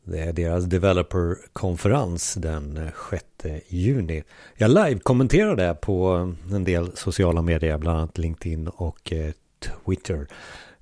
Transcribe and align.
Det 0.04 0.20
är 0.20 0.34
deras 0.34 0.66
developer-konferens 0.66 2.34
den 2.34 2.92
6 3.10 3.26
juni. 3.68 4.24
Jag 4.56 4.72
live-kommenterade 4.72 5.76
på 5.76 6.34
en 6.52 6.64
del 6.64 6.96
sociala 6.96 7.42
medier, 7.42 7.78
bland 7.78 7.98
annat 7.98 8.18
LinkedIn 8.18 8.68
och 8.68 9.14
eh, 9.14 9.32
Twitter. 9.60 10.28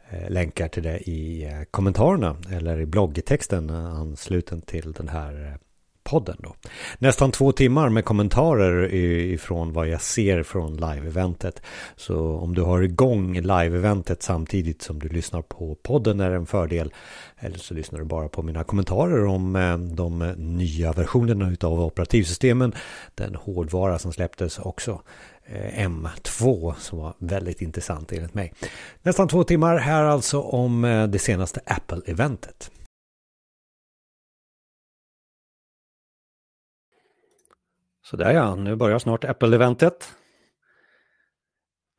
Eh, 0.09 0.29
länkar 0.29 0.67
till 0.67 0.83
det 0.83 1.09
i 1.09 1.43
eh, 1.43 1.61
kommentarerna 1.71 2.35
eller 2.51 2.79
i 2.79 2.85
bloggtexten 2.85 3.69
ansluten 3.69 4.61
till 4.61 4.91
den 4.91 5.07
här 5.07 5.57
podden 6.03 6.37
då. 6.39 6.55
Nästan 6.97 7.31
två 7.31 7.51
timmar 7.51 7.89
med 7.89 8.05
kommentarer 8.05 8.93
ifrån 8.93 9.73
vad 9.73 9.87
jag 9.87 10.01
ser 10.01 10.43
från 10.43 10.77
live-eventet. 10.77 11.61
Så 11.95 12.37
om 12.37 12.55
du 12.55 12.61
har 12.61 12.81
igång 12.81 13.33
live-eventet 13.35 14.23
samtidigt 14.23 14.81
som 14.81 14.99
du 14.99 15.09
lyssnar 15.09 15.41
på 15.41 15.75
podden 15.83 16.19
är 16.19 16.31
en 16.31 16.45
fördel. 16.45 16.93
Eller 17.39 17.57
så 17.57 17.73
lyssnar 17.73 17.99
du 17.99 18.05
bara 18.05 18.29
på 18.29 18.41
mina 18.41 18.63
kommentarer 18.63 19.25
om 19.25 19.55
eh, 19.55 19.77
de 19.77 20.19
nya 20.37 20.93
versionerna 20.93 21.55
av 21.61 21.81
operativsystemen. 21.81 22.73
Den 23.15 23.35
hårdvara 23.35 23.99
som 23.99 24.13
släpptes 24.13 24.59
också. 24.59 25.01
Eh, 25.45 25.87
M2 25.87 26.73
som 26.79 26.99
var 26.99 27.13
väldigt 27.17 27.61
intressant 27.61 28.11
enligt 28.11 28.33
mig. 28.33 28.53
Nästan 29.01 29.27
två 29.27 29.43
timmar 29.43 29.77
här 29.77 30.03
alltså 30.03 30.41
om 30.41 30.85
eh, 30.85 31.07
det 31.07 31.19
senaste 31.19 31.59
Apple-eventet. 31.65 32.71
Sådär 38.11 38.33
ja, 38.33 38.55
nu 38.55 38.75
börjar 38.75 38.99
snart 38.99 39.23
Apple-eventet. 39.23 40.13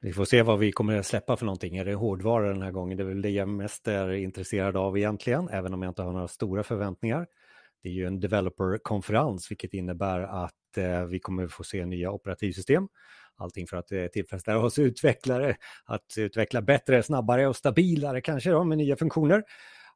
Vi 0.00 0.12
får 0.12 0.24
se 0.24 0.42
vad 0.42 0.58
vi 0.58 0.72
kommer 0.72 0.98
att 0.98 1.06
släppa 1.06 1.36
för 1.36 1.46
någonting. 1.46 1.76
Är 1.76 1.84
det 1.84 1.94
hårdvara 1.94 2.48
den 2.48 2.62
här 2.62 2.70
gången? 2.70 2.96
Det 2.96 3.02
är 3.02 3.06
väl 3.06 3.22
det 3.22 3.30
jag 3.30 3.48
mest 3.48 3.88
är 3.88 4.12
intresserad 4.12 4.76
av 4.76 4.98
egentligen, 4.98 5.48
även 5.48 5.74
om 5.74 5.82
jag 5.82 5.90
inte 5.90 6.02
har 6.02 6.12
några 6.12 6.28
stora 6.28 6.62
förväntningar. 6.62 7.26
Det 7.82 7.88
är 7.88 7.92
ju 7.92 8.06
en 8.06 8.20
developer-konferens, 8.20 9.50
vilket 9.50 9.74
innebär 9.74 10.20
att 10.20 10.76
eh, 10.76 11.04
vi 11.04 11.18
kommer 11.18 11.44
att 11.44 11.52
få 11.52 11.64
se 11.64 11.86
nya 11.86 12.10
operativsystem. 12.10 12.88
Allting 13.36 13.66
för 13.66 13.76
att 13.76 13.92
eh, 13.92 14.06
tillfredsställa 14.06 14.58
oss 14.58 14.78
utvecklare, 14.78 15.56
att 15.84 16.14
utveckla 16.18 16.62
bättre, 16.62 17.02
snabbare 17.02 17.46
och 17.46 17.56
stabilare 17.56 18.20
kanske 18.20 18.50
då 18.50 18.64
med 18.64 18.78
nya 18.78 18.96
funktioner. 18.96 19.42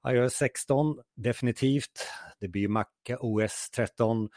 iOS 0.08 0.32
16 0.32 0.98
definitivt. 1.16 2.06
Det 2.40 2.48
blir 2.48 2.68
Mac 2.68 2.86
OS 3.20 3.70
13 3.70 4.28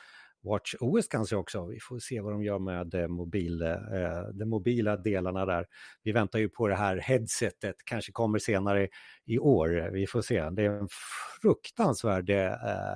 Watch 0.42 0.76
OS 0.80 1.08
kanske 1.08 1.36
också. 1.36 1.66
Vi 1.66 1.80
får 1.82 2.00
se 2.00 2.22
vad 2.22 2.34
de 2.34 2.44
gör 2.44 2.59
med 2.59 2.94
eh, 2.94 3.08
mobil, 3.08 3.62
eh, 3.62 3.78
de 4.34 4.46
mobila 4.46 4.98
delarna 4.98 5.46
där. 5.46 5.66
Vi 6.04 6.12
väntar 6.12 6.40
ju 6.40 6.50
på 6.50 6.68
det 6.68 6.76
här 6.76 6.98
headsetet, 6.98 7.76
kanske 7.86 8.12
kommer 8.12 8.40
senare 8.40 8.88
i 9.26 9.40
år. 9.40 9.90
Vi 9.94 10.08
får 10.08 10.22
se. 10.22 10.50
Det 10.50 10.64
är 10.66 10.70
en 10.70 10.88
fruktansvärd... 11.42 12.30
Eh, 12.30 12.96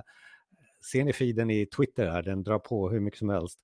ser 0.92 1.04
ni 1.04 1.14
feeden 1.14 1.50
i 1.50 1.66
Twitter 1.66 2.08
här? 2.08 2.24
Den 2.24 2.44
drar 2.44 2.60
på 2.60 2.90
hur 2.90 3.00
mycket 3.00 3.20
som 3.20 3.30
helst. 3.30 3.60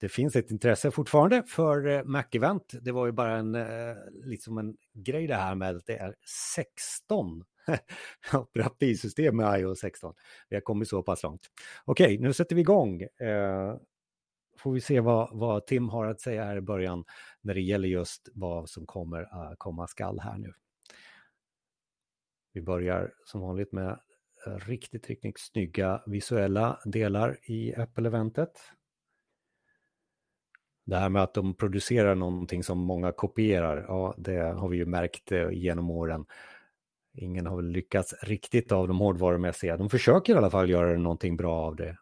Det 0.00 0.08
finns 0.08 0.36
ett 0.36 0.50
intresse 0.50 0.90
fortfarande 0.90 1.42
för 1.46 1.86
eh, 1.86 2.04
Mac-event. 2.04 2.78
Det 2.80 2.92
var 2.92 3.06
ju 3.06 3.12
bara 3.12 3.36
en, 3.36 3.54
eh, 3.54 3.96
liksom 4.24 4.58
en 4.58 4.76
grej 4.94 5.26
det 5.26 5.34
här 5.34 5.54
med 5.54 5.76
att 5.76 5.86
det 5.86 5.96
är 5.96 6.14
16 6.54 7.44
operativsystem 8.34 9.36
med 9.36 9.60
iOS 9.60 9.78
16. 9.78 10.14
Vi 10.48 10.56
har 10.56 10.60
kommit 10.60 10.88
så 10.88 11.02
pass 11.02 11.22
långt. 11.22 11.50
Okej, 11.84 12.18
nu 12.18 12.32
sätter 12.32 12.56
vi 12.56 12.60
igång. 12.60 13.02
Eh, 13.02 13.76
får 14.58 14.72
vi 14.72 14.80
se 14.80 15.00
vad, 15.00 15.28
vad, 15.32 15.66
Tim 15.66 15.88
har 15.88 16.06
att 16.06 16.20
säga 16.20 16.44
här 16.44 16.56
i 16.56 16.60
början 16.60 17.04
när 17.40 17.54
det 17.54 17.60
gäller 17.60 17.88
just 17.88 18.28
vad 18.34 18.68
som 18.68 18.86
kommer 18.86 19.20
uh, 19.20 19.54
komma 19.58 19.86
skall 19.86 20.18
här 20.20 20.38
nu. 20.38 20.52
Vi 22.52 22.62
börjar 22.62 23.12
som 23.24 23.40
vanligt 23.40 23.72
med 23.72 24.00
eh, 24.46 24.56
riktigt, 24.56 25.06
riktigt 25.06 25.40
snygga 25.40 26.02
visuella 26.06 26.80
delar 26.84 27.38
i 27.42 27.74
Apple-eventet. 27.74 28.72
Det 30.86 30.96
här 30.96 31.08
med 31.08 31.22
att 31.22 31.34
de 31.34 31.54
producerar 31.54 32.14
någonting 32.14 32.62
som 32.62 32.78
många 32.78 33.12
kopierar, 33.12 33.84
ja 33.88 34.14
det 34.18 34.38
har 34.38 34.68
vi 34.68 34.76
ju 34.76 34.86
märkt 34.86 35.32
eh, 35.32 35.50
genom 35.50 35.90
åren. 35.90 36.26
Ingen 37.16 37.46
har 37.46 37.56
väl 37.56 37.68
lyckats 37.68 38.14
riktigt 38.22 38.72
av 38.72 38.88
de 38.88 38.98
hårdvarumässiga. 38.98 39.76
De 39.76 39.90
försöker 39.90 40.34
i 40.34 40.36
alla 40.36 40.50
fall 40.50 40.70
göra 40.70 40.98
någonting 40.98 41.36
bra 41.36 41.54
av 41.54 41.76
det. 41.76 41.96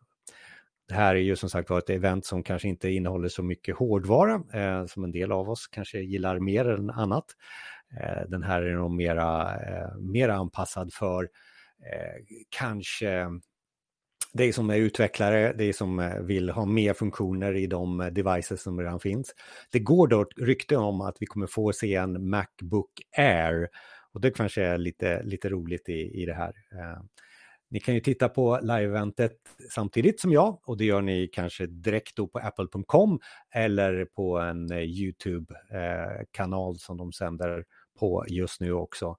Det 0.89 0.95
här 0.95 1.15
är 1.15 1.21
ju 1.21 1.37
som 1.37 1.51
sagt 1.51 1.71
var 1.71 1.79
ett 1.79 1.91
event 1.91 2.27
som 2.27 2.43
kanske 2.43 2.69
inte 2.69 2.91
innehåller 2.91 3.29
så 3.29 3.43
mycket 3.43 3.77
hårdvara 3.77 4.43
eh, 4.53 4.87
som 4.87 5.05
en 5.05 5.13
del 5.13 5.33
av 5.33 5.51
oss 5.51 5.67
kanske 5.67 5.99
gillar 5.99 6.39
mer 6.39 6.69
än 6.69 6.91
annat. 6.91 7.25
Eh, 8.01 8.29
den 8.29 8.43
här 8.43 8.63
är 8.63 8.75
nog 8.75 8.91
mera, 8.91 9.55
eh, 9.55 9.97
mera 9.99 10.35
anpassad 10.35 10.93
för 10.93 11.23
eh, 11.23 12.25
kanske 12.49 13.29
dig 14.35 14.53
som 14.53 14.71
är 14.71 14.77
utvecklare, 14.77 15.53
dig 15.53 15.73
som 15.73 15.99
eh, 15.99 16.19
vill 16.21 16.51
ha 16.51 16.65
mer 16.65 16.95
funktioner 16.95 17.57
i 17.57 17.67
de 17.67 18.01
eh, 18.01 18.07
devices 18.07 18.63
som 18.63 18.81
redan 18.81 19.01
finns. 19.01 19.35
Det 19.73 19.79
går 19.79 20.09
då 20.09 20.27
rykte 20.37 20.77
om 20.77 21.01
att 21.01 21.17
vi 21.21 21.27
kommer 21.27 21.47
få 21.47 21.73
se 21.73 21.95
en 21.95 22.29
Macbook 22.29 22.91
Air 23.17 23.69
och 24.15 24.21
det 24.21 24.31
kanske 24.31 24.63
är 24.63 24.79
lite, 24.79 25.23
lite 25.23 25.49
roligt 25.49 25.89
i, 25.89 26.23
i 26.23 26.27
det 26.27 26.35
här. 26.35 26.53
Eh, 26.73 27.03
ni 27.71 27.81
kan 27.81 27.95
ju 27.95 28.01
titta 28.01 28.29
på 28.29 28.59
live-eventet 28.63 29.37
samtidigt 29.71 30.21
som 30.21 30.33
jag 30.33 30.61
och 30.69 30.77
det 30.77 30.85
gör 30.85 31.03
ni 31.03 31.29
kanske 31.33 31.67
direkt 31.67 32.17
då 32.17 32.27
på 32.27 32.39
apple.com 32.39 33.21
eller 33.55 34.05
på 34.05 34.39
en 34.39 34.73
eh, 34.73 34.79
YouTube-kanal 34.79 36.75
eh, 36.75 36.79
som 36.79 36.97
de 36.97 37.13
sänder 37.13 37.65
på 37.99 38.25
just 38.29 38.61
nu 38.61 38.73
också 38.73 39.17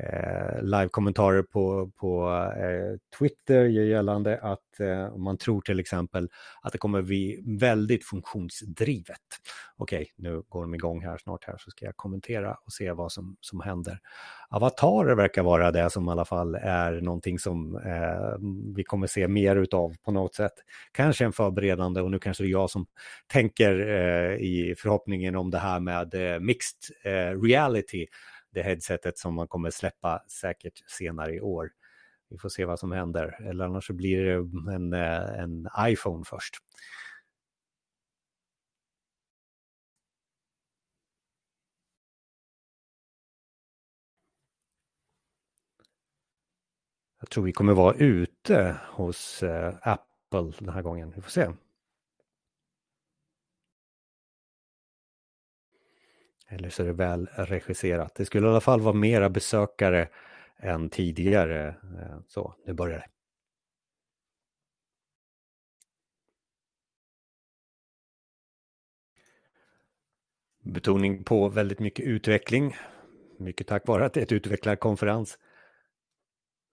eh, 0.00 0.62
live-kommentarer 0.62 1.42
på, 1.42 1.90
på 1.96 2.28
eh, 2.56 3.18
Twitter 3.18 3.64
gör 3.64 3.84
gällande 3.84 4.38
att 4.42 4.80
eh, 4.80 5.16
man 5.16 5.38
tror 5.38 5.60
till 5.60 5.80
exempel 5.80 6.28
att 6.62 6.72
det 6.72 6.78
kommer 6.78 7.02
bli 7.02 7.42
väldigt 7.60 8.04
funktionsdrivet. 8.04 9.20
Okej, 9.76 10.00
okay, 10.00 10.06
nu 10.16 10.42
går 10.48 10.62
de 10.62 10.74
igång 10.74 11.04
här 11.04 11.18
snart 11.18 11.44
här 11.44 11.56
så 11.58 11.70
ska 11.70 11.84
jag 11.84 11.96
kommentera 11.96 12.54
och 12.54 12.72
se 12.72 12.92
vad 12.92 13.12
som, 13.12 13.36
som 13.40 13.60
händer. 13.60 13.98
Avatarer 14.50 15.14
verkar 15.14 15.42
vara 15.42 15.70
det 15.70 15.90
som 15.90 16.08
i 16.08 16.10
alla 16.10 16.24
fall 16.24 16.54
är 16.54 17.00
någonting 17.00 17.38
som 17.38 17.76
eh, 17.76 18.46
vi 18.76 18.84
kommer 18.84 19.06
se 19.06 19.28
mer 19.28 19.56
utav 19.56 19.94
på 20.04 20.12
något 20.12 20.34
sätt. 20.34 20.52
Kanske 20.92 21.24
en 21.24 21.32
förberedande 21.32 22.00
och 22.00 22.10
nu 22.10 22.18
kanske 22.18 22.42
det 22.42 22.48
är 22.48 22.50
jag 22.50 22.70
som 22.70 22.86
tänker 23.26 23.88
eh, 23.88 24.36
i 24.36 24.74
förhoppningen 24.78 25.36
om 25.36 25.50
det 25.50 25.58
här 25.58 25.80
med 25.80 26.14
eh, 26.14 26.40
mixed 26.40 26.78
eh, 27.04 27.42
reality 27.42 28.06
det 28.50 28.62
headsetet 28.62 29.18
som 29.18 29.34
man 29.34 29.48
kommer 29.48 29.70
släppa 29.70 30.22
säkert 30.28 30.90
senare 30.90 31.34
i 31.34 31.40
år. 31.40 31.70
Vi 32.30 32.38
får 32.38 32.48
se 32.48 32.64
vad 32.64 32.78
som 32.78 32.92
händer, 32.92 33.40
eller 33.48 33.64
annars 33.64 33.86
så 33.86 33.92
blir 33.92 34.24
det 34.24 34.34
en, 34.74 34.92
eh, 34.92 35.40
en 35.42 35.68
iPhone 35.78 36.24
först. 36.26 36.54
Jag 47.20 47.30
tror 47.30 47.44
vi 47.44 47.52
kommer 47.52 47.72
vara 47.74 47.94
ute 47.94 48.76
hos 48.90 49.42
eh, 49.42 49.74
Apple 49.82 50.52
den 50.58 50.68
här 50.68 50.82
gången. 50.82 51.12
Vi 51.16 51.22
får 51.22 51.30
se. 51.30 51.48
Eller 56.48 56.70
så 56.70 56.82
är 56.82 56.86
det 56.86 56.92
väl 56.92 57.26
regisserat. 57.26 58.14
Det 58.14 58.24
skulle 58.24 58.46
i 58.46 58.50
alla 58.50 58.60
fall 58.60 58.80
vara 58.80 58.94
mera 58.94 59.30
besökare 59.30 60.08
än 60.56 60.90
tidigare. 60.90 61.68
Eh, 61.68 62.18
så, 62.28 62.54
nu 62.66 62.72
börjar 62.72 62.98
det. 62.98 63.08
Betoning 70.72 71.24
på 71.24 71.48
väldigt 71.48 71.78
mycket 71.78 72.04
utveckling. 72.04 72.76
Mycket 73.38 73.66
tack 73.66 73.86
vare 73.86 74.06
att 74.06 74.12
det 74.12 74.20
är 74.20 74.24
ett 74.24 74.32
utvecklarkonferens. 74.32 75.38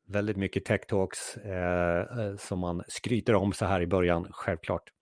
Väldigt 0.07 0.37
mycket 0.37 0.65
tech 0.65 0.81
talks 0.87 1.37
eh, 1.37 2.19
eh 2.19 2.35
som 2.37 2.59
man 2.59 2.83
skryter 2.87 3.35
om 3.35 3.53
så 3.53 3.65
här 3.65 3.81
i 3.81 3.87
början, 3.87 4.27
självklart. 4.31 4.94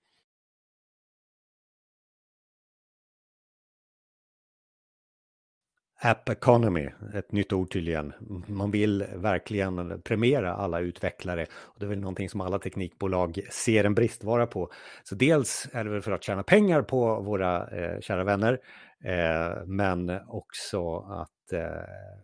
App 6.05 6.29
Economy, 6.29 6.89
ett 7.13 7.31
nytt 7.31 7.53
ord 7.53 7.71
tydligen. 7.71 8.13
Man 8.47 8.71
vill 8.71 9.05
verkligen 9.15 10.01
premiera 10.01 10.53
alla 10.53 10.79
utvecklare. 10.79 11.45
Och 11.53 11.79
det 11.79 11.85
är 11.85 11.89
väl 11.89 11.99
någonting 11.99 12.29
som 12.29 12.41
alla 12.41 12.59
teknikbolag 12.59 13.39
ser 13.51 13.83
en 13.83 13.95
bristvara 13.95 14.47
på. 14.47 14.71
Så 15.03 15.15
dels 15.15 15.67
är 15.71 15.83
det 15.83 15.89
väl 15.89 16.01
för 16.01 16.11
att 16.11 16.23
tjäna 16.23 16.43
pengar 16.43 16.81
på 16.81 17.21
våra 17.21 17.67
eh, 17.69 17.99
kära 17.99 18.23
vänner, 18.23 18.59
eh, 19.03 19.65
men 19.65 20.19
också 20.27 20.97
att 20.97 21.53
eh, 21.53 21.61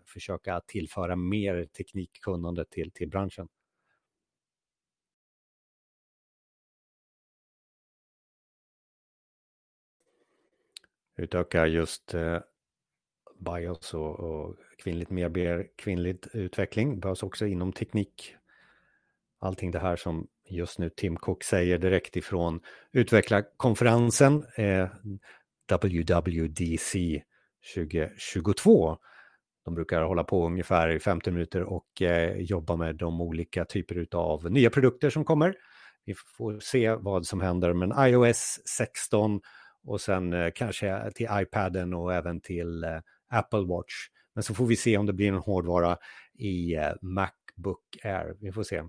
försöka 0.05 0.61
tillföra 0.67 1.15
mer 1.15 1.65
teknikkunnande 1.65 2.65
till, 2.65 2.91
till 2.91 3.09
branschen. 3.09 3.47
Utöka 11.17 11.67
just 11.67 12.13
eh, 12.13 12.39
bias 13.39 13.61
BIOS 13.61 13.93
och, 13.93 14.19
och 14.19 14.55
kvinnligt 14.83 15.09
medier, 15.09 15.67
kvinnligt 15.77 16.27
utveckling. 16.33 16.99
Behövs 16.99 17.23
också 17.23 17.47
inom 17.47 17.73
teknik. 17.73 18.35
Allting 19.39 19.71
det 19.71 19.79
här 19.79 19.95
som 19.95 20.27
just 20.49 20.79
nu 20.79 20.89
Tim 20.89 21.15
Cook 21.15 21.43
säger 21.43 21.77
direkt 21.77 22.15
ifrån 22.15 22.59
utvecklarkonferensen 22.91 24.45
eh, 24.57 24.87
WWDC 25.71 27.23
2022. 27.75 28.97
De 29.65 29.75
brukar 29.75 30.01
hålla 30.01 30.23
på 30.23 30.45
ungefär 30.45 30.89
i 30.89 30.99
50 30.99 31.31
minuter 31.31 31.63
och 31.63 32.01
eh, 32.01 32.37
jobba 32.37 32.75
med 32.75 32.95
de 32.95 33.21
olika 33.21 33.65
typer 33.65 34.07
av 34.11 34.51
nya 34.51 34.69
produkter 34.69 35.09
som 35.09 35.25
kommer. 35.25 35.55
Vi 36.05 36.13
får 36.37 36.59
se 36.59 36.95
vad 36.95 37.25
som 37.25 37.41
händer, 37.41 37.73
men 37.73 37.93
iOS 38.07 38.59
16 38.77 39.41
och 39.87 40.01
sen 40.01 40.33
eh, 40.33 40.51
kanske 40.55 41.11
till 41.15 41.27
iPaden 41.31 41.93
och 41.93 42.13
även 42.13 42.41
till 42.41 42.83
eh, 42.83 42.99
Apple 43.29 43.65
Watch. 43.65 43.93
Men 44.33 44.43
så 44.43 44.53
får 44.53 44.65
vi 44.65 44.75
se 44.75 44.97
om 44.97 45.05
det 45.05 45.13
blir 45.13 45.27
en 45.27 45.35
hårdvara 45.37 45.97
i 46.33 46.75
eh, 46.75 46.93
Macbook 47.01 47.97
Air. 48.03 48.35
Vi 48.39 48.51
får 48.51 48.63
se. 48.63 48.83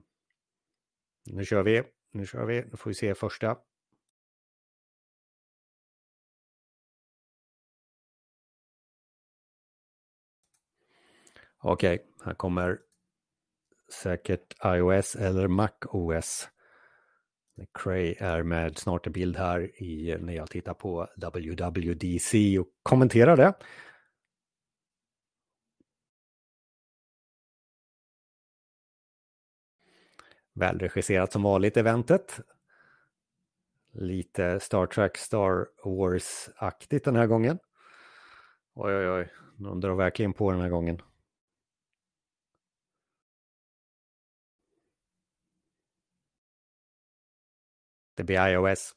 Nu 1.26 1.44
kör 1.44 1.62
vi. 1.62 1.82
Nu 2.12 2.26
kör 2.26 2.46
vi. 2.46 2.64
Nu 2.70 2.76
får 2.76 2.90
vi 2.90 2.94
se 2.94 3.14
första. 3.14 3.56
Okej, 11.62 11.94
okay, 11.94 12.06
här 12.24 12.34
kommer 12.34 12.78
säkert 14.02 14.54
iOS 14.64 15.16
eller 15.16 15.48
Mac 15.48 15.70
OS. 15.82 16.48
Cray 17.74 18.14
är 18.18 18.42
med 18.42 18.78
snart 18.78 19.06
en 19.06 19.12
bild 19.12 19.36
här 19.36 19.82
i, 19.82 20.16
när 20.20 20.32
jag 20.32 20.50
tittar 20.50 20.74
på 20.74 21.08
WWDC 21.16 22.58
och 22.58 22.68
kommenterar 22.82 23.36
det. 23.36 23.54
Välregisserat 30.52 31.32
som 31.32 31.42
vanligt 31.42 31.76
eventet. 31.76 32.40
Lite 33.92 34.60
Star 34.60 34.86
Trek 34.86 35.16
Star 35.16 35.66
Wars-aktigt 35.84 37.04
den 37.04 37.16
här 37.16 37.26
gången. 37.26 37.58
Oj, 38.74 38.94
oj, 38.94 39.10
oj. 39.10 39.32
De 39.56 39.80
drar 39.80 39.94
verkligen 39.94 40.32
på 40.32 40.50
den 40.52 40.60
här 40.60 40.68
gången. 40.68 41.02
Det 48.14 48.24
blir 48.24 48.48
iOS. 48.48 48.94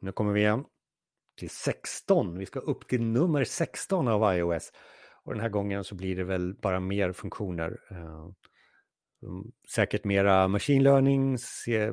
Nu 0.00 0.12
kommer 0.12 0.32
vi 0.32 0.40
igen 0.40 0.64
till 1.36 1.50
16. 1.50 2.38
Vi 2.38 2.46
ska 2.46 2.60
upp 2.60 2.88
till 2.88 3.02
nummer 3.02 3.44
16 3.44 4.08
av 4.08 4.36
iOS. 4.36 4.72
Och 5.24 5.32
den 5.32 5.40
här 5.40 5.48
gången 5.48 5.84
så 5.84 5.94
blir 5.94 6.16
det 6.16 6.24
väl 6.24 6.54
bara 6.54 6.80
mer 6.80 7.12
funktioner. 7.12 7.80
Eh, 7.90 8.28
Mm, 9.26 9.52
säkert 9.74 10.04
mera 10.04 10.48
machine 10.48 10.82
learning, 10.82 11.38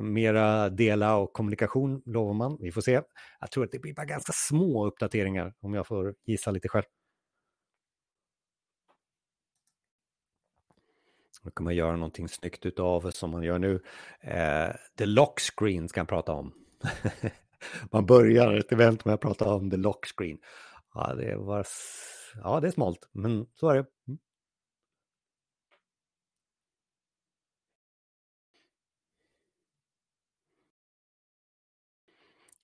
mera 0.01 0.69
dela 0.69 1.15
och 1.15 1.33
kommunikation 1.33 2.01
lovar 2.05 2.33
man. 2.33 2.57
Vi 2.61 2.71
får 2.71 2.81
se. 2.81 3.01
Jag 3.39 3.51
tror 3.51 3.63
att 3.63 3.71
det 3.71 3.79
blir 3.79 3.93
bara 3.93 4.05
ganska 4.05 4.33
små 4.33 4.85
uppdateringar 4.85 5.53
om 5.59 5.73
jag 5.73 5.87
får 5.87 6.15
gissa 6.25 6.51
lite 6.51 6.69
själv. 6.69 6.83
Då 11.43 11.51
kan 11.51 11.63
man 11.63 11.75
göra 11.75 11.95
någonting 11.95 12.29
snyggt 12.29 12.65
utav 12.65 13.11
som 13.11 13.31
man 13.31 13.43
gör 13.43 13.59
nu. 13.59 13.81
Eh, 14.21 14.69
the 14.97 15.05
lock 15.05 15.39
screen 15.39 15.89
ska 15.89 15.99
jag 15.99 16.07
prata 16.07 16.33
om. 16.33 16.53
man 17.91 18.05
börjar 18.05 18.53
ett 18.53 18.71
event 18.71 19.05
med 19.05 19.13
att 19.13 19.21
prata 19.21 19.53
om 19.53 19.71
the 19.71 19.77
lock 19.77 20.05
screen. 20.05 20.37
Ja, 20.93 21.13
det 21.13 21.35
var... 21.35 21.65
Ja, 22.43 22.59
det 22.59 22.67
är 22.67 22.71
smalt, 22.71 23.09
men 23.11 23.45
så 23.55 23.69
är 23.69 23.75
det. 23.75 23.85
Mm. 24.07 24.19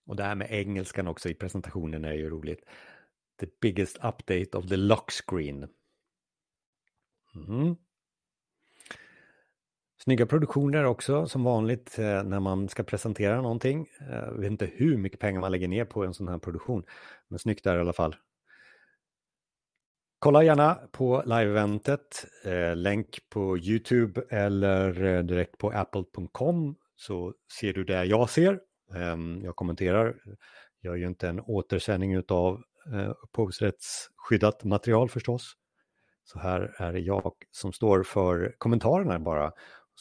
Och 0.09 0.15
det 0.15 0.23
här 0.23 0.35
med 0.35 0.47
engelskan 0.51 1.07
också 1.07 1.29
i 1.29 1.33
presentationen 1.33 2.05
är 2.05 2.13
ju 2.13 2.29
roligt. 2.29 2.65
The 3.39 3.47
biggest 3.61 3.97
update 3.97 4.57
of 4.57 4.67
the 4.67 4.77
lock 4.77 5.11
screen. 5.11 5.67
Mm. 7.35 7.75
Snygga 10.03 10.25
produktioner 10.25 10.83
också 10.83 11.27
som 11.27 11.43
vanligt 11.43 11.99
eh, 11.99 12.23
när 12.23 12.39
man 12.39 12.69
ska 12.69 12.83
presentera 12.83 13.41
någonting. 13.41 13.87
Jag 13.99 14.33
vet 14.33 14.51
inte 14.51 14.65
hur 14.65 14.97
mycket 14.97 15.19
pengar 15.19 15.41
man 15.41 15.51
lägger 15.51 15.67
ner 15.67 15.85
på 15.85 16.03
en 16.03 16.13
sån 16.13 16.27
här 16.27 16.37
produktion, 16.37 16.83
men 17.27 17.39
snyggt 17.39 17.63
där 17.63 17.77
i 17.77 17.79
alla 17.79 17.93
fall. 17.93 18.15
Kolla 20.19 20.43
gärna 20.43 20.75
på 20.91 21.23
live-eventet, 21.25 22.25
eh, 22.45 22.75
länk 22.75 23.19
på 23.29 23.57
YouTube 23.57 24.21
eller 24.29 25.03
eh, 25.03 25.23
direkt 25.23 25.57
på 25.57 25.69
apple.com 25.69 26.75
så 26.95 27.33
ser 27.59 27.73
du 27.73 27.83
det 27.83 28.05
jag 28.05 28.29
ser. 28.29 28.59
Ehm, 28.95 29.41
jag 29.43 29.55
kommenterar, 29.55 30.15
jag 30.81 30.91
gör 30.91 30.95
ju 30.95 31.07
inte 31.07 31.29
en 31.29 31.39
återsändning 31.39 32.23
av 32.27 32.63
eh, 32.93 33.13
upphovsrättsskyddat 33.23 34.63
material 34.63 35.09
förstås. 35.09 35.53
Så 36.23 36.39
här 36.39 36.75
är 36.77 36.93
det 36.93 36.99
jag 36.99 37.33
som 37.51 37.73
står 37.73 38.03
för 38.03 38.55
kommentarerna 38.57 39.19
bara 39.19 39.51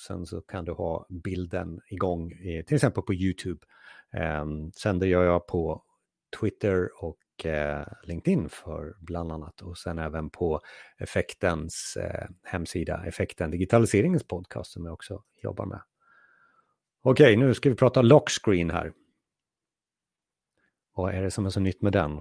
Sen 0.07 0.27
så 0.27 0.41
kan 0.41 0.65
du 0.65 0.73
ha 0.73 1.07
bilden 1.09 1.81
igång, 1.91 2.31
till 2.67 2.75
exempel 2.75 3.03
på 3.03 3.15
YouTube. 3.15 3.61
Ehm, 4.13 4.73
sen 4.73 4.99
det 4.99 5.07
gör 5.07 5.25
jag 5.25 5.47
på 5.47 5.83
Twitter 6.41 7.05
och 7.05 7.47
eh, 7.47 7.87
LinkedIn 8.03 8.49
för 8.49 8.95
bland 9.01 9.33
annat 9.33 9.61
och 9.61 9.79
sen 9.79 9.99
även 9.99 10.31
på 10.31 10.61
Effektens 10.99 11.97
eh, 12.01 12.29
hemsida, 12.43 13.05
Effekten 13.07 13.51
Digitaliseringens 13.51 14.25
podcast 14.25 14.73
som 14.73 14.85
jag 14.85 14.95
också 14.95 15.23
jobbar 15.43 15.67
med. 15.67 15.81
Okej, 17.03 17.37
nu 17.37 17.55
ska 17.55 17.69
vi 17.69 17.77
prata 17.77 18.03
lockscreen 18.03 18.71
här. 18.71 18.93
Vad 20.95 21.15
är 21.15 21.23
det 21.23 21.31
som 21.31 21.47
är 21.47 21.51
så 21.51 21.61
nytt 21.61 21.83
med 21.83 21.93
den? 21.93 22.21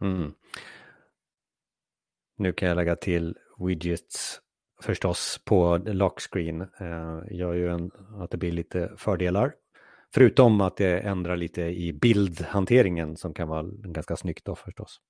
Mm. 0.00 0.32
Nu 2.36 2.52
kan 2.52 2.68
jag 2.68 2.76
lägga 2.76 2.96
till 2.96 3.36
widgets 3.58 4.40
förstås 4.82 5.40
på 5.44 5.76
lockscreen. 5.76 6.60
Eh, 6.60 7.20
gör 7.30 7.52
ju 7.54 7.68
en, 7.68 7.90
att 8.18 8.30
det 8.30 8.36
blir 8.36 8.52
lite 8.52 8.92
fördelar. 8.96 9.54
Förutom 10.14 10.60
att 10.60 10.76
det 10.76 11.00
ändrar 11.00 11.36
lite 11.36 11.62
i 11.62 11.92
bildhanteringen 11.92 13.16
som 13.16 13.34
kan 13.34 13.48
vara 13.48 13.62
ganska 13.72 14.16
snyggt 14.16 14.44
då 14.44 14.54
förstås. 14.54 15.00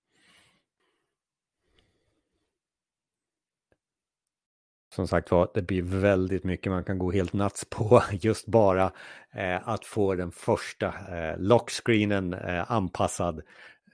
Som 4.94 5.08
sagt 5.08 5.30
var, 5.30 5.50
det 5.54 5.62
blir 5.62 5.82
väldigt 5.82 6.44
mycket 6.44 6.72
man 6.72 6.84
kan 6.84 6.98
gå 6.98 7.12
helt 7.12 7.32
nats 7.32 7.64
på 7.70 8.02
just 8.12 8.46
bara 8.46 8.92
eh, 9.34 9.68
att 9.68 9.84
få 9.84 10.14
den 10.14 10.32
första 10.32 10.86
eh, 10.86 11.38
lockscreenen 11.38 12.34
eh, 12.34 12.72
anpassad 12.72 13.42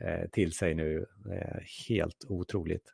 eh, 0.00 0.30
till 0.30 0.52
sig 0.52 0.74
nu. 0.74 1.06
Eh, 1.32 1.60
helt 1.88 2.24
otroligt. 2.28 2.92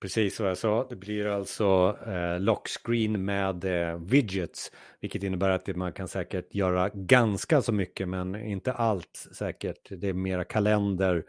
Precis 0.00 0.40
vad 0.40 0.50
jag 0.50 0.58
sa, 0.58 0.86
det 0.90 0.96
blir 0.96 1.26
alltså 1.26 1.96
eh, 2.06 2.40
lockscreen 2.40 3.24
med 3.24 3.64
eh, 3.64 3.98
widgets, 3.98 4.72
vilket 5.00 5.22
innebär 5.22 5.50
att 5.50 5.76
man 5.76 5.92
kan 5.92 6.08
säkert 6.08 6.54
göra 6.54 6.88
ganska 6.94 7.62
så 7.62 7.72
mycket, 7.72 8.08
men 8.08 8.34
inte 8.36 8.72
allt 8.72 9.26
säkert. 9.32 9.88
Det 9.90 10.08
är 10.08 10.12
mera 10.12 10.44
kalender, 10.44 11.24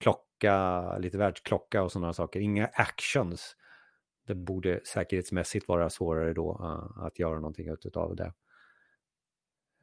klocka, 0.00 0.98
lite 0.98 1.18
världsklocka 1.18 1.82
och 1.82 1.92
sådana 1.92 2.12
saker. 2.12 2.40
Inga 2.40 2.66
actions. 2.66 3.56
Det 4.26 4.34
borde 4.34 4.80
säkerhetsmässigt 4.84 5.68
vara 5.68 5.90
svårare 5.90 6.32
då 6.32 6.60
uh, 6.62 7.04
att 7.04 7.18
göra 7.18 7.34
någonting 7.34 7.68
utav 7.68 8.16
det. 8.16 8.32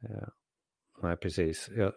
Uh, 0.04 0.28
nej, 1.02 1.16
precis. 1.16 1.70
Jag, 1.76 1.92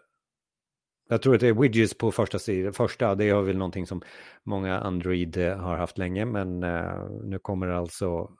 jag, 1.08 1.22
tror 1.22 1.34
att 1.34 1.40
det 1.40 1.48
är 1.48 1.62
widgets 1.62 1.98
på 1.98 2.12
första 2.12 2.38
sidan. 2.38 2.72
Första, 2.72 3.14
det 3.14 3.24
är 3.24 3.42
väl 3.42 3.58
någonting 3.58 3.86
som 3.86 4.02
många 4.42 4.80
Android 4.80 5.36
eh, 5.36 5.58
har 5.58 5.76
haft 5.76 5.98
länge, 5.98 6.24
men 6.24 6.62
uh, 6.62 7.10
nu 7.24 7.38
kommer 7.38 7.68
alltså 7.68 8.30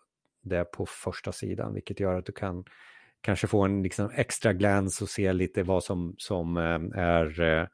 det 0.42 0.64
på 0.64 0.86
första 0.86 1.32
sidan, 1.32 1.74
vilket 1.74 2.00
gör 2.00 2.14
att 2.14 2.26
du 2.26 2.32
kan 2.32 2.64
kanske 3.20 3.46
få 3.46 3.62
en 3.64 3.82
liksom, 3.82 4.10
extra 4.14 4.52
glans 4.52 5.02
och 5.02 5.08
se 5.08 5.32
lite 5.32 5.62
vad 5.62 5.84
som, 5.84 6.14
som 6.18 6.56
uh, 6.56 6.98
är 6.98 7.40
uh, 7.40 7.66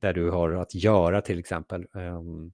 där 0.00 0.12
du 0.12 0.30
har 0.30 0.52
att 0.52 0.74
göra 0.74 1.20
till 1.20 1.38
exempel. 1.38 1.86
Ehm, 1.94 2.52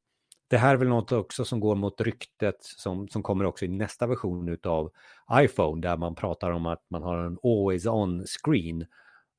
det 0.49 0.59
här 0.59 0.73
är 0.75 0.77
väl 0.77 0.89
något 0.89 1.13
också 1.13 1.45
som 1.45 1.61
går 1.61 1.75
mot 1.75 2.01
ryktet 2.01 2.57
som, 2.61 3.09
som 3.09 3.23
kommer 3.23 3.45
också 3.45 3.65
i 3.65 3.69
nästa 3.69 4.07
version 4.07 4.59
av 4.65 4.93
iPhone 5.33 5.83
där 5.83 5.97
man 5.97 6.15
pratar 6.15 6.51
om 6.51 6.67
att 6.67 6.85
man 6.91 7.03
har 7.03 7.19
en 7.19 7.39
always 7.43 7.87
on 7.87 8.25
screen. 8.27 8.87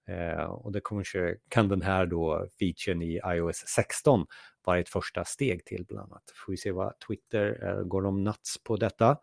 Ehm, 0.07 0.49
och 0.49 0.71
det 0.71 0.81
kanske 0.83 1.37
kan 1.49 1.67
den 1.69 1.81
här 1.81 2.05
då 2.05 2.47
featuren 2.59 3.01
i 3.01 3.21
iOS 3.25 3.57
16 3.67 4.25
vara 4.63 4.79
ett 4.79 4.89
första 4.89 5.25
steg 5.25 5.65
till 5.65 5.85
bland 5.85 6.11
annat. 6.11 6.23
Får 6.35 6.53
vi 6.53 6.57
se 6.57 6.71
vad 6.71 6.99
Twitter, 6.99 7.67
eh, 7.67 7.83
går 7.83 8.01
de 8.01 8.23
nuts 8.23 8.63
på 8.63 8.77
detta? 8.77 9.17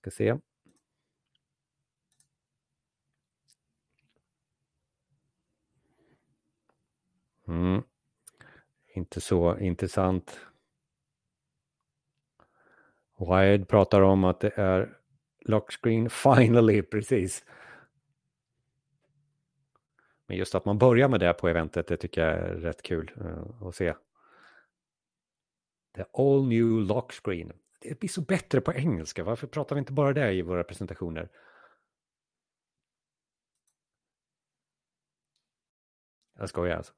Ska 0.00 0.10
se. 0.10 0.36
Mm. 7.48 7.82
Inte 8.92 9.20
så 9.20 9.58
intressant. 9.58 10.40
Wired 13.18 13.68
pratar 13.68 14.00
om 14.00 14.24
att 14.24 14.40
det 14.40 14.52
är 14.54 14.98
lockscreen 15.40 16.10
finally, 16.24 16.82
precis. 16.82 17.44
Men 20.26 20.36
just 20.36 20.54
att 20.54 20.64
man 20.64 20.78
börjar 20.78 21.08
med 21.08 21.20
det 21.20 21.32
på 21.32 21.48
eventet, 21.48 21.86
det 21.86 21.96
tycker 21.96 22.20
jag 22.26 22.38
är 22.38 22.54
rätt 22.54 22.82
kul 22.82 23.12
eh, 23.20 23.66
att 23.66 23.74
se. 23.74 23.94
The 25.94 26.04
all 26.12 26.48
new 26.48 26.66
lockscreen. 26.66 27.52
Det 27.80 28.00
blir 28.00 28.10
så 28.10 28.20
bättre 28.20 28.60
på 28.60 28.72
engelska, 28.72 29.24
varför 29.24 29.46
pratar 29.46 29.76
vi 29.76 29.78
inte 29.78 29.92
bara 29.92 30.12
det 30.12 30.32
i 30.32 30.42
våra 30.42 30.64
presentationer? 30.64 31.28
Jag 36.38 36.48
skojar 36.48 36.76
alltså. 36.76 36.92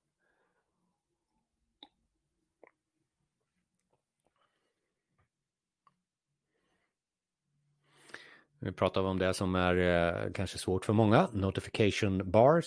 Nu 8.62 8.72
pratar 8.72 9.02
vi 9.02 9.08
om 9.08 9.18
det 9.18 9.34
som 9.34 9.54
är 9.54 9.76
eh, 9.76 10.32
kanske 10.32 10.58
svårt 10.58 10.84
för 10.84 10.92
många, 10.92 11.28
notification 11.32 12.30
bars. 12.30 12.66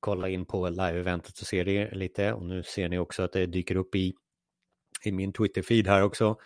Kolla 0.00 0.28
in 0.28 0.46
på 0.46 0.68
live-eventet 0.68 1.36
så 1.36 1.44
ser 1.44 1.64
ni 1.64 1.90
lite 1.92 2.32
och 2.32 2.46
nu 2.46 2.62
ser 2.62 2.88
ni 2.88 2.98
också 2.98 3.22
att 3.22 3.32
det 3.32 3.46
dyker 3.46 3.76
upp 3.76 3.94
i, 3.94 4.14
i 5.04 5.12
min 5.12 5.32
Twitter-feed 5.32 5.86
här 5.86 6.02
också. 6.02 6.36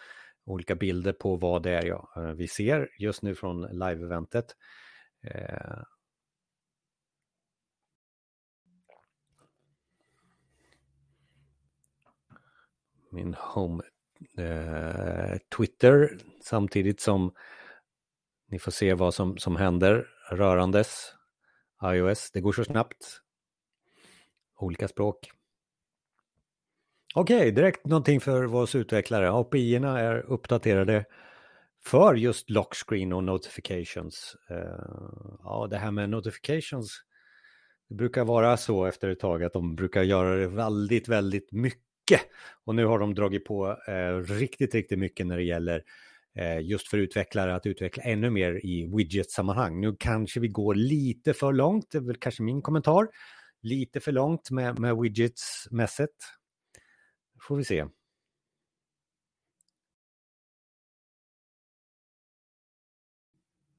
Olika 0.44 0.74
bilder 0.74 1.12
på 1.12 1.36
vad 1.36 1.62
det 1.62 1.70
är 1.70 1.86
ja, 1.86 2.12
eh, 2.16 2.32
vi 2.32 2.48
ser 2.48 2.88
just 2.98 3.22
nu 3.22 3.34
från 3.34 3.62
live-eventet. 3.62 4.56
Eh, 5.22 5.82
min 13.10 13.34
home 13.34 13.82
eh, 14.38 15.38
Twitter 15.56 16.18
samtidigt 16.42 17.00
som 17.00 17.32
ni 18.50 18.58
får 18.58 18.70
se 18.70 18.94
vad 18.94 19.14
som, 19.14 19.38
som 19.38 19.56
händer 19.56 20.06
rörandes 20.30 21.14
iOS. 21.84 22.30
Det 22.30 22.40
går 22.40 22.52
så 22.52 22.64
snabbt. 22.64 23.20
Olika 24.58 24.88
språk. 24.88 25.30
Okej, 27.14 27.36
okay, 27.36 27.50
direkt 27.50 27.86
någonting 27.86 28.20
för 28.20 28.54
oss 28.54 28.74
utvecklare. 28.74 29.30
API-erna 29.30 30.00
är 30.00 30.18
uppdaterade 30.18 31.04
för 31.84 32.14
just 32.14 32.50
lockscreen 32.50 33.12
och 33.12 33.24
notifications. 33.24 34.36
Uh, 34.50 34.58
ja, 35.42 35.66
det 35.70 35.76
här 35.76 35.90
med 35.90 36.10
notifications, 36.10 37.02
det 37.88 37.94
brukar 37.94 38.24
vara 38.24 38.56
så 38.56 38.84
efter 38.84 39.08
ett 39.08 39.20
tag 39.20 39.44
att 39.44 39.52
de 39.52 39.76
brukar 39.76 40.02
göra 40.02 40.36
det 40.36 40.48
väldigt, 40.48 41.08
väldigt 41.08 41.52
mycket. 41.52 42.20
Och 42.64 42.74
nu 42.74 42.84
har 42.84 42.98
de 42.98 43.14
dragit 43.14 43.44
på 43.44 43.76
uh, 43.88 44.24
riktigt, 44.24 44.74
riktigt 44.74 44.98
mycket 44.98 45.26
när 45.26 45.36
det 45.36 45.44
gäller 45.44 45.84
Eh, 46.34 46.60
just 46.60 46.88
för 46.88 46.98
utvecklare 46.98 47.54
att 47.54 47.66
utveckla 47.66 48.02
ännu 48.02 48.30
mer 48.30 48.66
i 48.66 48.96
widget-sammanhang. 48.96 49.80
Nu 49.80 49.96
kanske 49.98 50.40
vi 50.40 50.48
går 50.48 50.74
lite 50.74 51.34
för 51.34 51.52
långt, 51.52 51.90
det 51.90 51.98
är 51.98 52.02
väl 52.02 52.16
kanske 52.16 52.42
min 52.42 52.62
kommentar. 52.62 53.08
Lite 53.62 54.00
för 54.00 54.12
långt 54.12 54.50
med, 54.50 54.78
med 54.78 54.94
widgets-mässigt. 54.94 56.08
Får 57.48 57.56
vi 57.56 57.64
se. 57.64 57.86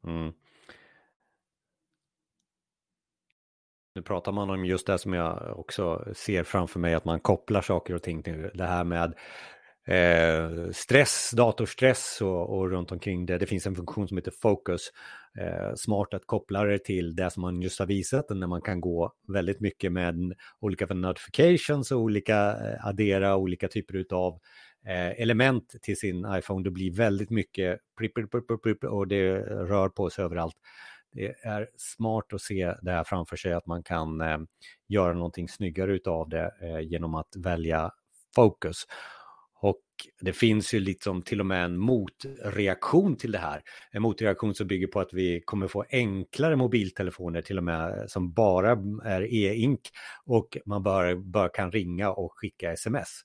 Mm. 0.04 0.34
Nu 3.96 4.02
pratar 4.02 4.32
man 4.32 4.50
om 4.50 4.66
just 4.66 4.88
det 4.88 4.98
som 4.98 5.14
jag 5.14 5.60
också 5.60 6.06
ser 6.16 6.44
framför 6.44 6.80
mig, 6.80 6.94
att 6.94 7.06
man 7.06 7.20
kopplar 7.20 7.62
saker 7.62 7.94
och 7.96 8.04
ting 8.04 8.24
till 8.24 8.50
det 8.54 8.66
här 8.66 8.84
med 8.84 9.16
eh, 9.88 10.72
stress, 10.72 11.32
datorstress 11.34 12.22
och, 12.22 12.58
och 12.58 12.72
runt 12.72 12.92
omkring 12.92 13.26
det. 13.26 13.38
Det 13.38 13.46
finns 13.46 13.68
en 13.68 13.76
funktion 13.76 14.08
som 14.08 14.18
heter 14.18 14.34
Focus. 14.42 14.92
Eh, 15.40 15.76
smart 15.76 16.14
att 16.14 16.26
koppla 16.26 16.64
det 16.64 16.80
till 16.80 17.16
det 17.16 17.30
som 17.30 17.42
man 17.42 17.62
just 17.62 17.80
har 17.80 17.86
visat, 17.86 18.30
när 18.30 18.48
man 18.48 18.62
kan 18.62 18.82
gå 18.82 19.14
väldigt 19.28 19.60
mycket 19.60 19.92
med 19.92 20.34
olika 20.60 20.86
notifications 20.86 21.92
och 21.92 22.00
olika 22.00 22.50
eh, 22.50 22.88
addera 22.88 23.38
olika 23.38 23.68
typer 23.68 24.06
av 24.12 24.40
eh, 24.86 25.22
element 25.22 25.76
till 25.82 25.98
sin 25.98 26.28
iPhone. 26.30 26.64
Det 26.64 26.72
blir 26.72 26.92
väldigt 26.92 27.30
mycket 27.30 27.80
och 28.90 29.08
det 29.08 29.40
rör 29.42 29.90
på 29.90 30.10
sig 30.10 30.26
överallt. 30.26 30.56
Det 31.14 31.36
är 31.44 31.68
smart 31.78 32.34
att 32.34 32.42
se 32.42 32.74
det 32.82 32.92
här 32.92 33.04
framför 33.04 33.36
sig, 33.36 33.54
att 33.54 33.66
man 33.66 33.84
kan 33.84 34.22
eh, 34.22 34.38
göra 34.88 35.14
någonting 35.14 35.50
snyggare 35.50 35.94
utav 35.94 36.30
det 36.30 36.52
eh, 36.62 36.80
genom 36.80 37.16
att 37.16 37.36
välja 37.38 37.92
fokus. 38.36 38.86
Och 39.62 39.82
det 40.22 40.34
finns 40.34 40.74
ju 40.74 40.80
liksom 40.80 41.22
till 41.22 41.40
och 41.40 41.46
med 41.46 41.66
en 41.66 41.78
motreaktion 41.78 43.18
till 43.18 43.32
det 43.32 43.38
här. 43.38 43.62
En 43.92 44.02
motreaktion 44.02 44.56
som 44.56 44.68
bygger 44.68 44.88
på 44.88 45.00
att 45.00 45.14
vi 45.14 45.42
kommer 45.46 45.68
få 45.68 45.86
enklare 45.92 46.56
mobiltelefoner 46.56 47.42
till 47.42 47.58
och 47.58 47.64
med 47.64 48.06
som 48.08 48.34
bara 48.34 48.72
är 49.04 49.34
e-ink 49.34 49.80
och 50.26 50.58
man 50.66 50.84
bara, 50.84 51.16
bara 51.16 51.50
kan 51.50 51.72
ringa 51.72 52.12
och 52.12 52.32
skicka 52.36 52.72
sms. 52.72 53.22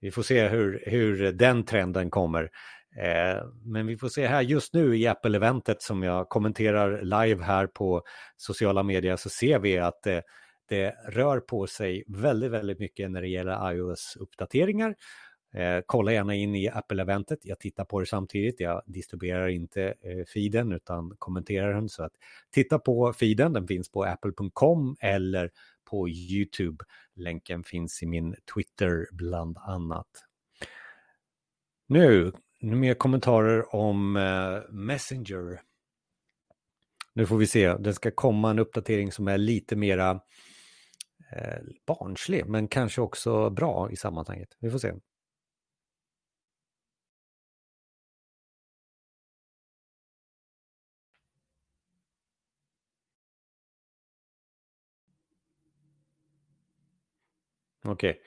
Vi 0.00 0.10
får 0.10 0.22
se 0.22 0.48
hur, 0.48 0.84
hur 0.86 1.32
den 1.32 1.64
trenden 1.64 2.10
kommer. 2.10 2.50
Eh, 2.96 3.42
men 3.64 3.86
vi 3.86 3.96
får 3.96 4.08
se 4.08 4.26
här 4.26 4.42
just 4.42 4.74
nu 4.74 4.96
i 4.96 5.06
Apple-eventet 5.06 5.82
som 5.82 6.02
jag 6.02 6.28
kommenterar 6.28 7.02
live 7.02 7.44
här 7.44 7.66
på 7.66 8.02
sociala 8.36 8.82
medier 8.82 9.16
så 9.16 9.28
ser 9.28 9.58
vi 9.58 9.78
att 9.78 10.06
eh, 10.06 10.20
det 10.68 10.94
rör 11.08 11.40
på 11.40 11.66
sig 11.66 12.04
väldigt, 12.08 12.50
väldigt 12.50 12.78
mycket 12.78 13.10
när 13.10 13.22
det 13.22 13.28
gäller 13.28 13.72
iOS-uppdateringar. 13.72 14.94
Eh, 15.54 15.80
kolla 15.86 16.12
gärna 16.12 16.34
in 16.34 16.54
i 16.54 16.68
Apple-eventet. 16.68 17.38
Jag 17.42 17.60
tittar 17.60 17.84
på 17.84 18.00
det 18.00 18.06
samtidigt. 18.06 18.60
Jag 18.60 18.82
distribuerar 18.86 19.48
inte 19.48 19.82
eh, 19.82 20.24
feeden 20.34 20.72
utan 20.72 21.16
kommenterar 21.18 21.74
den. 21.74 21.88
Så 21.88 22.02
att 22.02 22.12
titta 22.50 22.78
på 22.78 23.12
feeden. 23.12 23.52
Den 23.52 23.66
finns 23.66 23.90
på 23.90 24.04
apple.com 24.04 24.96
eller 25.00 25.50
på 25.90 26.08
YouTube. 26.08 26.84
Länken 27.14 27.64
finns 27.64 28.02
i 28.02 28.06
min 28.06 28.34
Twitter 28.54 29.06
bland 29.12 29.58
annat. 29.58 30.08
Nu, 31.86 32.32
nu 32.60 32.76
mer 32.76 32.94
kommentarer 32.94 33.74
om 33.74 34.16
eh, 34.16 34.74
Messenger. 34.74 35.60
Nu 37.14 37.26
får 37.26 37.36
vi 37.36 37.46
se. 37.46 37.74
Det 37.74 37.94
ska 37.94 38.10
komma 38.10 38.50
en 38.50 38.58
uppdatering 38.58 39.12
som 39.12 39.28
är 39.28 39.38
lite 39.38 39.76
mera 39.76 40.10
eh, 41.32 41.58
barnslig, 41.86 42.46
men 42.46 42.68
kanske 42.68 43.00
också 43.00 43.50
bra 43.50 43.90
i 43.90 43.96
sammanhanget. 43.96 44.56
Vi 44.60 44.70
får 44.70 44.78
se. 44.78 44.92
Okej. 57.88 58.10
Okay. 58.10 58.22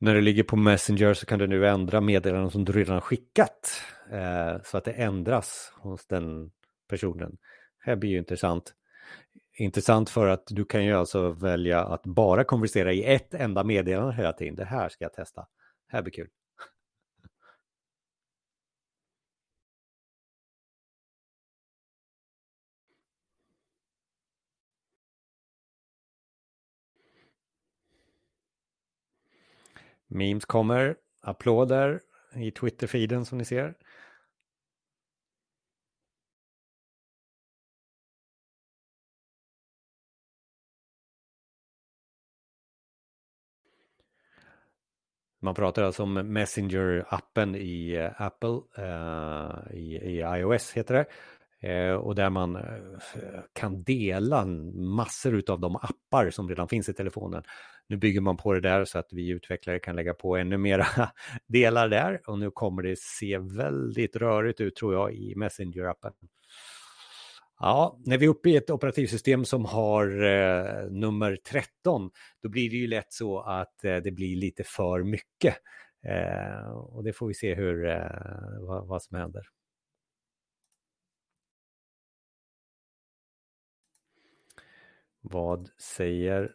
När 0.00 0.14
det 0.14 0.20
ligger 0.20 0.42
på 0.42 0.56
Messenger 0.56 1.14
så 1.14 1.26
kan 1.26 1.38
du 1.38 1.46
nu 1.46 1.68
ändra 1.68 2.00
meddelanden 2.00 2.50
som 2.50 2.64
du 2.64 2.72
redan 2.72 3.00
skickat. 3.00 3.82
Eh, 4.12 4.62
så 4.64 4.78
att 4.78 4.84
det 4.84 4.92
ändras 4.92 5.72
hos 5.76 6.06
den 6.06 6.50
personen. 6.88 7.30
Det 7.84 7.90
här 7.90 7.96
blir 7.96 8.10
ju 8.10 8.18
intressant. 8.18 8.74
Intressant 9.58 10.10
för 10.10 10.28
att 10.28 10.44
du 10.46 10.64
kan 10.64 10.84
ju 10.84 10.92
alltså 10.92 11.30
välja 11.30 11.84
att 11.84 12.02
bara 12.02 12.44
konversera 12.44 12.92
i 12.92 13.04
ett 13.04 13.34
enda 13.34 13.64
meddelande 13.64 14.14
hela 14.14 14.32
tiden. 14.32 14.56
Det 14.56 14.64
här 14.64 14.88
ska 14.88 15.04
jag 15.04 15.12
testa. 15.12 15.40
Det 15.90 15.96
här 15.96 16.02
blir 16.02 16.12
kul. 16.12 16.28
Memes 30.08 30.44
kommer, 30.44 30.96
applåder 31.20 32.00
i 32.34 32.50
Twitter-feeden 32.50 33.24
som 33.24 33.38
ni 33.38 33.44
ser. 33.44 33.74
Man 45.40 45.54
pratar 45.54 45.82
alltså 45.82 46.02
om 46.02 46.18
Messenger-appen 46.18 47.56
i 47.56 47.96
eh, 47.96 48.22
Apple, 48.22 48.60
uh, 48.78 49.76
i, 49.76 49.96
i, 49.96 50.20
iOS 50.20 50.72
heter 50.72 50.94
det. 50.94 51.04
Eh, 51.60 51.92
och 51.92 52.14
där 52.14 52.30
man 52.30 52.56
eh, 52.56 52.62
kan 53.52 53.82
dela 53.82 54.44
massor 54.74 55.42
av 55.50 55.60
de 55.60 55.76
appar 55.76 56.30
som 56.30 56.48
redan 56.48 56.68
finns 56.68 56.88
i 56.88 56.94
telefonen. 56.94 57.42
Nu 57.88 57.96
bygger 57.96 58.20
man 58.20 58.36
på 58.36 58.52
det 58.52 58.60
där 58.60 58.84
så 58.84 58.98
att 58.98 59.08
vi 59.12 59.28
utvecklare 59.28 59.78
kan 59.78 59.96
lägga 59.96 60.14
på 60.14 60.36
ännu 60.36 60.58
mera 60.58 60.86
delar 61.46 61.88
där 61.88 62.20
och 62.26 62.38
nu 62.38 62.50
kommer 62.50 62.82
det 62.82 62.98
se 62.98 63.38
väldigt 63.38 64.16
rörigt 64.16 64.60
ut 64.60 64.76
tror 64.76 64.94
jag 64.94 65.12
i 65.12 65.34
Messenger-appen. 65.36 66.12
Ja, 67.60 67.98
när 68.04 68.18
vi 68.18 68.24
är 68.24 68.30
uppe 68.30 68.50
i 68.50 68.56
ett 68.56 68.70
operativsystem 68.70 69.44
som 69.44 69.64
har 69.64 70.24
eh, 70.24 70.90
nummer 70.90 71.36
13, 71.50 72.10
då 72.42 72.48
blir 72.48 72.70
det 72.70 72.76
ju 72.76 72.86
lätt 72.86 73.12
så 73.12 73.40
att 73.40 73.84
eh, 73.84 73.96
det 73.96 74.10
blir 74.10 74.36
lite 74.36 74.64
för 74.64 75.02
mycket. 75.02 75.54
Eh, 76.06 76.70
och 76.70 77.04
det 77.04 77.12
får 77.12 77.28
vi 77.28 77.34
se 77.34 77.54
hur, 77.54 77.86
eh, 77.86 78.60
vad, 78.60 78.86
vad 78.86 79.02
som 79.02 79.16
händer. 79.16 79.42
Vad 85.20 85.70
säger 85.78 86.54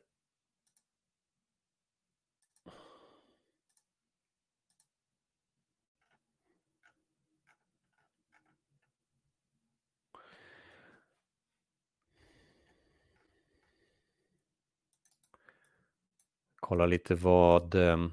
Kolla 16.65 16.85
lite 16.85 17.15
vad 17.15 17.75
um, 17.75 18.11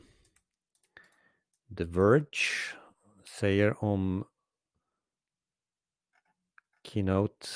The 1.76 1.84
Verge 1.84 2.76
säger 3.38 3.84
om 3.84 4.24
Keynote. 6.82 7.46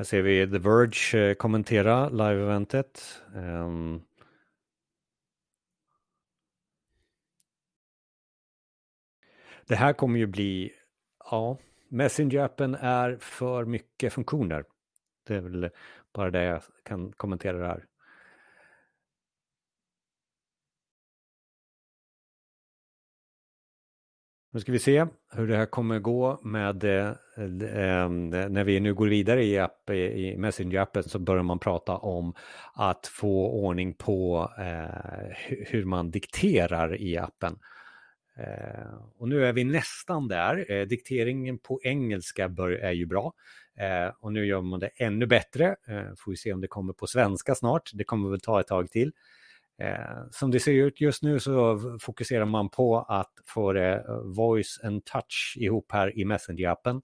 Här 0.00 0.04
ser 0.04 0.22
vi 0.22 0.46
The 0.50 0.58
Verge 0.58 1.30
eh, 1.30 1.34
kommentera 1.34 2.08
live-eventet. 2.08 3.22
Um, 3.34 4.02
det 9.66 9.74
här 9.74 9.92
kommer 9.92 10.18
ju 10.18 10.26
bli, 10.26 10.72
ja, 11.30 11.58
Messenger-appen 11.88 12.78
är 12.80 13.16
för 13.16 13.64
mycket 13.64 14.12
funktioner. 14.12 14.64
Det 15.26 15.34
är 15.36 15.40
väl 15.40 15.70
bara 16.12 16.30
det 16.30 16.42
jag 16.42 16.62
kan 16.82 17.12
kommentera 17.12 17.58
det 17.58 17.66
här. 17.66 17.86
Nu 24.50 24.60
ska 24.60 24.72
vi 24.72 24.78
se 24.78 25.06
hur 25.30 25.48
det 25.48 25.56
här 25.56 25.66
kommer 25.66 25.98
gå 25.98 26.40
med 26.42 26.84
eh, 26.84 27.14
Ehm, 27.40 28.30
när 28.30 28.64
vi 28.64 28.80
nu 28.80 28.94
går 28.94 29.08
vidare 29.08 29.44
i, 29.44 29.58
app, 29.58 29.90
i 29.90 30.36
Messenger-appen 30.36 31.02
så 31.02 31.18
börjar 31.18 31.42
man 31.42 31.58
prata 31.58 31.96
om 31.96 32.34
att 32.74 33.06
få 33.06 33.50
ordning 33.50 33.94
på 33.94 34.50
eh, 34.58 35.36
hur 35.66 35.84
man 35.84 36.10
dikterar 36.10 37.00
i 37.00 37.18
appen. 37.18 37.58
Eh, 38.36 38.94
och 39.18 39.28
nu 39.28 39.46
är 39.46 39.52
vi 39.52 39.64
nästan 39.64 40.28
där. 40.28 40.72
Eh, 40.72 40.86
dikteringen 40.86 41.58
på 41.58 41.80
engelska 41.82 42.48
bör, 42.48 42.70
är 42.70 42.92
ju 42.92 43.06
bra. 43.06 43.32
Eh, 43.78 44.14
och 44.20 44.32
nu 44.32 44.46
gör 44.46 44.60
man 44.60 44.80
det 44.80 44.90
ännu 44.96 45.26
bättre. 45.26 45.76
Eh, 45.88 46.14
får 46.18 46.30
vi 46.30 46.36
se 46.36 46.52
om 46.52 46.60
det 46.60 46.68
kommer 46.68 46.92
på 46.92 47.06
svenska 47.06 47.54
snart. 47.54 47.90
Det 47.94 48.04
kommer 48.04 48.30
väl 48.30 48.40
ta 48.40 48.60
ett 48.60 48.66
tag 48.66 48.90
till. 48.90 49.12
Eh, 49.78 50.28
som 50.30 50.50
det 50.50 50.60
ser 50.60 50.72
ut 50.72 51.00
just 51.00 51.22
nu 51.22 51.40
så 51.40 51.78
fokuserar 52.00 52.44
man 52.44 52.68
på 52.68 52.98
att 52.98 53.32
få 53.46 53.72
det 53.72 53.94
eh, 53.94 54.16
voice 54.36 54.80
and 54.84 55.04
touch 55.04 55.56
ihop 55.56 55.92
här 55.92 56.18
i 56.18 56.24
Messenger-appen. 56.24 57.02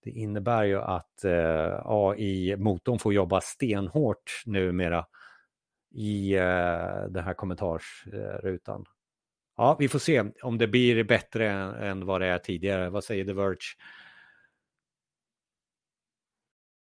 Det 0.00 0.10
innebär 0.10 0.64
ju 0.64 0.78
att 0.78 1.24
eh, 1.24 1.80
AI-motorn 1.84 2.98
får 2.98 3.14
jobba 3.14 3.40
stenhårt 3.40 4.42
numera 4.46 5.06
i 5.90 6.34
eh, 6.34 7.02
den 7.08 7.24
här 7.24 7.34
kommentarsrutan. 7.34 8.84
Ja, 9.56 9.76
vi 9.78 9.88
får 9.88 9.98
se 9.98 10.24
om 10.42 10.58
det 10.58 10.68
blir 10.68 11.04
bättre 11.04 11.50
än, 11.50 11.74
än 11.74 12.06
vad 12.06 12.20
det 12.20 12.26
är 12.26 12.38
tidigare. 12.38 12.90
Vad 12.90 13.04
säger 13.04 13.24
The 13.24 13.32
Verge? 13.32 13.58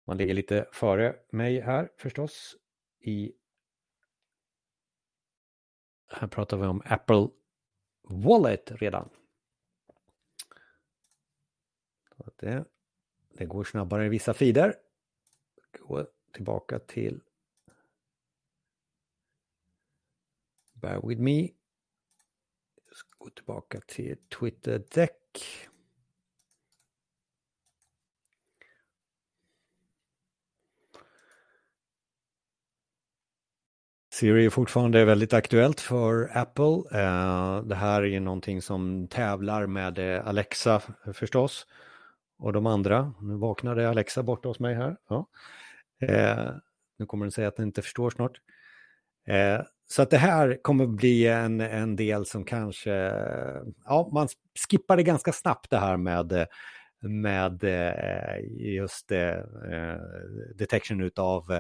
Man 0.07 0.17
ligger 0.17 0.35
lite 0.35 0.67
före 0.73 1.17
mig 1.31 1.61
här 1.61 1.89
förstås 1.99 2.57
i 3.01 3.33
här 6.11 6.29
pratar 6.29 6.57
vi 6.57 6.67
om 6.67 6.83
Apple 6.85 7.29
Wallet 8.03 8.73
redan. 8.73 9.09
Det, 12.37 12.65
det 13.39 13.45
går 13.45 13.65
snabbare 13.65 14.07
i 14.07 14.09
vissa 14.09 14.35
feeder. 14.35 14.75
Gå 15.79 16.07
tillbaka 16.33 16.79
till 16.79 17.21
Bear 20.73 21.09
with 21.09 21.21
me. 21.21 21.49
Gå 23.19 23.31
tillbaka 23.31 23.81
till 23.81 24.17
Twitter 24.29 24.85
Deck. 24.95 25.15
Siri 34.11 34.47
är 34.47 34.51
fortfarande 34.51 35.05
väldigt 35.05 35.33
aktuellt 35.33 35.81
för 35.81 36.39
Apple. 36.39 37.01
Eh, 37.01 37.63
det 37.63 37.75
här 37.75 38.03
är 38.03 38.07
ju 38.07 38.21
någonting 38.21 38.63
som 38.63 39.09
tävlar 39.09 39.67
med 39.67 39.99
eh, 39.99 40.29
Alexa 40.29 40.83
förstås. 41.13 41.67
Och 42.39 42.53
de 42.53 42.67
andra. 42.67 43.15
Nu 43.21 43.35
vaknade 43.35 43.89
Alexa 43.89 44.23
borta 44.23 44.49
hos 44.49 44.61
mig 44.61 44.75
här. 44.75 44.97
Ja. 45.09 45.29
Eh, 46.03 46.51
nu 46.99 47.07
kommer 47.07 47.25
den 47.25 47.33
säga 47.33 47.49
att 47.49 47.57
den 47.57 47.67
inte 47.67 47.83
förstår 47.83 48.11
snart. 48.11 48.41
Eh, 49.27 49.61
så 49.91 50.03
att 50.03 50.11
det 50.11 50.19
här 50.19 50.59
kommer 50.63 50.87
bli 50.87 51.27
en, 51.27 51.61
en 51.61 51.97
del 51.97 52.27
som 52.27 52.45
kanske, 52.45 52.91
ja 53.85 54.11
man 54.13 54.29
skippar 54.69 54.97
det 54.97 55.03
ganska 55.03 55.33
snabbt 55.33 55.71
det 55.71 55.79
här 55.79 55.97
med 55.97 56.47
med 57.01 57.65
eh, 57.65 58.41
just 58.75 59.13
eh, 59.13 59.37
detection 60.55 61.01
utav 61.01 61.53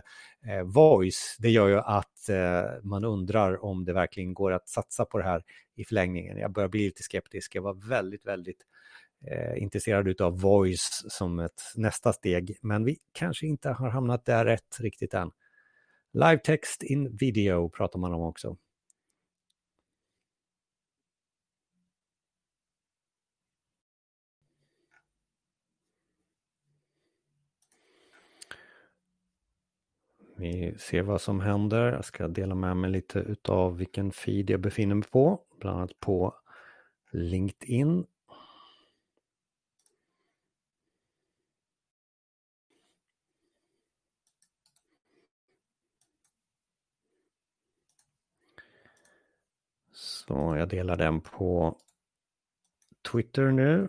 eh, 0.47 0.63
voice. 0.65 1.37
Det 1.39 1.51
gör 1.51 1.69
ju 1.69 1.79
att 1.79 2.31
man 2.83 3.05
undrar 3.05 3.65
om 3.65 3.85
det 3.85 3.93
verkligen 3.93 4.35
går 4.35 4.53
att 4.53 4.69
satsa 4.69 5.05
på 5.05 5.19
det 5.19 5.25
här 5.25 5.43
i 5.77 5.85
förlängningen. 5.85 6.39
Jag 6.39 6.53
börjar 6.53 6.69
bli 6.69 6.85
lite 6.85 7.03
skeptisk. 7.03 7.55
Jag 7.55 7.63
var 7.63 7.89
väldigt, 7.89 8.27
väldigt 8.27 8.63
Eh, 9.27 9.63
intresserad 9.63 10.21
av 10.21 10.41
voice 10.41 11.05
som 11.09 11.39
ett 11.39 11.63
nästa 11.77 12.13
steg, 12.13 12.59
men 12.63 12.85
vi 12.85 12.99
kanske 13.13 13.47
inte 13.47 13.71
har 13.71 13.89
hamnat 13.91 14.25
där 14.25 14.45
rätt 14.45 14.81
riktigt 14.81 15.15
än. 15.15 15.31
Live 16.13 16.39
text 16.39 16.83
in 16.83 17.17
video 17.17 17.69
pratar 17.69 17.99
man 17.99 18.15
om 18.15 18.23
också. 18.23 18.57
Vi 30.37 30.75
ser 30.79 31.03
vad 31.03 31.21
som 31.21 31.41
händer. 31.41 31.93
Jag 31.93 32.05
ska 32.05 32.29
dela 32.29 32.55
med 32.55 32.77
mig 32.77 32.91
lite 32.91 33.19
utav 33.19 33.77
vilken 33.77 34.13
feed 34.13 34.51
jag 34.51 34.61
befinner 34.61 34.95
mig 34.95 35.09
på. 35.09 35.41
Bland 35.61 35.79
annat 35.79 36.01
på 36.01 36.35
LinkedIn. 37.13 38.07
Så 50.29 50.57
jag 50.57 50.69
delar 50.69 50.97
den 50.97 51.21
på 51.21 51.77
Twitter 53.13 53.51
nu. 53.51 53.89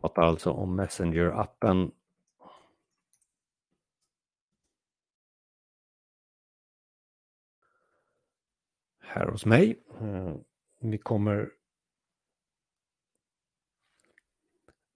pratar 0.00 0.22
alltså 0.22 0.50
om 0.50 0.80
Messenger-appen. 0.80 1.92
Här 9.00 9.26
hos 9.26 9.46
mig. 9.46 9.82
Eh, 10.00 10.36
vi 10.80 10.98
kommer 10.98 11.50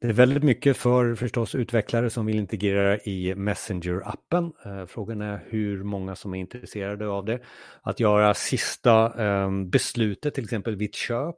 Det 0.01 0.09
är 0.09 0.13
väldigt 0.13 0.43
mycket 0.43 0.77
för 0.77 1.15
förstås 1.15 1.55
utvecklare 1.55 2.11
som 2.11 2.27
vill 2.27 2.39
integrera 2.39 2.99
i 2.99 3.35
Messenger-appen. 3.35 4.53
Eh, 4.65 4.87
frågan 4.87 5.21
är 5.21 5.45
hur 5.49 5.85
många 5.85 6.17
som 6.17 6.35
är 6.35 6.39
intresserade 6.39 7.09
av 7.09 7.25
det. 7.25 7.41
Att 7.83 8.01
göra 8.01 8.35
sista 8.35 9.23
ehm, 9.25 9.71
beslutet 9.71 10.35
till 10.35 10.45
exempel 10.45 10.77
vid 10.77 10.95
köp 10.95 11.37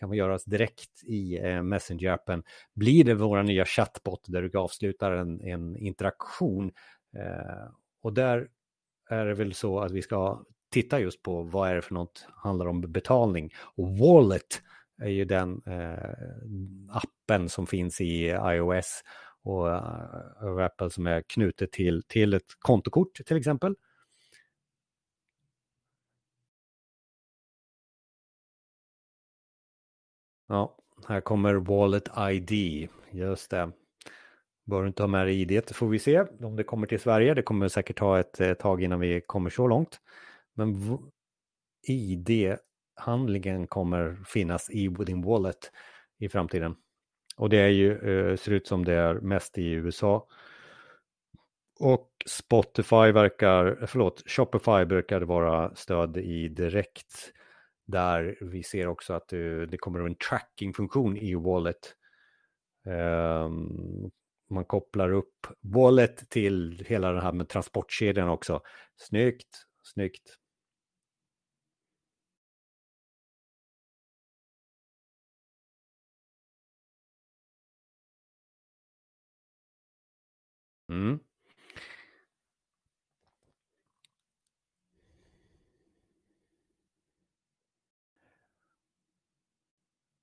kan 0.00 0.12
göras 0.12 0.44
direkt 0.44 1.04
i 1.04 1.38
eh, 1.38 1.62
Messenger-appen. 1.62 2.42
Blir 2.74 3.04
det 3.04 3.14
våra 3.14 3.42
nya 3.42 3.64
chatbot 3.64 4.24
där 4.26 4.42
du 4.42 4.58
avslutar 4.58 5.12
en, 5.12 5.40
en 5.40 5.76
interaktion? 5.76 6.72
Eh, 7.16 7.72
och 8.02 8.12
där 8.12 8.48
är 9.10 9.26
det 9.26 9.34
väl 9.34 9.54
så 9.54 9.80
att 9.80 9.92
vi 9.92 10.02
ska 10.02 10.44
titta 10.72 11.00
just 11.00 11.22
på 11.22 11.42
vad 11.42 11.70
är 11.70 11.74
det 11.74 11.82
för 11.82 11.94
något 11.94 12.26
handlar 12.36 12.66
om 12.66 12.80
betalning. 12.80 13.50
Och 13.76 13.98
Wallet 13.98 14.62
är 14.98 15.08
ju 15.08 15.24
den 15.24 15.62
eh, 15.66 16.10
appen 16.88 17.48
som 17.48 17.66
finns 17.66 18.00
i 18.00 18.26
iOS 18.26 19.02
och 19.42 19.66
uh, 19.66 20.64
Apple 20.64 20.90
som 20.90 21.06
är 21.06 21.22
knutet 21.22 21.72
till, 21.72 22.02
till 22.08 22.34
ett 22.34 22.54
kontokort 22.58 23.14
till 23.26 23.36
exempel. 23.36 23.74
Ja, 30.48 30.76
här 31.08 31.20
kommer 31.20 31.54
Wallet 31.54 32.08
ID. 32.30 32.88
Just 33.10 33.50
det. 33.50 33.72
Bör 34.64 34.86
inte 34.86 35.02
ha 35.02 35.08
med 35.08 35.26
dig 35.26 35.40
ID, 35.40 35.48
det 35.48 35.74
får 35.74 35.88
vi 35.88 35.98
se 35.98 36.20
om 36.20 36.56
det 36.56 36.64
kommer 36.64 36.86
till 36.86 37.00
Sverige. 37.00 37.34
Det 37.34 37.42
kommer 37.42 37.68
säkert 37.68 37.98
ta 37.98 38.18
ett, 38.18 38.40
eh, 38.40 38.54
tag 38.54 38.82
innan 38.82 39.00
vi 39.00 39.20
kommer 39.20 39.50
så 39.50 39.66
långt. 39.68 40.00
Men 40.54 40.98
id 41.86 42.58
handlingen 42.98 43.66
kommer 43.66 44.18
finnas 44.26 44.70
i 44.70 44.88
din 44.88 45.22
Wallet 45.22 45.72
i 46.18 46.28
framtiden. 46.28 46.76
Och 47.36 47.48
det 47.48 47.58
är 47.58 47.68
ju, 47.68 47.92
eh, 47.92 48.36
ser 48.36 48.52
ut 48.52 48.66
som 48.66 48.84
det 48.84 48.94
är 48.94 49.14
mest 49.14 49.58
i 49.58 49.70
USA. 49.70 50.28
Och 51.80 52.10
Spotify 52.26 53.12
verkar, 53.12 53.86
förlåt, 53.86 54.22
Shopify 54.26 54.84
brukar 54.84 55.20
vara 55.20 55.74
stöd 55.74 56.16
i 56.16 56.48
direkt. 56.48 57.32
Där 57.86 58.38
vi 58.40 58.62
ser 58.62 58.86
också 58.86 59.12
att 59.12 59.32
eh, 59.32 59.38
det, 59.38 59.78
kommer 59.78 60.00
en 60.00 60.14
tracking 60.14 60.74
funktion 60.74 61.16
i 61.16 61.34
Wallet. 61.34 61.94
Ehm, 62.86 64.10
man 64.50 64.64
kopplar 64.64 65.12
upp 65.12 65.46
Wallet 65.60 66.30
till 66.30 66.84
hela 66.88 67.12
det 67.12 67.20
här 67.20 67.32
med 67.32 67.48
transportkedjan 67.48 68.28
också. 68.28 68.60
Snyggt, 68.96 69.48
snyggt. 69.82 70.38
Mm. 80.88 81.18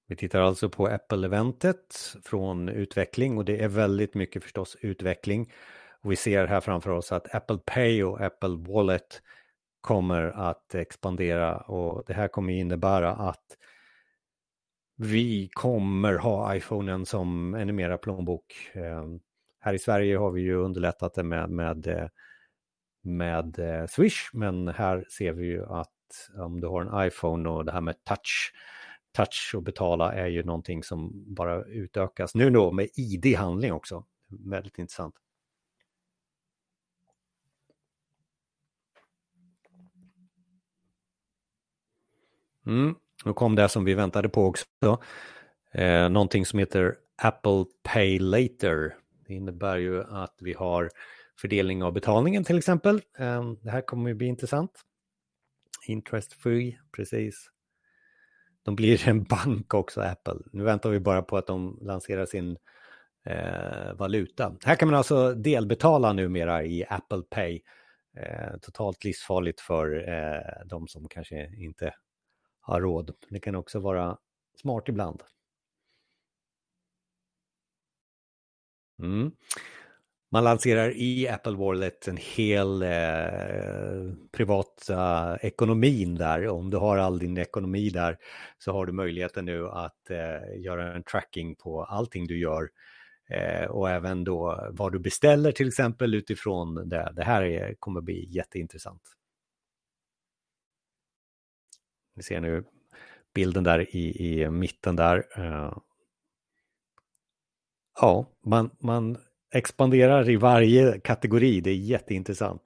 Vi 0.07 0.15
tittar 0.15 0.41
alltså 0.41 0.69
på 0.69 0.87
Apple-eventet 0.87 2.15
från 2.23 2.69
utveckling 2.69 3.37
och 3.37 3.45
det 3.45 3.63
är 3.63 3.67
väldigt 3.67 4.13
mycket 4.13 4.43
förstås 4.43 4.77
utveckling. 4.81 5.53
Och 6.01 6.11
vi 6.11 6.15
ser 6.15 6.47
här 6.47 6.61
framför 6.61 6.91
oss 6.91 7.11
att 7.11 7.35
Apple 7.35 7.57
Pay 7.65 8.03
och 8.03 8.21
Apple 8.21 8.55
Wallet 8.73 9.21
kommer 9.81 10.23
att 10.23 10.75
expandera 10.75 11.57
och 11.57 12.03
det 12.07 12.13
här 12.13 12.27
kommer 12.27 12.53
innebära 12.53 13.11
att 13.11 13.57
vi 14.97 15.49
kommer 15.53 16.13
ha 16.13 16.55
iPhonen 16.55 17.05
som 17.05 17.53
ännu 17.53 17.73
mera 17.73 17.97
plånbok. 17.97 18.53
Eh, 18.73 19.05
här 19.65 19.73
i 19.73 19.79
Sverige 19.79 20.17
har 20.17 20.31
vi 20.31 20.41
ju 20.41 20.55
underlättat 20.55 21.13
det 21.13 21.23
med, 21.23 21.49
med, 21.49 21.87
eh, 21.87 22.07
med 23.01 23.59
eh, 23.59 23.87
Swish, 23.87 24.29
men 24.33 24.67
här 24.67 25.05
ser 25.09 25.33
vi 25.33 25.45
ju 25.45 25.65
att 25.65 26.29
om 26.37 26.61
du 26.61 26.67
har 26.67 26.81
en 26.81 27.07
iPhone 27.07 27.49
och 27.49 27.65
det 27.65 27.71
här 27.71 27.81
med 27.81 28.03
touch, 28.03 28.53
touch 29.11 29.51
och 29.55 29.63
betala 29.63 30.13
är 30.13 30.27
ju 30.27 30.43
någonting 30.43 30.83
som 30.83 31.23
bara 31.35 31.63
utökas. 31.63 32.35
Nu 32.35 32.49
då 32.49 32.71
med 32.71 32.89
ID-handling 32.95 33.73
också, 33.73 34.05
väldigt 34.27 34.79
intressant. 34.79 35.15
Mm, 42.65 42.95
nu 43.25 43.33
kom 43.33 43.55
det 43.55 43.69
som 43.69 43.85
vi 43.85 43.93
väntade 43.93 44.29
på 44.29 44.45
också. 44.45 44.65
Eh, 45.71 46.09
någonting 46.09 46.45
som 46.45 46.59
heter 46.59 46.95
Apple 47.15 47.65
Pay 47.83 48.19
Later. 48.19 49.04
Det 49.27 49.33
innebär 49.33 49.77
ju 49.77 50.03
att 50.03 50.35
vi 50.41 50.53
har 50.53 50.89
fördelning 51.41 51.83
av 51.83 51.93
betalningen 51.93 52.43
till 52.43 52.57
exempel. 52.57 53.01
Ehm, 53.17 53.57
det 53.61 53.71
här 53.71 53.81
kommer 53.81 54.09
ju 54.09 54.15
bli 54.15 54.27
intressant. 54.27 54.71
Interest 55.87 56.33
free, 56.33 56.79
precis. 56.91 57.49
De 58.63 58.75
blir 58.75 59.07
en 59.07 59.23
bank 59.23 59.73
också, 59.73 60.01
Apple. 60.01 60.39
Nu 60.53 60.63
väntar 60.63 60.89
vi 60.89 60.99
bara 60.99 61.21
på 61.21 61.37
att 61.37 61.47
de 61.47 61.79
lanserar 61.81 62.25
sin 62.25 62.57
eh, 63.25 63.93
valuta. 63.93 64.55
Här 64.63 64.75
kan 64.75 64.87
man 64.87 64.97
alltså 64.97 65.33
delbetala 65.33 66.13
numera 66.13 66.63
i 66.63 66.85
Apple 66.89 67.21
Pay. 67.29 67.61
Eh, 68.17 68.57
totalt 68.61 69.03
livsfarligt 69.03 69.61
för 69.61 70.09
eh, 70.09 70.65
de 70.65 70.87
som 70.87 71.07
kanske 71.07 71.55
inte 71.55 71.93
har 72.59 72.81
råd. 72.81 73.11
Det 73.29 73.39
kan 73.39 73.55
också 73.55 73.79
vara 73.79 74.17
smart 74.61 74.89
ibland. 74.89 75.23
Mm. 78.99 79.31
Man 80.31 80.43
lanserar 80.43 80.93
i 80.95 81.27
Apple 81.27 81.55
Wallet 81.55 82.07
en 82.07 82.17
hel 82.17 82.81
eh, 82.81 84.13
privata 84.31 85.37
ekonomin 85.37 86.15
där. 86.15 86.47
Om 86.47 86.69
du 86.69 86.77
har 86.77 86.97
all 86.97 87.19
din 87.19 87.37
ekonomi 87.37 87.89
där 87.89 88.17
så 88.57 88.71
har 88.71 88.85
du 88.85 88.91
möjligheten 88.91 89.45
nu 89.45 89.67
att 89.67 90.09
eh, 90.09 90.61
göra 90.61 90.93
en 90.93 91.03
tracking 91.03 91.55
på 91.55 91.83
allting 91.83 92.27
du 92.27 92.39
gör. 92.39 92.69
Eh, 93.29 93.65
och 93.65 93.89
även 93.89 94.23
då 94.23 94.69
vad 94.71 94.91
du 94.91 94.99
beställer 94.99 95.51
till 95.51 95.67
exempel 95.67 96.15
utifrån 96.15 96.89
det. 96.89 97.13
Det 97.15 97.23
här 97.23 97.43
är, 97.43 97.75
kommer 97.79 98.01
bli 98.01 98.29
jätteintressant. 98.31 99.01
Ni 102.15 102.23
ser 102.23 102.41
nu 102.41 102.63
bilden 103.33 103.63
där 103.63 103.95
i, 103.95 104.33
i 104.33 104.49
mitten 104.49 104.95
där. 104.95 105.25
Eh, 105.37 105.77
Ja, 108.01 108.25
man, 108.45 108.69
man 108.79 109.17
expanderar 109.53 110.29
i 110.29 110.35
varje 110.35 110.99
kategori. 110.99 111.61
Det 111.61 111.69
är 111.69 111.75
jätteintressant. 111.75 112.61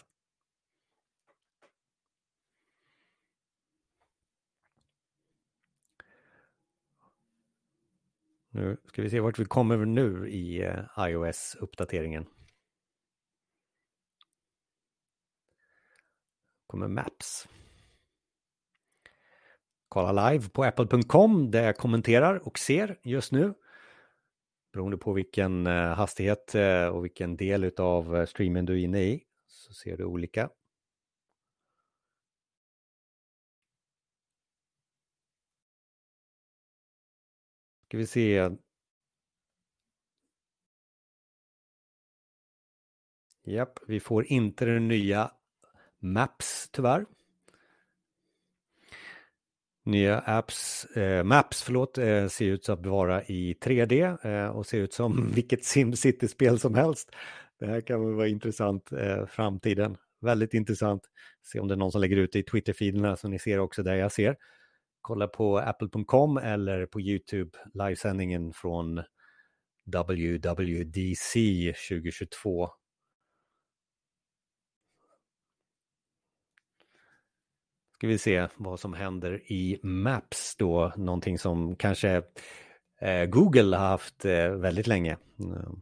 Nu 8.52 8.78
ska 8.86 9.02
vi 9.02 9.10
se 9.10 9.20
vart 9.20 9.40
vi 9.40 9.46
kommer 9.46 9.78
nu 9.78 10.30
i 10.30 10.64
eh, 10.64 10.86
iOS-uppdateringen. 10.98 12.26
kommer 16.70 16.88
Maps. 16.88 17.48
Kolla 19.88 20.32
live 20.32 20.50
på 20.50 20.64
apple.com 20.64 21.52
där 21.52 21.64
jag 21.64 21.78
kommenterar 21.78 22.48
och 22.48 22.60
ser 22.60 23.00
just 23.04 23.32
nu. 23.32 23.54
Beroende 24.72 24.98
på 24.98 25.14
vilken 25.14 25.68
eh, 25.68 25.94
hastighet 25.94 26.56
eh, 26.56 26.88
och 26.88 27.04
vilken 27.06 27.38
del 27.38 27.72
av 27.78 28.16
eh, 28.16 28.26
streamen 28.26 28.66
du 28.66 28.74
är 28.74 28.84
inne 28.84 29.02
i 29.02 29.24
så 29.48 29.74
ser 29.74 29.98
du 29.98 30.04
olika. 30.06 30.50
Ska 37.86 37.98
vi 37.98 38.08
se. 38.08 38.50
Japp, 43.44 43.80
vi 43.88 44.00
får 44.00 44.26
inte 44.26 44.66
den 44.66 44.88
nya 44.88 45.32
Maps 46.00 46.70
tyvärr. 46.72 47.06
Nya 49.90 50.20
apps, 50.20 50.86
eh, 50.86 51.24
Maps 51.24 51.64
förlåt, 51.64 51.98
eh, 51.98 52.28
ser 52.28 52.46
ut 52.46 52.70
att 52.70 52.86
vara 52.86 53.24
i 53.24 53.54
3D 53.62 54.02
eh, 54.24 54.48
och 54.48 54.66
ser 54.66 54.78
ut 54.78 54.94
som 54.94 55.32
vilket 55.36 55.66
SimCity-spel 55.66 56.60
som 56.60 56.76
helst. 56.76 57.12
Det 57.60 57.66
här 57.66 57.82
kan 57.82 58.06
väl 58.06 58.16
vara 58.16 58.28
intressant 58.28 58.92
eh, 58.92 59.26
framtiden. 59.26 59.98
Väldigt 60.22 60.54
intressant. 60.54 61.02
Se 61.44 61.60
om 61.60 61.68
det 61.68 61.74
är 61.74 61.78
någon 61.78 61.92
som 61.92 62.02
lägger 62.02 62.18
ut 62.18 62.32
det 62.32 62.40
i 62.40 62.44
Twitter-feederna 62.44 63.16
som 63.16 63.32
ni 63.32 63.40
ser 63.40 63.60
också 63.60 63.84
där 63.84 63.96
jag 63.96 64.12
ser. 64.12 64.36
Kolla 65.02 65.28
på 65.28 65.58
apple.com 65.58 66.38
eller 66.38 66.86
på 66.86 67.02
YouTube 67.02 67.52
livesändningen 67.74 68.54
från 68.54 69.04
WWDC 69.86 71.74
2022 71.90 72.70
ska 78.00 78.08
vi 78.08 78.18
se 78.18 78.48
vad 78.56 78.80
som 78.80 78.94
händer 78.94 79.52
i 79.52 79.80
Maps 79.84 80.56
då, 80.56 80.94
någonting 80.98 81.40
som 81.40 81.76
kanske 81.76 82.22
eh, 83.02 83.26
Google 83.26 83.78
har 83.78 83.88
haft 83.88 84.26
eh, 84.26 84.50
väldigt 84.50 84.88
länge. 84.88 85.18
Mm. 85.40 85.82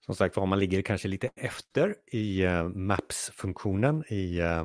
Som 0.00 0.14
sagt 0.14 0.36
var, 0.36 0.46
man 0.46 0.58
ligger 0.58 0.82
kanske 0.82 1.08
lite 1.08 1.30
efter 1.36 1.96
i 2.06 2.42
eh, 2.42 2.68
Maps-funktionen 2.68 4.04
i, 4.08 4.38
eh, 4.38 4.64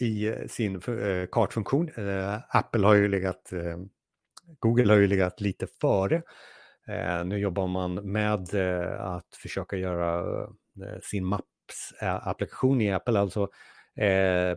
i 0.00 0.26
eh, 0.26 0.46
sin 0.46 0.74
eh, 0.76 1.26
kartfunktion. 1.26 1.90
Apple 2.48 2.86
har 2.86 2.94
ju 2.94 3.08
legat, 3.08 3.52
Google 4.58 4.92
har 4.92 5.00
ju 5.00 5.06
legat 5.06 5.40
lite 5.40 5.66
före. 5.80 6.22
Eh, 6.88 7.24
nu 7.24 7.38
jobbar 7.38 7.66
man 7.66 7.94
med 7.94 8.54
eh, 8.54 9.00
att 9.00 9.36
försöka 9.42 9.76
göra 9.76 10.42
eh, 10.82 11.00
sin 11.02 11.24
Maps-applikation 11.24 12.82
i 12.82 12.92
Apple, 12.92 13.20
alltså 13.20 13.48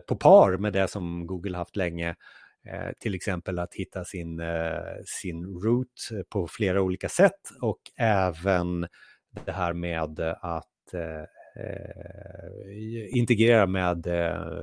på 0.06 0.16
par 0.16 0.56
med 0.56 0.72
det 0.72 0.88
som 0.88 1.26
Google 1.26 1.56
haft 1.56 1.76
länge. 1.76 2.14
Till 2.98 3.14
exempel 3.14 3.58
att 3.58 3.74
hitta 3.74 4.04
sin, 4.04 4.42
sin 5.04 5.44
route 5.44 6.24
på 6.28 6.48
flera 6.48 6.82
olika 6.82 7.08
sätt 7.08 7.40
och 7.60 7.80
även 7.96 8.86
det 9.44 9.52
här 9.52 9.72
med 9.72 10.20
att 10.40 10.94
integrera 13.10 13.66
med 13.66 14.06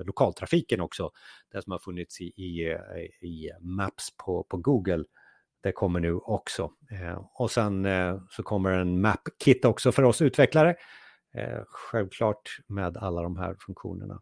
lokaltrafiken 0.06 0.82
också. 0.82 1.12
Det 1.52 1.62
som 1.62 1.72
har 1.72 1.80
funnits 1.80 2.22
i, 2.22 2.26
i, 2.26 2.78
i 3.22 3.52
Maps 3.60 4.18
på, 4.26 4.44
på 4.44 4.58
Google. 4.58 5.04
Det 5.68 5.72
kommer 5.72 6.00
nu 6.00 6.14
också. 6.14 6.72
Eh, 6.92 7.26
och 7.34 7.52
sen 7.52 7.86
eh, 7.86 8.22
så 8.30 8.44
kommer 8.44 8.72
en 8.72 9.02
Map-kit 9.02 9.66
också 9.66 9.92
för 9.92 10.04
oss 10.04 10.22
utvecklare. 10.22 10.76
Eh, 11.34 11.64
självklart 11.68 12.58
med 12.68 12.98
alla 12.98 13.22
de 13.22 13.38
här 13.38 13.56
funktionerna. 13.60 14.22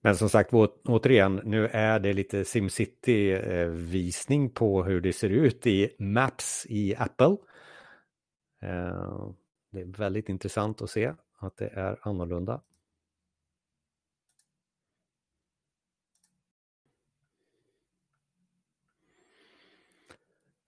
Men 0.00 0.16
som 0.16 0.28
sagt, 0.28 0.50
återigen, 0.84 1.40
nu 1.44 1.66
är 1.66 2.00
det 2.00 2.12
lite 2.12 2.44
SimCity-visning 2.44 4.50
på 4.50 4.84
hur 4.84 5.00
det 5.00 5.12
ser 5.12 5.30
ut 5.30 5.66
i 5.66 5.96
Maps 5.98 6.66
i 6.68 6.96
Apple. 6.96 7.36
Det 9.70 9.80
är 9.80 9.98
väldigt 9.98 10.28
intressant 10.28 10.82
att 10.82 10.90
se 10.90 11.12
att 11.38 11.56
det 11.56 11.68
är 11.68 12.08
annorlunda. 12.08 12.62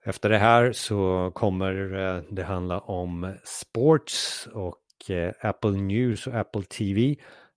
Efter 0.08 0.28
det 0.28 0.38
här 0.38 0.72
så 0.72 1.30
kommer 1.34 1.94
eh, 1.94 2.22
det 2.30 2.42
handla 2.42 2.80
om 2.80 3.34
sports 3.44 4.48
och 4.52 5.10
eh, 5.10 5.32
Apple 5.40 5.70
News 5.70 6.26
och 6.26 6.34
Apple 6.34 6.62
TV 6.62 7.16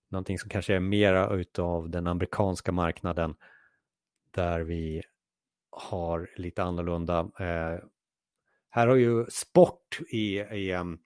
någonting 0.09 0.39
som 0.39 0.49
kanske 0.49 0.75
är 0.75 0.79
mera 0.79 1.35
utav 1.35 1.89
den 1.89 2.07
amerikanska 2.07 2.71
marknaden 2.71 3.35
där 4.35 4.59
vi 4.59 5.01
har 5.69 6.29
lite 6.35 6.63
annorlunda. 6.63 7.19
Eh, 7.19 7.79
här 8.69 8.87
har 8.87 8.95
ju 8.95 9.25
sport 9.25 9.99
i, 10.09 10.39
i 10.39 10.73
um, 10.73 10.99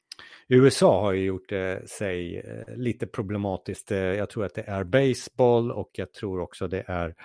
USA 0.47 1.01
har 1.01 1.13
ju 1.13 1.25
gjort 1.25 1.51
eh, 1.51 1.77
sig 1.85 2.45
lite 2.77 3.07
problematiskt. 3.07 3.91
Jag 3.91 4.29
tror 4.29 4.45
att 4.45 4.55
det 4.55 4.67
är 4.67 4.83
baseball 4.83 5.71
och 5.71 5.89
jag 5.93 6.13
tror 6.13 6.39
också 6.39 6.67
det 6.67 6.83
är 6.87 7.15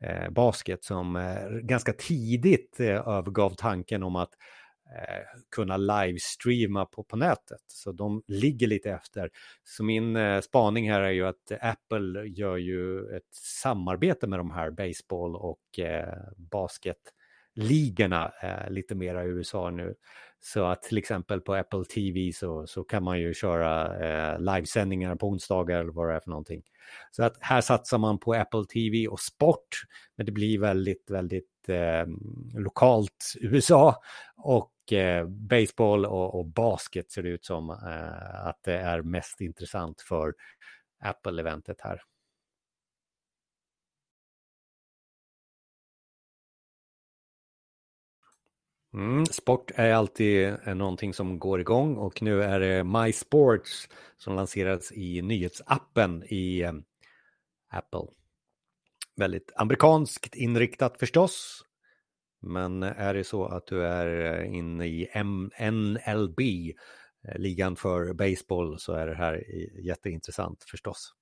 Eh, 0.00 0.30
basket 0.30 0.84
som 0.84 1.16
eh, 1.16 1.48
ganska 1.48 1.92
tidigt 1.92 2.80
eh, 2.80 3.08
övergav 3.08 3.50
tanken 3.50 4.02
om 4.02 4.16
att 4.16 4.30
eh, 4.96 5.22
kunna 5.56 5.76
livestreama 5.76 6.84
på, 6.84 7.02
på 7.04 7.16
nätet. 7.16 7.60
Så 7.66 7.92
de 7.92 8.22
ligger 8.26 8.66
lite 8.66 8.90
efter. 8.90 9.30
Så 9.64 9.84
min 9.84 10.16
eh, 10.16 10.40
spaning 10.40 10.90
här 10.90 11.00
är 11.00 11.10
ju 11.10 11.26
att 11.26 11.52
Apple 11.60 12.28
gör 12.28 12.56
ju 12.56 13.16
ett 13.16 13.34
samarbete 13.62 14.26
med 14.26 14.38
de 14.38 14.50
här 14.50 14.70
baseball 14.70 15.36
och 15.36 15.78
eh, 15.78 16.14
basketligorna 16.36 18.32
eh, 18.42 18.70
lite 18.70 18.94
mera 18.94 19.24
i 19.24 19.26
USA 19.26 19.70
nu. 19.70 19.94
Så 20.40 20.64
att 20.64 20.82
till 20.82 20.98
exempel 20.98 21.40
på 21.40 21.54
Apple 21.54 21.84
TV 21.84 22.32
så, 22.32 22.66
så 22.66 22.84
kan 22.84 23.02
man 23.02 23.20
ju 23.20 23.34
köra 23.34 23.98
eh, 24.32 24.40
livesändningar 24.40 25.16
på 25.16 25.28
onsdagar 25.28 25.80
eller 25.80 25.92
vad 25.92 26.08
det 26.08 26.14
är 26.14 26.20
för 26.20 26.30
någonting. 26.30 26.62
Så 27.10 27.24
att 27.24 27.36
här 27.40 27.60
satsar 27.60 27.98
man 27.98 28.18
på 28.18 28.34
Apple 28.34 28.64
TV 28.64 29.08
och 29.08 29.20
sport, 29.20 29.68
men 30.16 30.26
det 30.26 30.32
blir 30.32 30.58
väldigt, 30.58 31.10
väldigt 31.10 31.68
eh, 31.68 32.06
lokalt 32.54 33.34
USA 33.40 34.02
och 34.36 34.92
eh, 34.92 35.26
baseball 35.26 36.06
och, 36.06 36.38
och, 36.38 36.46
basket 36.46 37.10
ser 37.10 37.22
det 37.22 37.28
ut 37.28 37.44
som 37.44 37.70
eh, 37.70 38.46
att 38.46 38.58
det 38.64 38.78
är 38.78 39.02
mest 39.02 39.40
intressant 39.40 40.00
för 40.00 40.34
Apple-eventet 41.00 41.80
här. 41.80 42.00
Mm, 48.98 49.26
sport 49.26 49.70
är 49.74 49.92
alltid 49.92 50.46
eh, 50.46 50.74
någonting 50.74 51.14
som 51.14 51.38
går 51.38 51.60
igång 51.60 51.96
och 51.96 52.22
nu 52.22 52.42
är 52.42 52.60
det 52.60 52.84
My 52.84 53.12
Sports 53.12 53.88
som 54.16 54.34
lanserats 54.36 54.92
i 54.92 55.22
nyhetsappen 55.22 56.24
i 56.28 56.62
eh, 56.62 56.72
Apple. 57.70 58.06
Väldigt 59.16 59.52
amerikanskt 59.56 60.34
inriktat 60.34 60.98
förstås. 60.98 61.64
Men 62.42 62.82
är 62.82 63.14
det 63.14 63.24
så 63.24 63.44
att 63.44 63.66
du 63.66 63.84
är 63.84 64.40
eh, 64.40 64.54
inne 64.54 64.86
i 64.86 65.08
NLB, 65.70 66.40
ligan 67.36 67.76
för 67.76 68.12
baseball, 68.12 68.78
så 68.78 68.92
är 68.92 69.06
det 69.06 69.14
här 69.14 69.44
jätteintressant 69.86 70.64
förstås. 70.64 71.14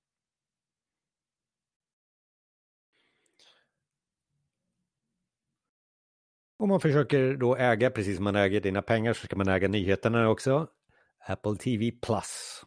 Om 6.59 6.69
man 6.69 6.79
försöker 6.79 7.35
då 7.35 7.55
äga, 7.55 7.89
precis 7.89 8.15
som 8.15 8.23
man 8.23 8.35
äger 8.35 8.61
dina 8.61 8.81
pengar, 8.81 9.13
så 9.13 9.25
ska 9.25 9.35
man 9.35 9.47
äga 9.47 9.67
nyheterna 9.67 10.29
också. 10.29 10.67
Apple 11.27 11.55
TV 11.55 11.91
Plus. 11.91 12.63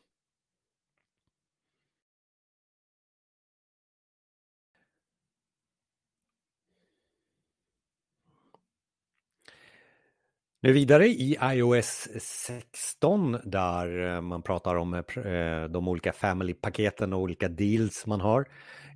Nu 10.62 10.72
vidare 10.72 11.06
i 11.06 11.38
iOS 11.42 12.08
16 12.20 13.38
där 13.44 14.14
eh, 14.14 14.20
man 14.20 14.42
pratar 14.42 14.76
om 14.76 14.94
eh, 14.94 15.18
eh, 15.26 15.64
de 15.64 15.88
olika 15.88 16.12
family-paketen 16.12 17.12
och 17.12 17.20
olika 17.20 17.48
deals 17.48 18.06
man 18.06 18.20
har. 18.20 18.46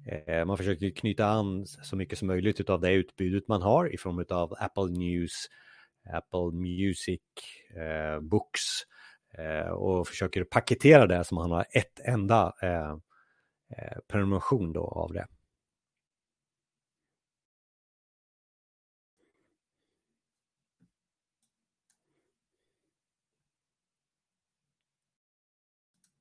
Eh, 0.06 0.44
man 0.44 0.56
försöker 0.56 0.90
knyta 0.90 1.26
an 1.26 1.66
så 1.66 1.96
mycket 1.96 2.18
som 2.18 2.28
möjligt 2.28 2.70
av 2.70 2.80
det 2.80 2.92
utbudet 2.92 3.48
man 3.48 3.62
har 3.62 3.94
i 3.94 3.98
form 3.98 4.24
av 4.30 4.54
Apple 4.58 4.98
News, 4.98 5.32
Apple 6.12 6.52
Music, 6.52 7.20
eh, 7.76 8.20
Books 8.20 8.60
eh, 9.38 9.70
och 9.70 10.08
försöker 10.08 10.44
paketera 10.44 11.06
det 11.06 11.24
så 11.24 11.34
man 11.34 11.50
har 11.50 11.66
ett 11.70 12.00
enda 12.04 12.52
prenumeration 14.08 14.72
då 14.72 14.88
av 14.88 15.12
det. 15.12 15.26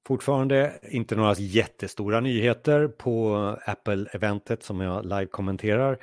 Fortfarande 0.07 0.79
inte 0.83 1.15
några 1.15 1.33
jättestora 1.33 2.19
nyheter 2.19 2.87
på 2.87 3.35
Apple-eventet 3.65 4.63
som 4.63 4.81
jag 4.81 5.05
live-kommenterar. 5.05 5.97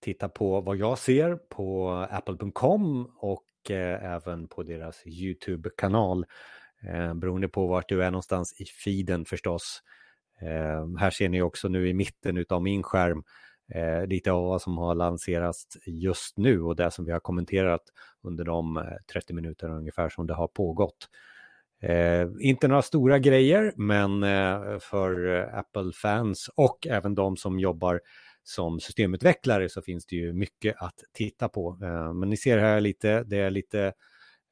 Titta 0.00 0.28
på 0.28 0.60
vad 0.60 0.76
jag 0.76 0.98
ser 0.98 1.34
på 1.34 1.90
apple.com 2.10 3.12
och 3.16 3.70
eh, 3.70 4.14
även 4.14 4.48
på 4.48 4.62
deras 4.62 5.02
YouTube-kanal. 5.06 6.26
Eh, 6.88 7.14
beroende 7.14 7.48
på 7.48 7.66
vart 7.66 7.88
du 7.88 8.04
är 8.04 8.10
någonstans 8.10 8.60
i 8.60 8.64
feeden 8.64 9.24
förstås. 9.24 9.82
Eh, 10.40 10.98
här 10.98 11.10
ser 11.10 11.28
ni 11.28 11.42
också 11.42 11.68
nu 11.68 11.88
i 11.88 11.94
mitten 11.94 12.44
av 12.48 12.62
min 12.62 12.82
skärm 12.82 13.22
eh, 13.74 14.06
lite 14.06 14.32
av 14.32 14.44
vad 14.44 14.62
som 14.62 14.78
har 14.78 14.94
lanserats 14.94 15.64
just 15.86 16.38
nu 16.38 16.62
och 16.62 16.76
det 16.76 16.90
som 16.90 17.04
vi 17.04 17.12
har 17.12 17.20
kommenterat 17.20 17.82
under 18.22 18.44
de 18.44 18.76
eh, 18.76 18.84
30 19.12 19.34
minuter 19.34 19.70
ungefär 19.70 20.08
som 20.08 20.26
det 20.26 20.34
har 20.34 20.48
pågått. 20.48 21.08
Eh, 21.82 22.28
inte 22.40 22.68
några 22.68 22.82
stora 22.82 23.18
grejer, 23.18 23.72
men 23.76 24.22
eh, 24.22 24.78
för 24.78 25.36
eh, 25.36 25.58
Apple-fans 25.58 26.50
och 26.54 26.86
även 26.86 27.14
de 27.14 27.36
som 27.36 27.60
jobbar 27.60 28.00
som 28.42 28.80
systemutvecklare 28.80 29.68
så 29.68 29.82
finns 29.82 30.06
det 30.06 30.16
ju 30.16 30.32
mycket 30.32 30.76
att 30.78 30.94
titta 31.12 31.48
på. 31.48 31.78
Eh, 31.82 32.12
men 32.12 32.30
ni 32.30 32.36
ser 32.36 32.58
här 32.58 32.80
lite, 32.80 33.22
det 33.22 33.38
är 33.38 33.50
lite, 33.50 33.92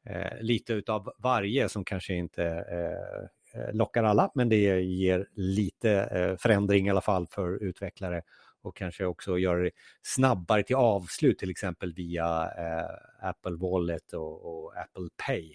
eh, 0.07 0.41
lite 0.41 0.73
utav 0.73 1.13
varje 1.19 1.69
som 1.69 1.85
kanske 1.85 2.15
inte 2.15 2.45
eh, 2.45 3.61
eh 3.61 3.73
lockar 3.73 4.05
alla, 4.05 4.31
men 4.35 4.49
det 4.49 4.81
ger 4.81 5.27
lite 5.35 5.91
eh, 5.91 6.37
förändring 6.37 6.87
i 6.87 6.91
alla 6.91 7.01
fall 7.01 7.27
för 7.27 7.63
utvecklare 7.63 8.23
och 8.63 8.77
kanske 8.77 9.05
också 9.05 9.39
göra 9.39 9.63
det 9.63 9.71
snabbare 10.03 10.63
till 10.63 10.77
avslut, 10.77 11.39
till 11.39 11.51
exempel 11.51 11.95
via 11.95 12.51
Apple 13.21 13.57
Wallet 13.57 14.13
och, 14.13 14.47
och 14.47 14.73
Apple 14.79 15.09
Pay. 15.27 15.55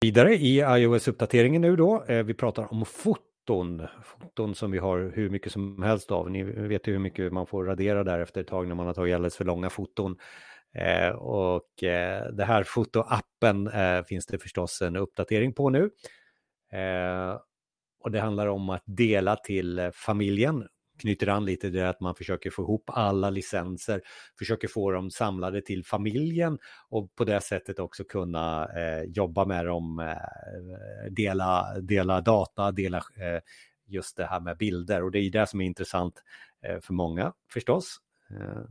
Vidare 0.00 0.34
i 0.34 0.58
iOS-uppdateringen 0.60 1.62
nu 1.62 1.76
då, 1.76 2.04
eh, 2.04 2.22
vi 2.22 2.34
pratar 2.34 2.72
om 2.72 2.84
foton. 2.84 3.86
Foton 4.04 4.54
som 4.54 4.70
vi 4.70 4.78
har 4.78 5.12
hur 5.14 5.30
mycket 5.30 5.52
som 5.52 5.82
helst 5.82 6.10
av. 6.10 6.30
Ni 6.30 6.42
vet 6.42 6.88
ju 6.88 6.92
hur 6.92 6.98
mycket 6.98 7.32
man 7.32 7.46
får 7.46 7.64
radera 7.64 8.04
där 8.04 8.18
efter 8.18 8.40
ett 8.40 8.46
tag 8.46 8.68
när 8.68 8.74
man 8.74 8.86
har 8.86 8.94
tagit 8.94 9.14
alldeles 9.14 9.36
för 9.36 9.44
långa 9.44 9.70
foton. 9.70 10.16
Eh, 10.74 11.08
och 11.10 11.82
eh, 11.82 12.32
det 12.32 12.44
här 12.44 12.64
fotoappen 12.64 13.66
eh, 13.66 14.02
finns 14.02 14.26
det 14.26 14.38
förstås 14.38 14.82
en 14.82 14.96
uppdatering 14.96 15.52
på 15.52 15.70
nu. 15.70 15.90
Eh, 16.72 17.38
och 18.00 18.10
det 18.10 18.20
handlar 18.20 18.46
om 18.46 18.70
att 18.70 18.82
dela 18.86 19.36
till 19.36 19.90
familjen 19.94 20.66
knyter 20.98 21.26
an 21.26 21.44
lite 21.44 21.70
till 21.70 21.84
att 21.84 22.00
man 22.00 22.14
försöker 22.14 22.50
få 22.50 22.62
ihop 22.62 22.90
alla 22.94 23.30
licenser, 23.30 24.00
försöker 24.38 24.68
få 24.68 24.90
dem 24.90 25.10
samlade 25.10 25.60
till 25.62 25.84
familjen 25.84 26.58
och 26.88 27.14
på 27.14 27.24
det 27.24 27.40
sättet 27.40 27.78
också 27.78 28.04
kunna 28.04 28.68
eh, 28.76 29.02
jobba 29.02 29.44
med 29.44 29.66
dem, 29.66 29.98
eh, 29.98 31.10
dela, 31.10 31.80
dela 31.80 32.20
data, 32.20 32.72
dela 32.72 32.96
eh, 32.98 33.40
just 33.86 34.16
det 34.16 34.26
här 34.26 34.40
med 34.40 34.56
bilder 34.56 35.02
och 35.02 35.10
det 35.10 35.18
är 35.18 35.30
det 35.30 35.46
som 35.46 35.60
är 35.60 35.66
intressant 35.66 36.22
eh, 36.62 36.80
för 36.80 36.92
många 36.92 37.32
förstås. 37.52 37.96
Eh. 38.30 38.62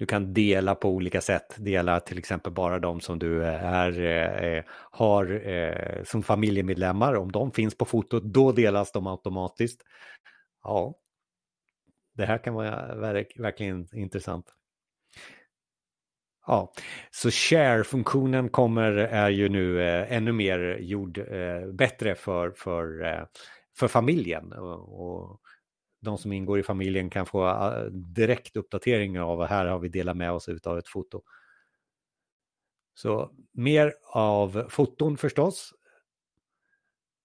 Du 0.00 0.06
kan 0.06 0.34
dela 0.34 0.74
på 0.74 0.88
olika 0.88 1.20
sätt. 1.20 1.56
Dela 1.58 2.00
till 2.00 2.18
exempel 2.18 2.52
bara 2.52 2.78
de 2.78 3.00
som 3.00 3.18
du 3.18 3.44
eh, 3.44 3.64
är, 3.64 4.00
eh, 4.00 4.44
eh, 4.44 4.64
har 4.90 5.48
eh, 5.48 6.04
som 6.04 6.22
familjemedlemmar. 6.22 7.16
Om 7.16 7.32
de 7.32 7.52
finns 7.52 7.78
på 7.78 7.84
fotot, 7.84 8.22
då 8.22 8.52
delas 8.52 8.92
de 8.92 9.06
automatiskt. 9.06 9.82
Ja, 10.62 10.94
det 12.14 12.26
här 12.26 12.38
kan 12.38 12.54
vara 12.54 12.94
verk, 12.94 13.32
verkligen 13.38 13.86
intressant. 13.92 14.46
Ja, 16.46 16.72
så 17.10 17.30
share-funktionen 17.30 18.48
kommer, 18.48 18.92
är 18.92 19.30
ju 19.30 19.48
nu 19.48 19.82
eh, 19.82 20.12
ännu 20.12 20.32
mer 20.32 20.78
gjord 20.80 21.18
eh, 21.18 21.72
bättre 21.72 22.14
för, 22.14 22.50
för, 22.50 23.04
eh, 23.04 23.24
för 23.78 23.88
familjen. 23.88 24.52
Och, 24.52 25.00
och 25.00 25.39
de 26.00 26.18
som 26.18 26.32
ingår 26.32 26.58
i 26.58 26.62
familjen 26.62 27.10
kan 27.10 27.26
få 27.26 27.48
äh, 27.48 27.84
direkt 27.92 28.56
uppdatering 28.56 29.20
av 29.20 29.46
här 29.46 29.66
har 29.66 29.78
vi 29.78 29.88
delat 29.88 30.16
med 30.16 30.32
oss 30.32 30.48
av 30.64 30.78
ett 30.78 30.88
foto. 30.88 31.22
Så 32.94 33.30
mer 33.52 33.94
av 34.12 34.66
foton 34.68 35.16
förstås. 35.16 35.74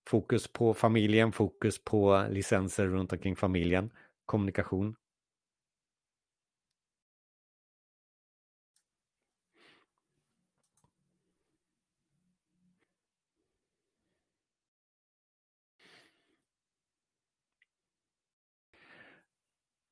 Fokus 0.10 0.48
på 0.48 0.74
familjen, 0.74 1.32
fokus 1.32 1.84
på 1.84 2.26
licenser 2.30 2.88
runt 2.88 3.14
omkring 3.14 3.36
familjen, 3.36 3.92
kommunikation. 4.26 4.96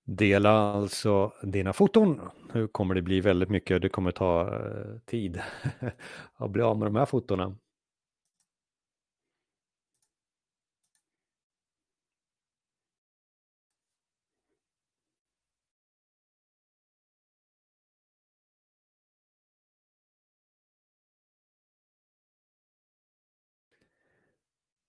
Dela 0.05 0.49
alltså 0.49 1.33
dina 1.43 1.73
foton. 1.73 2.21
Nu 2.53 2.67
kommer 2.67 2.95
det 2.95 3.01
bli 3.01 3.21
väldigt 3.21 3.49
mycket, 3.49 3.81
det 3.81 3.89
kommer 3.89 4.11
ta 4.11 4.41
eh, 4.41 4.99
tid 5.05 5.41
att 6.35 6.51
bli 6.51 6.61
av 6.61 6.77
med 6.77 6.87
de 6.87 6.95
här 6.95 7.05
fotona. 7.05 7.55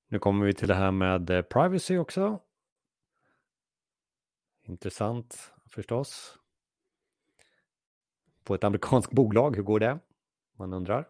Nu 0.08 0.18
kommer 0.18 0.46
vi 0.46 0.52
till 0.52 0.68
det 0.68 0.74
här 0.74 0.90
med 0.90 1.30
eh, 1.30 1.42
privacy 1.42 1.98
också. 1.98 2.40
Intressant 4.66 5.52
förstås. 5.66 6.38
På 8.44 8.54
ett 8.54 8.64
amerikanskt 8.64 9.12
bolag, 9.12 9.56
hur 9.56 9.62
går 9.62 9.80
det? 9.80 9.98
Man 10.56 10.72
undrar. 10.72 11.08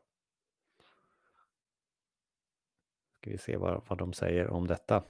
Ska 3.17 3.31
vi 3.31 3.38
se 3.38 3.57
vad, 3.57 3.83
vad 3.88 3.99
de 3.99 4.12
säger 4.12 4.51
om 4.51 4.67
detta. 4.67 5.03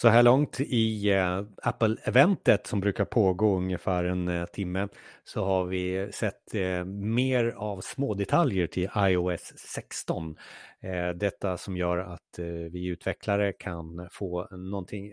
Så 0.00 0.08
här 0.08 0.22
långt 0.22 0.60
i 0.60 1.10
eh, 1.10 1.42
Apple-eventet 1.62 2.66
som 2.66 2.80
brukar 2.80 3.04
pågå 3.04 3.56
ungefär 3.56 4.04
en 4.04 4.28
eh, 4.28 4.44
timme 4.44 4.88
så 5.24 5.44
har 5.44 5.64
vi 5.64 6.12
sett 6.12 6.54
eh, 6.54 6.84
mer 6.84 7.44
av 7.56 7.80
små 7.80 8.14
detaljer 8.14 8.66
till 8.66 8.88
iOS 8.96 9.52
16. 9.56 10.36
Eh, 10.82 11.08
detta 11.16 11.56
som 11.56 11.76
gör 11.76 11.98
att 11.98 12.38
eh, 12.38 12.44
vi 12.46 12.86
utvecklare 12.86 13.52
kan 13.52 14.08
få 14.12 14.48
någonting. 14.50 15.12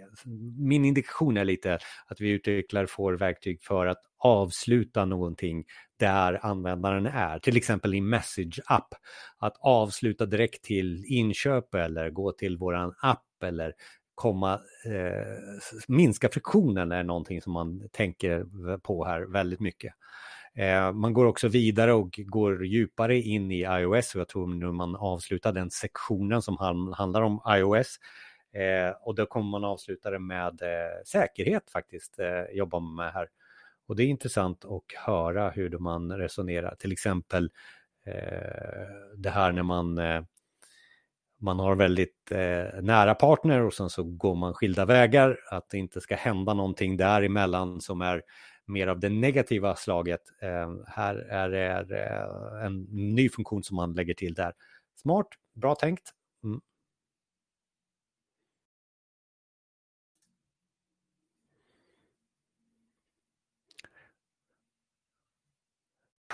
Min 0.58 0.86
indikation 0.86 1.38
är 1.38 1.46
lite 1.46 1.80
att 2.08 2.22
vi 2.22 2.30
utvecklare 2.30 2.88
får 2.88 3.14
verktyg 3.14 3.64
för 3.64 3.88
att 3.88 4.02
avsluta 4.20 5.06
någonting 5.06 5.64
där 6.00 6.46
användaren 6.46 7.06
är, 7.06 7.40
till 7.40 7.58
exempel 7.58 7.94
i 7.94 8.02
Message-app. 8.02 8.88
Att 9.38 9.58
avsluta 9.60 10.26
direkt 10.26 10.64
till 10.64 11.06
inköp 11.08 11.76
eller 11.76 12.10
gå 12.10 12.32
till 12.32 12.58
våran 12.58 12.94
app 13.02 13.44
eller 13.44 13.74
komma, 14.16 14.54
eh, 14.86 15.26
minska 15.88 16.30
friktionen 16.30 16.92
är 16.92 17.04
någonting 17.04 17.42
som 17.42 17.54
man 17.54 17.90
tänker 17.92 18.46
på 18.78 19.06
här 19.06 19.22
väldigt 19.22 19.60
mycket. 19.60 19.94
Eh, 20.56 20.92
man 20.92 21.14
går 21.14 21.26
också 21.26 21.48
vidare 21.48 21.94
och 21.94 22.20
går 22.26 22.66
djupare 22.66 23.18
in 23.18 23.52
i 23.52 23.62
iOS 23.62 24.16
och 24.16 24.22
jag 24.22 24.28
tror 24.28 24.48
nu 24.48 24.72
man 24.72 24.96
avslutar 24.96 25.52
den 25.52 25.72
sektionen 25.72 26.42
som 26.42 26.58
handlar 26.94 27.22
om 27.22 27.42
iOS. 27.48 28.00
Eh, 28.54 28.96
och 29.02 29.16
då 29.16 29.26
kommer 29.26 29.50
man 29.50 29.64
avsluta 29.64 30.12
det 30.12 30.20
med 30.20 30.62
eh, 30.62 31.04
säkerhet 31.06 31.70
faktiskt, 31.70 32.20
eh, 32.20 32.58
jobba 32.58 32.80
med 32.80 33.14
här. 33.14 33.28
Och 33.88 33.96
det 33.96 34.04
är 34.04 34.08
intressant 34.08 34.66
att 34.66 34.84
höra 35.06 35.50
hur 35.50 35.78
man 35.78 36.12
resonerar, 36.12 36.76
till 36.76 36.92
exempel 36.92 37.52
eh, 38.06 39.14
det 39.18 39.30
här 39.30 39.52
när 39.52 39.64
man 39.64 39.98
eh, 39.98 40.24
man 41.46 41.60
har 41.60 41.76
väldigt 41.76 42.32
eh, 42.32 42.82
nära 42.82 43.16
partner 43.16 43.62
och 43.62 43.74
sen 43.74 43.90
så 43.90 44.04
går 44.04 44.36
man 44.36 44.54
skilda 44.54 44.86
vägar, 44.86 45.38
att 45.52 45.70
det 45.70 45.78
inte 45.78 46.02
ska 46.02 46.16
hända 46.16 46.54
någonting 46.54 46.98
däremellan 46.98 47.82
som 47.82 48.02
är 48.02 48.22
mer 48.66 48.88
av 48.88 49.00
det 49.00 49.10
negativa 49.10 49.76
slaget. 49.76 50.22
Eh, 50.42 50.72
här 50.88 51.16
är 51.16 51.50
det 51.50 51.98
eh, 51.98 52.66
en 52.66 52.82
ny 53.16 53.30
funktion 53.30 53.64
som 53.64 53.76
man 53.76 53.94
lägger 53.94 54.14
till 54.14 54.34
där. 54.34 54.54
Smart, 55.02 55.28
bra 55.54 55.76
tänkt. 55.76 56.12
Mm. 56.44 56.62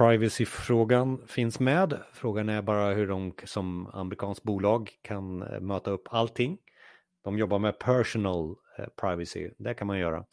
Privacy-frågan 0.02 1.22
finns 1.28 1.60
med. 1.60 2.00
Frågan 2.14 2.50
är 2.50 2.62
bara 2.62 2.94
hur 2.94 3.08
de 3.08 3.34
som 3.44 3.88
amerikanskt 3.88 4.44
bolag 4.44 4.90
kan 5.02 5.42
eh, 5.42 5.60
möta 5.60 5.92
upp 5.92 6.08
allting. 6.12 6.58
De 7.24 7.38
jobbar 7.38 7.60
med 7.60 7.80
personal 7.80 8.56
eh, 8.78 8.86
privacy, 9.02 9.50
det 9.58 9.74
kan 9.74 9.88
man 9.88 10.00
göra. 10.00 10.26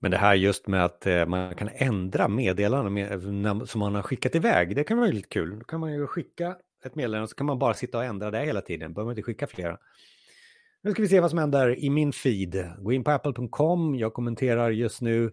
Men 0.00 0.10
det 0.10 0.16
här 0.16 0.34
just 0.34 0.66
med 0.66 0.84
att 0.84 1.06
eh, 1.06 1.26
man 1.26 1.54
kan 1.54 1.68
ändra 1.74 2.28
meddelanden 2.28 3.66
som 3.66 3.78
man 3.78 3.94
har 3.94 4.02
skickat 4.02 4.34
iväg, 4.34 4.76
det 4.76 4.84
kan 4.84 4.98
vara 4.98 5.10
lite 5.10 5.28
kul. 5.28 5.58
Då 5.58 5.64
kan 5.64 5.80
man 5.80 5.92
ju 5.92 6.06
skicka 6.06 6.56
ett 6.84 6.94
meddelande 6.94 7.28
så 7.28 7.34
kan 7.34 7.46
man 7.46 7.58
bara 7.58 7.74
sitta 7.74 7.98
och 7.98 8.04
ändra 8.04 8.30
det 8.30 8.44
hela 8.44 8.60
tiden, 8.60 8.94
behöver 8.94 9.06
man 9.06 9.12
inte 9.12 9.22
skicka 9.22 9.46
flera. 9.46 9.78
Nu 10.82 10.92
ska 10.92 11.02
vi 11.02 11.08
se 11.08 11.20
vad 11.20 11.30
som 11.30 11.38
händer 11.38 11.84
i 11.84 11.90
min 11.90 12.12
feed. 12.12 12.72
Gå 12.78 12.92
in 12.92 13.04
på 13.04 13.10
apple.com, 13.10 13.94
jag 13.94 14.14
kommenterar 14.14 14.70
just 14.70 15.00
nu 15.00 15.32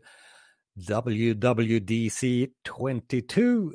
WWDC 0.89 2.47
22 2.79 3.71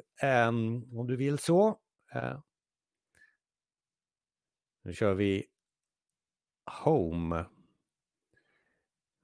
um, 0.48 0.98
om 0.98 1.06
du 1.06 1.16
vill 1.16 1.38
så. 1.38 1.68
Uh, 2.16 2.40
nu 4.84 4.92
kör 4.92 5.14
vi 5.14 5.44
Home. 6.84 7.44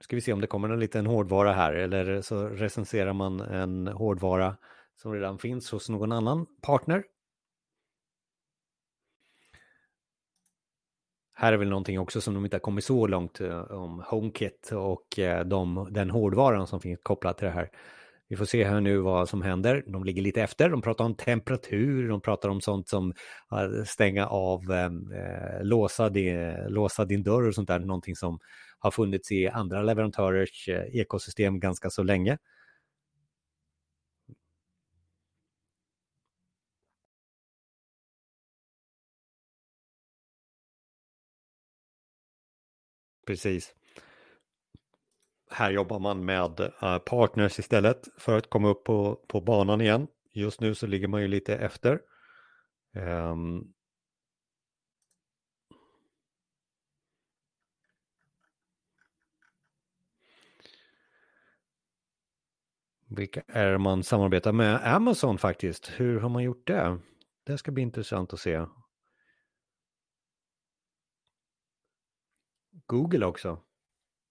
Ska 0.01 0.17
vi 0.17 0.23
se 0.23 0.33
om 0.33 0.41
det 0.41 0.47
kommer 0.47 0.69
en 0.69 0.81
liten 0.81 1.07
hårdvara 1.07 1.53
här 1.53 1.73
eller 1.73 2.21
så 2.21 2.49
recenserar 2.49 3.13
man 3.13 3.41
en 3.41 3.87
hårdvara 3.87 4.57
som 4.97 5.13
redan 5.13 5.39
finns 5.39 5.71
hos 5.71 5.89
någon 5.89 6.13
annan 6.13 6.47
partner. 6.63 7.03
här 11.39 11.53
är 11.53 11.57
väl 11.57 11.69
någonting 11.69 11.99
också 11.99 12.21
som 12.21 12.35
de 12.35 12.45
inte 12.45 12.57
har 12.57 12.61
kommit 12.61 12.85
så 12.85 13.07
långt 13.07 13.41
eh, 13.41 13.61
om 13.61 14.03
HomeKit 14.07 14.73
och 14.73 15.19
eh, 15.19 15.45
de, 15.45 15.89
den 15.91 16.11
hårdvaran 16.11 16.67
som 16.67 16.81
finns 16.81 17.01
kopplad 17.03 17.37
till 17.37 17.47
det 17.47 17.53
här. 17.53 17.71
Vi 18.29 18.37
får 18.37 18.45
se 18.45 18.65
här 18.65 18.81
nu 18.81 18.99
vad 18.99 19.29
som 19.29 19.43
händer. 19.43 19.85
De 19.87 20.05
ligger 20.05 20.23
lite 20.23 20.43
efter. 20.43 20.69
De 20.69 20.83
pratar 20.83 21.05
om 21.05 21.15
temperatur, 21.15 22.09
de 22.09 22.21
pratar 22.21 22.49
om 22.49 22.61
sånt 22.61 22.89
som 22.89 23.13
stänga 23.87 24.27
av, 24.27 24.73
eh, 24.73 24.85
eh 24.85 25.63
låsa, 25.63 26.09
din, 26.09 26.55
låsa 26.69 27.05
din 27.05 27.23
dörr 27.23 27.49
och 27.49 27.55
sånt 27.55 27.69
där. 27.69 27.79
Någonting 27.79 28.17
som 28.17 28.39
har 28.79 28.91
funnits 28.91 29.33
i 29.33 29.49
andra 29.49 29.83
leverantörers 29.83 30.69
eh, 30.69 31.01
ekosystem 31.01 31.61
ganska 31.61 31.91
så 31.91 32.03
länge. 32.03 32.39
Precis. 43.27 43.75
Här 45.51 45.71
jobbar 45.71 45.99
man 45.99 46.25
med 46.25 46.61
eh, 46.61 46.99
partners 46.99 47.59
istället 47.59 48.09
för 48.19 48.39
att 48.39 48.51
komma 48.51 48.69
upp 48.69 48.85
på, 48.85 49.15
på 49.29 49.41
banan 49.41 49.81
igen. 49.81 50.07
Just 50.35 50.61
nu 50.61 50.75
så 50.75 50.87
ligger 50.87 51.09
man 51.09 51.23
ju 51.23 51.29
lite 51.29 51.57
efter. 51.57 52.01
Um, 52.97 53.73
Vilka 63.11 63.43
är 63.47 63.73
det 63.73 63.79
man 63.79 64.03
samarbetar 64.03 64.53
med? 64.53 64.95
Amazon 64.95 65.39
faktiskt. 65.39 65.91
Hur 65.97 66.21
har 66.21 66.29
man 66.29 66.43
gjort 66.43 66.67
det? 66.67 66.99
Det 67.45 67.59
ska 67.59 67.71
bli 67.71 67.83
intressant 67.83 68.33
att 68.33 68.41
se. 68.41 68.67
Google 72.87 73.27
också. 73.27 73.59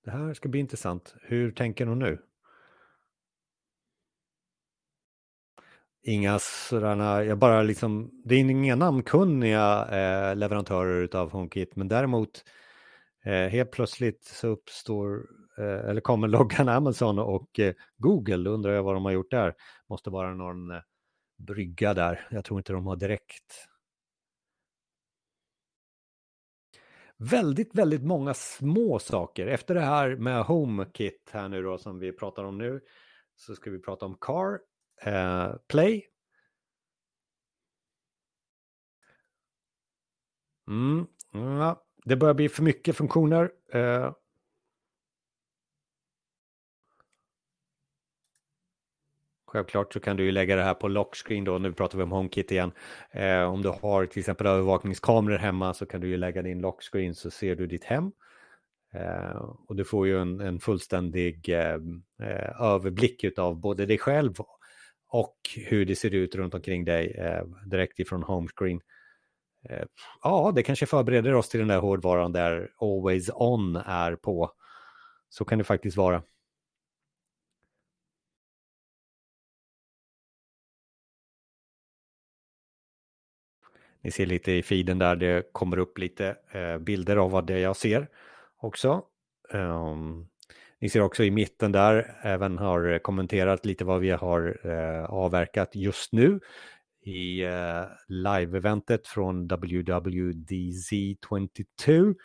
Det 0.04 0.12
här 0.12 0.34
ska 0.34 0.50
bli 0.50 0.60
intressant. 0.60 1.16
Hur 1.22 1.52
tänker 1.52 1.86
de 1.86 2.00
nu? 2.00 2.22
Inga 6.04 6.40
sådana, 6.40 7.24
jag 7.24 7.38
bara 7.38 7.62
liksom, 7.62 8.22
det 8.26 8.36
är 8.36 8.40
inga 8.40 8.76
namnkunniga 8.76 9.88
eh, 9.92 10.36
leverantörer 10.36 11.02
utav 11.02 11.32
HomeKit, 11.32 11.76
men 11.76 11.88
däremot 11.88 12.46
eh, 13.24 13.48
helt 13.48 13.72
plötsligt 13.72 14.24
så 14.26 14.48
uppstår, 14.48 15.26
Eh, 15.58 15.90
eller 15.90 16.02
kommer 16.02 16.28
loggan 16.28 16.70
Amazon 16.70 17.20
och 17.20 17.60
eh, 17.60 17.74
Google, 17.98 18.38
då 18.38 18.52
undrar 18.52 18.72
jag 18.74 18.84
vad 18.84 18.96
de 18.96 19.06
har 19.06 19.12
gjort 19.12 19.32
där. 19.32 19.56
Måste 19.90 20.10
vara 20.10 20.34
någon 20.34 20.72
eh, 20.72 20.82
brygga 21.38 21.94
där. 21.94 22.28
Jag 22.32 22.46
tror 22.46 22.60
inte 22.60 22.74
de 22.74 22.88
har 22.88 22.96
direkt 22.96 23.68
väldigt, 27.18 27.76
väldigt 27.76 28.04
många 28.04 28.34
små 28.34 29.00
saker. 29.00 29.48
Efter 29.48 29.76
det 29.76 29.82
här 29.82 30.16
med 30.16 30.44
HomeKit 30.44 31.30
här 31.32 31.50
nu 31.50 31.64
då 31.64 31.78
som 31.78 32.00
vi 32.00 32.12
pratar 32.12 32.44
om 32.44 32.58
nu 32.58 32.82
så 33.36 33.56
ska 33.56 33.72
vi 33.72 33.80
prata 33.80 34.06
om 34.06 34.18
Car 34.22 34.60
eh, 35.02 35.56
Play. 35.68 36.08
Mm, 40.68 41.08
ja, 41.32 41.86
det 42.06 42.16
börjar 42.16 42.34
bli 42.34 42.50
för 42.50 42.64
mycket 42.64 42.96
funktioner. 42.96 43.52
Eh, 43.74 44.14
Självklart 49.48 49.94
så 49.94 50.00
kan 50.00 50.18
du 50.18 50.24
ju 50.24 50.32
lägga 50.32 50.56
det 50.56 50.64
här 50.64 50.74
på 50.74 50.88
lockscreen 50.88 51.44
då, 51.44 51.58
nu 51.58 51.74
pratar 51.74 51.98
vi 51.98 52.04
om 52.04 52.12
HomeKit 52.12 52.52
igen. 52.52 52.72
Eh, 53.12 53.44
om 53.44 53.62
du 53.62 53.70
har 53.70 54.06
till 54.06 54.20
exempel 54.20 54.48
övervakningskameror 54.48 55.38
hemma 55.38 55.74
så 55.74 55.86
kan 55.86 56.02
du 56.02 56.08
ju 56.08 56.18
lägga 56.18 56.42
din 56.42 56.62
lockscreen 56.62 57.16
så 57.16 57.32
ser 57.32 57.56
du 57.56 57.68
ditt 57.68 57.84
hem. 57.84 58.12
Eh, 58.94 59.42
och 59.68 59.76
du 59.76 59.86
får 59.86 60.08
ju 60.08 60.22
en, 60.22 60.40
en 60.40 60.60
fullständig 60.60 61.50
eh, 61.50 61.76
eh 62.22 62.62
överblick 62.62 63.26
av 63.38 63.60
både 63.60 63.86
dig 63.86 63.98
själv 63.98 64.34
och 65.10 65.38
hur 65.56 65.86
det 65.86 65.96
ser 65.96 66.14
ut 66.14 66.36
runt 66.36 66.54
omkring 66.54 66.86
dig 66.86 67.12
eh, 67.12 67.44
direkt 67.66 68.00
ifrån 68.00 68.24
homescreen. 68.24 68.82
Eh, 69.70 69.86
ja, 70.24 70.52
det 70.56 70.64
kanske 70.64 70.86
förbereder 70.86 71.34
oss 71.34 71.50
till 71.50 71.60
den 71.60 71.70
där 71.70 71.80
hårdvaran 71.80 72.32
där 72.32 72.70
Always 72.82 73.30
On 73.34 73.76
är 73.76 74.16
på. 74.16 74.52
Så 75.30 75.46
kan 75.46 75.58
det 75.58 75.64
faktiskt 75.64 75.98
vara. 75.98 76.24
Ni 84.08 84.12
ser 84.12 84.26
lite 84.26 84.52
i 84.52 84.64
feeden 84.64 85.00
där 85.00 85.16
det 85.16 85.44
kommer 85.52 85.80
upp 85.80 85.98
lite 85.98 86.36
eh, 86.52 86.78
bilder 86.78 87.18
av 87.18 87.32
vad 87.32 87.48
det 87.48 87.60
jag 87.60 87.76
ser 87.76 88.08
också. 88.58 89.04
Ehm, 89.54 90.28
ni 90.80 90.90
ser 90.90 91.02
också 91.02 91.24
i 91.24 91.32
mitten 91.32 91.72
där 91.72 92.18
även 92.22 92.58
har 92.58 93.00
kommenterat 93.00 93.66
lite 93.66 93.86
vad 93.86 94.02
vi 94.02 94.10
har 94.10 94.60
eh, 94.64 95.04
avverkat 95.04 95.76
just 95.76 96.14
nu 96.14 96.40
i 97.06 97.44
eh, 97.44 97.84
live-eventet 98.08 99.08
från 99.08 99.50
WWDZ22. 99.50 102.16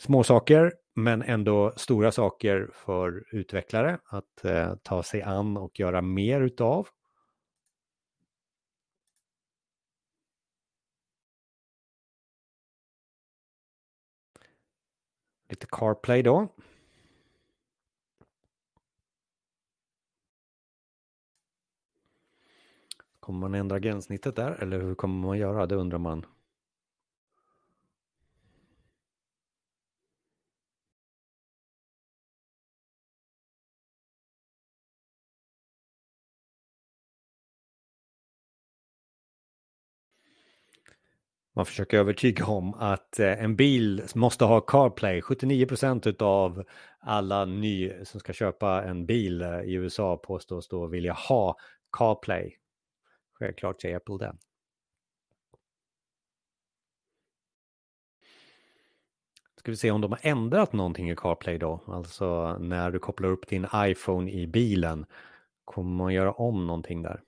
Små 0.00 0.24
saker 0.24 0.72
men 0.96 1.22
ändå 1.22 1.72
stora 1.76 2.12
saker 2.12 2.70
för 2.72 3.24
utvecklare 3.32 3.98
att 4.04 4.44
ta 4.82 5.02
sig 5.02 5.22
an 5.22 5.56
och 5.56 5.80
göra 5.80 6.02
mer 6.02 6.40
utav. 6.40 6.88
Lite 15.48 15.66
CarPlay 15.66 16.22
då. 16.22 16.48
Kommer 23.20 23.40
man 23.40 23.54
ändra 23.54 23.78
gränssnittet 23.78 24.36
där 24.36 24.62
eller 24.62 24.80
hur 24.80 24.94
kommer 24.94 25.26
man 25.26 25.38
göra? 25.38 25.66
Det 25.66 25.74
undrar 25.74 25.98
man. 25.98 26.26
Man 41.58 41.66
försöker 41.66 41.98
övertyga 41.98 42.46
om 42.46 42.74
att 42.74 43.18
eh, 43.18 43.44
en 43.44 43.56
bil 43.56 44.02
måste 44.14 44.44
ha 44.44 44.60
CarPlay. 44.60 45.22
79 45.22 45.66
procent 45.66 46.22
av 46.22 46.64
alla 47.00 47.44
ny 47.44 48.04
som 48.04 48.20
ska 48.20 48.32
köpa 48.32 48.84
en 48.84 49.06
bil 49.06 49.42
eh, 49.42 49.60
i 49.60 49.72
USA 49.72 50.16
påstås 50.16 50.68
då 50.68 50.86
vilja 50.86 51.12
ha 51.12 51.56
CarPlay. 51.98 52.56
Självklart 53.32 53.80
säger 53.80 53.96
Apple 53.96 54.16
det. 54.18 54.36
Ska 59.56 59.70
vi 59.70 59.76
se 59.76 59.90
om 59.90 60.00
de 60.00 60.12
har 60.12 60.20
ändrat 60.22 60.72
någonting 60.72 61.10
i 61.10 61.16
CarPlay 61.16 61.58
då? 61.58 61.80
Alltså 61.86 62.58
när 62.58 62.90
du 62.90 62.98
kopplar 62.98 63.28
upp 63.28 63.48
din 63.48 63.66
iPhone 63.74 64.30
i 64.30 64.46
bilen. 64.46 65.06
Kommer 65.64 65.96
man 65.96 66.14
göra 66.14 66.32
om 66.32 66.66
någonting 66.66 67.02
där? 67.02 67.22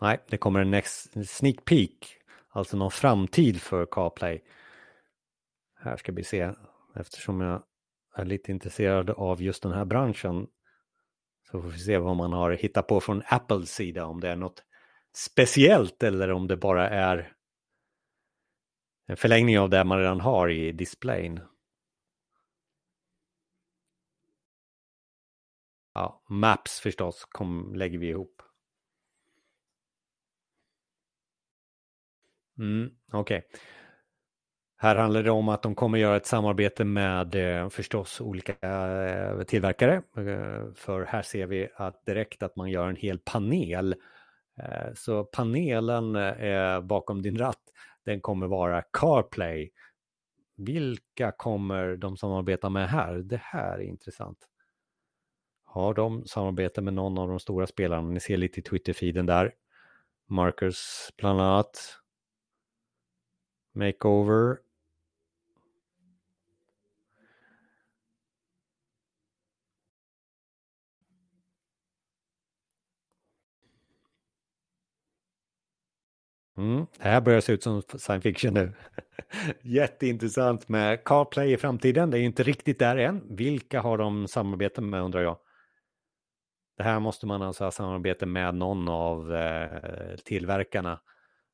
Nej, 0.00 0.24
det 0.28 0.36
kommer 0.36 0.60
en 0.60 0.70
next, 0.70 1.28
sneak 1.28 1.64
peek, 1.64 2.18
alltså 2.48 2.76
någon 2.76 2.90
framtid 2.90 3.62
för 3.62 3.86
CarPlay. 3.86 4.42
Här 5.74 5.96
ska 5.96 6.12
vi 6.12 6.24
se, 6.24 6.52
eftersom 6.94 7.40
jag 7.40 7.62
är 8.14 8.24
lite 8.24 8.52
intresserad 8.52 9.10
av 9.10 9.42
just 9.42 9.62
den 9.62 9.72
här 9.72 9.84
branschen 9.84 10.46
så 11.50 11.62
får 11.62 11.68
vi 11.68 11.78
se 11.78 11.98
vad 11.98 12.16
man 12.16 12.32
har 12.32 12.50
hittat 12.50 12.86
på 12.86 13.00
från 13.00 13.22
Apples 13.26 13.74
sida, 13.74 14.06
om 14.06 14.20
det 14.20 14.28
är 14.28 14.36
något 14.36 14.62
speciellt 15.16 16.02
eller 16.02 16.32
om 16.32 16.46
det 16.46 16.56
bara 16.56 16.88
är 16.88 17.32
en 19.06 19.16
förlängning 19.16 19.58
av 19.58 19.70
det 19.70 19.84
man 19.84 19.98
redan 19.98 20.20
har 20.20 20.48
i 20.48 20.72
displayen. 20.72 21.40
Ja, 25.94 26.24
Maps 26.28 26.80
förstås 26.80 27.24
kom, 27.24 27.74
lägger 27.74 27.98
vi 27.98 28.08
ihop. 28.08 28.42
Mm, 32.58 32.90
Okej. 33.12 33.38
Okay. 33.38 33.60
Här 34.78 34.96
handlar 34.96 35.22
det 35.22 35.30
om 35.30 35.48
att 35.48 35.62
de 35.62 35.74
kommer 35.74 35.98
göra 35.98 36.16
ett 36.16 36.26
samarbete 36.26 36.84
med 36.84 37.34
eh, 37.34 37.68
förstås 37.68 38.20
olika 38.20 38.52
eh, 38.52 39.42
tillverkare. 39.42 39.94
Eh, 40.16 40.72
för 40.74 41.04
här 41.04 41.22
ser 41.22 41.46
vi 41.46 41.68
att 41.76 42.06
direkt 42.06 42.42
att 42.42 42.56
man 42.56 42.70
gör 42.70 42.88
en 42.88 42.96
hel 42.96 43.18
panel. 43.18 43.94
Eh, 44.58 44.94
så 44.94 45.24
panelen 45.24 46.16
eh, 46.16 46.80
bakom 46.80 47.22
din 47.22 47.38
ratt, 47.38 47.62
den 48.04 48.20
kommer 48.20 48.46
vara 48.46 48.82
CarPlay. 48.82 49.70
Vilka 50.56 51.32
kommer 51.32 51.96
de 51.96 52.16
samarbeta 52.16 52.70
med 52.70 52.88
här? 52.88 53.14
Det 53.14 53.40
här 53.42 53.78
är 53.78 53.82
intressant. 53.82 54.38
har 55.64 55.94
de 55.94 56.24
samarbete 56.26 56.82
med 56.82 56.94
någon 56.94 57.18
av 57.18 57.28
de 57.28 57.38
stora 57.38 57.66
spelarna. 57.66 58.08
Ni 58.08 58.20
ser 58.20 58.36
lite 58.36 58.60
i 58.60 58.62
Twitter-feeden 58.62 59.26
där. 59.26 59.52
Marcus 60.28 61.10
bland 61.16 61.40
annat. 61.40 61.98
Makeover. 63.76 64.58
Mm, 76.58 76.86
det 76.98 77.08
här 77.08 77.20
börjar 77.20 77.40
se 77.40 77.52
ut 77.52 77.62
som 77.62 77.82
science 77.82 78.20
fiction 78.20 78.54
nu. 78.54 78.72
Jätteintressant 79.62 80.68
med 80.68 81.04
CarPlay 81.04 81.52
i 81.52 81.56
framtiden. 81.56 82.10
Det 82.10 82.18
är 82.18 82.22
inte 82.22 82.42
riktigt 82.42 82.78
där 82.78 82.96
än. 82.96 83.36
Vilka 83.36 83.80
har 83.80 83.98
de 83.98 84.28
samarbete 84.28 84.80
med 84.80 85.02
undrar 85.02 85.20
jag? 85.22 85.38
Det 86.76 86.82
här 86.82 87.00
måste 87.00 87.26
man 87.26 87.42
alltså 87.42 87.64
ha 87.64 87.70
samarbete 87.70 88.26
med 88.26 88.54
någon 88.54 88.88
av 88.88 89.34
eh, 89.34 90.16
tillverkarna. 90.24 91.00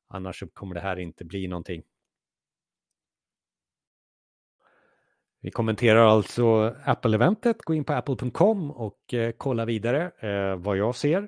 Annars 0.09 0.43
kommer 0.53 0.75
det 0.75 0.81
här 0.81 0.99
inte 0.99 1.25
bli 1.25 1.47
någonting. 1.47 1.83
Vi 5.43 5.51
kommenterar 5.51 6.05
alltså 6.05 6.75
Apple-eventet. 6.85 7.57
Gå 7.61 7.73
in 7.73 7.83
på 7.83 7.93
apple.com 7.93 8.71
och 8.71 9.13
eh, 9.13 9.31
kolla 9.37 9.65
vidare 9.65 10.11
eh, 10.19 10.55
vad 10.55 10.77
jag 10.77 10.95
ser. 10.95 11.27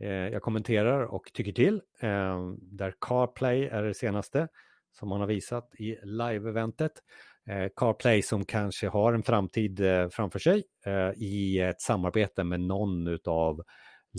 Eh, 0.00 0.08
jag 0.08 0.42
kommenterar 0.42 1.02
och 1.02 1.30
tycker 1.34 1.52
till. 1.52 1.80
Eh, 2.00 2.52
där 2.60 2.94
CarPlay 3.00 3.66
är 3.66 3.82
det 3.82 3.94
senaste 3.94 4.48
som 4.92 5.08
man 5.08 5.20
har 5.20 5.26
visat 5.26 5.74
i 5.74 5.96
live-eventet. 6.02 6.92
Eh, 7.48 7.68
CarPlay 7.76 8.22
som 8.22 8.44
kanske 8.44 8.88
har 8.88 9.12
en 9.12 9.22
framtid 9.22 9.80
eh, 9.80 10.08
framför 10.08 10.38
sig 10.38 10.64
eh, 10.86 11.10
i 11.16 11.60
ett 11.60 11.80
samarbete 11.80 12.44
med 12.44 12.60
någon 12.60 13.18
av 13.26 13.62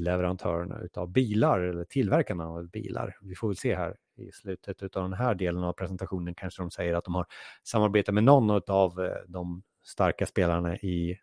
leverantörerna 0.05 0.79
av 0.95 1.11
bilar 1.11 1.59
eller 1.59 1.83
tillverkarna 1.83 2.47
av 2.47 2.69
bilar. 2.69 3.17
Vi 3.21 3.35
får 3.35 3.47
väl 3.47 3.57
se 3.57 3.75
här 3.75 3.95
i 4.19 4.31
slutet 4.31 4.95
av 4.95 5.03
den 5.03 5.13
här 5.13 5.35
delen 5.35 5.63
av 5.63 5.73
presentationen 5.73 6.35
kanske 6.35 6.61
de 6.61 6.71
säger 6.71 6.93
att 6.93 7.03
de 7.05 7.15
har 7.15 7.25
samarbetat 7.63 8.13
med 8.15 8.23
någon 8.23 8.61
av 8.67 8.99
eh, 9.05 9.15
de 9.27 9.63
starka 9.83 10.25
spelarna 10.25 10.75
i 10.77 11.19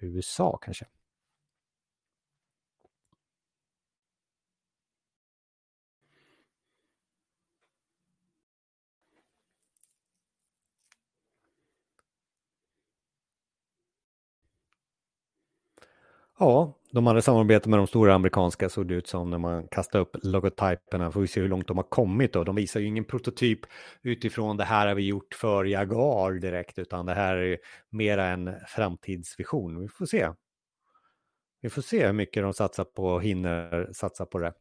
USA 0.00 0.58
kanske. 0.62 0.86
Ja, 16.38 16.74
de 16.96 17.06
hade 17.06 17.22
samarbete 17.22 17.68
med 17.68 17.78
de 17.78 17.86
stora 17.86 18.14
amerikanska 18.14 18.68
såg 18.68 18.88
det 18.88 18.94
ut 18.94 19.06
som 19.06 19.30
när 19.30 19.38
man 19.38 19.68
kastade 19.68 20.02
upp 20.02 20.16
logotyperna. 20.22 21.10
Får 21.10 21.20
vi 21.20 21.26
se 21.26 21.40
hur 21.40 21.48
långt 21.48 21.68
de 21.68 21.76
har 21.76 21.84
kommit 21.84 22.32
då. 22.32 22.44
De 22.44 22.54
visar 22.54 22.80
ju 22.80 22.86
ingen 22.86 23.04
prototyp 23.04 23.60
utifrån 24.02 24.56
det 24.56 24.64
här 24.64 24.86
har 24.86 24.94
vi 24.94 25.06
gjort 25.06 25.34
för 25.34 25.64
Jaguar 25.64 26.32
direkt, 26.32 26.78
utan 26.78 27.06
det 27.06 27.14
här 27.14 27.36
är 27.36 27.58
mera 27.90 28.26
en 28.26 28.54
framtidsvision. 28.68 29.80
Vi 29.80 29.88
får 29.88 30.06
se. 30.06 30.28
Vi 31.62 31.70
får 31.70 31.82
se 31.82 32.06
hur 32.06 32.12
mycket 32.12 32.42
de 32.42 32.52
satsar 32.52 32.84
på 32.84 33.04
och 33.04 33.22
hinner 33.22 33.92
satsa 33.92 34.26
på 34.26 34.38
det. 34.38 34.52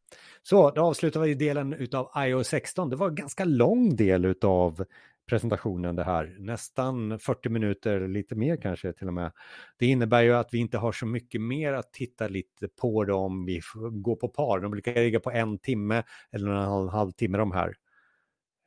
Så 0.44 0.72
då 0.72 0.82
avslutar 0.82 1.20
vi 1.20 1.34
delen 1.34 1.88
av 1.94 2.12
iOS 2.18 2.48
16. 2.48 2.90
Det 2.90 2.96
var 2.96 3.10
en 3.10 3.16
ganska 3.16 3.46
lång 3.46 3.96
del 3.96 4.26
utav 4.26 4.86
presentationen 5.26 5.96
det 5.96 6.04
här. 6.04 6.36
Nästan 6.40 7.20
40 7.20 7.50
minuter, 7.50 8.08
lite 8.08 8.36
mer 8.36 8.58
kanske 8.58 8.94
till 8.94 9.08
och 9.08 9.14
med. 9.14 9.32
Det 9.78 9.86
innebär 9.86 10.22
ju 10.22 10.34
att 10.34 10.54
vi 10.54 10.58
inte 10.58 10.78
har 10.78 10.92
så 10.92 11.06
mycket 11.06 11.42
mer 11.42 11.74
att 11.74 11.94
titta 11.94 12.28
lite 12.28 12.68
på 12.68 13.04
dem. 13.04 13.46
vi 13.46 13.62
går 13.92 14.16
på 14.16 14.28
par. 14.28 14.60
De 14.60 14.72
brukar 14.72 14.94
ligga 14.94 15.20
på 15.20 15.32
en 15.32 15.58
timme 15.60 16.04
eller 16.32 16.50
en 16.50 16.66
halv, 16.66 16.90
halvtimme 16.90 17.38
de 17.38 17.52
här. 17.52 17.76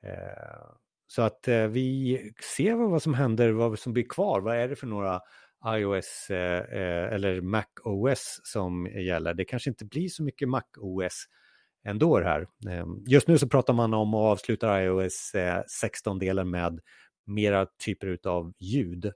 Eh, 0.03 0.71
så 1.07 1.23
att 1.23 1.49
eh, 1.49 1.67
vi 1.67 2.21
ser 2.57 2.75
vad 2.75 3.03
som 3.03 3.15
händer, 3.15 3.51
vad 3.51 3.79
som 3.79 3.93
blir 3.93 4.09
kvar. 4.09 4.41
Vad 4.41 4.57
är 4.57 4.69
det 4.69 4.77
för 4.77 4.87
några 4.87 5.21
iOS 5.67 6.31
eh, 6.31 7.15
eller 7.15 7.41
Mac 7.41 7.65
OS 7.85 8.41
som 8.45 8.87
gäller? 8.87 9.35
Det 9.35 9.45
kanske 9.45 9.71
inte 9.71 9.85
blir 9.85 10.09
så 10.09 10.23
mycket 10.23 10.49
Mac 10.49 10.65
OS 10.77 11.27
ändå 11.85 12.19
här. 12.19 12.49
Ehm, 12.69 13.05
just 13.07 13.29
nu 13.29 13.39
så 13.39 13.49
pratar 13.49 13.73
man 13.73 13.95
om 13.95 14.15
att 14.15 14.33
avsluta 14.33 14.83
iOS 14.83 15.35
eh, 15.35 15.63
16-delen 15.83 16.51
med 16.51 16.81
mera 17.25 17.67
typer 17.67 18.19
av 18.25 18.53
ljud. 18.59 19.13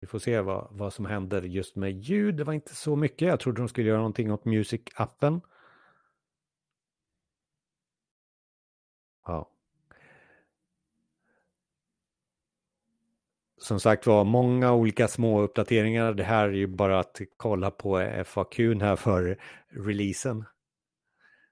Vi 0.00 0.08
får 0.08 0.18
se 0.18 0.40
vad, 0.40 0.68
vad 0.70 0.92
som 0.92 1.06
händer 1.06 1.42
just 1.42 1.76
med 1.76 1.92
ljud. 1.92 2.36
Det 2.36 2.44
var 2.44 2.52
inte 2.52 2.74
så 2.74 2.96
mycket. 2.96 3.28
Jag 3.28 3.40
trodde 3.40 3.60
de 3.60 3.68
skulle 3.68 3.88
göra 3.88 3.98
någonting 3.98 4.32
åt 4.32 4.44
Music-appen. 4.44 5.40
Ja 9.26 9.50
som 13.64 13.80
sagt 13.80 14.06
var, 14.06 14.24
många 14.24 14.72
olika 14.72 15.08
små 15.08 15.40
uppdateringar. 15.40 16.14
Det 16.14 16.24
här 16.24 16.48
är 16.48 16.52
ju 16.52 16.66
bara 16.66 16.98
att 17.00 17.20
kolla 17.36 17.70
på 17.70 18.22
FAQ 18.26 18.58
här 18.58 18.96
för 18.96 19.38
releasen. 19.70 20.44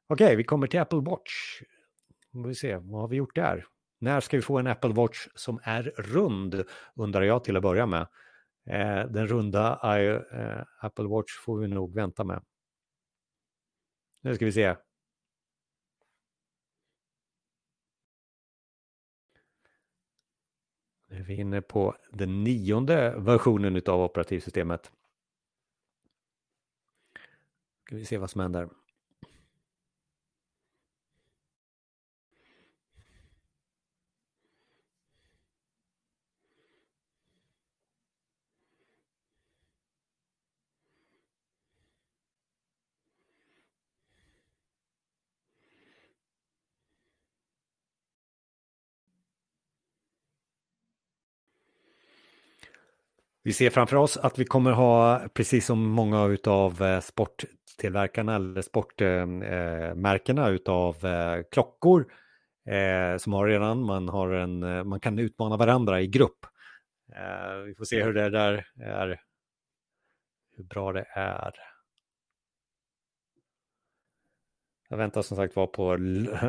Okej, 0.08 0.24
okay, 0.24 0.36
vi 0.36 0.44
kommer 0.44 0.66
till 0.66 0.80
Apple 0.80 1.00
Watch. 1.00 1.62
Nu 2.30 2.48
vi 2.48 2.54
se, 2.54 2.76
vad 2.76 3.00
har 3.00 3.08
vi 3.08 3.16
gjort 3.16 3.34
där? 3.34 3.66
När 4.00 4.20
ska 4.20 4.36
vi 4.36 4.42
få 4.42 4.58
en 4.58 4.66
Apple 4.66 4.92
Watch 4.92 5.28
som 5.34 5.60
är 5.62 5.82
rund, 5.82 6.64
undrar 6.96 7.22
jag 7.22 7.44
till 7.44 7.56
att 7.56 7.62
börja 7.62 7.86
med. 7.86 8.06
Eh, 8.66 9.10
den 9.10 9.26
runda 9.26 9.78
eh, 10.32 10.64
Apple 10.80 11.06
Watch 11.06 11.32
får 11.44 11.58
vi 11.58 11.68
nog 11.68 11.94
vänta 11.94 12.24
med. 12.24 12.42
Nu 14.20 14.34
ska 14.34 14.44
vi 14.44 14.52
se. 14.52 14.76
Nu 21.12 21.18
är 21.18 21.22
vi 21.22 21.34
inne 21.34 21.62
på 21.62 21.96
den 22.10 22.44
nionde 22.44 23.14
versionen 23.18 23.82
av 23.86 24.00
operativsystemet. 24.00 24.92
Ska 27.86 27.96
vi 27.96 28.04
se 28.04 28.18
vad 28.18 28.30
som 28.30 28.40
händer. 28.40 28.68
Vi 53.44 53.52
ser 53.52 53.70
framför 53.70 53.96
oss 53.96 54.16
att 54.16 54.38
vi 54.38 54.44
kommer 54.44 54.70
ha, 54.72 55.22
precis 55.34 55.66
som 55.66 55.88
många 55.88 56.36
av 56.46 56.82
eh, 56.82 57.00
sporttillverkarna 57.00 58.36
eller 58.36 58.62
sportmärkena 58.62 60.42
eh, 60.42 60.48
eh, 60.48 60.54
utav 60.54 60.96
klockor 61.50 62.06
som 63.18 63.32
har 63.32 63.46
redan, 63.46 63.82
man, 63.82 64.08
har 64.08 64.30
en, 64.30 64.88
man 64.88 65.00
kan 65.00 65.18
utmana 65.18 65.56
varandra 65.56 66.00
i 66.00 66.06
grupp. 66.06 66.46
Vi 67.66 67.74
får 67.74 67.84
se 67.84 68.04
hur 68.04 68.12
det 68.12 68.30
där 68.30 68.66
är, 68.80 69.20
hur 70.56 70.64
bra 70.64 70.92
det 70.92 71.06
är. 71.14 71.54
Jag 74.92 74.96
väntar 74.98 75.22
som 75.22 75.36
sagt 75.36 75.56
var 75.56 75.66
på 75.66 75.84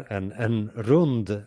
en, 0.09 0.31
en 0.31 0.69
rund, 0.69 1.45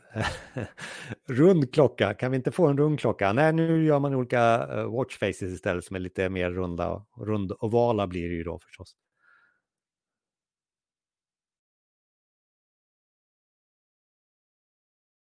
rund 1.29 1.75
klocka. 1.75 2.15
Kan 2.15 2.31
vi 2.31 2.37
inte 2.37 2.51
få 2.53 2.67
en 2.67 2.79
rund 2.79 3.01
klocka? 3.01 3.33
Nej, 3.33 3.53
nu 3.53 3.85
gör 3.85 3.99
man 3.99 4.15
olika 4.15 4.69
eh, 4.73 4.91
watchfaces 4.91 5.43
istället 5.43 5.85
som 5.85 5.97
är 5.97 6.01
lite 6.01 6.29
mer 6.29 6.51
runda. 6.51 7.07
Rund 7.17 7.53
ovala 7.61 8.07
blir 8.07 8.29
det 8.29 8.35
ju 8.35 8.43
då 8.45 8.59
förstås. 8.59 8.97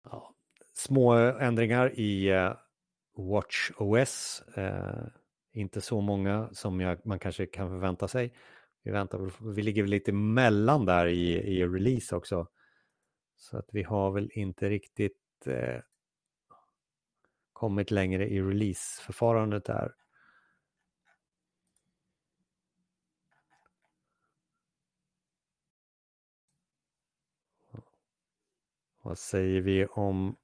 Ja, 0.04 0.34
små 0.74 1.12
ändringar 1.14 2.00
i 2.00 2.30
WatchOS. 2.30 2.56
Watch 3.16 3.70
OS. 3.78 4.42
Eh, 4.56 5.06
inte 5.52 5.80
så 5.80 6.00
många 6.00 6.48
som 6.52 6.80
jag, 6.80 7.06
man 7.06 7.18
kanske 7.18 7.46
kan 7.46 7.68
förvänta 7.68 8.08
sig. 8.08 8.32
Vi 8.86 8.92
väntar, 8.92 9.52
vi 9.54 9.62
ligger 9.62 9.82
väl 9.82 9.90
lite 9.90 10.12
mellan 10.12 10.84
där 10.84 11.06
i, 11.06 11.32
i 11.32 11.66
release 11.66 12.16
också. 12.16 12.48
Så 13.36 13.58
att 13.58 13.68
vi 13.72 13.82
har 13.82 14.10
väl 14.10 14.30
inte 14.32 14.68
riktigt 14.68 15.46
eh, 15.46 15.80
kommit 17.52 17.90
längre 17.90 18.28
i 18.28 18.42
releaseförfarandet 18.42 19.64
där. 19.64 19.94
Vad 29.02 29.18
säger 29.18 29.60
vi 29.60 29.86
om 29.86 30.36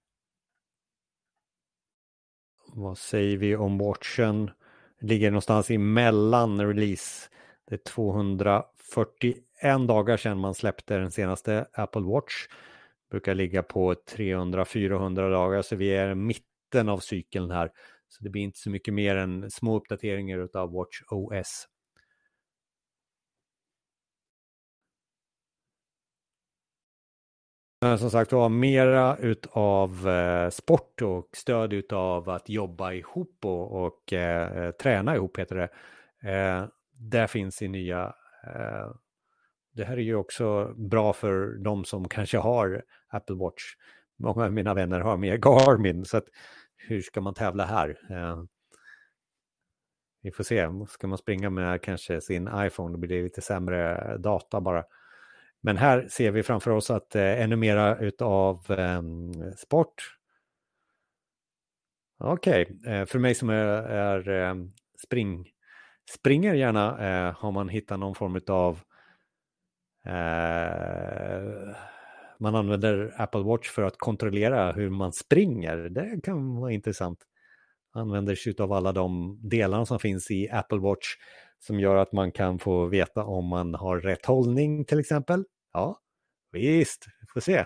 vad 2.67 2.99
säger 2.99 3.37
vi 3.37 3.57
om 3.57 3.79
watchen? 3.79 4.51
ligger 5.03 5.31
någonstans 5.31 5.71
emellan 5.71 6.67
release. 6.67 7.29
Det 7.65 7.75
är 7.75 7.79
241 7.79 9.89
dagar 9.89 10.17
sedan 10.17 10.39
man 10.39 10.55
släppte 10.55 10.97
den 10.97 11.11
senaste 11.11 11.67
Apple 11.73 12.03
Watch. 12.03 12.47
Brukar 13.11 13.35
ligga 13.35 13.63
på 13.63 13.95
300-400 13.95 15.31
dagar, 15.31 15.63
så 15.63 15.77
vi 15.77 15.89
är 15.89 16.11
i 16.11 16.15
mitten 16.15 16.89
av 16.89 16.99
cykeln 16.99 17.51
här. 17.51 17.71
Så 18.09 18.25
det 18.25 18.31
blir 18.31 18.43
inte 18.43 18.59
så 18.59 18.71
mycket 18.71 18.95
mer 18.95 19.17
än 19.17 19.51
små 19.51 19.77
uppdateringar 19.77 20.49
av 20.55 20.73
Watch 20.73 21.03
OS. 21.11 21.69
Som 27.99 28.11
sagt 28.11 28.33
var, 28.33 28.49
mera 28.49 29.17
utav 29.17 30.09
eh, 30.09 30.51
sport 30.51 31.03
och 31.03 31.29
stöd 31.33 31.73
utav 31.73 32.31
att 32.31 32.49
jobba 32.49 32.93
ihop 32.93 33.45
och, 33.45 33.85
och 33.85 34.13
eh, 34.13 34.71
träna 34.71 35.17
ihop 35.17 35.39
heter 35.39 35.57
det. 35.57 35.69
Eh, 36.31 36.65
där 36.93 37.27
finns 37.27 37.63
i 37.63 37.69
nya. 37.69 38.15
Eh, 38.47 38.91
det 39.75 39.85
här 39.85 39.97
är 39.97 40.03
ju 40.03 40.15
också 40.15 40.75
bra 40.75 41.13
för 41.13 41.59
de 41.65 41.85
som 41.85 42.09
kanske 42.09 42.39
har 42.39 42.85
Apple 43.09 43.37
Watch. 43.37 43.63
Många 44.17 44.45
av 44.45 44.53
mina 44.53 44.75
vänner 44.75 45.01
har 45.01 45.17
mer 45.17 45.37
Garmin, 45.43 46.05
så 46.05 46.17
att 46.17 46.27
hur 46.77 47.01
ska 47.01 47.21
man 47.21 47.35
tävla 47.35 47.65
här? 47.65 47.99
Eh, 48.11 48.43
vi 50.23 50.33
får 50.33 50.45
se, 50.45 50.69
ska 50.89 51.07
man 51.07 51.19
springa 51.19 51.51
med 51.51 51.83
kanske 51.83 52.21
sin 52.21 52.51
iPhone 52.55 52.93
då 52.93 52.99
blir 52.99 53.17
det 53.17 53.23
lite 53.23 53.41
sämre 53.41 54.17
data 54.19 54.61
bara. 54.61 54.85
Men 55.61 55.77
här 55.77 56.09
ser 56.09 56.31
vi 56.31 56.43
framför 56.43 56.71
oss 56.71 56.91
att 56.91 57.15
eh, 57.15 57.43
ännu 57.43 57.57
mera 57.57 57.99
utav 57.99 58.71
eh, 58.71 59.03
sport. 59.57 60.19
Okej, 62.19 62.63
okay. 62.63 62.93
eh, 62.95 63.07
för 63.07 63.19
mig 63.19 63.35
som 63.35 63.51
är, 63.51 63.67
är 63.83 64.29
eh, 64.29 64.55
spring, 65.05 65.49
springer 66.11 66.55
gärna 66.55 66.89
eh, 67.09 67.35
har 67.39 67.53
man 67.53 67.69
hittat 67.69 67.99
någon 67.99 68.15
form 68.15 68.41
av 68.49 68.81
eh, 70.07 71.77
man 72.41 72.55
använder 72.55 73.15
Apple 73.17 73.43
Watch 73.43 73.71
för 73.71 73.83
att 73.83 73.99
kontrollera 73.99 74.73
hur 74.73 74.91
man 74.91 75.13
springer. 75.13 75.77
Det 75.77 76.21
kan 76.23 76.57
vara 76.57 76.73
intressant. 76.73 77.19
Använder 77.95 78.35
sig 78.35 78.55
av 78.59 78.73
alla 78.73 78.93
de 78.93 79.39
delarna 79.43 79.87
som 79.87 79.99
finns 79.99 80.31
i 80.31 80.51
Apple 80.51 80.79
Watch 80.79 81.07
som 81.59 81.81
gör 81.81 81.97
att 81.97 82.13
man 82.13 82.33
kan 82.33 82.59
få 82.59 82.87
veta 82.87 83.25
om 83.25 83.47
man 83.47 83.75
har 83.75 84.01
rätt 84.01 84.27
hållning 84.27 84.85
till 84.85 85.01
exempel. 85.01 85.45
Ja, 85.73 86.01
visst, 86.53 87.07
vi 87.21 87.27
får 87.27 87.41
se. 87.41 87.65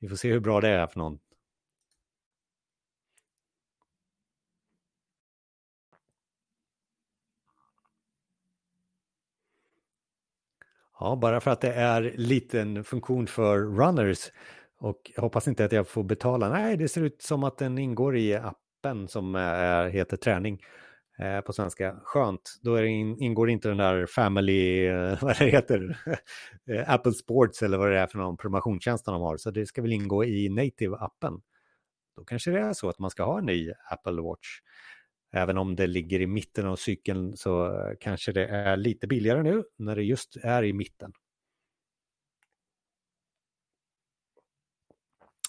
Vi 0.00 0.08
får 0.08 0.16
se 0.16 0.32
hur 0.32 0.40
bra 0.40 0.60
det 0.60 0.68
är 0.68 0.86
för 0.86 0.98
någon. 0.98 1.18
Ja, 11.00 11.16
bara 11.16 11.40
för 11.40 11.50
att 11.50 11.60
det 11.60 11.72
är 11.72 12.14
liten 12.16 12.84
funktion 12.84 13.26
för 13.26 13.58
runners 13.58 14.18
och 14.78 15.10
jag 15.14 15.22
hoppas 15.22 15.48
inte 15.48 15.64
att 15.64 15.72
jag 15.72 15.88
får 15.88 16.04
betala. 16.04 16.48
Nej, 16.48 16.76
det 16.76 16.88
ser 16.88 17.02
ut 17.02 17.22
som 17.22 17.44
att 17.44 17.58
den 17.58 17.78
ingår 17.78 18.16
i 18.16 18.34
appen 18.34 19.08
som 19.08 19.34
är, 19.34 19.88
heter 19.88 20.16
träning 20.16 20.60
eh, 21.18 21.40
på 21.40 21.52
svenska. 21.52 21.96
Skönt, 22.02 22.58
då 22.62 22.84
in, 22.84 23.22
ingår 23.22 23.50
inte 23.50 23.68
den 23.68 23.76
där 23.76 24.06
Family, 24.06 24.86
eh, 24.86 25.18
vad 25.22 25.38
det 25.38 25.44
heter, 25.44 25.98
eh, 26.70 26.90
Apple 26.90 27.12
Sports 27.12 27.62
eller 27.62 27.78
vad 27.78 27.90
det 27.90 27.98
är 27.98 28.06
för 28.06 28.18
någon 28.18 28.36
prenumerationstjänst 28.36 29.04
de 29.04 29.20
har. 29.20 29.36
Så 29.36 29.50
det 29.50 29.66
ska 29.66 29.82
väl 29.82 29.92
ingå 29.92 30.24
i 30.24 30.48
Native-appen. 30.48 31.40
Då 32.16 32.24
kanske 32.24 32.50
det 32.50 32.60
är 32.60 32.72
så 32.72 32.88
att 32.88 32.98
man 32.98 33.10
ska 33.10 33.24
ha 33.24 33.38
en 33.38 33.46
ny 33.46 33.72
Apple 33.90 34.22
Watch. 34.22 34.60
Även 35.36 35.58
om 35.58 35.76
det 35.76 35.86
ligger 35.86 36.20
i 36.20 36.26
mitten 36.26 36.66
av 36.66 36.76
cykeln 36.76 37.36
så 37.36 37.80
kanske 38.00 38.32
det 38.32 38.46
är 38.46 38.76
lite 38.76 39.06
billigare 39.06 39.42
nu 39.42 39.64
när 39.76 39.96
det 39.96 40.02
just 40.02 40.36
är 40.36 40.62
i 40.64 40.72
mitten. 40.72 41.12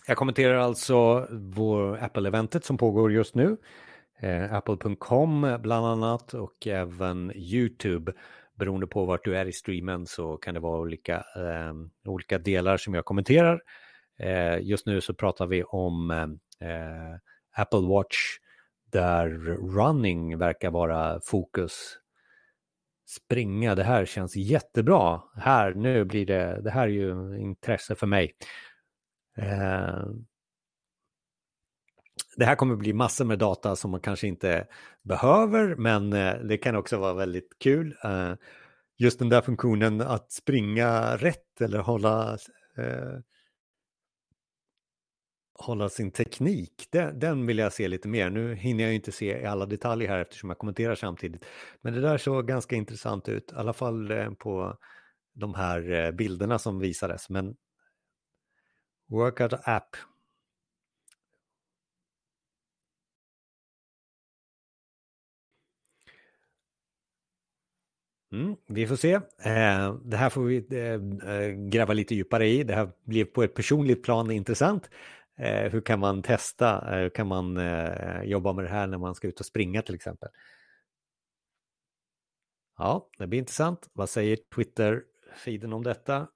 Jag 0.07 0.17
kommenterar 0.17 0.57
alltså 0.57 1.27
vår 1.31 1.97
Apple-eventet 1.97 2.65
som 2.65 2.77
pågår 2.77 3.11
just 3.11 3.35
nu. 3.35 3.57
Eh, 4.19 4.53
Apple.com 4.53 5.57
bland 5.61 5.85
annat 5.85 6.33
och 6.33 6.67
även 6.67 7.31
YouTube. 7.35 8.13
Beroende 8.55 8.87
på 8.87 9.05
vart 9.05 9.25
du 9.25 9.37
är 9.37 9.45
i 9.45 9.53
streamen 9.53 10.05
så 10.05 10.37
kan 10.37 10.53
det 10.53 10.59
vara 10.59 10.79
olika, 10.79 11.15
eh, 11.15 11.73
olika 12.05 12.37
delar 12.37 12.77
som 12.77 12.93
jag 12.93 13.05
kommenterar. 13.05 13.61
Eh, 14.19 14.59
just 14.61 14.85
nu 14.85 15.01
så 15.01 15.13
pratar 15.13 15.47
vi 15.47 15.63
om 15.63 16.11
eh, 16.11 17.61
Apple 17.61 17.87
Watch 17.87 18.17
där 18.91 19.29
running 19.75 20.37
verkar 20.37 20.71
vara 20.71 21.21
fokus. 21.23 21.97
Springa, 23.07 23.75
det 23.75 23.83
här 23.83 24.05
känns 24.05 24.35
jättebra. 24.35 25.21
Här, 25.35 25.73
nu 25.73 26.05
blir 26.05 26.25
det, 26.25 26.61
det 26.63 26.71
här 26.71 26.83
är 26.83 26.91
ju 26.91 27.37
intresse 27.39 27.95
för 27.95 28.07
mig. 28.07 28.35
Eh, 29.37 30.05
det 32.37 32.45
här 32.45 32.55
kommer 32.55 32.75
bli 32.75 32.93
massor 32.93 33.25
med 33.25 33.39
data 33.39 33.75
som 33.75 33.91
man 33.91 33.99
kanske 33.99 34.27
inte 34.27 34.67
behöver, 35.03 35.75
men 35.75 36.13
eh, 36.13 36.35
det 36.35 36.57
kan 36.57 36.75
också 36.75 36.97
vara 36.97 37.13
väldigt 37.13 37.59
kul. 37.59 37.97
Eh, 38.03 38.33
just 38.97 39.19
den 39.19 39.29
där 39.29 39.41
funktionen 39.41 40.01
att 40.01 40.31
springa 40.31 41.17
rätt 41.17 41.61
eller 41.61 41.79
hålla 41.79 42.37
eh, 42.77 43.19
hålla 45.57 45.89
sin 45.89 46.11
teknik, 46.11 46.87
den, 46.89 47.19
den, 47.19 47.45
vill 47.45 47.57
jag 47.57 47.73
se 47.73 47.87
lite 47.87 48.07
mer. 48.07 48.29
Nu 48.29 48.55
hinner 48.55 48.83
jag 48.83 48.95
inte 48.95 49.11
se 49.11 49.41
i 49.41 49.45
alla 49.45 49.65
detaljer 49.65 50.09
här 50.09 50.19
eftersom 50.19 50.49
jag 50.49 50.57
kommenterar 50.57 50.95
samtidigt. 50.95 51.45
Men 51.81 51.93
det 51.93 52.01
där 52.01 52.17
såg 52.17 52.47
ganska 52.47 52.75
intressant 52.75 53.29
ut, 53.29 53.51
i 53.51 53.55
alla 53.55 53.73
fall 53.73 54.11
eh, 54.11 54.31
på 54.31 54.77
de 55.33 55.53
här 55.55 55.91
eh, 55.91 56.11
bilderna 56.11 56.59
som 56.59 56.79
visades. 56.79 57.29
Men 57.29 57.55
Workout 59.09 59.53
App. 59.63 59.95
Mm, 68.31 68.55
vi 68.67 68.87
får 68.87 68.95
se. 68.95 69.13
Eh, 69.13 69.95
det 70.03 70.17
här 70.17 70.29
får 70.29 70.43
vi 70.43 70.65
eh, 70.71 71.31
eh 71.33 71.49
gräva 71.69 71.93
lite 71.93 72.15
djupare 72.15 72.47
i. 72.47 72.63
Det 72.63 72.75
här 72.75 72.89
blev 73.03 73.25
på 73.25 73.43
ett 73.43 73.53
personligt 73.53 74.03
plan 74.03 74.31
intressant. 74.31 74.89
Eh, 75.37 75.71
hur 75.71 75.81
kan 75.81 75.99
man 75.99 76.21
testa, 76.23 76.95
eh, 76.95 77.01
hur 77.01 77.09
kan 77.09 77.27
man 77.27 77.57
eh, 77.57 78.21
jobba 78.23 78.53
med 78.53 78.65
det 78.65 78.69
här 78.69 78.87
när 78.87 78.97
man 78.97 79.15
ska 79.15 79.27
ut 79.27 79.39
och 79.39 79.45
springa 79.45 79.81
till 79.81 79.95
exempel? 79.95 80.29
Ja, 82.77 83.09
det 83.17 83.27
blir 83.27 83.39
intressant. 83.39 83.89
Vad 83.93 84.09
säger 84.09 84.37
Twitter-feeden 84.55 85.73
om 85.73 85.83
detta? 85.83 86.27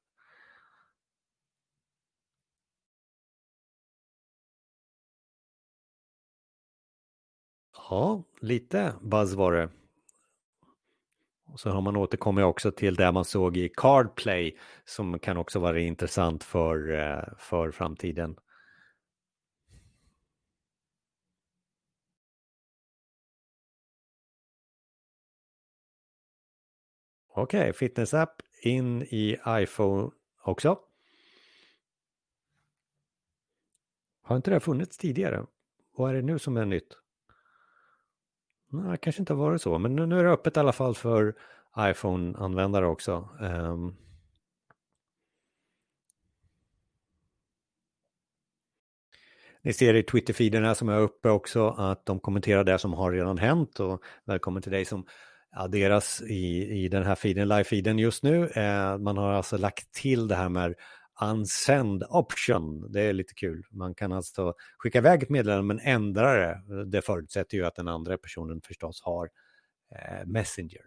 Ja, 7.90 8.24
lite 8.40 8.94
buzz 9.02 9.34
var 9.34 9.54
det. 9.54 9.70
Och 11.46 11.60
så 11.60 11.70
har 11.70 11.82
man 11.82 11.96
återkommit 11.96 12.46
också 12.46 12.72
till 12.72 12.96
det 12.96 13.12
man 13.12 13.26
såg 13.26 13.58
i 13.58 13.70
Cardplay 13.70 14.58
som 14.86 15.20
kan 15.20 15.38
också 15.38 15.60
vara 15.60 15.80
intressant 15.80 16.44
för, 16.44 16.92
eh, 17.00 17.24
för 17.38 17.72
framtiden. 17.72 18.36
Okej, 27.42 27.60
okay, 27.60 27.74
fitnessapp 27.74 28.42
in 28.62 29.02
i 29.02 29.38
iPhone 29.48 30.12
också. 30.44 30.80
Har 34.22 34.36
inte 34.36 34.52
det 34.52 34.60
funnits 34.60 34.98
tidigare? 34.98 35.46
Vad 35.96 36.10
är 36.10 36.14
det 36.14 36.22
nu 36.22 36.40
som 36.40 36.58
är 36.58 36.66
nytt? 36.66 36.98
Nej, 38.70 38.98
kanske 38.98 39.22
inte 39.22 39.34
har 39.34 39.40
varit 39.40 39.62
så, 39.62 39.78
men 39.80 39.96
nu 39.96 40.20
är 40.20 40.24
det 40.24 40.32
öppet 40.32 40.58
i 40.58 40.60
alla 40.60 40.72
fall 40.72 40.96
för 40.96 41.36
iPhone-användare 41.78 42.86
också. 42.86 43.30
Um... 43.40 43.96
Ni 49.62 49.74
ser 49.74 49.94
i 49.94 50.04
Twitter-feederna 50.04 50.76
som 50.76 50.90
är 50.90 51.00
uppe 51.00 51.30
också 51.30 51.70
att 51.70 52.06
de 52.06 52.20
kommenterar 52.20 52.64
det 52.64 52.80
som 52.80 52.94
har 52.94 53.12
redan 53.12 53.38
hänt 53.38 53.80
och 53.80 54.04
välkommen 54.26 54.62
till 54.62 54.72
dig 54.72 54.86
som 54.86 55.06
adderas 55.52 56.22
i, 56.22 56.68
i 56.84 56.88
den 56.90 57.04
här 57.04 57.16
feeden, 57.16 57.48
live-feeden 57.48 58.00
just 58.00 58.24
nu. 58.24 58.48
Eh, 58.48 58.98
man 58.98 59.18
har 59.18 59.34
alltså 59.34 59.58
lagt 59.58 59.92
till 59.94 60.28
det 60.28 60.36
här 60.36 60.50
med 60.50 60.76
unsend 61.22 62.04
option. 62.10 62.92
Det 62.92 63.02
är 63.02 63.14
lite 63.14 63.34
kul. 63.34 63.64
Man 63.72 63.96
kan 63.96 64.12
alltså 64.12 64.54
skicka 64.78 64.98
iväg 64.98 65.24
ett 65.24 65.30
meddelande 65.30 65.64
men 65.64 65.80
ändra 65.80 66.34
det. 66.34 66.86
Det 66.86 67.02
förutsätter 67.02 67.58
ju 67.58 67.66
att 67.66 67.76
den 67.76 67.88
andra 67.88 68.18
personen 68.18 68.62
förstås 68.62 69.02
har 69.04 69.30
eh, 69.96 70.26
Messenger. 70.26 70.82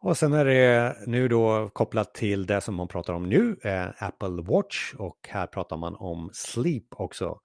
Och 0.00 0.16
sen 0.16 0.32
är 0.32 0.44
det 0.44 0.96
nu 1.06 1.28
då 1.28 1.70
kopplat 1.72 2.14
till 2.14 2.46
det 2.46 2.60
som 2.60 2.74
man 2.74 2.88
pratar 2.88 3.12
om 3.14 3.28
nu, 3.28 3.56
eh, 3.62 3.88
Apple 3.98 4.42
Watch 4.42 4.94
och 4.94 5.28
här 5.28 5.46
pratar 5.46 5.76
man 5.76 5.94
om 5.94 6.30
Sleep 6.32 6.86
också. 6.90 7.40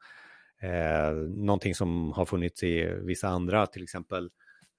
Eh, 0.62 1.12
någonting 1.36 1.76
som 1.76 2.12
har 2.12 2.26
funnits 2.26 2.64
i 2.64 2.86
vissa 3.04 3.28
andra, 3.28 3.68
till 3.68 3.84
exempel 3.84 4.26
eh, 4.26 4.30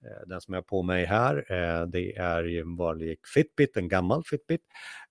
Eh, 0.05 0.27
den 0.27 0.41
som 0.41 0.55
jag 0.55 0.61
har 0.61 0.65
på 0.65 0.83
mig 0.83 1.05
här, 1.05 1.37
eh, 1.53 1.87
det 1.87 2.17
är 2.17 2.45
ju 2.45 2.61
en 2.61 2.77
vanlig 2.77 3.19
Fitbit, 3.35 3.77
en 3.77 3.89
gammal 3.89 4.25
Fitbit. 4.25 4.63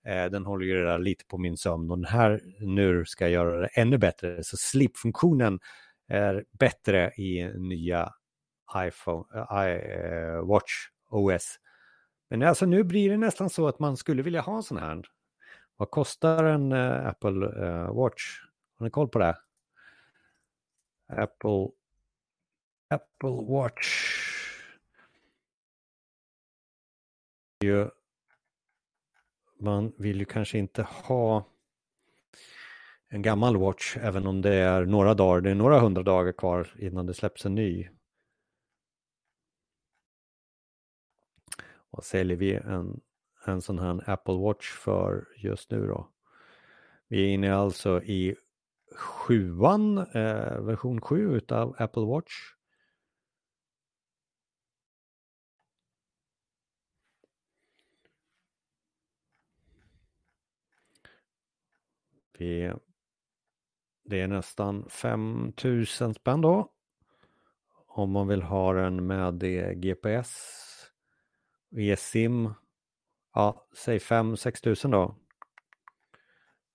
Eh, 0.06 0.26
den 0.26 0.46
håller 0.46 0.66
ju 0.66 0.98
lite 0.98 1.26
på 1.26 1.38
min 1.38 1.58
sömn 1.58 1.92
och 1.92 1.98
den 1.98 2.06
här 2.06 2.42
nu 2.60 3.06
ska 3.06 3.26
jag 3.26 3.32
göra 3.32 3.62
det 3.62 3.68
ännu 3.68 3.98
bättre. 3.98 4.44
Så 4.44 4.58
sleep-funktionen 4.58 5.60
är 6.08 6.46
bättre 6.52 7.12
i 7.18 7.52
nya 7.58 8.14
iPhone, 8.76 9.26
uh, 9.36 10.48
Watch 10.48 10.74
OS. 11.10 11.60
Men 12.30 12.44
alltså 12.44 12.66
nu 12.66 12.84
blir 12.84 13.10
det 13.10 13.18
nästan 13.18 13.50
så 13.50 13.68
att 13.68 13.80
man 13.80 13.98
skulle 13.98 14.22
vilja 14.22 14.42
ha 14.42 14.56
en 14.56 14.64
sån 14.64 14.78
här. 14.78 15.04
Vad 15.78 15.92
kostar 15.92 16.44
en 16.44 16.72
uh, 16.72 17.08
Apple 17.08 17.48
uh, 17.48 17.96
Watch? 17.96 18.42
Har 18.78 18.86
ni 18.86 18.90
koll 18.90 19.10
på 19.10 19.20
det? 19.20 19.38
Apple, 21.08 21.68
Apple 22.90 23.46
Watch. 23.50 24.18
Man 29.60 29.94
vill 29.98 30.20
ju 30.20 30.26
kanske 30.26 30.58
inte 30.58 30.84
ha 30.84 31.46
en 33.10 33.22
gammal 33.22 33.58
Watch, 33.58 33.98
även 33.98 34.28
om 34.28 34.42
det 34.42 34.54
är 34.54 34.86
några 34.86 35.14
dagar, 35.14 35.42
det 35.42 35.52
är 35.52 35.56
några 35.56 35.80
hundra 35.80 36.04
dagar 36.04 36.32
kvar 36.32 36.68
innan 36.80 37.06
det 37.06 37.14
släpps 37.14 37.46
en 37.46 37.56
ny. 37.56 37.90
Vad 41.90 42.04
säljer 42.04 42.38
vi 42.38 42.54
en, 42.54 43.02
en 43.46 43.62
sån 43.62 43.80
här 43.80 44.10
Apple 44.10 44.38
Watch 44.38 44.72
för 44.72 45.28
just 45.38 45.72
nu 45.72 45.88
då? 45.88 46.10
Vi 47.08 47.24
är 47.24 47.34
inne 47.34 47.56
alltså 47.56 48.04
i 48.04 48.36
sjuan, 48.96 49.98
eh, 49.98 50.62
version 50.62 51.02
7 51.02 51.36
utav 51.36 51.76
Apple 51.78 52.06
Watch. 52.06 52.57
Vi, 62.38 62.74
det 64.06 64.22
är 64.22 64.28
nästan 64.28 64.90
5000 64.90 66.14
spänn 66.14 66.42
då. 66.42 66.72
Om 67.88 68.12
man 68.12 68.28
vill 68.28 68.42
ha 68.42 68.74
den 68.74 69.08
med 69.08 69.40
GPS, 69.82 70.38
eSIM, 71.76 72.54
ja, 73.34 73.68
säg 73.78 73.98
5-6 73.98 74.64
tusen 74.64 74.92
då. 74.92 75.16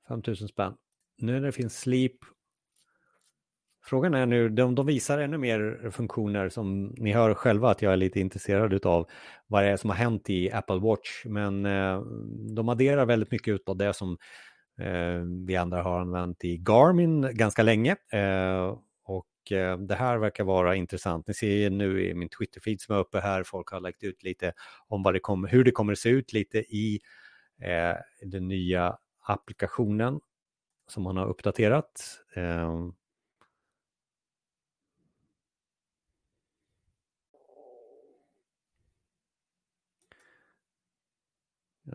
5000 0.09 0.49
spänn 0.49 0.77
nu 1.23 1.33
när 1.33 1.47
det 1.47 1.53
finns 1.53 1.79
Sleep, 1.79 2.17
frågan 3.85 4.15
är 4.15 4.27
nu, 4.27 4.49
de, 4.49 4.75
de 4.75 4.87
visar 4.87 5.19
ännu 5.19 5.39
mer 5.39 5.91
funktioner 5.91 6.49
som 6.49 6.95
ni 6.97 7.13
hör 7.13 7.35
själva 7.35 7.71
att 7.71 7.83
jag 7.83 7.93
är 7.93 7.97
lite 7.97 8.21
intresserad 8.21 8.87
av 8.87 9.09
vad 9.47 9.63
det 9.63 9.69
är 9.69 9.77
som 9.77 9.91
har 9.91 9.97
hänt 9.97 10.31
i 10.31 10.53
Apple 10.53 10.79
Watch. 10.79 11.25
Men 11.25 11.67
eh, 11.67 12.01
de 12.55 12.69
adderar 12.69 13.07
väldigt 13.07 13.31
mycket 13.31 13.69
av 13.69 13.77
det 13.77 13.95
som 13.95 14.19
Eh, 14.79 15.23
vi 15.47 15.57
andra 15.57 15.83
har 15.83 16.01
använt 16.01 16.45
i 16.45 16.57
Garmin 16.59 17.37
ganska 17.37 17.63
länge. 17.63 17.97
Eh, 18.13 18.79
och 19.05 19.53
eh, 19.53 19.79
det 19.79 19.95
här 19.95 20.19
verkar 20.19 20.45
vara 20.45 20.77
intressant. 20.77 21.27
Ni 21.27 21.35
ser 21.35 21.71
nu 21.71 22.05
i 22.07 22.15
min 22.15 22.29
Twitter-feed 22.29 22.79
som 22.81 22.95
är 22.95 23.01
uppe 23.01 23.21
här, 23.21 23.43
folk 23.43 23.69
har 23.69 23.81
lagt 23.81 24.03
ut 24.03 24.23
lite 24.23 24.53
om 24.89 25.03
vad 25.03 25.15
det 25.15 25.21
kommer, 25.21 25.49
hur 25.49 25.65
det 25.65 25.71
kommer 25.71 25.93
att 25.93 25.99
se 25.99 26.09
ut 26.09 26.33
lite 26.33 26.59
i 26.59 27.01
eh, 27.61 27.97
den 28.23 28.49
nya 28.49 28.99
applikationen 29.21 30.21
som 30.89 31.03
man 31.03 31.17
har 31.17 31.27
uppdaterat. 31.27 32.21
Eh, 32.35 32.89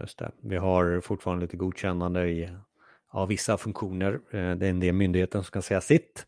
just 0.01 0.17
det, 0.19 0.31
vi 0.41 0.57
har 0.57 1.01
fortfarande 1.01 1.45
lite 1.45 1.57
godkännande 1.57 2.29
i 2.29 2.57
av 3.07 3.27
vissa 3.27 3.57
funktioner. 3.57 4.13
Eh, 4.13 4.55
det 4.55 4.65
är 4.65 4.69
en 4.69 4.79
del 4.79 4.95
myndigheten 4.95 5.43
som 5.43 5.47
ska 5.47 5.61
säga 5.61 5.81
sitt. 5.81 6.25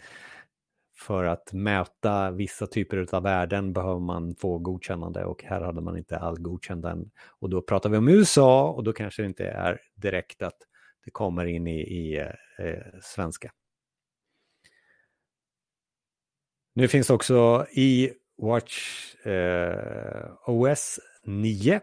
För 0.95 1.23
att 1.23 1.53
mäta 1.53 2.31
vissa 2.31 2.67
typer 2.67 3.15
av 3.15 3.23
värden 3.23 3.73
behöver 3.73 3.99
man 3.99 4.35
få 4.35 4.57
godkännande 4.57 5.25
och 5.25 5.43
här 5.43 5.61
hade 5.61 5.81
man 5.81 5.97
inte 5.97 6.17
all 6.17 6.39
godkännande. 6.39 7.09
Och 7.39 7.49
då 7.49 7.61
pratar 7.61 7.89
vi 7.89 7.97
om 7.97 8.07
USA 8.07 8.69
och 8.69 8.83
då 8.83 8.93
kanske 8.93 9.21
det 9.21 9.25
inte 9.25 9.45
är 9.45 9.81
direkt 9.95 10.41
att 10.41 10.57
det 11.05 11.11
kommer 11.11 11.45
in 11.45 11.67
i, 11.67 11.79
i 11.79 12.17
eh, 12.57 12.99
svenska. 13.01 13.51
Nu 16.73 16.87
finns 16.87 17.09
också 17.09 17.65
i 17.71 18.11
Watch 18.37 19.15
eh, 19.25 20.31
OS 20.45 20.99
9 21.23 21.81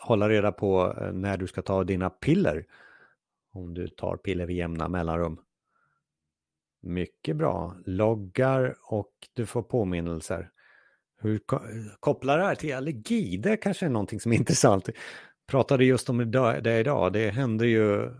hålla 0.00 0.28
reda 0.28 0.52
på 0.52 0.96
eh, 1.00 1.12
när 1.12 1.36
du 1.36 1.46
ska 1.46 1.62
ta 1.62 1.84
dina 1.84 2.10
piller. 2.10 2.64
Om 3.58 3.74
du 3.74 3.88
tar 3.88 4.16
piller 4.16 4.46
vid 4.46 4.56
jämna 4.56 4.88
mellanrum. 4.88 5.40
Mycket 6.82 7.36
bra. 7.36 7.76
Loggar 7.86 8.76
och 8.90 9.12
du 9.34 9.46
får 9.46 9.62
påminnelser. 9.62 10.50
Hur 11.20 11.40
kopplar 12.00 12.38
det 12.38 12.44
här 12.44 12.54
till 12.54 12.74
allergi? 12.74 13.36
Det 13.36 13.56
kanske 13.56 13.86
är 13.86 13.90
någonting 13.90 14.20
som 14.20 14.32
är 14.32 14.36
intressant 14.38 14.88
pratade 15.48 15.84
just 15.84 16.10
om 16.10 16.30
det 16.62 16.78
idag. 16.80 17.12
Det 17.12 17.30
händer 17.30 17.66
ju, 17.66 18.10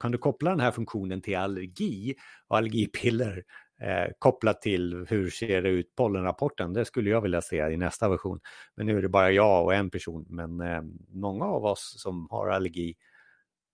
kan 0.00 0.12
du 0.12 0.18
koppla 0.18 0.50
den 0.50 0.60
här 0.60 0.70
funktionen 0.70 1.22
till 1.22 1.36
allergi 1.36 2.14
och 2.48 2.56
allergipiller 2.56 3.42
eh, 3.82 4.12
kopplat 4.18 4.62
till 4.62 5.06
hur 5.08 5.30
ser 5.30 5.62
det 5.62 5.68
ut 5.68 5.94
pollenrapporten? 5.96 6.72
Det 6.72 6.84
skulle 6.84 7.10
jag 7.10 7.20
vilja 7.20 7.40
se 7.40 7.56
i 7.56 7.76
nästa 7.76 8.08
version. 8.08 8.40
Men 8.76 8.86
nu 8.86 8.98
är 8.98 9.02
det 9.02 9.08
bara 9.08 9.30
jag 9.30 9.64
och 9.64 9.74
en 9.74 9.90
person, 9.90 10.26
men 10.28 10.60
eh, 10.60 10.82
många 11.08 11.44
av 11.44 11.64
oss 11.64 11.94
som 11.98 12.26
har 12.30 12.48
allergi 12.48 12.94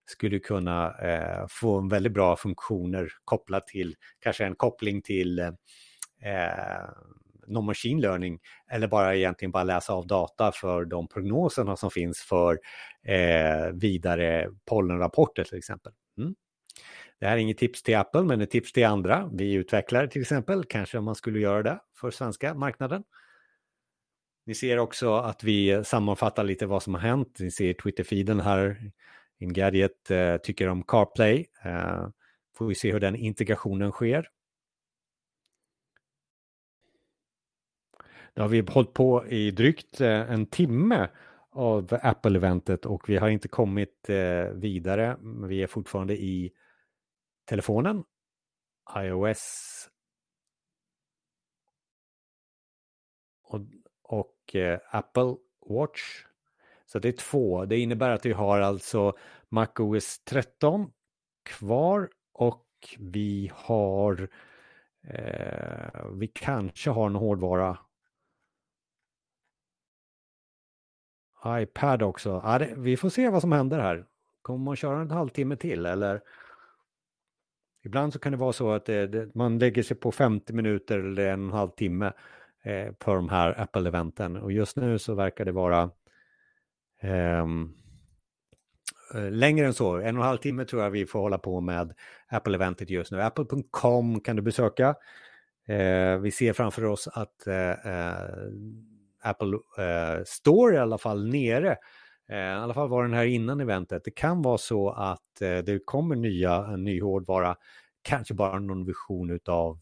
skulle 0.06 0.38
kunna 0.38 0.98
eh, 0.98 1.46
få 1.48 1.78
en 1.78 1.88
väldigt 1.88 2.12
bra 2.12 2.36
funktioner 2.36 3.08
kopplat 3.24 3.66
till 3.66 3.96
kanske 4.20 4.44
en 4.44 4.54
koppling 4.54 5.02
till 5.02 5.38
eh, 5.38 5.52
någon 7.46 7.66
machine 7.66 8.00
learning 8.00 8.38
eller 8.70 8.88
bara 8.88 9.16
egentligen 9.16 9.52
bara 9.52 9.64
läsa 9.64 9.92
av 9.92 10.06
data 10.06 10.52
för 10.52 10.84
de 10.84 11.08
prognoserna 11.08 11.76
som 11.76 11.90
finns 11.90 12.20
för 12.20 12.58
eh, 13.06 13.72
vidare 13.72 14.50
pollenrapporter 14.64 15.44
till 15.44 15.58
exempel. 15.58 15.92
Mm. 16.18 16.34
Det 17.20 17.26
här 17.26 17.32
är 17.32 17.40
inget 17.40 17.58
tips 17.58 17.82
till 17.82 17.96
Apple 17.96 18.22
men 18.22 18.40
ett 18.40 18.50
tips 18.50 18.72
till 18.72 18.86
andra. 18.86 19.30
Vi 19.32 19.52
utvecklare 19.52 20.08
till 20.08 20.22
exempel, 20.22 20.64
kanske 20.64 21.00
man 21.00 21.14
skulle 21.14 21.38
göra 21.38 21.62
det 21.62 21.80
för 22.00 22.10
svenska 22.10 22.54
marknaden. 22.54 23.04
Ni 24.46 24.54
ser 24.54 24.78
också 24.78 25.14
att 25.14 25.44
vi 25.44 25.84
sammanfattar 25.84 26.44
lite 26.44 26.66
vad 26.66 26.82
som 26.82 26.94
har 26.94 27.00
hänt. 27.00 27.36
Ni 27.40 27.50
ser 27.50 27.72
Twitter-feeden 27.72 28.40
här. 28.40 28.92
Ingadget 29.38 30.10
eh, 30.10 30.36
tycker 30.36 30.68
om 30.68 30.84
CarPlay. 30.84 31.46
Eh, 31.64 32.08
får 32.56 32.66
vi 32.66 32.74
se 32.74 32.92
hur 32.92 33.00
den 33.00 33.16
integrationen 33.16 33.92
sker. 33.92 34.30
Nu 38.34 38.42
har 38.42 38.48
vi 38.48 38.60
hållit 38.60 38.92
på 38.92 39.26
i 39.26 39.50
drygt 39.50 40.00
eh, 40.00 40.30
en 40.30 40.46
timme 40.46 41.08
av 41.50 41.98
Apple-eventet 42.02 42.86
och 42.86 43.08
vi 43.08 43.16
har 43.16 43.28
inte 43.28 43.48
kommit 43.48 44.08
eh, 44.08 44.48
vidare. 44.48 45.16
Vi 45.48 45.62
är 45.62 45.66
fortfarande 45.66 46.16
i 46.16 46.52
telefonen, 47.44 48.04
iOS 48.96 49.88
och, 53.42 53.60
och 54.02 54.54
eh, 54.54 54.80
Apple 54.90 55.36
Watch. 55.68 56.24
Så 56.86 56.98
det 56.98 57.08
är 57.08 57.12
två. 57.12 57.64
Det 57.64 57.78
innebär 57.78 58.10
att 58.10 58.26
vi 58.26 58.32
har 58.32 58.60
alltså 58.60 59.12
MacOS 59.48 60.18
13 60.24 60.90
kvar 61.44 62.10
och 62.32 62.66
vi 62.98 63.50
har 63.54 64.28
eh, 65.04 66.06
vi 66.12 66.28
kanske 66.28 66.90
har 66.90 67.06
en 67.06 67.14
hårdvara 67.14 67.78
iPad 71.46 72.02
också. 72.02 72.40
Ja, 72.44 72.58
det, 72.58 72.74
vi 72.76 72.96
får 72.96 73.08
se 73.08 73.28
vad 73.28 73.40
som 73.40 73.52
händer 73.52 73.78
här. 73.78 74.06
Kommer 74.42 74.64
man 74.64 74.76
köra 74.76 75.00
en 75.00 75.10
halvtimme 75.10 75.56
till 75.56 75.86
eller? 75.86 76.22
Ibland 77.84 78.12
så 78.12 78.18
kan 78.18 78.32
det 78.32 78.38
vara 78.38 78.52
så 78.52 78.70
att 78.70 78.84
det, 78.84 79.06
det, 79.06 79.34
man 79.34 79.58
lägger 79.58 79.82
sig 79.82 79.96
på 79.96 80.12
50 80.12 80.52
minuter 80.52 80.98
eller 80.98 81.28
en 81.28 81.52
halvtimme 81.52 82.12
eh, 82.62 82.92
på 82.92 83.14
de 83.14 83.28
här 83.28 83.60
Apple-eventen. 83.60 84.40
Och 84.40 84.52
just 84.52 84.76
nu 84.76 84.98
så 84.98 85.14
verkar 85.14 85.44
det 85.44 85.52
vara 85.52 85.90
Ehm, 87.00 87.72
eh, 89.14 89.30
längre 89.30 89.66
än 89.66 89.74
så. 89.74 89.96
En 89.96 90.16
och 90.16 90.22
en 90.22 90.28
halv 90.28 90.38
timme 90.38 90.64
tror 90.64 90.82
jag 90.82 90.90
vi 90.90 91.06
får 91.06 91.20
hålla 91.20 91.38
på 91.38 91.60
med 91.60 91.94
Apple-eventet 92.28 92.90
just 92.90 93.12
nu. 93.12 93.22
Apple.com 93.22 94.20
kan 94.20 94.36
du 94.36 94.42
besöka. 94.42 94.94
Eh, 95.66 96.18
vi 96.18 96.30
ser 96.30 96.52
framför 96.52 96.84
oss 96.84 97.08
att 97.08 97.46
eh, 97.46 97.70
eh 97.70 98.30
Apple 99.22 99.58
eh, 99.78 100.24
står 100.26 100.74
i 100.74 100.78
alla 100.78 100.98
fall 100.98 101.28
nere. 101.28 101.76
Eh, 102.28 102.38
I 102.38 102.52
alla 102.52 102.74
fall 102.74 102.88
var 102.88 103.02
den 103.02 103.12
här 103.12 103.24
innan 103.24 103.60
eventet. 103.60 104.04
Det 104.04 104.10
kan 104.10 104.42
vara 104.42 104.58
så 104.58 104.90
att 104.90 105.42
eh, 105.42 105.58
det 105.58 105.84
kommer 105.84 106.16
nya, 106.16 106.76
ny 106.76 107.00
hårdvara 107.00 107.56
kanske 108.02 108.34
bara 108.34 108.58
någon 108.58 108.84
version 108.84 109.38
av 109.46 109.80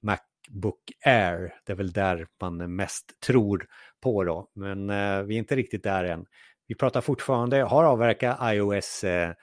Mac. 0.00 0.18
Macbook 0.48 0.92
Air. 1.04 1.54
Det 1.64 1.72
är 1.72 1.76
väl 1.76 1.92
där 1.92 2.26
man 2.40 2.76
mest 2.76 3.20
tror 3.20 3.66
på 4.00 4.24
då, 4.24 4.50
men 4.54 4.90
eh, 4.90 5.22
vi 5.22 5.34
är 5.34 5.38
inte 5.38 5.56
riktigt 5.56 5.82
där 5.82 6.04
än. 6.04 6.26
Vi 6.66 6.74
pratar 6.74 7.00
fortfarande, 7.00 7.62
har 7.62 7.84
avverkat 7.84 8.38
iOS, 8.42 9.04
eh, 9.04 9.34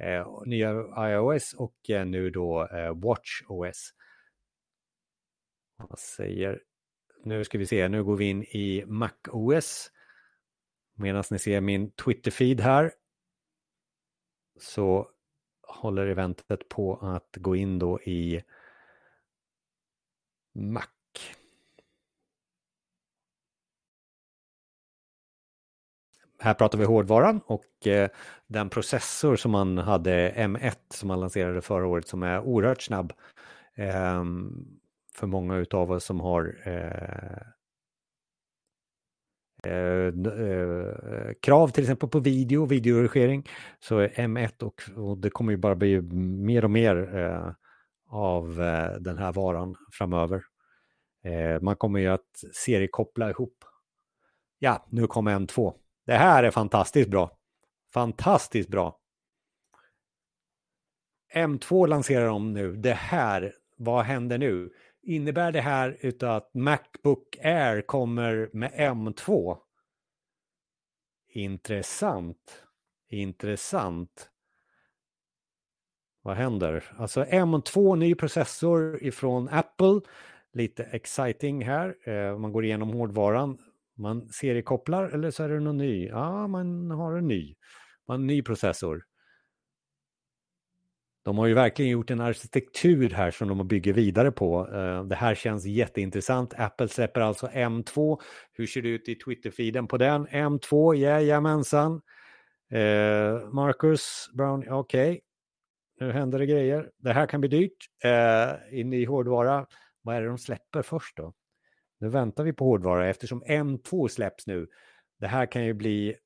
eh, 0.00 0.42
nya 0.46 0.72
iOS 0.98 1.54
och 1.54 1.90
eh, 1.90 2.06
nu 2.06 2.30
då 2.30 2.68
eh, 2.68 2.94
Watch 2.94 3.42
OS. 3.48 3.90
Vad 5.76 5.98
säger, 5.98 6.62
nu 7.24 7.44
ska 7.44 7.58
vi 7.58 7.66
se, 7.66 7.88
nu 7.88 8.04
går 8.04 8.16
vi 8.16 8.24
in 8.24 8.42
i 8.42 8.84
Mac 8.86 9.12
OS. 9.28 9.90
Medan 10.94 11.24
ni 11.30 11.38
ser 11.38 11.60
min 11.60 11.90
Twitter-feed 11.90 12.60
här 12.60 12.92
så 14.60 15.08
håller 15.62 16.06
eventet 16.06 16.68
på 16.68 16.96
att 16.96 17.36
gå 17.36 17.56
in 17.56 17.78
då 17.78 18.00
i 18.00 18.42
Mac. 20.52 20.86
Här 26.38 26.54
pratar 26.54 26.78
vi 26.78 26.84
hårdvaran 26.84 27.40
och 27.46 27.86
eh, 27.86 28.10
den 28.46 28.70
processor 28.70 29.36
som 29.36 29.50
man 29.50 29.78
hade 29.78 30.32
M1 30.36 30.76
som 30.88 31.08
man 31.08 31.20
lanserade 31.20 31.62
förra 31.62 31.86
året 31.86 32.08
som 32.08 32.22
är 32.22 32.40
oerhört 32.40 32.82
snabb. 32.82 33.12
Ehm, 33.74 34.66
för 35.14 35.26
många 35.26 35.56
utav 35.56 35.90
oss 35.90 36.04
som 36.04 36.20
har 36.20 36.60
eh, 36.64 37.52
Eh, 39.66 40.06
eh 40.06 41.32
krav 41.42 41.68
till 41.68 41.84
exempel 41.84 42.08
på 42.08 42.18
video, 42.18 42.66
videoredigering. 42.66 43.48
Så 43.80 44.00
M1 44.02 44.62
och, 44.62 44.82
och, 44.96 45.18
det 45.18 45.30
kommer 45.30 45.52
ju 45.52 45.56
bara 45.56 45.74
bli 45.74 46.00
mer 46.02 46.64
och 46.64 46.70
mer 46.70 47.16
eh, 47.16 47.52
av 48.12 48.62
eh, 48.62 48.92
den 49.00 49.18
här 49.18 49.32
varan 49.32 49.76
framöver. 49.92 50.44
Eh, 51.24 51.60
man 51.60 51.76
kommer 51.76 52.00
ju 52.00 52.08
att 52.08 52.44
seriekoppla 52.54 53.30
ihop. 53.30 53.64
Ja, 54.58 54.86
nu 54.88 55.06
kommer 55.06 55.38
M2. 55.38 55.74
Det 56.06 56.14
här 56.14 56.44
är 56.44 56.50
fantastiskt 56.50 57.10
bra. 57.10 57.38
Fantastiskt 57.94 58.68
bra. 58.68 58.98
M2 61.34 61.86
lanserar 61.86 62.26
de 62.26 62.52
nu. 62.52 62.76
Det 62.76 62.94
här, 62.94 63.54
vad 63.76 64.04
händer 64.04 64.38
nu? 64.38 64.72
Innebär 65.02 65.52
det 65.52 65.60
här 65.60 66.14
att 66.24 66.54
Macbook 66.54 67.38
Air 67.42 67.82
kommer 67.82 68.50
med 68.52 68.72
M2? 68.72 69.58
Intressant. 71.28 72.64
Intressant. 73.08 74.31
Vad 76.22 76.36
händer? 76.36 76.84
Alltså 76.96 77.24
M2, 77.24 77.96
ny 77.96 78.14
processor 78.14 79.02
ifrån 79.02 79.48
Apple. 79.48 80.00
Lite 80.52 80.82
exciting 80.82 81.64
här. 81.64 81.94
Eh, 82.04 82.38
man 82.38 82.52
går 82.52 82.64
igenom 82.64 82.88
hårdvaran. 82.88 83.58
Man 83.96 84.28
seriekopplar 84.28 85.08
eller 85.08 85.30
så 85.30 85.42
är 85.42 85.48
det 85.48 85.60
någon 85.60 85.76
ny. 85.76 86.06
Ja, 86.06 86.46
man 86.46 86.90
har 86.90 87.16
en 87.16 87.28
ny. 87.28 87.54
Man 88.08 88.14
har 88.14 88.20
en 88.20 88.26
ny 88.26 88.42
processor. 88.42 89.04
De 91.24 91.38
har 91.38 91.46
ju 91.46 91.54
verkligen 91.54 91.90
gjort 91.90 92.10
en 92.10 92.20
arkitektur 92.20 93.10
här 93.10 93.30
som 93.30 93.48
de 93.48 93.68
bygger 93.68 93.92
vidare 93.92 94.32
på. 94.32 94.68
Eh, 94.74 95.04
det 95.04 95.14
här 95.14 95.34
känns 95.34 95.64
jätteintressant. 95.64 96.54
Apple 96.56 96.88
släpper 96.88 97.20
alltså 97.20 97.46
M2. 97.46 98.20
Hur 98.52 98.66
ser 98.66 98.82
det 98.82 98.88
ut 98.88 99.08
i 99.08 99.14
Twitter-feeden 99.14 99.86
på 99.86 99.96
den? 99.96 100.26
M2, 100.26 100.94
jajamensan. 100.94 102.00
Eh, 102.70 103.50
Marcus 103.52 104.30
Brown, 104.34 104.68
okej. 104.68 105.10
Okay. 105.10 105.20
Nu 106.02 106.12
händer 106.12 106.38
det 106.38 106.46
grejer. 106.46 106.90
Det 106.96 107.12
här 107.12 107.26
kan 107.26 107.40
bli 107.40 107.48
dyrt. 107.48 107.86
Eh, 108.04 108.78
in 108.80 108.92
i 108.92 109.04
hårdvara. 109.04 109.66
Vad 110.02 110.16
är 110.16 110.20
det 110.20 110.26
de 110.26 110.38
släpper 110.38 110.82
först 110.82 111.16
då? 111.16 111.34
Nu 111.98 112.08
väntar 112.08 112.44
vi 112.44 112.52
på 112.52 112.64
hårdvara 112.64 113.08
eftersom 113.08 113.42
M2 113.42 114.08
släpps 114.08 114.46
nu. 114.46 114.66
Det 115.18 115.26
här 115.26 115.46
kan 115.46 115.64
ju 115.64 115.74
bli 115.74 116.16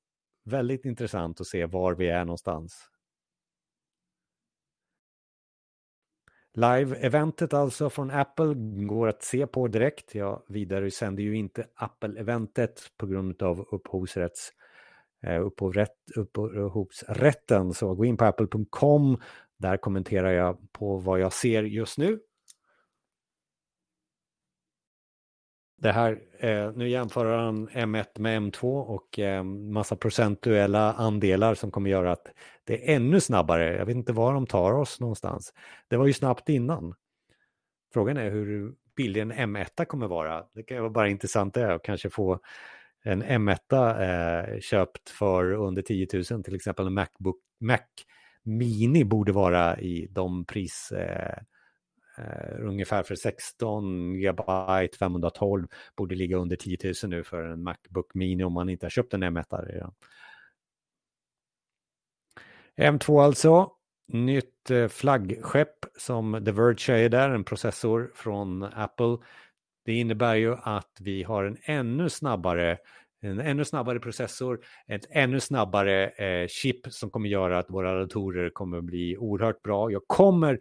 väldigt 0.45 0.85
intressant 0.85 1.41
att 1.41 1.47
se 1.47 1.67
var 1.67 1.95
vi 1.95 2.09
är 2.09 2.25
någonstans. 2.25 2.91
Live-eventet 6.55 7.55
alltså 7.55 7.91
från 7.91 8.11
Apple 8.11 8.55
går 8.87 9.09
att 9.09 9.23
se 9.23 9.47
på 9.47 9.69
direkt. 9.69 10.15
Jag 10.15 10.43
vidare 10.49 10.91
sänder 10.91 11.23
ju 11.23 11.37
inte 11.37 11.67
Apple-eventet 11.75 12.93
på 12.97 13.07
grund 13.07 13.43
av 13.43 13.61
upphovsrätts 13.71 14.53
eh, 15.23 15.47
upphovsrätt, 15.47 15.97
upphovsrätten. 16.17 17.75
Så 17.75 17.95
gå 17.95 18.05
in 18.05 18.17
på 18.17 18.25
apple.com. 18.25 19.21
Där 19.59 19.77
kommenterar 19.77 20.33
jag 20.33 20.73
på 20.73 20.97
vad 20.97 21.21
jag 21.21 21.33
ser 21.33 21.63
just 21.63 21.99
nu. 21.99 22.21
Det 25.79 25.93
här, 25.93 26.19
eh, 26.39 26.73
nu 26.73 26.89
jämför 26.89 27.39
han 27.39 27.69
M1 27.69 28.19
med 28.19 28.43
M2 28.43 28.81
och 28.81 29.19
eh, 29.19 29.43
massa 29.45 29.97
procentuella 29.97 30.93
andelar 30.93 31.55
som 31.55 31.71
kommer 31.71 31.91
göra 31.91 32.13
att 32.13 32.27
det 32.65 32.91
är 32.91 32.97
ännu 32.97 33.21
snabbare. 33.21 33.77
Jag 33.77 33.87
vet 33.87 33.97
inte 33.97 34.13
var 34.13 34.35
de 34.35 34.47
tar 34.47 34.73
oss 34.73 35.01
någonstans. 35.01 35.53
Det 35.89 35.97
var 35.97 36.07
ju 36.07 36.13
snabbt 36.13 36.49
innan. 36.49 36.95
Frågan 37.93 38.17
är 38.17 38.31
hur 38.31 38.75
billig 38.97 39.21
en 39.21 39.33
M1 39.33 39.85
kommer 39.85 40.07
vara. 40.07 40.45
Det 40.55 40.63
kan 40.63 40.79
vara 40.79 40.91
bara 40.91 41.09
intressant 41.09 41.55
det 41.55 41.75
att 41.75 41.83
kanske 41.83 42.11
få 42.11 42.41
en 43.05 43.25
M1 43.25 44.55
eh, 44.55 44.61
köpt 44.61 45.11
för 45.11 45.53
under 45.53 45.83
10 45.83 46.07
000, 46.31 46.45
till 46.45 46.55
exempel 46.55 46.87
en 46.87 46.95
Macbook 46.95 47.37
Mac 47.61 47.79
Mini 48.47 49.05
borde 49.05 49.33
vara 49.33 49.81
i 49.81 50.09
de 50.11 50.45
pris 50.45 50.93
eh, 50.93 51.39
Uh, 52.19 52.67
ungefär 52.67 53.03
för 53.03 53.15
16 53.15 54.15
GB 54.15 54.43
512, 54.99 55.69
borde 55.97 56.15
ligga 56.15 56.37
under 56.37 56.57
10 56.57 56.79
000 56.85 56.95
nu 57.11 57.25
för 57.25 57.43
en 57.43 57.63
Macbook 57.63 58.15
Mini 58.15 58.45
om 58.45 58.53
man 58.53 58.69
inte 58.69 58.87
har 58.87 58.91
köpt 58.91 59.15
en 59.15 59.25
M1 59.25 59.67
redan. 59.67 59.95
M2 62.77 63.23
alltså, 63.23 63.71
nytt 64.13 64.71
uh, 64.71 64.89
flaggskepp 64.89 65.85
som 65.99 66.43
The 66.45 66.53
Verge 66.53 66.79
säger 66.79 67.09
där, 67.09 67.31
en 67.31 67.45
processor 67.45 68.13
från 68.15 68.63
Apple. 68.63 69.17
Det 69.85 69.93
innebär 69.93 70.35
ju 70.35 70.57
att 70.63 70.97
vi 71.01 71.23
har 71.23 71.45
en 71.45 71.57
ännu 71.63 72.11
snabbare 72.11 72.79
en 73.21 73.41
ännu 73.41 73.65
snabbare 73.65 74.01
processor, 74.01 74.61
ett 74.89 75.07
ännu 75.11 75.41
snabbare 75.41 76.09
eh, 76.09 76.49
chip 76.49 76.93
som 76.93 77.11
kommer 77.11 77.29
göra 77.29 77.59
att 77.59 77.71
våra 77.71 78.01
datorer 78.01 78.51
kommer 78.51 78.81
bli 78.81 79.17
oerhört 79.17 79.63
bra. 79.63 79.91
Jag 79.91 80.03
kommer 80.07 80.59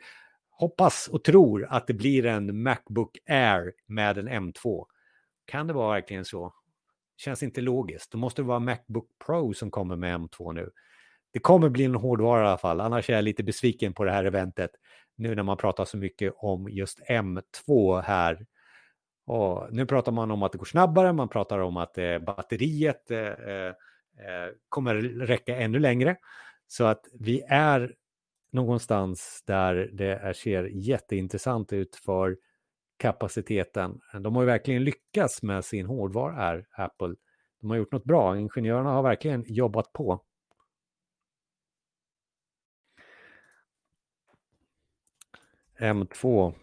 hoppas 0.49 1.07
och 1.07 1.23
tror 1.23 1.67
att 1.69 1.87
det 1.87 1.93
blir 1.93 2.25
en 2.25 2.63
Macbook 2.63 3.17
Air 3.29 3.73
med 3.87 4.17
en 4.17 4.29
M2. 4.29 4.85
Kan 5.45 5.67
det 5.67 5.73
vara 5.73 5.93
verkligen 5.93 6.25
så? 6.25 6.53
Känns 7.17 7.43
inte 7.43 7.61
logiskt. 7.61 8.11
Då 8.11 8.17
måste 8.17 8.41
det 8.41 8.45
vara 8.45 8.59
Macbook 8.59 9.07
Pro 9.25 9.53
som 9.53 9.71
kommer 9.71 9.95
med 9.95 10.19
M2 10.19 10.53
nu. 10.53 10.69
Det 11.33 11.39
kommer 11.39 11.69
bli 11.69 11.83
en 11.83 11.95
hårdvara 11.95 12.43
i 12.43 12.47
alla 12.47 12.57
fall, 12.57 12.81
annars 12.81 13.09
är 13.09 13.13
jag 13.13 13.23
lite 13.23 13.43
besviken 13.43 13.93
på 13.93 14.03
det 14.03 14.11
här 14.11 14.25
eventet. 14.25 14.71
Nu 15.15 15.35
när 15.35 15.43
man 15.43 15.57
pratar 15.57 15.85
så 15.85 15.97
mycket 15.97 16.33
om 16.37 16.69
just 16.69 16.99
M2 17.09 18.01
här. 18.01 18.45
Och 19.25 19.67
nu 19.71 19.85
pratar 19.85 20.11
man 20.11 20.31
om 20.31 20.43
att 20.43 20.51
det 20.51 20.57
går 20.57 20.65
snabbare, 20.65 21.13
man 21.13 21.29
pratar 21.29 21.59
om 21.59 21.77
att 21.77 21.97
eh, 21.97 22.19
batteriet 22.19 23.11
eh, 23.11 23.19
eh, 23.19 23.67
eh 23.67 24.49
kommer 24.69 24.95
räcka 25.01 25.57
ännu 25.57 25.79
längre. 25.79 26.17
Så 26.67 26.83
att 26.83 27.01
vi 27.19 27.41
är 27.49 27.95
någonstans 28.51 29.43
där 29.45 29.75
det 29.93 30.37
ser 30.37 30.63
jätteintressant 30.63 31.73
ut 31.73 31.95
för 31.95 32.37
kapaciteten. 32.97 33.99
De 34.21 34.35
har 34.35 34.43
ju 34.43 34.47
verkligen 34.47 34.83
lyckats 34.83 35.43
med 35.43 35.65
sin 35.65 35.85
hårdvara 35.85 36.33
här, 36.33 36.65
Apple. 36.71 37.15
De 37.61 37.69
har 37.69 37.77
gjort 37.77 37.91
något 37.91 38.03
bra. 38.03 38.37
Ingenjörerna 38.37 38.89
har 38.89 39.03
verkligen 39.03 39.43
jobbat 39.47 39.93
på. 39.93 40.21
M2. 45.79 46.53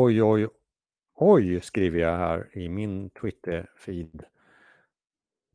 Oj, 0.00 0.22
oj, 0.22 0.48
oj, 1.14 1.60
skriver 1.60 2.00
jag 2.00 2.16
här 2.16 2.58
i 2.58 2.68
min 2.68 3.10
Twitter-feed. 3.10 4.24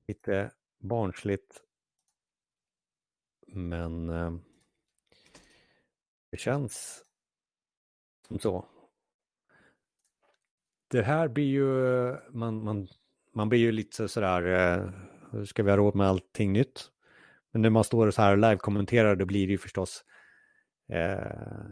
Lite 0.08 0.52
barnsligt 0.80 1.62
men 3.48 4.10
eh, 4.10 4.34
det 6.32 6.38
känns 6.38 7.04
som 8.28 8.40
så. 8.40 8.66
Det 10.88 11.02
här 11.02 11.28
blir 11.28 11.48
ju, 11.48 11.68
man, 12.30 12.64
man, 12.64 12.88
man 13.34 13.50
blir 13.50 13.60
ju 13.60 13.72
lite 13.72 14.08
sådär, 14.08 14.46
eh, 14.46 14.90
hur 15.32 15.46
ska 15.46 15.64
vi 15.64 15.70
ha 15.70 15.78
råd 15.78 15.96
med 15.96 16.08
allting 16.08 16.54
nytt? 16.54 16.92
Men 17.52 17.62
när 17.62 17.70
man 17.70 17.84
står 17.84 18.12
så 18.12 18.22
här 18.22 18.32
och 18.32 18.38
live-kommenterar 18.38 19.16
då 19.16 19.26
blir 19.26 19.48
det 19.48 19.52
ju 19.52 19.58
förstås 19.58 20.06
eh, 20.90 21.66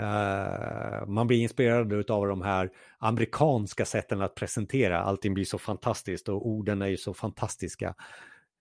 Uh, 0.00 1.06
man 1.06 1.26
blir 1.26 1.38
inspirerad 1.38 2.10
av 2.10 2.26
de 2.26 2.42
här 2.42 2.70
amerikanska 2.98 3.84
sätten 3.84 4.22
att 4.22 4.34
presentera. 4.34 5.00
Allting 5.00 5.34
blir 5.34 5.44
så 5.44 5.58
fantastiskt 5.58 6.28
och 6.28 6.48
orden 6.48 6.82
är 6.82 6.86
ju 6.86 6.96
så 6.96 7.14
fantastiska. 7.14 7.94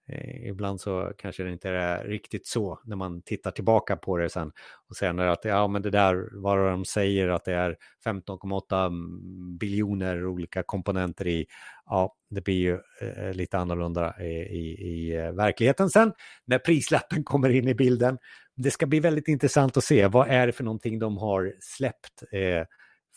Eh, 0.10 0.48
ibland 0.48 0.82
så 0.82 1.12
kanske 1.18 1.44
det 1.44 1.52
inte 1.52 1.70
är 1.70 2.04
riktigt 2.04 2.48
så 2.48 2.80
när 2.86 2.96
man 2.96 3.22
tittar 3.22 3.52
tillbaka 3.52 3.96
på 3.96 4.18
det 4.18 4.30
sen 4.30 4.52
och 4.90 4.96
senare 4.96 5.32
att 5.32 5.46
ja, 5.46 5.68
men 5.68 5.82
det 5.82 5.90
där, 5.90 6.30
vad 6.32 6.58
de 6.58 6.86
säger 6.86 7.30
att 7.30 7.46
det 7.46 7.54
är 7.54 7.76
15,8 8.06 9.58
biljoner 9.60 10.26
olika 10.26 10.64
komponenter 10.64 11.28
i, 11.28 11.46
ja, 11.86 12.16
det 12.30 12.42
blir 12.42 12.56
ju 12.56 12.80
eh, 13.02 13.34
lite 13.34 13.58
annorlunda 13.58 14.22
i, 14.22 14.34
i, 14.34 14.82
i 14.82 15.16
eh, 15.16 15.32
verkligheten 15.32 15.90
sen 15.90 16.14
när 16.46 16.60
prislappen 16.60 17.24
kommer 17.24 17.50
in 17.50 17.68
i 17.68 17.76
bilden. 17.76 18.18
Det 18.56 18.72
ska 18.72 18.86
bli 18.86 19.00
väldigt 19.00 19.28
intressant 19.28 19.78
att 19.78 19.84
se 19.84 20.08
vad 20.08 20.28
är 20.28 20.48
det 20.48 20.54
för 20.54 20.64
någonting 20.64 21.00
de 21.00 21.18
har 21.18 21.54
släppt 21.60 22.24
eh, 22.32 22.66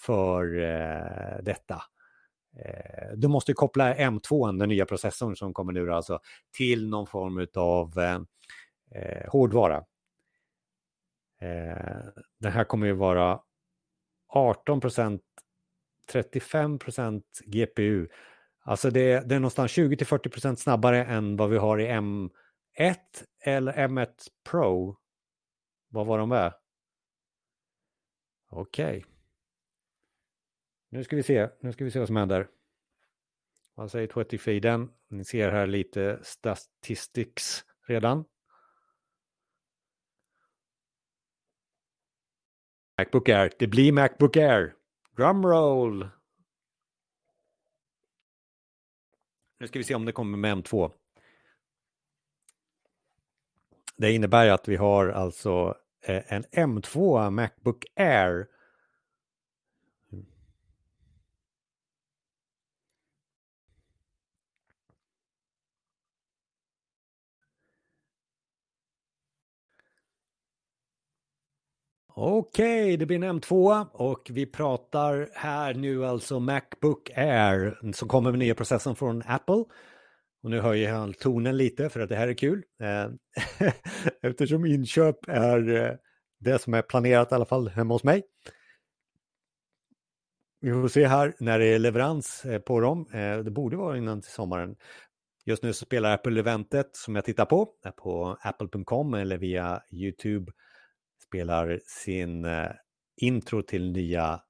för 0.06 0.62
eh, 0.62 1.42
detta. 1.42 1.82
Eh, 2.56 3.16
du 3.16 3.28
måste 3.28 3.52
koppla 3.52 3.94
M2, 3.94 4.58
den 4.58 4.68
nya 4.68 4.86
processorn 4.86 5.36
som 5.36 5.54
kommer 5.54 5.72
nu 5.72 5.92
alltså, 5.92 6.20
till 6.56 6.88
någon 6.88 7.06
form 7.06 7.46
av 7.54 7.98
eh, 7.98 8.20
eh, 8.90 9.30
hårdvara. 9.30 9.76
Eh, 11.40 11.98
den 12.40 12.52
här 12.52 12.64
kommer 12.64 12.86
ju 12.86 12.92
vara 12.92 13.40
18% 14.34 15.20
35% 16.12 17.22
GPU. 17.44 18.08
Alltså 18.60 18.90
det, 18.90 19.28
det 19.28 19.34
är 19.34 19.40
någonstans 19.40 19.78
20-40% 19.78 20.56
snabbare 20.56 21.04
än 21.04 21.36
vad 21.36 21.50
vi 21.50 21.56
har 21.56 21.78
i 21.78 21.86
M1 21.86 22.30
eller 23.40 23.72
M1 23.72 24.08
Pro. 24.50 24.96
Vad 25.88 26.06
var 26.06 26.18
de 26.18 26.28
med? 26.28 26.54
Okej. 28.50 28.98
Okay. 28.98 29.15
Nu 30.88 31.04
ska 31.04 31.16
vi 31.16 31.22
se, 31.22 31.48
nu 31.60 31.72
ska 31.72 31.84
vi 31.84 31.90
se 31.90 31.98
vad 31.98 32.08
som 32.08 32.16
händer. 32.16 32.48
Vad 33.74 33.90
säger 33.90 34.08
20-feeden? 34.08 34.88
Ni 35.08 35.24
ser 35.24 35.50
här 35.50 35.66
lite 35.66 36.20
statistics 36.22 37.64
redan. 37.86 38.24
Macbook 42.98 43.28
Air, 43.28 43.52
det 43.58 43.66
blir 43.66 43.92
Macbook 43.92 44.36
Air. 44.36 44.74
Drumroll! 45.16 46.08
Nu 49.58 49.66
ska 49.66 49.78
vi 49.78 49.84
se 49.84 49.94
om 49.94 50.04
det 50.04 50.12
kommer 50.12 50.38
med 50.38 50.56
M2. 50.56 50.92
Det 53.96 54.12
innebär 54.12 54.48
att 54.48 54.68
vi 54.68 54.76
har 54.76 55.08
alltså 55.08 55.76
eh, 56.02 56.32
en 56.32 56.44
M2 56.44 57.30
Macbook 57.30 57.84
Air 57.96 58.46
Okej, 72.18 72.84
okay, 72.84 72.96
det 72.96 73.06
blir 73.06 73.24
en 73.24 73.40
M2 73.40 73.86
och 73.92 74.30
vi 74.30 74.46
pratar 74.46 75.28
här 75.34 75.74
nu 75.74 76.06
alltså 76.06 76.40
Macbook 76.40 77.10
Air 77.10 77.92
som 77.92 78.08
kommer 78.08 78.30
med 78.30 78.38
nya 78.38 78.54
processorn 78.54 78.96
från 78.96 79.22
Apple. 79.26 79.64
Och 80.42 80.50
nu 80.50 80.60
höjer 80.60 80.92
han 80.92 81.12
tonen 81.12 81.56
lite 81.56 81.88
för 81.88 82.00
att 82.00 82.08
det 82.08 82.16
här 82.16 82.28
är 82.28 82.34
kul. 82.34 82.62
Eh, 82.82 83.10
eftersom 84.22 84.66
inköp 84.66 85.28
är 85.28 85.68
eh, 85.68 85.92
det 86.40 86.58
som 86.58 86.74
är 86.74 86.82
planerat 86.82 87.32
i 87.32 87.34
alla 87.34 87.44
fall 87.44 87.68
hemma 87.68 87.94
hos 87.94 88.04
mig. 88.04 88.22
Vi 90.60 90.72
får 90.72 90.88
se 90.88 91.06
här 91.06 91.34
när 91.38 91.58
det 91.58 91.66
är 91.66 91.78
leverans 91.78 92.44
eh, 92.44 92.60
på 92.60 92.80
dem. 92.80 93.06
Det 93.44 93.50
borde 93.50 93.76
vara 93.76 93.98
innan 93.98 94.22
till 94.22 94.32
sommaren. 94.32 94.76
Just 95.44 95.62
nu 95.62 95.72
så 95.72 95.84
spelar 95.84 96.14
Apple-eventet 96.14 96.90
som 96.92 97.14
jag 97.14 97.24
tittar 97.24 97.44
på, 97.44 97.68
på 97.96 98.36
apple.com 98.40 99.14
eller 99.14 99.38
via 99.38 99.82
YouTube 99.92 100.52
spelar 101.28 101.80
sin 101.86 102.44
eh, 102.44 102.70
intro 103.16 103.62
till 103.62 103.92
nya, 103.92 104.40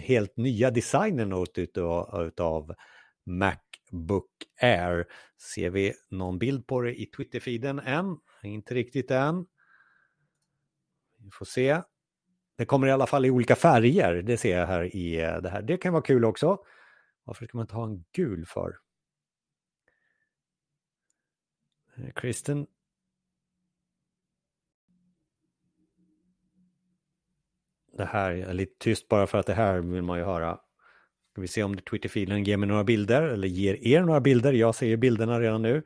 helt 0.00 0.36
nya 0.36 0.70
designen 0.70 1.32
utav, 1.56 2.22
utav 2.26 2.74
Macbook 3.26 4.30
Air. 4.60 5.06
Ser 5.54 5.70
vi 5.70 5.92
någon 6.10 6.38
bild 6.38 6.66
på 6.66 6.80
det 6.80 7.00
i 7.00 7.06
Twitter-feeden 7.06 7.78
än? 7.78 8.16
Inte 8.42 8.74
riktigt 8.74 9.10
än. 9.10 9.46
Vi 11.18 11.30
får 11.30 11.46
se. 11.46 11.82
Det 12.56 12.64
kommer 12.64 12.86
i 12.86 12.90
alla 12.90 13.06
fall 13.06 13.26
i 13.26 13.30
olika 13.30 13.56
färger, 13.56 14.14
det 14.14 14.36
ser 14.36 14.58
jag 14.58 14.66
här 14.66 14.96
i 14.96 15.20
eh, 15.20 15.36
det 15.36 15.48
här. 15.48 15.62
Det 15.62 15.76
kan 15.76 15.92
vara 15.92 16.02
kul 16.02 16.24
också. 16.24 16.58
Varför 17.24 17.46
ska 17.46 17.58
man 17.58 17.64
inte 17.64 17.74
ha 17.74 17.84
en 17.84 18.04
gul 18.12 18.46
för? 18.46 18.76
Eh, 21.96 22.12
Kristen 22.14 22.66
det 27.96 28.04
här 28.04 28.30
är 28.30 28.52
lite 28.52 28.74
tyst 28.78 29.08
bara 29.08 29.26
för 29.26 29.38
att 29.38 29.46
det 29.46 29.54
här 29.54 29.78
vill 29.80 30.02
man 30.02 30.18
ju 30.18 30.24
höra. 30.24 30.60
Ska 31.32 31.40
vi 31.40 31.48
se 31.48 31.62
om 31.62 31.76
Twitterfilen 31.76 32.44
ger 32.44 32.56
mig 32.56 32.68
några 32.68 32.84
bilder 32.84 33.22
eller 33.22 33.48
ger 33.48 33.86
er 33.86 34.02
några 34.02 34.20
bilder. 34.20 34.52
Jag 34.52 34.74
ser 34.74 34.86
ju 34.86 34.96
bilderna 34.96 35.40
redan 35.40 35.62
nu. 35.62 35.82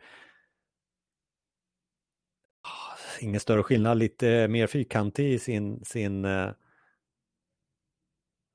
Ah, 2.62 2.96
ingen 3.20 3.40
större 3.40 3.62
skillnad, 3.62 3.98
lite 3.98 4.28
eh, 4.30 4.48
mer 4.48 4.66
fyrkantig 4.66 5.32
i 5.32 5.38
sin, 5.38 5.84
sin 5.84 6.24
uh, 6.24 6.52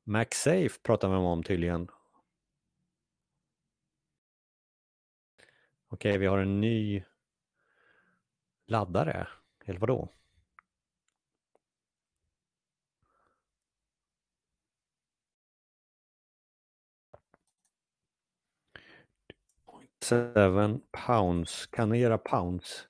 MagSafe 0.03 0.69
pratar 0.83 1.09
man 1.09 1.17
om 1.17 1.43
tydligen. 1.43 1.87
Okej, 5.87 6.17
vi 6.17 6.25
har 6.25 6.37
en 6.37 6.61
ny 6.61 7.03
laddare, 8.67 9.27
eller 9.65 9.79
vadå? 9.79 10.09
7 20.03 20.79
pounds, 21.07 21.67
kan 21.67 21.99
göra 21.99 22.17
pounds? 22.17 22.87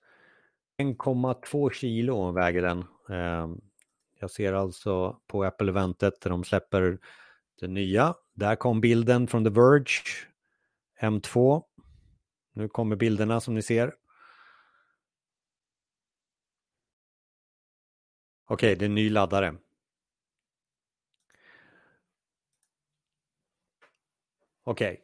1,2 0.78 1.70
kilo 1.70 2.32
väger 2.32 2.61
den. 2.61 2.86
Ehm, 3.09 3.61
jag 4.20 4.32
ser 4.32 4.53
alltså 4.53 5.20
på 5.28 5.43
Apple-eventet 5.43 6.22
där 6.22 6.30
de 6.30 6.43
släpper 6.43 6.99
det 7.59 7.68
nya. 7.68 8.16
Där 8.34 8.55
kom 8.55 8.82
bilden 8.82 9.28
från 9.28 9.43
The 9.43 9.49
Verge, 9.49 10.28
M2. 11.01 11.64
Nu 12.53 12.68
kommer 12.68 12.95
bilderna 12.95 13.41
som 13.41 13.55
ni 13.55 13.61
ser. 13.61 13.93
Okej, 18.45 18.76
det 18.76 18.86
är 18.86 18.89
en 18.89 18.95
ny 18.95 19.09
laddare. 19.09 19.55
Okej, 24.64 25.03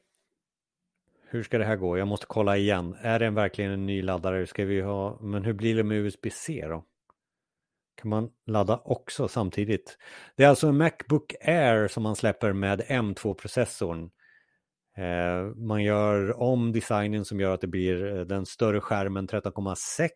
hur 1.31 1.43
ska 1.43 1.57
det 1.57 1.65
här 1.65 1.75
gå? 1.75 1.97
Jag 1.97 2.07
måste 2.07 2.25
kolla 2.25 2.57
igen. 2.57 2.95
Är 3.01 3.19
det 3.19 3.29
verkligen 3.29 3.71
en 3.71 3.85
ny 3.85 4.01
laddare? 4.01 4.47
Ska 4.47 4.65
vi 4.65 4.81
ha, 4.81 5.19
men 5.21 5.43
hur 5.43 5.53
blir 5.53 5.75
det 5.75 5.83
med 5.83 5.97
USB-C 5.97 6.65
då? 6.67 6.85
Kan 8.01 8.09
man 8.09 8.29
ladda 8.45 8.81
också 8.83 9.27
samtidigt? 9.27 9.97
Det 10.35 10.43
är 10.43 10.47
alltså 10.47 10.67
en 10.67 10.77
Macbook 10.77 11.35
Air 11.41 11.87
som 11.87 12.03
man 12.03 12.15
släpper 12.15 12.53
med 12.53 12.81
M2-processorn. 12.81 14.09
Eh, 14.97 15.55
man 15.55 15.83
gör 15.83 16.39
om 16.41 16.71
designen 16.71 17.25
som 17.25 17.39
gör 17.39 17.53
att 17.53 17.61
det 17.61 17.67
blir 17.67 18.17
eh, 18.17 18.21
den 18.21 18.45
större 18.45 18.81
skärmen 18.81 19.27
13,6 19.27 20.09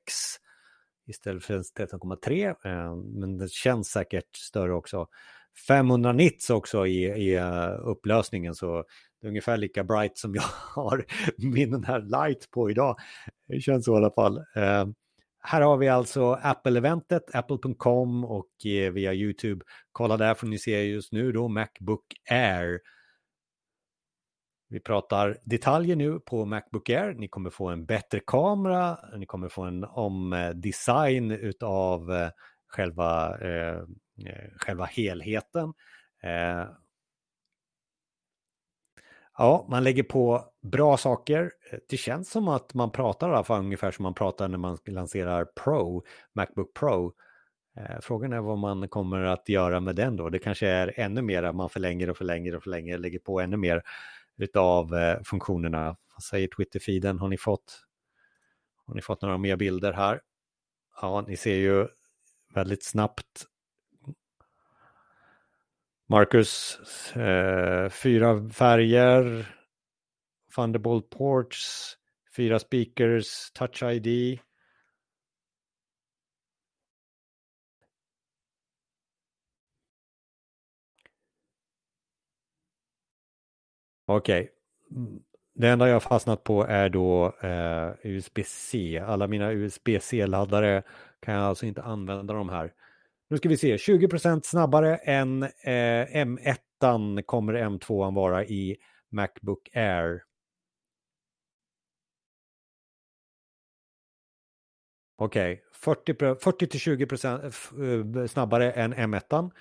istället 1.07 1.43
för 1.43 1.57
13,3. 1.57 2.47
Eh, 2.47 2.95
men 2.95 3.37
det 3.37 3.51
känns 3.51 3.87
säkert 3.87 4.35
större 4.35 4.73
också. 4.73 5.07
500 5.67 6.13
nits 6.13 6.49
också 6.49 6.87
i, 6.87 7.03
i 7.03 7.35
eh, 7.35 7.69
upplösningen 7.83 8.55
så 8.55 8.83
det 9.23 9.27
är 9.27 9.29
ungefär 9.29 9.57
lika 9.57 9.83
bright 9.83 10.17
som 10.17 10.35
jag 10.35 10.43
har 10.75 11.05
min 11.37 11.83
här 11.83 11.99
light 11.99 12.51
på 12.51 12.69
idag. 12.69 12.95
Det 13.47 13.59
känns 13.59 13.85
så 13.85 13.93
i 13.93 13.97
alla 13.97 14.11
fall. 14.11 14.37
Eh, 14.37 14.85
här 15.39 15.61
har 15.61 15.77
vi 15.77 15.89
alltså 15.89 16.39
Apple-eventet, 16.41 17.35
apple.com 17.35 18.25
och 18.25 18.65
eh, 18.65 18.91
via 18.91 19.13
YouTube. 19.13 19.65
Kolla 19.91 20.17
där 20.17 20.33
får 20.33 20.47
ni 20.47 20.57
se 20.57 20.83
just 20.83 21.11
nu 21.11 21.31
då 21.31 21.47
Macbook 21.47 22.05
Air. 22.29 22.79
Vi 24.69 24.79
pratar 24.79 25.37
detaljer 25.43 25.95
nu 25.95 26.19
på 26.19 26.45
Macbook 26.45 26.89
Air. 26.89 27.13
Ni 27.13 27.27
kommer 27.27 27.49
få 27.49 27.69
en 27.69 27.85
bättre 27.85 28.19
kamera, 28.27 28.97
ni 29.17 29.25
kommer 29.25 29.49
få 29.49 29.61
en 29.61 29.83
omdesign 29.83 31.31
utav 31.31 32.11
eh, 32.11 32.29
själva, 32.67 33.37
eh, 33.41 33.77
eh, 34.27 34.49
själva 34.57 34.85
helheten. 34.85 35.73
Eh, 36.23 36.67
Ja, 39.37 39.65
man 39.69 39.83
lägger 39.83 40.03
på 40.03 40.45
bra 40.61 40.97
saker. 40.97 41.51
Eh, 41.71 41.79
det 41.89 41.97
känns 41.97 42.31
som 42.31 42.47
att 42.47 42.73
man 42.73 42.91
pratar 42.91 43.29
i 43.29 43.31
alla 43.33 43.43
fall 43.43 43.59
ungefär 43.59 43.91
som 43.91 44.03
man 44.03 44.13
pratar 44.13 44.47
när 44.47 44.57
man 44.57 44.77
lanserar 44.85 45.45
Pro, 45.45 46.03
Macbook 46.33 46.73
Pro. 46.73 47.13
Eh, 47.77 47.99
frågan 48.01 48.33
är 48.33 48.39
vad 48.41 48.57
man 48.57 48.89
kommer 48.89 49.23
att 49.23 49.49
göra 49.49 49.79
med 49.79 49.95
den 49.95 50.15
då. 50.15 50.29
Det 50.29 50.39
kanske 50.39 50.67
är 50.67 50.99
ännu 50.99 51.21
mer 51.21 51.43
att 51.43 51.55
man 51.55 51.69
förlänger 51.69 52.09
och 52.09 52.17
förlänger 52.17 52.55
och 52.55 52.63
förlänger, 52.63 52.97
lägger 52.97 53.19
på 53.19 53.39
ännu 53.39 53.57
mer 53.57 53.83
utav 54.37 54.95
eh, 54.95 55.21
funktionerna. 55.23 55.97
Vad 56.15 56.23
säger 56.23 56.47
Twitter-feeden? 56.47 57.19
Har 57.19 57.27
ni 57.27 57.37
fått 57.37 57.85
Har 58.87 58.95
ni 58.95 59.01
fått 59.01 59.21
några 59.21 59.37
mer 59.37 59.55
bilder 59.55 59.93
här? 59.93 60.21
Ja, 61.01 61.25
ni 61.27 61.37
ser 61.37 61.55
ju 61.55 61.87
väldigt 62.55 62.83
snabbt. 62.83 63.45
Marcus, 66.13 66.79
eh, 67.15 67.89
fyra 67.89 68.49
färger, 68.49 69.45
Thunderbolt 70.55 71.09
ports, 71.09 71.95
fyra 72.35 72.59
speakers, 72.59 73.51
touch 73.53 73.83
ID. 73.83 74.39
Okej, 84.05 84.41
okay. 84.41 84.47
Det 85.55 85.69
enda 85.69 85.89
jag 85.89 86.03
fastnat 86.03 86.43
på 86.43 86.63
är 86.63 86.89
då 86.89 87.25
eh, 87.41 87.91
USB-C. 88.03 88.99
Alla 89.07 89.27
mina 89.27 89.51
USB-C-laddare 89.51 90.83
kan 91.19 91.33
jag 91.33 91.43
alltså 91.43 91.65
inte 91.65 91.81
använda 91.83 92.33
de 92.33 92.49
här. 92.49 92.73
Nu 93.33 93.37
ska 93.37 93.49
vi 93.49 93.57
se, 93.57 93.75
20% 93.75 94.41
snabbare 94.43 94.97
än 94.97 95.43
eh, 95.43 96.25
M1 96.25 97.21
kommer 97.21 97.53
M2 97.53 98.15
vara 98.15 98.45
i 98.45 98.77
Macbook 99.09 99.69
Air. 99.73 100.23
Okej, 105.15 105.63
okay. 105.85 106.29
40-20% 106.33 108.15
eh, 108.15 108.21
eh, 108.21 108.27
snabbare 108.27 108.71
än 108.71 108.93
M1. 108.93 109.33
Um, 109.33 109.51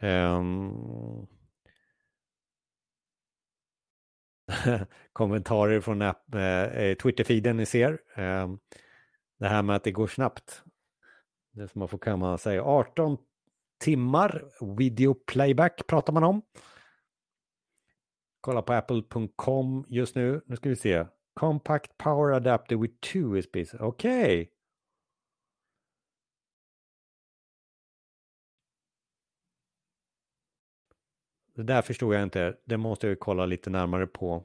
ehm. 0.00 1.26
kommentarer 5.12 5.80
från 5.80 6.02
eh, 6.02 6.12
eh, 6.34 6.94
Twitter-feeden 6.96 7.56
ni 7.56 7.66
ser. 7.66 7.98
Eh, 8.16 8.48
det 9.38 9.48
här 9.48 9.62
med 9.62 9.76
att 9.76 9.84
det 9.84 9.92
går 9.92 10.06
snabbt. 10.06 10.62
Det 11.58 11.68
som 11.68 11.78
man 11.78 11.88
får 11.88 11.98
kan 11.98 12.18
man 12.18 12.38
säga 12.38 12.62
18 12.62 13.18
timmar 13.78 14.44
video 14.78 15.14
playback 15.14 15.86
pratar 15.86 16.12
man 16.12 16.24
om. 16.24 16.42
Kolla 18.40 18.62
på 18.62 18.72
apple.com 18.72 19.84
just 19.88 20.14
nu. 20.14 20.40
Nu 20.46 20.56
ska 20.56 20.68
vi 20.68 20.76
se. 20.76 21.06
Compact 21.34 21.98
power 21.98 22.32
adapter 22.32 22.76
with 22.76 22.94
two 23.00 23.36
USBs. 23.36 23.74
Okej. 23.74 24.42
Okay. 24.42 24.48
Det 31.54 31.62
där 31.62 31.82
förstod 31.82 32.14
jag 32.14 32.22
inte. 32.22 32.56
Det 32.64 32.76
måste 32.76 33.08
jag 33.08 33.20
kolla 33.20 33.46
lite 33.46 33.70
närmare 33.70 34.06
på. 34.06 34.44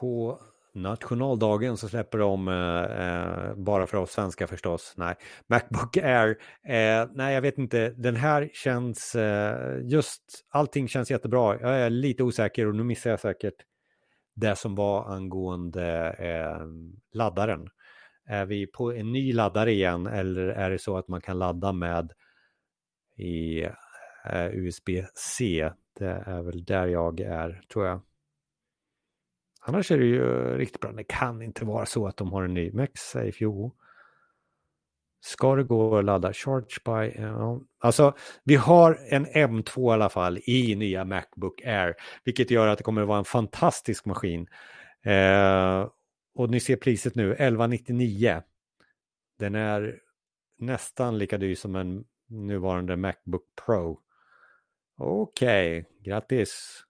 På 0.00 0.40
nationaldagen 0.74 1.76
så 1.76 1.88
släpper 1.88 2.18
de, 2.18 2.48
eh, 2.48 2.84
eh, 3.06 3.54
bara 3.54 3.86
för 3.86 3.98
oss 3.98 4.12
svenskar 4.12 4.46
förstås, 4.46 4.94
nej, 4.96 5.14
Macbook 5.46 5.96
Air. 5.96 6.28
Eh, 6.68 7.08
nej, 7.14 7.34
jag 7.34 7.42
vet 7.42 7.58
inte, 7.58 7.90
den 7.90 8.16
här 8.16 8.50
känns, 8.52 9.14
eh, 9.14 9.78
just 9.82 10.22
allting 10.50 10.88
känns 10.88 11.10
jättebra. 11.10 11.60
Jag 11.60 11.80
är 11.80 11.90
lite 11.90 12.22
osäker 12.22 12.66
och 12.66 12.74
nu 12.74 12.84
missar 12.84 13.10
jag 13.10 13.20
säkert 13.20 13.54
det 14.34 14.56
som 14.56 14.74
var 14.74 15.14
angående 15.14 16.10
eh, 16.18 16.66
laddaren. 17.12 17.68
Är 18.28 18.46
vi 18.46 18.66
på 18.66 18.92
en 18.92 19.12
ny 19.12 19.32
laddare 19.32 19.72
igen 19.72 20.06
eller 20.06 20.46
är 20.46 20.70
det 20.70 20.78
så 20.78 20.96
att 20.96 21.08
man 21.08 21.20
kan 21.20 21.38
ladda 21.38 21.72
med 21.72 22.12
i 23.16 23.62
eh, 24.24 24.46
USB-C? 24.52 25.70
Det 25.98 26.22
är 26.26 26.42
väl 26.42 26.64
där 26.64 26.86
jag 26.86 27.20
är, 27.20 27.62
tror 27.72 27.86
jag. 27.86 28.00
Annars 29.68 29.90
är 29.90 29.98
det 29.98 30.04
ju 30.04 30.58
riktigt 30.58 30.80
bra. 30.80 30.92
Det 30.92 31.04
kan 31.04 31.42
inte 31.42 31.64
vara 31.64 31.86
så 31.86 32.06
att 32.06 32.16
de 32.16 32.32
har 32.32 32.42
en 32.42 32.54
ny 32.54 32.72
MagSafe. 32.72 33.32
Jo. 33.38 33.76
Ska 35.20 35.56
det 35.56 35.64
gå 35.64 35.98
att 35.98 36.04
ladda? 36.04 36.32
Charge 36.32 36.76
by... 36.84 37.22
Ja. 37.22 37.60
Alltså, 37.78 38.14
vi 38.44 38.54
har 38.54 38.98
en 39.08 39.26
M2 39.26 39.90
i 39.90 39.94
alla 39.94 40.08
fall 40.08 40.38
i 40.38 40.74
nya 40.74 41.04
Macbook 41.04 41.62
Air, 41.64 41.94
vilket 42.24 42.50
gör 42.50 42.66
att 42.66 42.78
det 42.78 42.84
kommer 42.84 43.02
att 43.02 43.08
vara 43.08 43.18
en 43.18 43.24
fantastisk 43.24 44.04
maskin. 44.04 44.46
Eh, 45.04 45.88
och 46.34 46.50
ni 46.50 46.60
ser 46.60 46.76
priset 46.76 47.14
nu, 47.14 47.32
1199. 47.32 48.42
Den 49.38 49.54
är 49.54 49.98
nästan 50.58 51.18
lika 51.18 51.38
dyr 51.38 51.54
som 51.54 51.76
en 51.76 52.04
nuvarande 52.28 52.96
Macbook 52.96 53.44
Pro. 53.66 54.00
Okej, 54.98 55.78
okay, 55.80 55.92
grattis. 56.04 56.85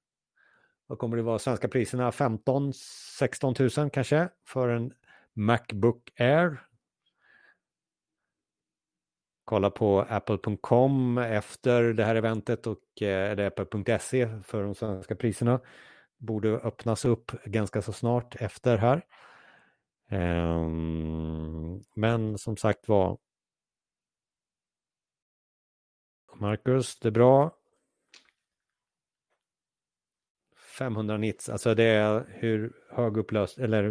Vad 0.86 0.98
kommer 0.98 1.16
det 1.16 1.22
vara 1.22 1.38
svenska 1.38 1.68
priserna? 1.68 2.12
15 2.12 2.72
16 3.18 3.54
000 3.76 3.90
kanske 3.90 4.28
för 4.44 4.68
en 4.68 4.92
Macbook 5.32 6.20
Air. 6.20 6.66
Kolla 9.44 9.70
på 9.70 10.00
apple.com 10.00 11.18
efter 11.18 11.82
det 11.82 12.04
här 12.04 12.14
eventet 12.14 12.66
och 12.66 13.02
eh, 13.02 13.46
apple.se 13.46 14.42
för 14.42 14.62
de 14.62 14.74
svenska 14.74 15.16
priserna. 15.16 15.60
Borde 16.18 16.48
öppnas 16.48 17.04
upp 17.04 17.32
ganska 17.44 17.82
så 17.82 17.92
snart 17.92 18.36
efter 18.36 18.76
här. 18.76 19.02
Um, 20.10 21.84
men 21.94 22.38
som 22.38 22.56
sagt 22.56 22.88
var. 22.88 23.18
Marcus, 26.34 26.98
det 26.98 27.08
är 27.08 27.12
bra. 27.12 27.56
500 30.78 31.16
nits, 31.16 31.48
alltså 31.48 31.74
det 31.74 31.84
är 31.84 32.26
hur 32.28 32.72
hög 32.90 33.16
upplöst, 33.16 33.58
eller 33.58 33.90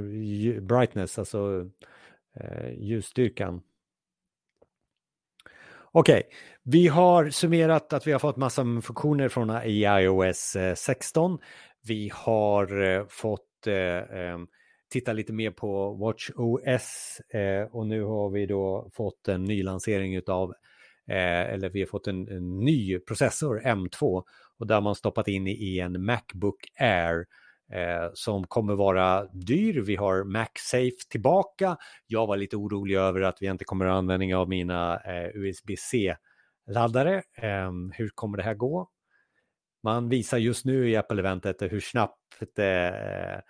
brightness, 0.61 1.19
alltså 1.19 1.69
eh, 2.35 2.73
ljusstyrkan. 2.79 3.61
Okej, 5.91 6.19
okay. 6.19 6.23
vi 6.63 6.87
har 6.87 7.29
summerat 7.29 7.93
att 7.93 8.07
vi 8.07 8.11
har 8.11 8.19
fått 8.19 8.37
massa 8.37 8.63
funktioner 8.83 9.29
från 9.29 9.49
iOS 9.63 10.55
eh, 10.55 10.75
16. 10.75 11.39
Vi 11.87 12.11
har 12.13 12.81
eh, 12.81 13.05
fått 13.09 13.67
eh, 13.67 14.37
titta 14.91 15.13
lite 15.13 15.33
mer 15.33 15.51
på 15.51 15.93
WatchOS 15.93 17.19
eh, 17.29 17.63
och 17.71 17.87
nu 17.87 18.03
har 18.03 18.29
vi 18.29 18.45
då 18.45 18.89
fått 18.93 19.27
en 19.27 19.43
ny 19.43 19.63
lansering 19.63 20.15
utav, 20.15 20.53
eh, 21.07 21.53
eller 21.53 21.69
vi 21.69 21.79
har 21.79 21.87
fått 21.87 22.07
en, 22.07 22.27
en, 22.27 22.59
ny 22.59 22.99
processor 22.99 23.61
M2 23.65 24.23
och 24.59 24.67
där 24.67 24.81
man 24.81 24.95
stoppat 24.95 25.27
in 25.27 25.47
i 25.47 25.79
en 25.79 26.05
Macbook 26.05 26.55
Air 26.79 27.25
eh, 27.71 28.09
som 28.13 28.47
kommer 28.47 28.75
vara 28.75 29.25
dyr. 29.25 29.81
Vi 29.81 29.95
har 29.95 30.23
MacSafe 30.23 31.09
tillbaka. 31.09 31.77
Jag 32.07 32.27
var 32.27 32.37
lite 32.37 32.57
orolig 32.57 32.95
över 32.95 33.21
att 33.21 33.37
vi 33.41 33.47
inte 33.47 33.65
kommer 33.65 33.85
att 33.85 33.93
användning 33.93 34.35
av 34.35 34.49
mina 34.49 34.99
eh, 34.99 35.29
USB-C-laddare. 35.33 37.23
Ehm, 37.37 37.91
hur 37.95 38.09
kommer 38.09 38.37
det 38.37 38.43
här 38.43 38.53
gå? 38.53 38.89
Man 39.83 40.09
visar 40.09 40.37
just 40.37 40.65
nu 40.65 40.89
i 40.89 40.95
Apple-eventet 40.95 41.61
hur 41.61 41.79
snabbt 41.79 42.57
eh, 42.57 43.35
eh, 43.35 43.41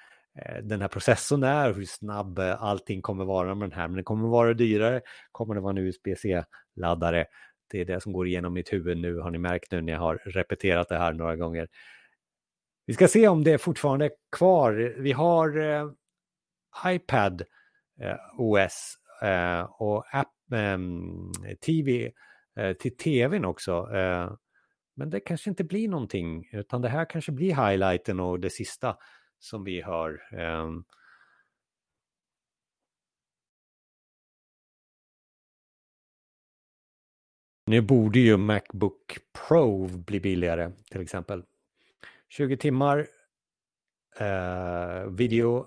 den 0.64 0.82
här 0.82 0.88
processorn 0.88 1.44
är 1.44 1.74
hur 1.74 1.86
snabb 1.86 2.40
eh, 2.40 2.64
allting 2.64 3.02
kommer 3.02 3.26
vara 3.26 3.56
med 3.56 3.70
den 3.70 3.80
här. 3.80 3.88
Men 3.88 3.98
det 3.98 4.04
kommer 4.04 4.28
vara 4.28 4.54
dyrare, 4.54 5.02
kommer 5.32 5.56
det 5.56 5.62
vara 5.62 5.72
en 5.72 5.78
USB-C-laddare. 5.78 7.26
Det 7.68 7.82
är 7.82 7.86
det 7.86 8.02
som 8.02 8.14
går 8.14 8.28
igenom 8.28 8.54
mitt 8.54 8.74
huvud 8.74 8.98
nu, 8.98 9.20
har 9.20 9.32
ni 9.32 9.38
märkt 9.38 9.72
nu 9.72 9.82
när 9.82 9.94
jag 9.94 10.00
har 10.00 10.16
repeterat 10.16 10.90
det 10.90 10.98
här 10.98 11.14
några 11.14 11.36
gånger. 11.36 11.68
Vi 12.86 12.94
ska 12.94 13.08
se 13.08 13.28
om 13.28 13.44
det 13.44 13.52
är 13.52 13.58
fortfarande 13.58 14.06
är 14.06 14.12
kvar. 14.32 14.96
Vi 14.98 15.12
har 15.12 15.58
eh, 15.58 15.90
iPad 16.86 17.42
eh, 18.02 18.16
OS 18.38 18.98
eh, 19.22 19.62
och 19.62 20.16
app, 20.16 20.52
ehm, 20.54 21.32
TV 21.66 22.12
eh, 22.60 22.74
till 22.74 22.98
tvn 22.98 23.46
också. 23.46 23.72
Eh, 23.94 24.34
men 24.96 25.10
det 25.10 25.20
kanske 25.20 25.50
inte 25.50 25.64
blir 25.64 25.88
någonting, 25.88 26.50
utan 26.52 26.82
det 26.82 26.90
här 26.90 27.06
kanske 27.10 27.32
blir 27.32 27.70
highlighten 27.70 28.20
och 28.20 28.40
det 28.40 28.50
sista 28.50 28.98
som 29.40 29.64
vi 29.64 29.82
hör. 29.82 30.22
Ehm, 30.34 30.84
nu 37.66 37.82
borde 37.82 38.20
ju 38.20 38.38
Macbook 38.38 39.18
Pro 39.48 39.88
bli 39.88 40.20
billigare 40.20 40.72
till 40.92 41.02
exempel. 41.02 41.44
20 42.30 42.58
timmar 42.58 43.08
eh, 44.20 45.06
video 45.10 45.66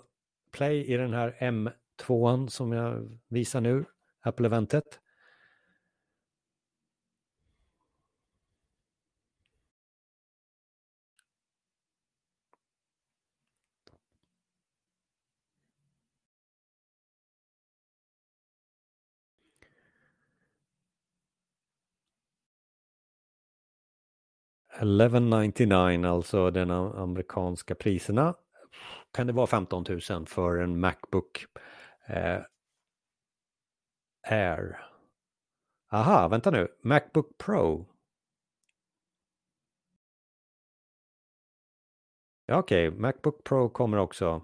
play 0.52 0.84
i 0.84 0.96
den 0.96 1.14
här 1.14 1.36
M2 1.40 2.46
som 2.46 2.72
jag 2.72 3.18
visar 3.28 3.60
nu, 3.60 3.84
Apple-eventet. 4.22 5.00
1199, 24.78 26.06
alltså 26.06 26.50
den 26.50 26.70
amerikanska 26.70 27.74
priserna. 27.74 28.34
Kan 29.12 29.26
det 29.26 29.32
vara 29.32 29.46
15 29.46 29.84
000 30.10 30.26
för 30.26 30.58
en 30.58 30.80
Macbook 30.80 31.46
eh, 32.06 32.40
Air? 34.22 34.88
Aha, 35.90 36.28
vänta 36.28 36.50
nu. 36.50 36.68
Macbook 36.82 37.38
Pro. 37.38 37.86
Ja, 42.46 42.58
Okej, 42.58 42.88
okay. 42.88 43.00
Macbook 43.00 43.44
Pro 43.44 43.68
kommer 43.68 43.98
också. 43.98 44.42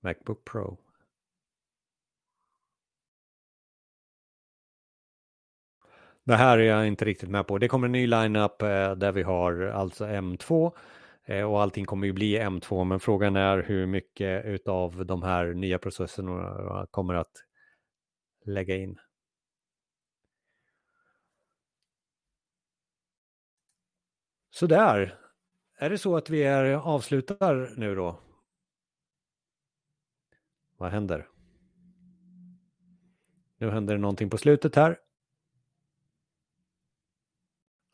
Macbook 0.00 0.44
Pro. 0.44 0.85
Det 6.26 6.36
här 6.36 6.58
är 6.58 6.62
jag 6.62 6.86
inte 6.86 7.04
riktigt 7.04 7.30
med 7.30 7.46
på. 7.46 7.58
Det 7.58 7.68
kommer 7.68 7.86
en 7.86 7.92
ny 7.92 8.06
lineup 8.06 8.62
eh, 8.62 8.92
där 8.92 9.12
vi 9.12 9.22
har 9.22 9.60
alltså 9.60 10.04
M2 10.06 10.72
eh, 11.24 11.42
och 11.42 11.62
allting 11.62 11.84
kommer 11.84 12.06
ju 12.06 12.12
bli 12.12 12.38
M2 12.38 12.84
men 12.84 13.00
frågan 13.00 13.36
är 13.36 13.62
hur 13.62 13.86
mycket 13.86 14.44
utav 14.44 15.06
de 15.06 15.22
här 15.22 15.54
nya 15.54 15.78
processorerna 15.78 16.86
kommer 16.90 17.14
att 17.14 17.32
lägga 18.44 18.76
in. 18.76 18.98
Sådär. 24.50 25.18
Är 25.78 25.90
det 25.90 25.98
så 25.98 26.16
att 26.16 26.30
vi 26.30 26.42
är 26.42 26.64
avslutar 26.64 27.74
nu 27.76 27.94
då? 27.94 28.20
Vad 30.76 30.90
händer? 30.90 31.28
Nu 33.58 33.70
händer 33.70 33.94
det 33.94 34.00
någonting 34.00 34.30
på 34.30 34.38
slutet 34.38 34.76
här. 34.76 35.05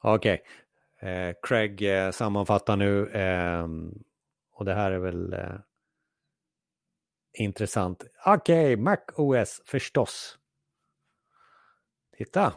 Okej. 0.02 0.34
Okay. 0.34 1.10
Eh, 1.10 1.34
Craig 1.42 1.82
eh, 1.82 2.10
sammanfattar 2.10 2.76
nu 2.76 3.06
eh, 3.06 3.66
och 4.52 4.64
det 4.64 4.74
här 4.74 4.90
är 4.90 4.98
väl 4.98 5.32
eh, 5.32 5.54
intressant. 7.38 8.04
Okej, 8.26 8.74
okay, 8.74 8.76
Mac 8.76 8.98
OS 9.16 9.62
förstås. 9.64 10.38
Titta, 12.16 12.52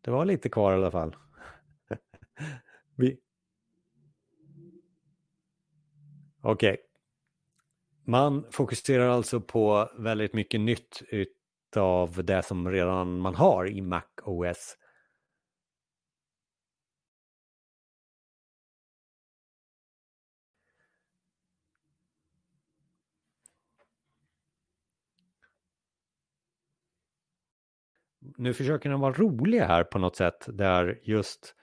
det 0.00 0.10
var 0.10 0.24
lite 0.24 0.48
kvar 0.48 0.72
i 0.72 0.74
alla 0.74 0.90
fall. 0.90 1.16
Vi... 2.96 3.20
Okej. 6.42 6.72
Okay. 6.72 6.76
Man 8.04 8.46
fokuserar 8.50 9.08
alltså 9.08 9.40
på 9.40 9.90
väldigt 9.98 10.34
mycket 10.34 10.60
nytt 10.60 11.02
utav 11.08 12.24
det 12.24 12.42
som 12.42 12.70
redan 12.70 13.18
man 13.18 13.34
har 13.34 13.70
i 13.70 13.80
Mac 13.80 14.02
OS. 14.22 14.76
Nu 28.40 28.54
försöker 28.54 28.90
den 28.90 29.00
vara 29.00 29.12
rolig 29.12 29.60
här 29.60 29.84
på 29.84 29.98
något 29.98 30.16
sätt 30.16 30.46
där 30.48 31.00
just 31.02 31.54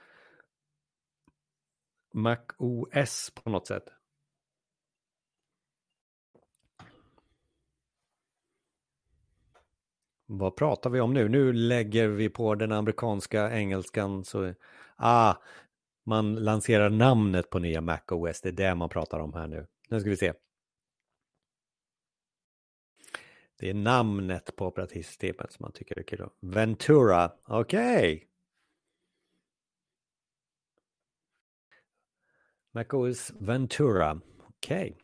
Mac 2.14 2.38
OS 2.58 3.32
på 3.44 3.50
något 3.50 3.68
sätt. 3.68 3.84
Vad 10.26 10.56
pratar 10.56 10.90
vi 10.90 11.00
om 11.00 11.14
nu? 11.14 11.30
Nu 11.30 11.54
lägger 11.54 12.08
vi 12.08 12.30
på 12.30 12.56
den 12.56 12.72
amerikanska 12.72 13.52
engelskan 13.52 14.26
så 14.26 14.54
ah, 14.96 15.36
man 16.06 16.36
lanserar 16.36 16.90
namnet 16.90 17.50
på 17.50 17.60
nya 17.60 17.82
Mac 17.82 18.02
OS. 18.12 18.42
Det 18.42 18.50
är 18.50 18.54
det 18.54 18.76
man 18.76 18.90
pratar 18.90 19.20
om 19.20 19.34
här 19.34 19.48
nu. 19.48 19.68
Nu 19.90 20.00
ska 20.00 20.10
vi 20.10 20.18
se. 20.18 20.34
Det 23.60 23.70
är 23.70 23.74
namnet 23.74 24.56
på 24.56 24.68
operativsystemet 24.68 25.52
som 25.52 25.64
man 25.64 25.72
tycker 25.72 26.00
är 26.00 26.04
kul. 26.04 26.30
Ventura, 26.40 27.32
okej. 27.44 28.16
Okay. 28.16 28.28
MacOS 32.72 33.34
Ventura, 33.40 34.22
okej. 34.48 34.92
Okay. 34.92 35.04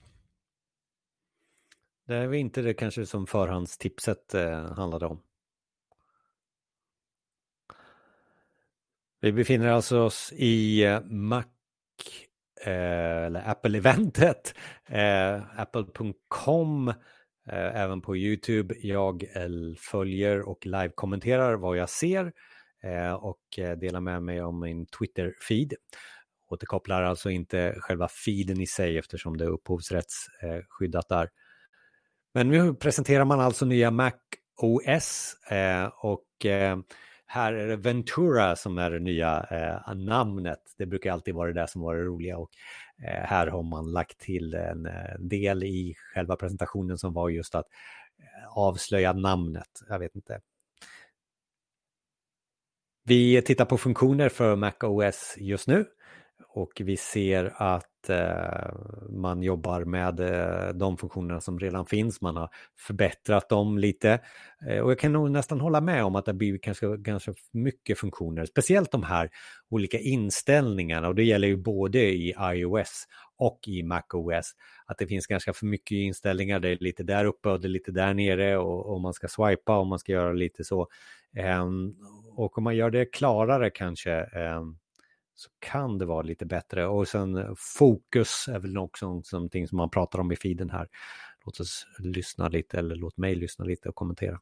Det 2.05 2.15
är 2.15 2.33
inte 2.33 2.61
det 2.61 2.73
kanske 2.73 3.05
som 3.05 3.27
förhandstipset 3.27 4.33
eh, 4.33 4.73
handlade 4.73 5.05
om. 5.05 5.21
Vi 9.19 9.31
befinner 9.31 9.67
alltså 9.67 9.99
oss 9.99 10.33
i 10.35 10.83
eh, 10.83 11.01
Mac 11.01 11.45
eh, 12.61 13.23
eller 13.25 13.49
Apple-eventet. 13.49 14.55
Eh, 14.85 15.59
Apple.com 15.59 16.93
Eh, 17.49 17.81
även 17.81 18.01
på 18.01 18.17
Youtube. 18.17 18.75
Jag 18.77 19.23
följer 19.77 20.41
och 20.41 20.65
live-kommenterar 20.65 21.53
vad 21.55 21.77
jag 21.77 21.89
ser 21.89 22.31
eh, 22.83 23.13
och 23.13 23.59
eh, 23.59 23.77
delar 23.77 23.99
med 23.99 24.23
mig 24.23 24.41
om 24.41 24.59
min 24.59 24.85
Twitter-feed. 24.85 25.73
Återkopplar 26.49 27.03
alltså 27.03 27.29
inte 27.29 27.75
själva 27.77 28.07
feeden 28.07 28.61
i 28.61 28.67
sig 28.67 28.97
eftersom 28.97 29.37
det 29.37 29.43
är 29.43 29.49
upphovsrättsskyddat 29.49 31.09
där. 31.09 31.29
Men 32.33 32.49
nu 32.49 32.73
presenterar 32.73 33.25
man 33.25 33.39
alltså 33.39 33.65
nya 33.65 33.91
Mac 33.91 34.11
OS 34.61 35.35
och 36.01 36.25
här 37.33 37.53
är 37.53 37.67
det 37.67 37.75
Ventura 37.75 38.55
som 38.55 38.77
är 38.77 38.91
det 38.91 38.99
nya 38.99 39.45
eh, 39.51 39.95
namnet. 39.95 40.59
Det 40.77 40.85
brukar 40.85 41.11
alltid 41.11 41.35
vara 41.35 41.47
det 41.47 41.59
där 41.59 41.67
som 41.67 41.81
var 41.81 41.95
det 41.95 42.03
roliga 42.03 42.37
och 42.37 42.49
Eh, 43.03 43.25
här 43.25 43.47
har 43.47 43.63
man 43.63 43.91
lagt 43.91 44.17
till 44.17 44.53
en 44.53 44.85
eh, 44.85 45.19
del 45.19 45.63
i 45.63 45.95
själva 45.97 46.35
presentationen 46.35 46.97
som 46.97 47.13
var 47.13 47.29
just 47.29 47.55
att 47.55 47.65
eh, 48.19 48.57
avslöja 48.57 49.13
namnet. 49.13 49.81
Jag 49.89 49.99
vet 49.99 50.15
inte. 50.15 50.41
Vi 53.05 53.41
tittar 53.41 53.65
på 53.65 53.77
funktioner 53.77 54.29
för 54.29 54.55
MacOS 54.55 55.35
just 55.37 55.67
nu 55.67 55.85
och 56.55 56.71
vi 56.79 56.97
ser 56.97 57.53
att 57.55 58.09
eh, 58.09 58.73
man 59.09 59.43
jobbar 59.43 59.85
med 59.85 60.19
eh, 60.19 60.73
de 60.73 60.97
funktionerna 60.97 61.41
som 61.41 61.59
redan 61.59 61.85
finns. 61.85 62.21
Man 62.21 62.37
har 62.37 62.49
förbättrat 62.79 63.49
dem 63.49 63.77
lite 63.77 64.19
eh, 64.69 64.79
och 64.79 64.91
jag 64.91 64.99
kan 64.99 65.13
nog 65.13 65.31
nästan 65.31 65.61
hålla 65.61 65.81
med 65.81 66.03
om 66.03 66.15
att 66.15 66.25
det 66.25 66.33
blir 66.33 66.57
ganska, 66.57 66.87
ganska 66.95 67.33
mycket 67.51 67.99
funktioner, 67.99 68.45
speciellt 68.45 68.91
de 68.91 69.03
här 69.03 69.29
olika 69.69 69.99
inställningarna 69.99 71.07
och 71.07 71.15
det 71.15 71.23
gäller 71.23 71.47
ju 71.47 71.57
både 71.57 71.99
i 71.99 72.35
iOS 72.41 73.05
och 73.37 73.59
i 73.67 73.83
MacOS 73.83 74.53
att 74.85 74.97
det 74.97 75.07
finns 75.07 75.27
ganska 75.27 75.53
för 75.53 75.65
mycket 75.65 75.95
inställningar. 75.95 76.59
Det 76.59 76.69
är 76.69 76.77
lite 76.79 77.03
där 77.03 77.25
uppe 77.25 77.49
och 77.49 77.61
det 77.61 77.67
är 77.67 77.69
lite 77.69 77.91
där 77.91 78.13
nere 78.13 78.57
och, 78.57 78.93
och 78.93 79.01
man 79.01 79.13
ska 79.13 79.27
swipa 79.27 79.77
och 79.77 79.87
man 79.87 79.99
ska 79.99 80.11
göra 80.11 80.33
lite 80.33 80.63
så. 80.63 80.87
Ehm, 81.37 81.95
och 82.35 82.57
om 82.57 82.63
man 82.63 82.75
gör 82.75 82.89
det 82.89 83.05
klarare 83.05 83.69
kanske 83.69 84.11
ehm, 84.11 84.77
så 85.35 85.49
kan 85.59 85.97
det 85.97 86.05
vara 86.05 86.21
lite 86.21 86.45
bättre. 86.45 86.87
Och 86.87 87.07
sen 87.07 87.37
eh, 87.37 87.53
fokus 87.57 88.47
är 88.47 88.59
väl 88.59 88.77
också 88.77 89.21
någonting 89.33 89.67
som 89.67 89.77
man 89.77 89.89
pratar 89.89 90.19
om 90.19 90.31
i 90.31 90.35
feeden 90.35 90.69
här. 90.69 90.87
Låt 91.45 91.59
oss 91.59 91.87
lyssna 91.99 92.47
lite 92.47 92.79
eller 92.79 92.95
låt 92.95 93.17
mig 93.17 93.35
lyssna 93.35 93.65
lite 93.65 93.89
och 93.89 93.95
kommentera. 93.95 94.39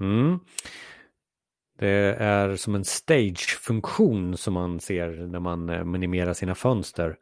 Mm. 0.00 0.38
Det 1.78 2.14
är 2.18 2.56
som 2.56 2.74
en 2.74 2.84
stage-funktion 2.84 4.36
som 4.36 4.54
man 4.54 4.80
ser 4.80 5.26
när 5.26 5.40
man 5.40 5.68
eh, 5.68 5.84
minimerar 5.84 6.34
sina 6.34 6.54
fönster. 6.54 7.18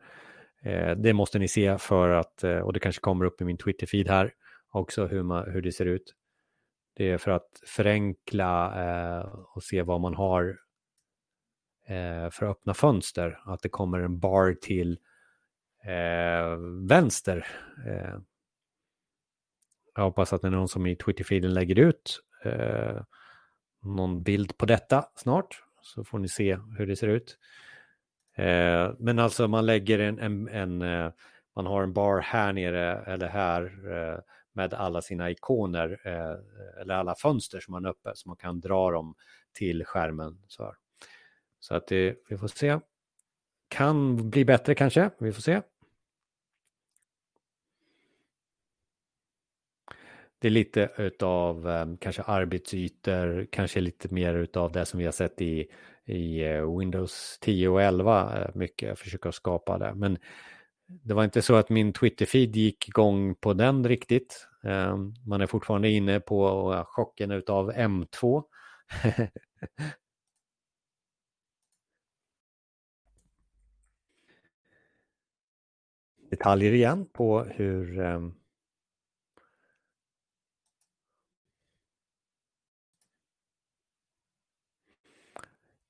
Eh, 0.64 0.96
det 0.96 1.12
måste 1.12 1.38
ni 1.38 1.48
se 1.48 1.78
för 1.78 2.08
att, 2.08 2.44
eh, 2.44 2.58
och 2.58 2.72
det 2.72 2.80
kanske 2.80 3.00
kommer 3.00 3.24
upp 3.24 3.40
i 3.40 3.44
min 3.44 3.56
Twitter-feed 3.56 4.08
här 4.08 4.32
också 4.68 5.06
hur, 5.06 5.22
man, 5.22 5.50
hur 5.50 5.62
det 5.62 5.72
ser 5.72 5.86
ut. 5.86 6.14
Det 6.96 7.10
är 7.10 7.18
för 7.18 7.30
att 7.30 7.62
förenkla 7.66 8.82
eh, 8.84 9.26
och 9.54 9.62
se 9.62 9.82
vad 9.82 10.00
man 10.00 10.14
har 10.14 10.58
eh, 11.86 12.30
för 12.30 12.50
öppna 12.50 12.74
fönster. 12.74 13.40
Att 13.44 13.62
det 13.62 13.68
kommer 13.68 13.98
en 13.98 14.18
bar 14.18 14.56
till 14.62 14.98
eh, 15.84 16.56
vänster. 16.88 17.46
Eh, 17.86 18.18
jag 19.94 20.02
hoppas 20.02 20.32
att 20.32 20.42
det 20.42 20.48
är 20.48 20.52
någon 20.52 20.68
som 20.68 20.86
i 20.86 20.96
Twitter-feeden 20.96 21.54
lägger 21.54 21.78
ut 21.78 22.20
eh, 22.44 23.02
någon 23.82 24.22
bild 24.22 24.58
på 24.58 24.66
detta 24.66 25.04
snart. 25.14 25.62
Så 25.80 26.04
får 26.04 26.18
ni 26.18 26.28
se 26.28 26.58
hur 26.78 26.86
det 26.86 26.96
ser 26.96 27.08
ut. 27.08 27.38
Eh, 28.34 28.92
men 28.98 29.18
alltså 29.18 29.48
man 29.48 29.66
lägger 29.66 29.98
en, 29.98 30.18
en, 30.18 30.48
en 30.48 30.82
eh, 30.82 31.12
man 31.56 31.66
har 31.66 31.82
en 31.82 31.92
bar 31.92 32.20
här 32.20 32.52
nere 32.52 33.04
eller 33.06 33.28
här 33.28 33.62
eh, 33.92 34.18
med 34.52 34.74
alla 34.74 35.02
sina 35.02 35.30
ikoner 35.30 36.00
eh, 36.04 36.80
eller 36.80 36.94
alla 36.94 37.14
fönster 37.14 37.60
som 37.60 37.72
man 37.72 37.86
öppet 37.86 38.00
uppe 38.00 38.12
så 38.14 38.28
man 38.28 38.36
kan 38.36 38.60
dra 38.60 38.90
dem 38.90 39.14
till 39.52 39.84
skärmen. 39.84 40.38
Så, 40.48 40.64
här. 40.64 40.74
så 41.60 41.74
att 41.74 41.86
det, 41.86 42.16
vi 42.28 42.38
får 42.38 42.48
se. 42.48 42.78
kan 43.68 44.30
bli 44.30 44.44
bättre 44.44 44.74
kanske, 44.74 45.10
vi 45.18 45.32
får 45.32 45.42
se. 45.42 45.62
Det 50.38 50.48
är 50.48 50.50
lite 50.50 50.90
utav 50.96 51.68
eh, 51.68 51.86
kanske 52.00 52.22
arbetsytor, 52.22 53.46
kanske 53.50 53.80
lite 53.80 54.14
mer 54.14 54.34
utav 54.34 54.72
det 54.72 54.86
som 54.86 54.98
vi 54.98 55.04
har 55.04 55.12
sett 55.12 55.40
i, 55.40 55.70
i 56.06 56.44
eh, 56.44 56.78
Windows 56.78 57.38
10 57.40 57.68
och 57.68 57.82
11. 57.82 58.42
Eh, 58.42 58.50
mycket, 58.54 58.88
jag 58.88 58.98
försöker 58.98 59.30
skapa 59.30 59.78
det. 59.78 59.94
Men 59.94 60.18
det 60.86 61.14
var 61.14 61.24
inte 61.24 61.42
så 61.42 61.54
att 61.54 61.68
min 61.68 61.92
Twitter-feed 61.92 62.56
gick 62.56 62.88
igång 62.88 63.34
på 63.34 63.52
den 63.52 63.88
riktigt. 63.88 64.46
Ehm, 64.64 65.14
man 65.26 65.40
är 65.40 65.46
fortfarande 65.46 65.88
inne 65.88 66.20
på 66.20 66.72
eh, 66.74 66.84
chocken 66.84 67.30
utav 67.30 67.72
M2. 67.72 68.42
Detaljer 76.30 76.72
igen 76.72 77.06
på 77.12 77.44
hur 77.44 78.00
ehm, 78.00 78.34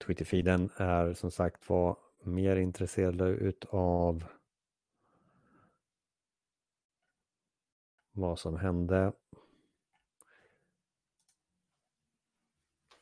Twitterfeeden 0.06 0.70
är 0.76 1.12
som 1.12 1.30
sagt 1.30 1.68
var 1.68 1.96
mer 2.22 2.56
intresserade 2.56 3.28
utav 3.28 4.24
vad 8.12 8.38
som 8.38 8.56
hände 8.56 9.12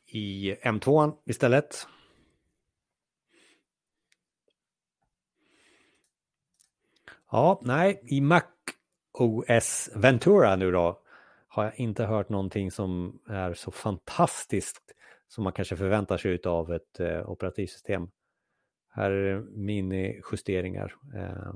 i 0.07 0.55
M2 0.55 1.17
istället. 1.25 1.87
Ja, 7.31 7.61
nej, 7.63 8.01
i 8.03 8.21
Mac 8.21 8.43
OS 9.13 9.91
Ventura 9.95 10.57
nu 10.57 10.71
då 10.71 11.03
har 11.49 11.65
jag 11.65 11.81
inte 11.81 12.05
hört 12.05 12.29
någonting 12.29 12.71
som 12.71 13.21
är 13.27 13.55
så 13.55 13.71
fantastiskt 13.71 14.95
som 15.33 15.45
man 15.45 15.53
kanske 15.53 15.77
förväntar 15.77 16.17
sig 16.17 16.41
av 16.45 16.73
ett 16.73 17.01
eh, 17.01 17.31
operativsystem. 17.31 18.11
Här 18.89 19.11
är 19.11 19.41
mini-justeringar. 19.41 20.95
Eh, 21.15 21.55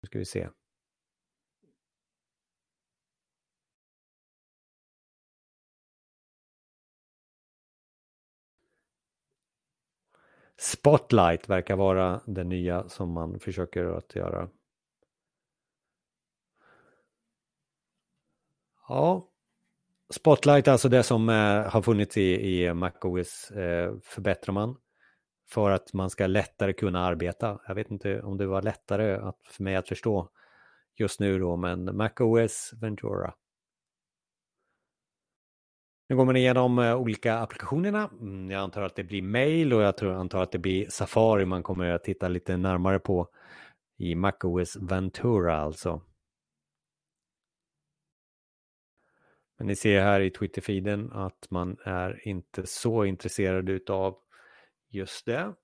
nu 0.00 0.06
ska 0.06 0.18
vi 0.18 0.24
se. 0.24 0.48
Spotlight 10.56 11.48
verkar 11.48 11.76
vara 11.76 12.20
det 12.26 12.44
nya 12.44 12.88
som 12.88 13.12
man 13.12 13.40
försöker 13.40 13.84
att 13.84 14.14
göra. 14.14 14.48
Ja, 18.88 19.31
Spotlight, 20.12 20.68
alltså 20.68 20.88
det 20.88 21.02
som 21.02 21.28
eh, 21.28 21.70
har 21.70 21.82
funnits 21.82 22.16
i, 22.16 22.62
i 22.62 22.74
MacOS, 22.74 23.50
eh, 23.50 23.94
förbättrar 24.02 24.52
man 24.52 24.76
för 25.50 25.70
att 25.70 25.92
man 25.92 26.10
ska 26.10 26.26
lättare 26.26 26.72
kunna 26.72 27.04
arbeta. 27.04 27.60
Jag 27.66 27.74
vet 27.74 27.90
inte 27.90 28.22
om 28.22 28.36
det 28.36 28.46
var 28.46 28.62
lättare 28.62 29.14
att, 29.16 29.38
för 29.44 29.62
mig 29.62 29.76
att 29.76 29.88
förstå 29.88 30.28
just 30.98 31.20
nu 31.20 31.38
då, 31.38 31.56
men 31.56 31.96
MacOS 31.96 32.72
Ventura. 32.80 33.34
Nu 36.08 36.16
går 36.16 36.24
man 36.24 36.36
igenom 36.36 36.78
eh, 36.78 36.96
olika 36.96 37.38
applikationerna. 37.38 38.10
Mm, 38.20 38.50
jag 38.50 38.60
antar 38.60 38.82
att 38.82 38.96
det 38.96 39.04
blir 39.04 39.22
mail 39.22 39.72
och 39.72 39.82
jag 39.82 39.96
tror, 39.96 40.12
antar 40.12 40.42
att 40.42 40.52
det 40.52 40.58
blir 40.58 40.86
Safari 40.90 41.46
man 41.46 41.62
kommer 41.62 41.90
att 41.90 42.04
titta 42.04 42.28
lite 42.28 42.56
närmare 42.56 42.98
på 42.98 43.28
i 43.98 44.14
MacOS 44.14 44.76
Ventura 44.76 45.56
alltså. 45.56 46.00
Men 49.56 49.66
ni 49.66 49.76
ser 49.76 50.00
här 50.00 50.20
i 50.20 50.30
Twitter-feeden 50.30 51.12
att 51.12 51.50
man 51.50 51.76
är 51.84 52.28
inte 52.28 52.66
så 52.66 53.04
intresserad 53.04 53.68
utav 53.68 54.18
just 54.90 55.26
det. 55.26 55.54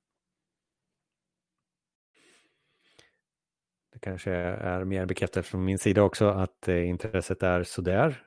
Det 3.92 3.98
kanske 3.98 4.32
är 4.32 4.84
mer 4.84 5.06
bekräftat 5.06 5.46
från 5.46 5.64
min 5.64 5.78
sida 5.78 6.02
också 6.02 6.26
att 6.28 6.68
eh, 6.68 6.88
intresset 6.88 7.42
är 7.42 7.62
sådär. 7.62 8.24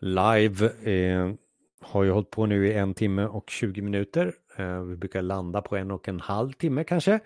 Live 0.00 0.66
eh, 0.66 1.34
har 1.80 2.04
ju 2.04 2.10
hållit 2.10 2.30
på 2.30 2.46
nu 2.46 2.68
i 2.68 2.72
en 2.72 2.94
timme 2.94 3.24
och 3.24 3.50
20 3.50 3.82
minuter. 3.82 4.34
Eh, 4.56 4.80
vi 4.82 4.96
brukar 4.96 5.22
landa 5.22 5.62
på 5.62 5.76
en 5.76 5.90
och 5.90 6.08
en 6.08 6.20
halv 6.20 6.52
timme 6.52 6.84
kanske. 6.84 7.20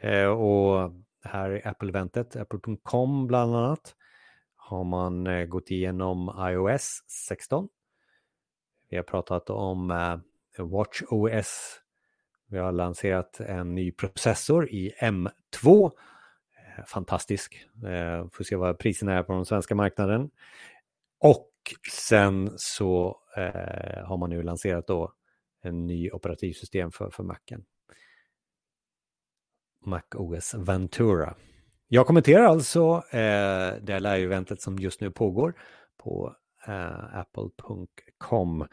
Eh, 0.00 0.26
och 0.26 0.92
här 1.24 1.50
i 1.50 1.62
Apple-eventet, 1.64 2.36
apple.com 2.36 3.26
bland 3.26 3.56
annat, 3.56 3.94
har 4.56 4.84
man 4.84 5.26
eh, 5.26 5.44
gått 5.44 5.70
igenom 5.70 6.34
iOS 6.50 7.02
16. 7.28 7.68
Vi 8.88 8.96
har 8.96 9.04
pratat 9.04 9.50
om 9.50 9.88
Watch 10.58 11.02
OS. 11.08 11.80
Vi 12.48 12.58
har 12.58 12.72
lanserat 12.72 13.40
en 13.40 13.74
ny 13.74 13.92
processor 13.92 14.68
i 14.70 14.92
M2. 15.00 15.90
Fantastisk. 16.86 17.66
Får 18.32 18.44
se 18.44 18.56
vad 18.56 18.78
priserna 18.78 19.12
är 19.12 19.22
på 19.22 19.32
den 19.32 19.44
svenska 19.44 19.74
marknaden. 19.74 20.30
Och 21.20 21.50
sen 21.92 22.50
så 22.56 23.18
har 24.04 24.16
man 24.16 24.30
nu 24.30 24.42
lanserat 24.42 24.86
då 24.86 25.12
en 25.62 25.86
ny 25.86 26.10
operativsystem 26.10 26.90
för, 26.90 27.10
för 27.10 27.22
Macen. 27.22 27.64
Mac 29.84 30.02
OS 30.14 30.54
Ventura. 30.54 31.36
Jag 31.88 32.06
kommenterar 32.06 32.44
alltså 32.44 33.02
eh, 33.10 33.74
det 33.82 34.00
live-eventet 34.00 34.60
som 34.60 34.78
just 34.78 35.00
nu 35.00 35.10
pågår 35.10 35.54
på 35.96 36.36
eh, 36.66 37.16
apple.com 37.16 38.62
eh, 38.62 38.68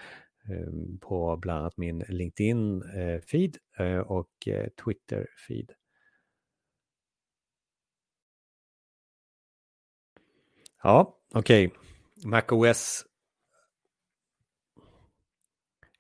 på 1.02 1.38
bland 1.38 1.60
annat 1.60 1.78
min 1.78 2.04
LinkedIn-feed 2.04 3.58
eh, 3.78 3.86
eh, 3.86 4.00
och 4.00 4.48
eh, 4.48 4.68
Twitter-feed. 4.86 5.70
Ja, 10.84 11.18
okej. 11.34 11.68
Okay. 11.68 11.80
MacOS 12.26 13.06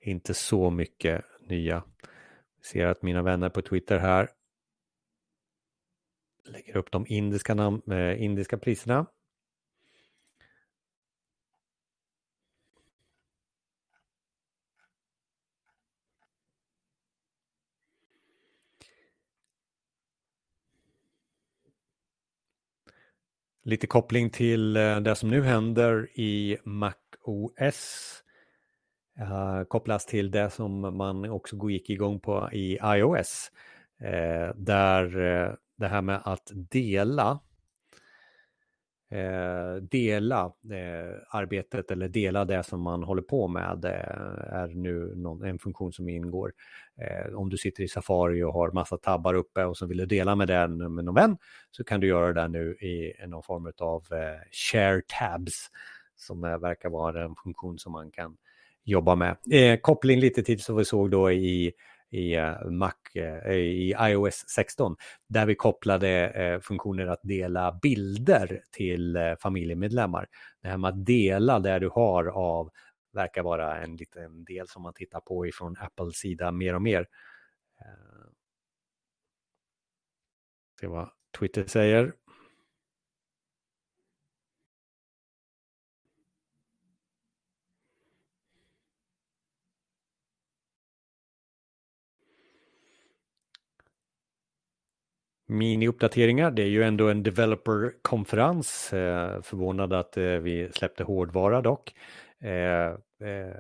inte 0.10 0.34
så 0.34 0.70
mycket 0.70 1.26
nya. 1.48 1.84
Jag 2.58 2.66
ser 2.66 2.86
att 2.86 3.02
mina 3.02 3.22
vänner 3.22 3.50
på 3.50 3.62
Twitter 3.62 4.00
här 4.00 4.30
lägger 6.46 6.78
upp 6.78 6.92
de 6.92 7.06
indiska, 7.08 7.54
nam- 7.54 7.94
eh, 7.94 8.24
indiska 8.24 8.58
priserna. 8.58 9.06
Lite 23.64 23.88
koppling 23.88 24.30
till 24.30 24.76
eh, 24.76 25.00
det 25.00 25.16
som 25.16 25.30
nu 25.30 25.42
händer 25.44 26.10
i 26.20 26.58
Mac 26.64 26.94
OS 27.22 28.24
uh, 29.22 29.64
kopplas 29.64 30.06
till 30.06 30.32
det 30.32 30.50
som 30.50 30.98
man 30.98 31.30
också 31.30 31.70
gick 31.70 31.90
igång 31.90 32.20
på 32.20 32.50
i 32.52 32.80
iOS. 32.84 33.52
Uh, 34.02 34.56
där 34.56 35.18
uh, 35.18 35.54
det 35.78 35.88
här 35.88 36.02
med 36.02 36.22
att 36.26 36.52
dela 36.54 37.40
dela 39.82 40.54
arbetet 41.30 41.92
eller 41.92 42.08
dela 42.08 42.46
det 42.46 42.64
som 42.64 42.82
man 42.82 43.04
håller 43.04 43.22
på 43.22 43.48
med 43.48 43.86
är 43.86 44.68
nu 44.68 45.16
någon, 45.16 45.46
en 45.46 45.60
funktion 45.60 45.94
som 45.94 46.10
ingår. 46.10 46.52
om 47.36 47.50
du 47.50 47.58
sitter 47.58 47.84
i 47.84 47.88
Safari 47.88 48.44
och 48.44 48.54
har 48.54 48.72
massa 48.72 48.98
tabbar 48.98 49.34
uppe 49.34 49.66
och 49.66 49.78
så 49.78 49.86
vill 49.86 49.98
du 49.98 50.06
dela 50.06 50.36
med 50.36 50.48
den 50.48 50.94
med 50.96 51.06
någon 51.06 51.16
vän 51.16 51.38
så 51.72 51.84
kan 51.84 52.00
du 52.00 52.08
göra 52.08 52.34
det 52.34 52.48
nu 52.48 52.74
i 52.74 53.14
någon 53.28 53.44
form 53.44 53.72
av 53.80 54.04
share 54.52 55.02
tabs 55.20 55.70
som 56.16 56.42
verkar 56.42 56.90
vara 56.90 57.24
en 57.24 57.36
funktion 57.44 57.80
som 57.80 57.92
man 57.92 58.12
kan 58.12 58.38
jobba 58.84 59.16
med. 59.16 59.38
Eh, 59.52 59.80
koppling 59.80 60.20
lite 60.20 60.44
till 60.44 60.64
som 60.64 60.76
vi 60.76 60.86
såg 60.86 61.12
då 61.12 61.32
i, 61.32 61.74
i 62.10 62.36
eh, 62.36 62.66
Mac, 62.70 62.94
eh, 63.16 63.52
i 63.54 63.96
iOS 64.00 64.46
16, 64.56 64.96
där 65.28 65.46
vi 65.46 65.56
kopplade 65.56 66.30
eh, 66.30 66.60
funktioner 66.60 67.08
att 67.08 67.20
dela 67.24 67.80
bilder 67.82 68.62
till 68.72 69.18
familjemedlemmar. 69.42 70.28
Det 70.62 70.68
här 70.68 70.78
med 70.78 70.90
att 70.90 71.06
dela 71.06 71.60
det 71.60 71.80
du 71.80 71.90
har 71.90 72.26
av 72.26 72.70
verkar 73.14 73.44
vara 73.44 73.78
en 73.84 73.96
liten 73.96 74.44
del 74.44 74.68
som 74.68 74.84
man 74.84 74.94
tittar 74.94 75.20
på 75.20 75.48
ifrån 75.48 75.76
Apples 75.80 76.16
sida 76.16 76.52
mer 76.52 76.76
och 76.76 76.82
mer. 76.82 77.08
Se 80.80 80.88
vad 80.88 81.10
Twitter 81.40 81.66
säger. 81.66 82.14
Mini-uppdateringar. 95.50 96.52
Det 96.52 96.62
är 96.64 96.68
ju 96.68 96.84
ändå 96.84 97.10
en 97.10 97.24
developer-konferens. 97.24 98.94
Eh, 98.94 99.42
förvånad 99.42 99.94
att 99.94 100.18
eh, 100.18 100.24
vi 100.24 100.70
släppte 100.74 101.04
hårdvara 101.04 101.62
dock. 101.62 101.94
Eh, 102.44 102.88
eh 103.30 103.54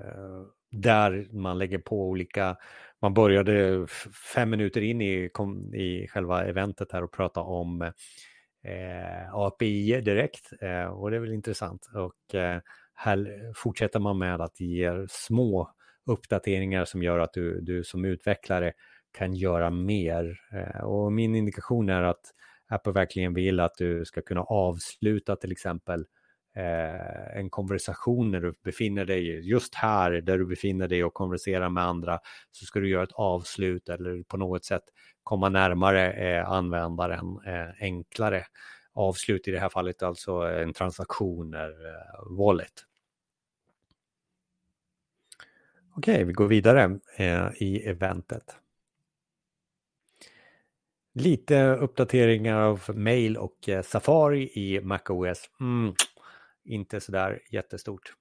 där 0.71 1.27
man 1.31 1.57
lägger 1.57 1.77
på 1.77 2.09
olika, 2.09 2.57
man 3.01 3.13
började 3.13 3.87
fem 4.33 4.49
minuter 4.49 4.81
in 4.81 5.01
i, 5.01 5.29
i 5.73 6.07
själva 6.07 6.45
eventet 6.45 6.91
här 6.91 7.03
och 7.03 7.11
prata 7.11 7.41
om 7.41 7.81
eh, 8.63 9.33
API 9.33 10.01
direkt 10.01 10.49
eh, 10.61 10.85
och 10.85 11.11
det 11.11 11.17
är 11.17 11.21
väl 11.21 11.33
intressant. 11.33 11.89
Och 11.93 12.35
eh, 12.35 12.61
här 12.93 13.51
fortsätter 13.55 13.99
man 13.99 14.17
med 14.17 14.41
att 14.41 14.59
ge 14.59 14.91
små 15.09 15.71
uppdateringar 16.05 16.85
som 16.85 17.03
gör 17.03 17.19
att 17.19 17.33
du, 17.33 17.61
du 17.61 17.83
som 17.83 18.05
utvecklare 18.05 18.73
kan 19.19 19.33
göra 19.33 19.69
mer. 19.69 20.39
Eh, 20.51 20.83
och 20.83 21.11
min 21.11 21.35
indikation 21.35 21.89
är 21.89 22.03
att 22.03 22.33
Apple 22.69 22.93
verkligen 22.93 23.33
vill 23.33 23.59
att 23.59 23.75
du 23.77 24.05
ska 24.05 24.21
kunna 24.21 24.41
avsluta 24.41 25.35
till 25.35 25.51
exempel 25.51 26.05
eh, 26.55 27.37
en 27.37 27.49
konversation 27.49 28.31
när 28.31 28.41
du 28.41 28.53
befinner 28.63 29.05
dig 29.05 29.49
just 29.49 29.75
här 29.75 30.11
där 30.11 30.37
du 30.37 30.45
befinner 30.45 30.87
dig 30.87 31.03
och 31.03 31.13
konverserar 31.13 31.69
med 31.69 31.83
andra 31.83 32.19
så 32.51 32.65
ska 32.65 32.79
du 32.79 32.89
göra 32.89 33.03
ett 33.03 33.11
avslut 33.11 33.89
eller 33.89 34.23
på 34.23 34.37
något 34.37 34.65
sätt 34.65 34.83
komma 35.23 35.49
närmare 35.49 36.13
eh, 36.13 36.49
användaren 36.49 37.39
eh, 37.45 37.69
enklare. 37.79 38.45
Avslut 38.93 39.47
i 39.47 39.51
det 39.51 39.59
här 39.59 39.69
fallet 39.69 40.03
alltså 40.03 40.49
eh, 40.49 40.61
en 40.61 40.73
transaktion, 40.73 41.53
eh, 41.53 41.59
wallet. 42.37 42.73
Okej, 45.95 46.23
vi 46.23 46.33
går 46.33 46.47
vidare 46.47 46.99
i 47.55 47.89
eventet. 47.89 48.59
Lite 51.19 51.75
uppdateringar 51.75 52.61
av 52.61 52.83
mail 52.95 53.37
och 53.37 53.69
eh, 53.69 53.81
Safari 53.81 54.43
i 54.43 54.81
MacOS. 54.81 55.49
Mm, 55.59 55.93
inte 56.65 56.99
sådär 56.99 57.39
jättestort. 57.51 58.13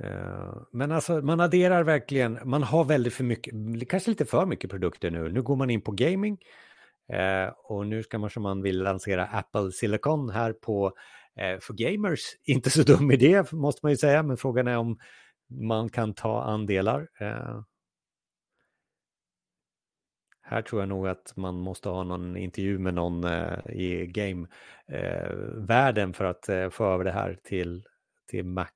Eh, 0.00 0.56
men 0.72 0.92
alltså 0.92 1.20
man 1.20 1.40
adderar 1.40 1.82
verkligen, 1.82 2.38
man 2.44 2.62
har 2.62 2.84
väldigt 2.84 3.14
för 3.14 3.24
mycket, 3.24 3.54
kanske 3.88 4.10
lite 4.10 4.24
för 4.24 4.46
mycket 4.46 4.70
produkter 4.70 5.10
nu. 5.10 5.32
Nu 5.32 5.42
går 5.42 5.56
man 5.56 5.70
in 5.70 5.80
på 5.80 5.92
gaming 5.92 6.38
eh, 7.12 7.52
och 7.64 7.86
nu 7.86 8.02
ska 8.02 8.18
man 8.18 8.30
som 8.30 8.42
man 8.42 8.62
vill 8.62 8.82
lansera 8.82 9.26
Apple 9.26 9.72
Silicon 9.72 10.30
här 10.30 10.52
på 10.52 10.92
för 11.36 11.74
gamers. 11.74 12.20
Inte 12.44 12.70
så 12.70 12.82
dum 12.82 13.10
idé 13.10 13.44
måste 13.52 13.80
man 13.82 13.92
ju 13.92 13.96
säga, 13.96 14.22
men 14.22 14.36
frågan 14.36 14.68
är 14.68 14.76
om 14.76 14.98
man 15.48 15.88
kan 15.88 16.14
ta 16.14 16.42
andelar. 16.42 17.08
Här 20.46 20.62
tror 20.62 20.82
jag 20.82 20.88
nog 20.88 21.08
att 21.08 21.36
man 21.36 21.54
måste 21.54 21.88
ha 21.88 22.04
någon 22.04 22.36
intervju 22.36 22.78
med 22.78 22.94
någon 22.94 23.24
eh, 23.24 23.58
i 23.68 24.06
game-världen 24.06 26.10
eh, 26.10 26.14
för 26.14 26.24
att 26.24 26.48
eh, 26.48 26.70
få 26.70 26.84
över 26.84 27.04
det 27.04 27.12
här 27.12 27.38
till, 27.42 27.86
till 28.26 28.44
Mac. 28.44 28.68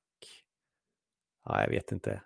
Ja, 1.45 1.61
jag 1.61 1.69
vet 1.69 1.91
inte. 1.91 2.21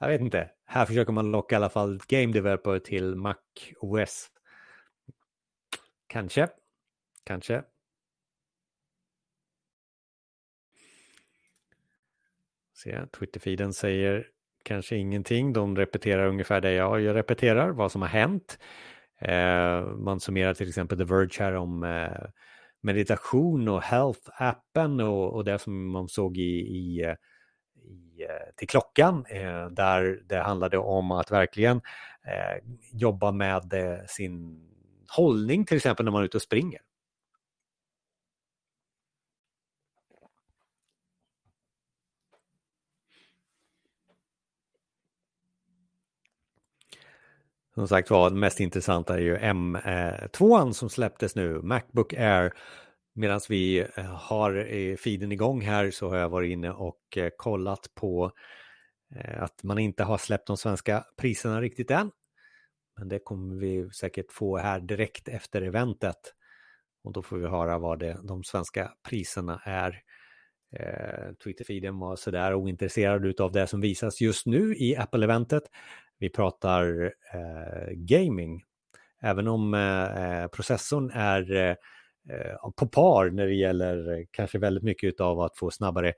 Jag 0.00 0.08
vet 0.08 0.20
inte. 0.20 0.50
Här 0.64 0.86
försöker 0.86 1.12
man 1.12 1.30
locka 1.30 1.54
i 1.54 1.56
alla 1.56 1.70
fall 1.70 2.00
game 2.08 2.32
developer 2.32 2.78
till 2.78 3.14
Mac 3.14 3.36
OS. 3.80 4.30
Kanske. 6.06 6.48
Kanske. 7.24 7.64
Se, 12.72 13.06
Twitterfeeden 13.06 13.72
säger 13.72 14.31
kanske 14.62 14.96
ingenting. 14.96 15.52
De 15.52 15.76
repeterar 15.76 16.26
ungefär 16.26 16.60
det 16.60 16.72
jag 16.72 17.14
repeterar, 17.14 17.70
vad 17.70 17.92
som 17.92 18.02
har 18.02 18.08
hänt. 18.08 18.58
Eh, 19.20 19.86
man 19.86 20.20
summerar 20.20 20.54
till 20.54 20.68
exempel 20.68 20.98
The 20.98 21.04
Verge 21.04 21.36
här 21.38 21.54
om 21.54 21.84
eh, 21.84 22.28
meditation 22.82 23.68
och 23.68 23.82
health-appen 23.82 25.02
och, 25.02 25.34
och, 25.34 25.44
det 25.44 25.58
som 25.58 25.90
man 25.90 26.08
såg 26.08 26.38
i, 26.38 26.60
i, 26.60 27.02
eh, 27.02 27.14
i 27.84 28.22
eh, 28.22 28.54
till 28.56 28.68
klockan 28.68 29.24
eh, 29.28 29.66
där 29.66 30.22
det 30.28 30.38
handlade 30.38 30.78
om 30.78 31.10
att 31.10 31.30
verkligen 31.30 31.76
eh, 32.26 32.64
jobba 32.92 33.32
med 33.32 33.72
eh, 33.72 33.98
sin 34.06 34.60
hållning 35.08 35.64
till 35.64 35.76
exempel 35.76 36.04
när 36.04 36.12
man 36.12 36.20
är 36.20 36.26
ute 36.26 36.36
och 36.36 36.42
springer. 36.42 36.80
Som 47.82 47.88
sagt 47.88 48.10
var, 48.10 48.30
det 48.30 48.36
mest 48.36 48.60
intressanta 48.60 49.14
är 49.14 49.20
ju 49.20 49.36
M2 49.36 50.72
som 50.72 50.90
släpptes 50.90 51.36
nu, 51.36 51.62
Macbook 51.62 52.12
Air. 52.12 52.52
Medan 53.14 53.40
vi 53.48 53.86
eh, 53.96 54.04
har 54.04 54.96
feeden 54.96 55.32
igång 55.32 55.60
här 55.60 55.90
så 55.90 56.08
har 56.08 56.16
jag 56.16 56.28
varit 56.28 56.50
inne 56.50 56.70
och 56.70 57.16
eh, 57.16 57.30
kollat 57.36 57.86
på 57.94 58.32
eh, 59.14 59.42
att 59.42 59.62
man 59.62 59.78
inte 59.78 60.04
har 60.04 60.18
släppt 60.18 60.46
de 60.46 60.56
svenska 60.56 61.04
priserna 61.16 61.60
riktigt 61.60 61.90
än. 61.90 62.10
Men 62.98 63.08
det 63.08 63.18
kommer 63.18 63.54
vi 63.56 63.90
säkert 63.90 64.32
få 64.32 64.56
här 64.56 64.80
direkt 64.80 65.28
efter 65.28 65.62
eventet. 65.62 66.34
Och 67.04 67.12
då 67.12 67.22
får 67.22 67.36
vi 67.36 67.46
höra 67.46 67.78
vad 67.78 67.98
det, 67.98 68.18
de 68.22 68.44
svenska 68.44 68.92
priserna 69.08 69.60
är. 69.64 70.02
Eh, 70.76 71.32
Twitterfeeden 71.44 71.98
var 71.98 72.16
sådär 72.16 72.54
ointresserad 72.54 73.40
av 73.40 73.52
det 73.52 73.66
som 73.66 73.80
visas 73.80 74.20
just 74.20 74.46
nu 74.46 74.74
i 74.76 74.96
Apple-eventet. 74.96 75.62
Vi 76.22 76.30
pratar 76.30 77.12
eh, 77.34 77.92
gaming. 77.92 78.64
Även 79.20 79.48
om 79.48 79.74
eh, 79.74 80.46
processorn 80.46 81.10
är 81.10 81.52
eh, 82.30 82.70
på 82.76 82.86
par 82.86 83.30
när 83.30 83.46
det 83.46 83.54
gäller 83.54 84.26
kanske 84.30 84.58
väldigt 84.58 84.82
mycket 84.82 85.20
av 85.20 85.40
att 85.40 85.58
få 85.58 85.70
snabbare 85.70 86.14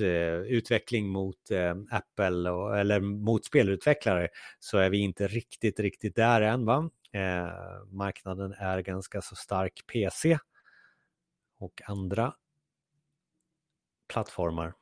eh, 0.00 0.38
utveckling 0.38 1.08
mot 1.08 1.50
eh, 1.50 1.74
Apple 1.90 2.50
och, 2.50 2.78
eller 2.78 3.00
mot 3.00 3.44
spelutvecklare 3.44 4.28
så 4.58 4.78
är 4.78 4.90
vi 4.90 4.98
inte 4.98 5.26
riktigt, 5.26 5.80
riktigt 5.80 6.16
där 6.16 6.40
än. 6.40 6.64
Va? 6.64 6.90
Eh, 7.12 7.84
marknaden 7.90 8.54
är 8.58 8.80
ganska 8.80 9.22
så 9.22 9.36
stark 9.36 9.86
PC 9.92 10.38
och 11.58 11.82
andra 11.86 12.34
plattformar. 14.08 14.74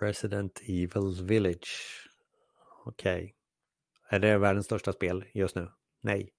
Resident 0.00 0.60
Evil 0.66 1.24
Village. 1.24 2.08
Okej. 2.84 3.14
Okay. 3.14 3.32
Är 4.08 4.18
det 4.18 4.38
världens 4.38 4.66
största 4.66 4.92
spel 4.92 5.24
just 5.34 5.56
nu? 5.56 5.68
Nej. 6.00 6.30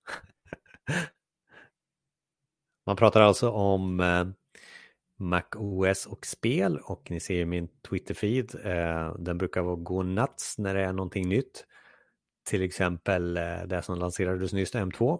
Man 2.86 2.96
pratar 2.96 3.22
alltså 3.22 3.50
om 3.50 4.00
eh, 4.00 4.28
Mac 5.18 5.44
OS 5.56 6.06
och 6.06 6.26
spel 6.26 6.80
och 6.84 7.12
ni 7.12 7.20
ser 7.20 7.46
min 7.46 7.68
Twitter-feed. 7.90 8.56
Eh, 8.66 9.16
den 9.20 9.38
brukar 9.38 9.62
gå 9.76 10.04
nuts 10.04 10.58
när 10.58 10.74
det 10.74 10.82
är 10.82 10.94
någonting 10.94 11.30
nytt. 11.30 11.66
Till 12.50 12.62
exempel 12.62 13.38
eh, 13.38 13.64
det 13.66 13.82
som 13.82 14.00
lanserades 14.00 14.54
nyss, 14.54 14.74
M2. 14.74 15.20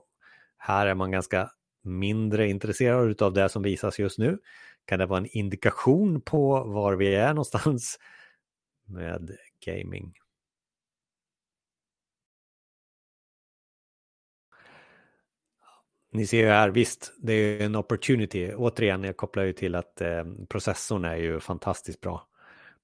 Här 0.58 0.88
är 0.88 0.96
man 0.96 1.12
ganska 1.12 1.52
mindre 1.84 2.48
intresserad 2.48 3.22
av 3.22 3.34
det 3.34 3.50
som 3.50 3.64
visas 3.64 4.00
just 4.00 4.18
nu. 4.18 4.40
Kan 4.86 5.00
det 5.00 5.06
vara 5.06 5.20
en 5.20 5.38
indikation 5.38 6.22
på 6.22 6.64
var 6.64 6.96
vi 6.96 7.16
är 7.16 7.30
någonstans 7.30 8.00
med 8.88 9.38
gaming. 9.66 10.14
Ni 16.12 16.28
ser 16.28 16.38
ju 16.38 16.48
här, 16.48 16.70
visst, 16.70 17.14
det 17.18 17.34
är 17.34 17.66
en 17.66 17.76
opportunity. 17.76 18.54
Återigen, 18.56 19.04
jag 19.04 19.18
kopplar 19.18 19.44
ju 19.44 19.54
till 19.54 19.76
att 19.76 20.02
eh, 20.02 20.24
processorn 20.50 21.06
är 21.06 21.16
ju 21.16 21.40
fantastiskt 21.40 22.02
bra. 22.02 22.28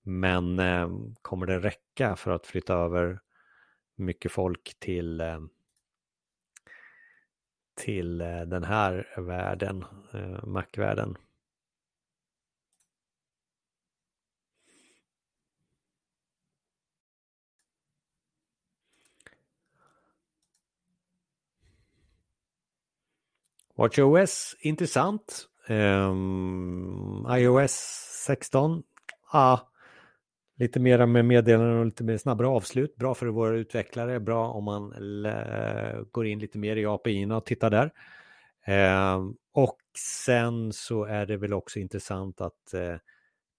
Men 0.01 0.59
eh, 0.59 0.89
kommer 1.21 1.45
det 1.45 1.59
räcka 1.59 2.15
för 2.15 2.31
att 2.31 2.47
flytta 2.47 2.73
över 2.73 3.19
mycket 3.95 4.31
folk 4.31 4.75
till, 4.79 5.21
eh, 5.21 5.39
till 7.75 8.21
eh, 8.21 8.41
den 8.41 8.63
här 8.63 9.13
världen, 9.17 9.85
eh, 10.13 10.45
Mac-världen? 10.45 11.17
WatchOS, 23.75 24.55
intressant. 24.59 25.47
Um, 25.69 27.25
iOS 27.29 27.71
16, 28.25 28.83
ah, 29.31 29.59
lite 30.59 30.79
mera 30.79 31.05
med 31.05 31.25
meddelanden 31.25 31.79
och 31.79 31.85
lite 31.85 32.03
mer 32.03 32.17
snabbare 32.17 32.47
avslut. 32.47 32.95
Bra 32.95 33.13
för 33.13 33.27
våra 33.27 33.57
utvecklare, 33.57 34.19
bra 34.19 34.47
om 34.47 34.63
man 34.63 34.93
går 36.11 36.27
in 36.27 36.39
lite 36.39 36.57
mer 36.57 36.75
i 36.75 36.85
API 36.85 37.25
och 37.25 37.45
tittar 37.45 37.69
där. 37.69 37.91
Um, 39.15 39.35
och 39.53 39.77
sen 39.97 40.73
så 40.73 41.05
är 41.05 41.25
det 41.25 41.37
väl 41.37 41.53
också 41.53 41.79
intressant 41.79 42.41
att 42.41 42.73
uh, 42.73 42.95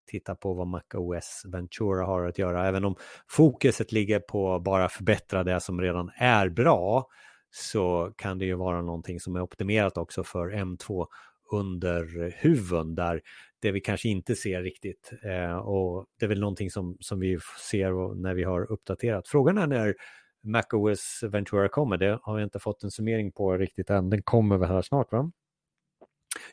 titta 0.06 0.34
på 0.34 0.54
vad 0.54 0.66
MacOS 0.66 1.42
Ventura 1.46 2.04
har 2.04 2.26
att 2.26 2.38
göra. 2.38 2.68
Även 2.68 2.84
om 2.84 2.96
fokuset 3.28 3.92
ligger 3.92 4.20
på 4.20 4.58
bara 4.58 4.88
förbättra 4.88 5.44
det 5.44 5.60
som 5.60 5.80
redan 5.80 6.10
är 6.16 6.48
bra 6.48 7.06
så 7.56 8.12
kan 8.16 8.38
det 8.38 8.44
ju 8.44 8.54
vara 8.54 8.82
någonting 8.82 9.20
som 9.20 9.36
är 9.36 9.40
optimerat 9.40 9.96
också 9.96 10.24
för 10.24 10.50
M2 10.50 11.06
under 11.52 12.34
huven 12.38 12.94
där 12.94 13.20
det 13.62 13.72
vi 13.72 13.80
kanske 13.80 14.08
inte 14.08 14.36
ser 14.36 14.62
riktigt. 14.62 15.12
Eh, 15.22 15.56
och 15.56 16.06
det 16.18 16.26
är 16.26 16.28
väl 16.28 16.40
någonting 16.40 16.70
som, 16.70 16.96
som 17.00 17.20
vi 17.20 17.38
ser 17.70 18.14
när 18.14 18.34
vi 18.34 18.44
har 18.44 18.72
uppdaterat. 18.72 19.28
Frågan 19.28 19.58
är 19.58 19.66
när 19.66 19.94
MacOS 20.42 21.20
Ventura 21.22 21.68
kommer. 21.68 21.96
Det 21.96 22.18
har 22.22 22.38
jag 22.38 22.46
inte 22.46 22.58
fått 22.58 22.82
en 22.82 22.90
summering 22.90 23.32
på 23.32 23.56
riktigt 23.56 23.90
än. 23.90 24.10
Den 24.10 24.22
kommer 24.22 24.56
väl 24.56 24.68
här 24.68 24.82
snart 24.82 25.12
va? 25.12 25.30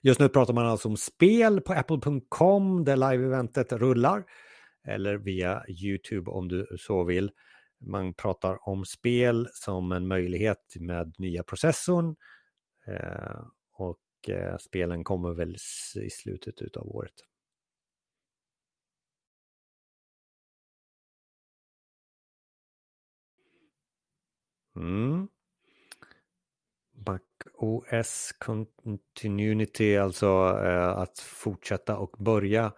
Just 0.02 0.20
nu 0.20 0.30
pratar 0.30 0.54
man 0.54 0.66
alltså 0.66 0.90
om 0.90 0.98
spel 0.98 1.62
på 1.62 1.74
apple.com 1.74 2.84
där 2.84 2.98
live-eventet 2.98 3.72
rullar. 3.72 4.24
Eller 4.88 5.18
via 5.18 5.64
YouTube 5.84 6.32
om 6.32 6.48
du 6.48 6.68
så 6.80 7.04
vill. 7.04 7.32
Man 7.82 8.14
pratar 8.14 8.70
om 8.70 8.86
spel 8.86 9.48
som 9.54 9.92
en 9.92 10.08
möjlighet 10.08 10.76
med 10.80 11.16
nya 11.18 11.44
processorn. 11.44 12.16
Eh, 12.88 13.42
och 13.74 14.30
eh, 14.30 14.58
spelen 14.58 15.04
kommer 15.04 15.34
väl 15.34 15.56
i 15.96 16.10
slutet 16.10 16.78
av 16.78 16.88
året. 16.88 17.14
Mm. 24.76 25.28
Mac 27.08 27.20
OS 27.54 28.32
Continuity, 28.40 29.98
alltså 29.98 30.28
eh, 30.66 30.90
att 30.90 31.20
fortsätta 31.20 31.98
och 31.98 32.16
börja 32.20 32.74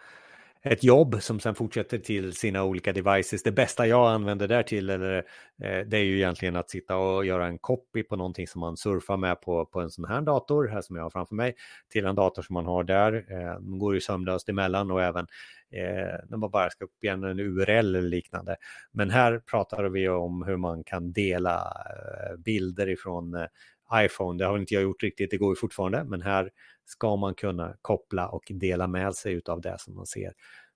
ett 0.66 0.84
jobb 0.84 1.18
som 1.22 1.40
sen 1.40 1.56
fortsätter 1.56 1.98
till 1.98 2.34
sina 2.34 2.64
olika 2.64 2.94
devices. 2.94 3.44
Det 3.44 3.52
bästa 3.52 3.88
jag 3.88 4.12
använder 4.12 4.48
där 4.48 4.64
till 4.64 4.90
eller, 4.90 5.18
eh, 5.64 5.80
det 5.86 5.98
är 5.98 6.04
ju 6.04 6.16
egentligen 6.16 6.56
att 6.56 6.70
sitta 6.70 6.98
och 6.98 7.26
göra 7.26 7.48
en 7.48 7.60
copy 7.60 8.04
på 8.04 8.16
någonting 8.16 8.48
som 8.48 8.60
man 8.62 8.78
surfar 8.78 9.18
med 9.18 9.42
på, 9.42 9.66
på 9.66 9.82
en 9.82 9.90
sån 9.90 10.06
här 10.06 10.22
dator, 10.22 10.68
här 10.68 10.82
som 10.82 10.96
jag 10.96 11.04
har 11.04 11.10
framför 11.10 11.36
mig, 11.36 11.56
till 11.90 12.06
en 12.06 12.16
dator 12.16 12.42
som 12.42 12.54
man 12.54 12.66
har 12.66 12.84
där. 12.84 13.14
Eh, 13.14 13.60
de 13.60 13.80
går 13.80 13.94
ju 13.94 14.02
sömlöst 14.02 14.50
emellan 14.50 14.92
och 14.92 15.02
även 15.02 15.28
eh, 15.72 16.20
när 16.30 16.38
man 16.38 16.50
bara 16.50 16.70
ska 16.70 16.86
upp 16.86 17.04
igen 17.04 17.24
en 17.24 17.40
URL 17.40 17.70
eller 17.70 18.02
liknande. 18.02 18.56
Men 18.92 19.10
här 19.10 19.40
pratar 19.40 19.84
vi 19.84 20.10
om 20.10 20.44
hur 20.44 20.58
man 20.58 20.84
kan 20.84 21.14
dela 21.14 21.58
eh, 21.58 22.38
bilder 22.38 22.90
ifrån 22.90 23.34
eh, 23.34 23.46
iPhone. 23.94 24.44
Det 24.44 24.46
har 24.46 24.58
inte 24.58 24.74
jag 24.74 24.84
gjort 24.84 25.04
riktigt, 25.04 25.32
det 25.32 25.38
går 25.38 25.52
ju 25.52 25.56
fortfarande, 25.56 26.04
men 26.04 26.22
här 26.22 26.50
ska 26.86 27.16
man 27.16 27.36
kunna 27.36 27.76
koppla 27.82 28.28
och 28.28 28.44
dela 28.50 28.88
med 28.88 29.16
sig 29.16 29.42
av 29.46 29.62
det 29.62 29.76
som 29.80 29.96
man 29.96 30.06
ser. 30.06 30.34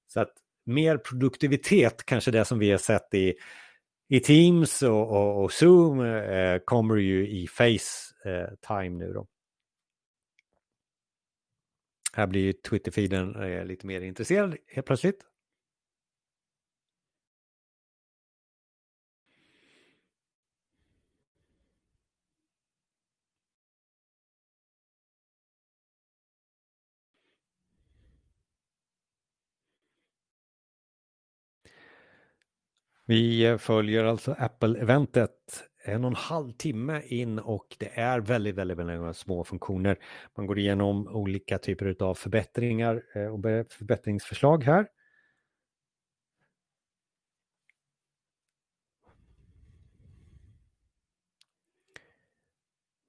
Så 0.07 0.19
att 0.19 0.33
mer 0.65 0.97
produktivitet, 0.97 2.05
kanske 2.05 2.31
det 2.31 2.45
som 2.45 2.59
vi 2.59 2.71
har 2.71 2.77
sett 2.77 3.13
i, 3.13 3.33
i 4.09 4.19
Teams 4.19 4.81
och, 4.81 5.09
och, 5.09 5.43
och 5.43 5.51
Zoom, 5.51 5.99
eh, 5.99 6.59
kommer 6.65 6.95
ju 6.95 7.29
i 7.29 7.47
Facetime 7.47 8.85
eh, 8.85 8.91
nu 8.91 9.13
då. 9.13 9.27
Här 12.13 12.27
blir 12.27 12.53
Twitter-feeden 12.53 13.35
eh, 13.35 13.65
lite 13.65 13.87
mer 13.87 14.01
intresserad 14.01 14.57
helt 14.67 14.87
plötsligt. 14.87 15.21
Vi 33.09 33.57
följer 33.59 34.03
alltså 34.03 34.31
Apple-eventet 34.31 35.63
en 35.85 36.03
och 36.03 36.09
en 36.09 36.15
halv 36.15 36.51
timme 36.51 37.01
in 37.05 37.39
och 37.39 37.75
det 37.79 37.99
är 37.99 38.19
väldigt, 38.19 38.55
väldigt, 38.55 38.77
väldigt 38.77 39.17
små 39.17 39.43
funktioner. 39.43 39.97
Man 40.37 40.47
går 40.47 40.59
igenom 40.59 41.07
olika 41.07 41.57
typer 41.57 41.95
av 42.03 42.15
förbättringar 42.15 43.03
eh, 43.15 43.25
och 43.25 43.71
förbättringsförslag 43.71 44.63
här. 44.63 44.87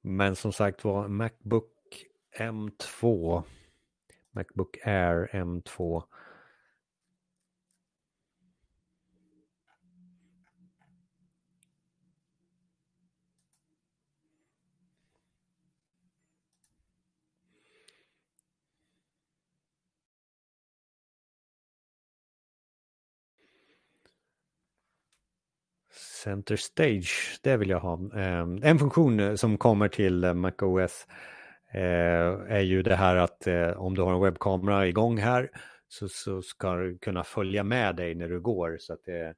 Men 0.03 0.37
som 0.37 0.53
sagt 0.53 0.85
var, 0.85 1.09
Macbook 1.09 2.05
M2, 2.39 3.43
Macbook 4.31 4.79
Air 4.85 5.31
M2 5.33 6.03
Center 26.25 26.57
Stage, 26.57 27.41
det 27.43 27.57
vill 27.57 27.71
jag 27.71 27.81
ha. 27.81 28.01
Ehm, 28.15 28.61
en 28.63 28.79
funktion 28.79 29.21
eh, 29.21 29.35
som 29.35 29.59
kommer 29.59 29.89
till 29.89 30.25
eh, 30.25 30.35
MacOS 30.35 31.07
eh, 31.73 32.31
är 32.49 32.61
ju 32.61 32.83
det 32.83 32.97
här 32.97 33.17
att 33.17 33.47
om 33.77 33.95
du 33.95 34.03
har 34.03 34.15
en 34.15 34.21
webbkamera 34.21 34.87
igång 34.87 35.19
här 35.19 35.51
så, 35.89 36.09
så 36.09 36.43
ska 36.43 36.75
du 36.75 36.99
kunna 36.99 37.25
följa 37.25 37.65
med 37.65 37.97
dig 37.97 38.15
när 38.15 38.29
du 38.29 38.41
går. 38.41 38.77
Så 38.81 38.93
att 38.93 39.05
det, 39.05 39.35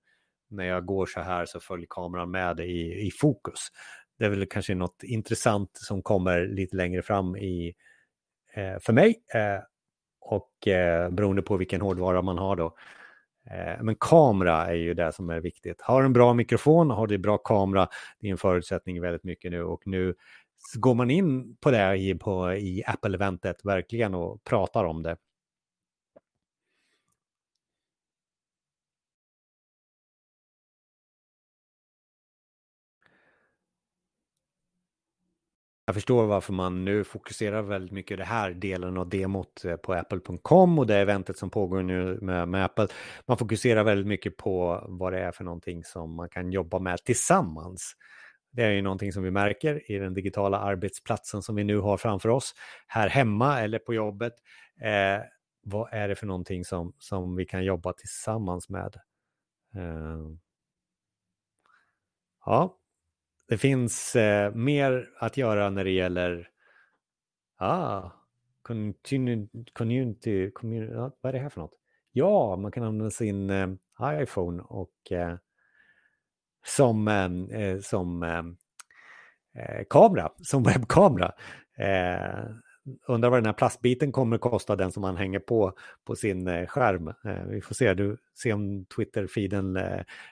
när 0.51 0.65
jag 0.65 0.85
går 0.85 1.07
så 1.07 1.21
här 1.21 1.47
så 1.47 1.61
följer 1.61 1.87
kameran 1.91 2.31
med 2.31 2.61
i, 2.61 3.07
i 3.07 3.11
fokus. 3.11 3.69
Det 4.19 4.25
är 4.25 4.31
väl 4.31 4.47
kanske 4.47 4.75
något 4.75 5.03
intressant 5.03 5.71
som 5.75 6.03
kommer 6.03 6.47
lite 6.47 6.77
längre 6.77 7.03
fram 7.03 7.37
i, 7.37 7.75
för 8.81 8.93
mig. 8.93 9.15
och 10.21 10.53
beroende 11.11 11.43
på 11.43 11.57
vilken 11.57 11.81
hårdvara 11.81 12.23
man 12.23 12.39
har 12.39 12.57
då. 12.57 12.77
Eh, 13.51 13.83
men 13.83 13.95
kamera 14.01 14.67
är 14.67 14.75
ju 14.75 14.95
det 14.95 15.13
som 15.13 15.31
är 15.31 15.41
viktigt. 15.41 15.81
Har 15.81 16.03
en 16.03 16.13
bra 16.13 16.35
mikrofon, 16.35 16.91
har 16.91 17.07
du 17.07 17.19
bra 17.19 17.39
kamera, 17.39 17.89
det 18.21 18.27
är 18.27 18.31
en 18.31 18.39
förutsättning 18.39 19.01
väldigt 19.01 19.25
mycket 19.25 19.51
nu 19.51 19.63
och 19.63 19.83
nu 19.87 20.15
går 20.77 20.95
man 20.95 21.11
in 21.11 21.57
på 21.61 21.71
det 21.71 21.97
i, 21.97 22.15
på, 22.15 22.53
i 22.53 22.83
Apple-eventet 22.87 23.65
verkligen 23.65 24.15
och 24.15 24.45
pratar 24.45 24.85
om 24.85 25.03
det. 25.03 25.17
Jag 35.91 35.95
förstår 35.95 36.27
varför 36.27 36.53
man 36.53 36.85
nu 36.85 37.05
fokuserar 37.05 37.63
väldigt 37.63 37.93
mycket 37.93 38.19
det 38.19 38.25
här 38.25 38.51
delen 38.51 38.97
av 38.97 39.09
demot 39.09 39.65
eh, 39.65 39.77
på 39.77 39.93
apple.com 39.93 40.79
och 40.79 40.87
det 40.87 40.97
eventet 40.97 41.39
som 41.39 41.51
pågår 41.51 41.83
nu 41.83 42.19
med, 42.21 42.49
med, 42.49 42.65
Apple. 42.65 42.89
Man 43.27 43.39
fokuserar 43.39 43.85
väldigt 43.85 44.07
mycket 44.07 44.37
på 44.37 44.85
vad 44.89 45.13
det 45.13 45.21
är 45.21 45.33
för 45.33 45.45
någonting 45.45 45.85
som 45.85 46.15
man 46.15 46.29
kan 46.29 46.53
jobba 46.53 46.79
med 46.79 47.05
tillsammans. 47.05 47.93
Det 48.53 48.63
är 48.63 48.71
ju 48.71 48.83
någonting 48.83 49.13
som 49.13 49.23
vi 49.23 49.31
märker 49.31 49.91
i 49.91 49.99
den 49.99 50.15
digitala 50.15 50.59
arbetsplatsen 50.59 51.43
som 51.43 51.55
vi 51.55 51.65
nu 51.65 51.79
har 51.79 51.97
framför 51.97 52.29
oss, 52.29 52.55
här 52.87 53.09
hemma 53.09 53.61
eller 53.61 53.79
på 53.79 53.95
jobbet. 53.95 54.33
Eh, 54.81 55.23
vad 55.63 55.89
är 55.93 56.09
det 56.09 56.15
för 56.15 56.27
någonting 56.27 56.65
som, 56.65 56.93
som 56.99 57.37
vi 57.37 57.45
kan 57.45 57.65
jobba 57.65 57.93
tillsammans 57.93 58.69
med? 58.69 58.97
Eh, 59.75 60.27
ja, 62.47 62.80
det 63.51 63.59
finns 63.59 64.17
eh, 64.17 64.55
mer 64.55 65.11
att 65.19 65.37
göra 65.37 65.71
när 65.71 65.85
det 65.85 65.91
gäller 65.91 66.49
ah, 67.59 68.11
community, 68.63 69.71
community, 69.73 70.51
vad 71.21 71.25
är 71.25 71.33
det 71.33 71.39
här 71.39 71.49
för 71.49 71.61
något? 71.61 71.75
Ja, 72.13 72.57
man 72.57 72.73
kan 72.73 72.83
använda 72.83 73.11
sin 73.11 73.51
eh, 73.51 73.69
iPhone 74.03 74.63
och 74.63 75.13
eh, 75.13 75.37
som, 76.67 77.09
eh, 77.09 77.61
eh 77.61 77.81
som 77.81 78.23
eh, 78.23 78.43
eh, 79.63 79.85
kamera, 79.91 80.33
som 80.43 80.63
webbkamera. 80.73 81.33
Eh, 81.79 82.51
undrar 83.09 83.31
vad 83.31 83.39
den 83.39 83.47
här 83.47 83.53
plastbiten 83.53 84.13
kommer 84.13 84.37
att 84.37 84.43
kosta, 84.43 84.77
den 84.77 84.93
som 84.93 85.01
man 85.01 85.17
hänger 85.17 85.39
på 85.39 85.73
på 86.05 86.17
sin 86.17 86.67
skärm. 86.67 87.13
vi 87.49 87.61
får 87.61 87.75
se, 87.75 87.95
du, 87.95 88.17
se 88.35 88.53
om 88.53 88.87
Twitter-feeden 88.87 89.79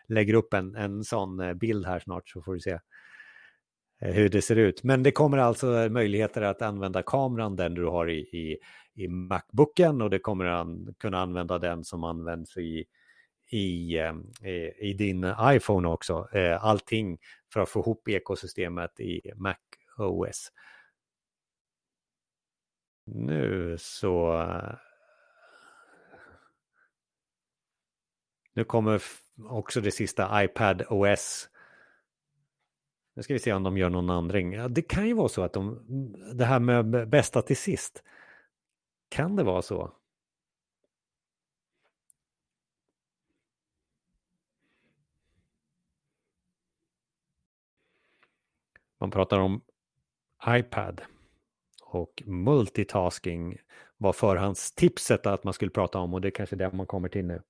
lägger 0.08 0.34
upp 0.34 0.54
en, 0.54 0.76
en 0.76 1.04
sån 1.04 1.58
bild 1.58 1.86
här 1.86 1.98
snart 1.98 2.28
så 2.28 2.42
får 2.42 2.54
du 2.54 2.60
se. 2.60 2.78
Eh, 4.00 4.12
hur 4.12 4.28
det 4.28 4.42
ser 4.42 4.56
ut. 4.56 4.82
Men 4.82 5.02
det 5.02 5.12
kommer 5.12 5.38
alltså 5.38 5.66
möjligheter 5.90 6.42
att 6.42 6.62
använda 6.62 7.02
kameran 7.02 7.56
den 7.56 7.74
du 7.74 7.86
har 7.86 8.10
i, 8.10 8.18
i, 8.18 8.58
i 8.94 9.08
Macbooken 9.08 10.02
och 10.02 10.10
det 10.10 10.18
kommer 10.18 10.44
an, 10.44 10.94
kunna 10.98 11.18
använda 11.20 11.58
den 11.58 11.84
som 11.84 12.04
används 12.04 12.56
i, 12.56 12.84
i, 13.50 13.98
eh, 13.98 14.14
i, 14.50 14.72
i 14.80 14.92
din 14.92 15.34
iPhone 15.42 15.88
också. 15.88 16.28
Eh, 16.32 16.64
allting 16.64 17.18
för 17.52 17.60
att 17.60 17.68
få 17.68 17.80
ihop 17.80 18.08
ekosystemet 18.08 19.00
i 19.00 19.32
Mac 19.36 19.56
OS. 19.98 20.52
Nu 23.06 23.76
så 23.78 24.42
Nu 28.58 28.64
kommer 28.64 29.02
också 29.48 29.80
det 29.80 29.90
sista 29.90 30.44
iPad 30.44 30.82
OS. 30.88 31.48
Nu 33.18 33.22
ska 33.22 33.32
vi 33.32 33.40
se 33.40 33.52
om 33.52 33.62
de 33.62 33.78
gör 33.78 33.90
någon 33.90 34.10
ändring. 34.10 34.52
Ja, 34.52 34.68
det 34.68 34.82
kan 34.82 35.06
ju 35.06 35.14
vara 35.14 35.28
så 35.28 35.42
att 35.42 35.52
de, 35.52 35.84
det 36.34 36.44
här 36.44 36.60
med 36.60 37.08
bästa 37.08 37.42
till 37.42 37.56
sist. 37.56 38.02
Kan 39.08 39.36
det 39.36 39.42
vara 39.42 39.62
så? 39.62 39.92
Man 48.98 49.10
pratar 49.10 49.38
om 49.38 49.60
iPad 50.48 51.02
och 51.82 52.22
multitasking 52.26 53.56
var 53.96 54.12
förhandstipset 54.12 55.26
att 55.26 55.44
man 55.44 55.52
skulle 55.54 55.70
prata 55.70 55.98
om 55.98 56.14
och 56.14 56.20
det 56.20 56.28
är 56.28 56.32
kanske 56.32 56.56
det 56.56 56.72
man 56.72 56.86
kommer 56.86 57.08
till 57.08 57.24
nu. 57.24 57.42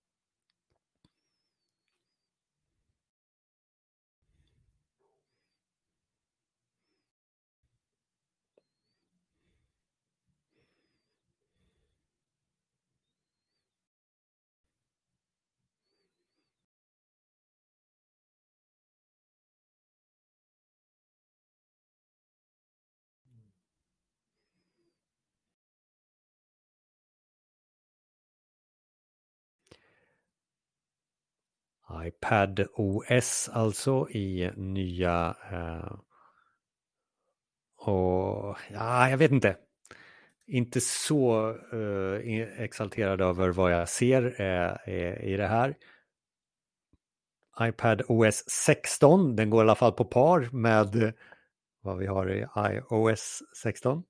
iPad 32.06 32.66
OS 32.74 33.50
alltså 33.52 34.10
i 34.10 34.50
nya 34.56 35.36
eh, 35.52 35.92
och 37.78 38.56
ja, 38.70 39.10
jag 39.10 39.18
vet 39.18 39.30
inte. 39.30 39.56
Inte 40.46 40.80
så 40.80 41.50
eh, 41.72 42.60
exalterad 42.62 43.20
över 43.20 43.48
vad 43.48 43.72
jag 43.72 43.88
ser 43.88 44.40
eh, 44.40 45.24
i 45.24 45.36
det 45.36 45.46
här. 45.46 45.74
iPad 47.60 48.02
OS 48.08 48.44
16, 48.50 49.36
den 49.36 49.50
går 49.50 49.60
i 49.60 49.64
alla 49.64 49.74
fall 49.74 49.92
på 49.92 50.04
par 50.04 50.48
med 50.52 51.12
vad 51.80 51.98
vi 51.98 52.06
har 52.06 52.30
i 52.30 52.46
iOS 52.56 53.42
16. 53.62 54.02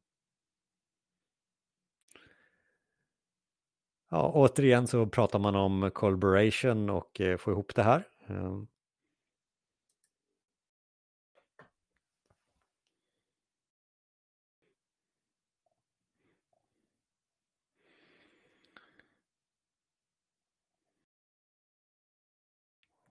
Ja, 4.11 4.33
återigen 4.35 4.87
så 4.87 5.07
pratar 5.07 5.39
man 5.39 5.55
om 5.57 5.91
collaboration 5.95 6.91
och 6.91 7.21
eh, 7.21 7.37
få 7.37 7.51
ihop 7.51 7.75
det 7.75 7.83
här. 7.83 8.05
Eh. 8.27 8.63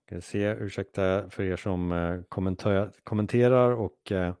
Ska 0.06 0.20
se, 0.20 0.54
ursäkta 0.54 1.30
för 1.30 1.42
er 1.42 1.56
som 1.56 1.92
eh, 1.92 2.20
kommenterar 3.04 3.70
och 3.70 4.12
eh, 4.12 4.34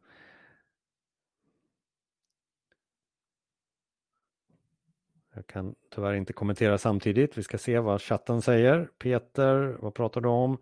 Jag 5.38 5.46
kan 5.46 5.74
tyvärr 5.94 6.14
inte 6.14 6.32
kommentera 6.32 6.78
samtidigt. 6.78 7.38
Vi 7.38 7.42
ska 7.42 7.58
se 7.58 7.78
vad 7.78 8.02
chatten 8.02 8.42
säger. 8.42 8.88
Peter, 8.98 9.76
vad 9.78 9.94
pratar 9.94 10.20
du 10.20 10.28
om? 10.28 10.58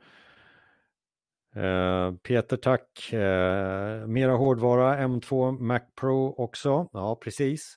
Eh, 1.54 2.14
Peter, 2.14 2.56
tack. 2.56 3.12
Eh, 3.12 4.06
mera 4.06 4.32
hårdvara, 4.32 4.98
M2 4.98 5.58
Mac 5.60 5.80
Pro 6.00 6.34
också. 6.34 6.88
Ja, 6.92 7.16
precis. 7.16 7.76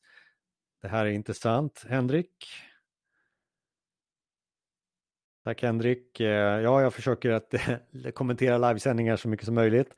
Det 0.82 0.88
här 0.88 1.06
är 1.06 1.10
intressant. 1.10 1.86
Henrik? 1.90 2.46
Tack 5.44 5.62
Henrik. 5.62 6.20
Eh, 6.20 6.62
ja, 6.62 6.82
jag 6.82 6.94
försöker 6.94 7.32
att 7.32 7.54
kommentera 8.14 8.58
livesändningar 8.58 9.16
så 9.16 9.30
mycket 9.30 9.46
som 9.46 9.56
möjligt. 9.56 9.96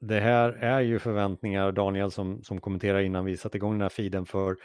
Det 0.00 0.20
här 0.20 0.52
är 0.52 0.80
ju 0.80 0.98
förväntningar, 0.98 1.72
Daniel 1.72 2.10
som, 2.10 2.42
som 2.42 2.60
kommenterar 2.60 3.00
innan 3.00 3.24
vi 3.24 3.36
satte 3.36 3.56
igång 3.56 3.72
den 3.72 3.80
här 3.80 3.88
feeden 3.88 4.26
för 4.26 4.56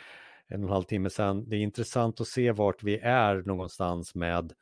en 0.47 0.63
och 0.63 0.69
en 0.69 0.73
halv 0.73 0.83
timme 0.83 1.09
sedan. 1.09 1.49
Det 1.49 1.55
är 1.55 1.59
intressant 1.59 2.21
att 2.21 2.27
se 2.27 2.51
vart 2.51 2.83
vi 2.83 2.97
är 2.97 3.35
någonstans 3.35 4.15
med, 4.15 4.53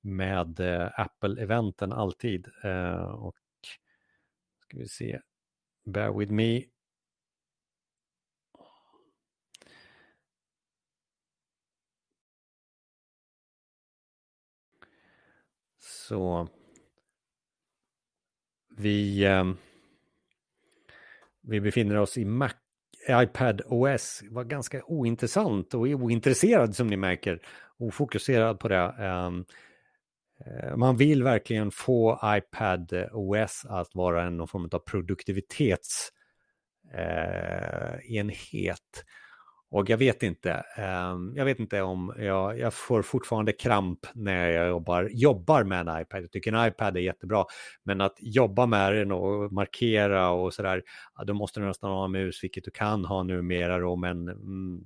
med 0.00 0.60
eh, 0.60 1.00
Apple-eventen 1.00 1.92
alltid. 1.92 2.48
Eh, 2.64 3.02
och 3.02 3.36
ska 4.58 4.78
vi 4.78 4.88
se, 4.88 5.20
bear 5.84 6.18
with 6.18 6.32
me. 6.32 6.64
Så 15.78 16.48
vi, 18.76 19.24
eh, 19.24 19.52
vi 21.40 21.60
befinner 21.60 21.96
oss 21.96 22.18
i 22.18 22.24
Mac 22.24 22.61
iPad 23.10 23.62
OS 23.66 24.22
var 24.30 24.44
ganska 24.44 24.82
ointressant 24.84 25.74
och 25.74 25.80
ointresserad 25.80 26.76
som 26.76 26.86
ni 26.86 26.96
märker. 26.96 27.40
Ofokuserad 27.78 28.60
på 28.60 28.68
det. 28.68 28.94
Ehm, 28.98 29.44
eh, 30.46 30.76
man 30.76 30.96
vill 30.96 31.22
verkligen 31.22 31.70
få 31.70 32.20
iPad 32.24 32.92
OS 33.12 33.66
att 33.68 33.94
vara 33.94 34.30
någon 34.30 34.48
form 34.48 34.68
av 34.72 34.78
produktivitetsenhet. 34.78 36.12
Eh, 36.94 37.94
och 39.72 39.90
jag 39.90 39.98
vet 39.98 40.22
inte, 40.22 40.52
ehm, 40.76 41.32
jag 41.36 41.44
vet 41.44 41.58
inte 41.60 41.82
om 41.82 42.14
jag, 42.18 42.58
jag 42.58 42.74
får 42.74 43.02
fortfarande 43.02 43.52
kramp 43.52 44.06
när 44.14 44.50
jag 44.50 44.68
jobbar, 44.68 45.08
jobbar 45.12 45.64
med 45.64 45.88
en 45.88 46.00
iPad. 46.00 46.22
Jag 46.22 46.30
tycker 46.30 46.52
en 46.52 46.68
iPad 46.68 46.96
är 46.96 47.00
jättebra, 47.00 47.44
men 47.84 48.00
att 48.00 48.16
jobba 48.18 48.66
med 48.66 48.94
den 48.94 49.12
och 49.12 49.52
markera 49.52 50.30
och 50.30 50.54
sådär, 50.54 50.82
då 51.26 51.34
måste 51.34 51.60
du 51.60 51.66
nästan 51.66 51.90
ha 51.90 52.04
en 52.04 52.12
mus, 52.12 52.44
vilket 52.44 52.64
du 52.64 52.70
kan 52.70 53.04
ha 53.04 53.22
numera 53.22 53.78
då, 53.78 53.96
men 53.96 54.28
mm, 54.28 54.84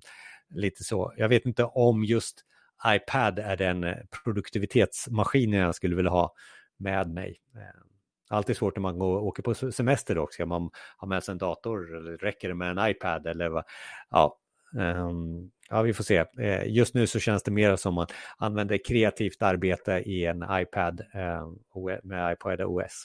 lite 0.55 0.85
så. 0.85 1.13
Jag 1.17 1.29
vet 1.29 1.47
inte 1.47 1.65
om 1.65 2.05
just 2.05 2.41
iPad 2.87 3.39
är 3.39 3.57
den 3.57 3.87
produktivitetsmaskinen 4.25 5.61
jag 5.61 5.75
skulle 5.75 5.97
vilja 5.97 6.11
ha 6.11 6.35
med 6.79 7.11
mig. 7.11 7.41
Ehm, 7.55 7.87
alltid 8.31 8.57
svårt 8.57 8.77
när 8.77 8.83
man 8.83 8.99
går, 8.99 9.19
åker 9.19 9.43
på 9.43 9.55
semester 9.55 10.15
då, 10.15 10.29
ska 10.31 10.47
man 10.47 10.71
ha 10.99 11.09
med 11.09 11.25
sig 11.25 11.33
en 11.33 11.39
dator 11.39 11.97
eller 11.97 12.17
räcker 12.17 12.49
det 12.49 12.55
med 12.55 12.79
en 12.79 12.91
iPad 12.91 13.27
eller 13.27 13.49
vad? 13.49 13.65
Ja, 14.11 14.39
Ehm, 14.75 15.51
ja, 15.71 15.83
vi 15.83 15.93
får 15.95 16.05
se. 16.05 16.25
Uh, 16.39 16.69
just 16.69 16.95
nu 16.95 17.07
så 17.07 17.19
känns 17.21 17.43
det 17.43 17.51
mer 17.51 17.77
som 17.77 17.99
att 17.99 18.13
använda 18.37 18.79
kreativt 18.79 19.43
arbete 19.43 19.93
i 19.93 20.27
en 20.27 20.45
iPad 20.51 21.01
uh, 21.01 21.99
med 22.03 22.33
iPad 22.33 22.61
OS. 22.61 23.05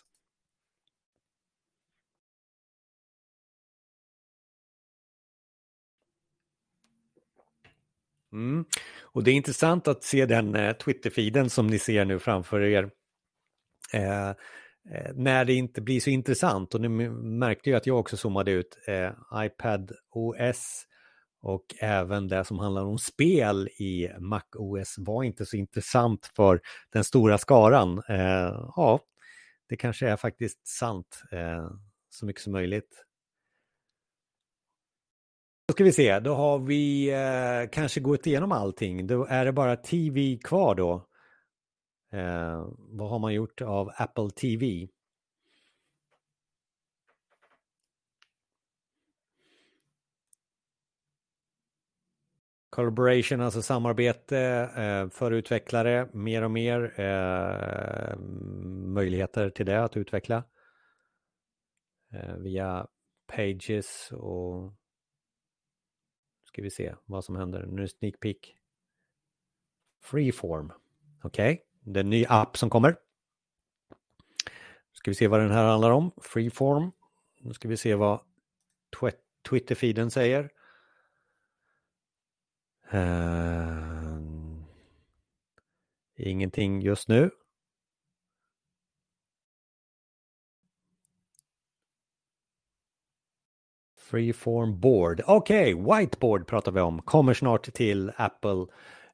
Mm. 8.34 8.66
Och 9.02 9.24
det 9.24 9.32
är 9.32 9.36
intressant 9.36 9.88
att 9.88 10.04
se 10.04 10.26
den 10.26 10.56
uh, 10.56 10.74
Twitter-feeden 10.74 11.50
som 11.50 11.68
ni 11.68 11.80
ser 11.80 12.06
nu 12.06 12.20
framför 12.20 12.62
er. 12.62 12.84
Uh, 12.84 14.34
när 15.16 15.46
det 15.46 15.54
inte 15.54 15.82
blir 15.82 16.00
så 16.00 16.10
intressant 16.10 16.76
och 16.76 16.82
nu 16.82 16.90
märkte 16.90 17.70
jag 17.70 17.78
att 17.78 17.88
jag 17.88 18.00
också 18.00 18.18
zoomade 18.18 18.52
ut 18.52 18.78
iPad 19.34 19.92
OS 20.12 20.88
och 21.42 21.66
även 21.80 22.28
det 22.28 22.44
som 22.46 22.60
handlar 22.60 22.86
om 22.86 22.98
spel 22.98 23.68
i 23.68 24.10
MacOS 24.20 24.96
var 24.98 25.24
inte 25.24 25.46
så 25.46 25.58
intressant 25.58 26.32
för 26.36 26.62
den 26.94 27.04
stora 27.04 27.38
skaran. 27.38 28.02
Eh, 28.10 28.72
ja, 28.76 29.00
det 29.70 29.76
kanske 29.76 30.10
är 30.10 30.16
faktiskt 30.16 30.68
sant 30.68 31.24
eh, 31.32 31.70
så 32.10 32.26
mycket 32.26 32.42
som 32.42 32.54
möjligt. 32.54 33.06
Då 35.68 35.74
ska 35.74 35.84
vi 35.84 35.92
se, 35.92 36.20
då 36.20 36.34
har 36.34 36.60
vi 36.60 37.12
eh, 37.12 37.70
kanske 37.72 38.00
gått 38.00 38.28
igenom 38.28 38.52
allting. 38.52 39.08
Då 39.08 39.26
är 39.26 39.46
det 39.46 39.52
bara 39.52 39.76
TV 39.76 40.38
kvar 40.44 40.76
då. 40.76 41.08
Eh, 42.14 42.68
vad 42.78 43.10
har 43.10 43.20
man 43.20 43.34
gjort 43.34 43.62
av 43.62 43.92
Apple 43.98 44.30
TV? 44.30 44.88
Collaboration, 52.72 53.42
alltså 53.42 53.62
samarbete 53.62 54.40
eh, 54.76 55.10
för 55.10 55.32
utvecklare, 55.32 56.10
mer 56.14 56.42
och 56.42 56.52
mer 56.52 57.00
eh, 57.00 58.18
möjligheter 58.86 59.50
till 59.50 59.66
det 59.66 59.84
att 59.84 59.98
utveckla 59.98 60.44
eh, 62.14 62.36
via 62.36 62.88
Pages 63.28 64.12
och 64.12 64.74
ska 66.44 66.62
vi 66.62 66.70
se 66.70 66.96
vad 67.06 67.24
som 67.24 67.36
händer. 67.36 67.66
Nu 67.66 67.78
är 67.78 67.82
det 67.82 67.88
Sneak 67.88 68.20
Peek. 68.20 68.56
Freeform. 70.04 70.72
Okej, 71.24 71.54
okay. 71.54 71.94
det 71.94 72.00
är 72.00 72.04
en 72.04 72.10
ny 72.10 72.26
app 72.30 72.58
som 72.58 72.70
kommer. 72.70 72.96
Ska 74.94 75.12
vi 75.12 75.16
se 75.16 75.28
vad 75.28 75.40
den 75.40 75.52
här 75.52 75.64
handlar 75.64 75.92
om. 75.92 76.12
Freeform. 76.22 76.92
Nu 77.40 77.54
ska 77.54 77.68
vi 77.68 77.78
se 77.78 77.96
vad 77.96 78.20
Twitter-feeden 79.50 80.10
säger. 80.10 80.61
Uh, 82.94 83.78
ingenting 86.18 86.82
just 86.82 87.08
nu. 87.08 87.30
Freeform 94.12 94.80
board. 94.80 95.22
Okej, 95.28 95.76
okay, 95.76 96.00
whiteboard 96.00 96.48
pratar 96.48 96.72
vi 96.72 96.82
om. 96.82 97.02
Kommer 97.02 97.34
snart 97.34 97.74
till 97.74 98.12
Apple. 98.16 98.66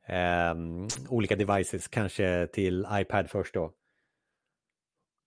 Um, 0.10 0.88
olika 1.10 1.36
devices, 1.36 1.88
kanske 1.88 2.48
till 2.48 2.88
iPad 2.92 3.30
först 3.30 3.54
då. 3.54 3.74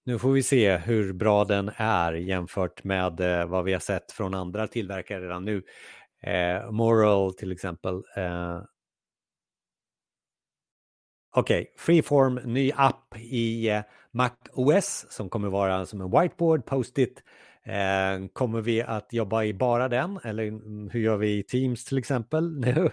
Nu 0.05 0.19
får 0.19 0.33
vi 0.33 0.43
se 0.43 0.77
hur 0.77 1.13
bra 1.13 1.45
den 1.45 1.71
är 1.77 2.13
jämfört 2.13 2.85
med 2.85 3.21
eh, 3.21 3.47
vad 3.47 3.65
vi 3.65 3.73
har 3.73 3.81
sett 3.81 4.13
från 4.13 4.35
andra 4.35 4.67
tillverkare 4.67 5.25
redan 5.25 5.45
nu. 5.45 5.63
Eh, 6.23 6.71
Moral 6.71 7.35
till 7.35 7.53
exempel. 7.53 8.03
Eh, 8.17 8.61
Okej, 11.33 11.61
okay. 11.63 11.67
Freeform, 11.77 12.35
ny 12.45 12.73
app 12.77 13.17
i 13.19 13.69
eh, 13.71 13.83
Mac 14.13 14.31
OS 14.53 15.07
som 15.11 15.29
kommer 15.29 15.49
vara 15.49 15.87
som 15.87 16.01
en 16.01 16.11
whiteboard, 16.11 16.67
post-it. 16.67 17.23
Eh, 17.65 18.27
kommer 18.33 18.61
vi 18.61 18.83
att 18.83 19.13
jobba 19.13 19.45
i 19.45 19.55
bara 19.55 19.89
den 19.89 20.19
eller 20.25 20.43
mm, 20.47 20.91
hur 20.91 21.01
gör 21.01 21.17
vi 21.17 21.39
i 21.39 21.43
Teams 21.43 21.85
till 21.85 21.99
exempel 21.99 22.59
nu? 22.61 22.91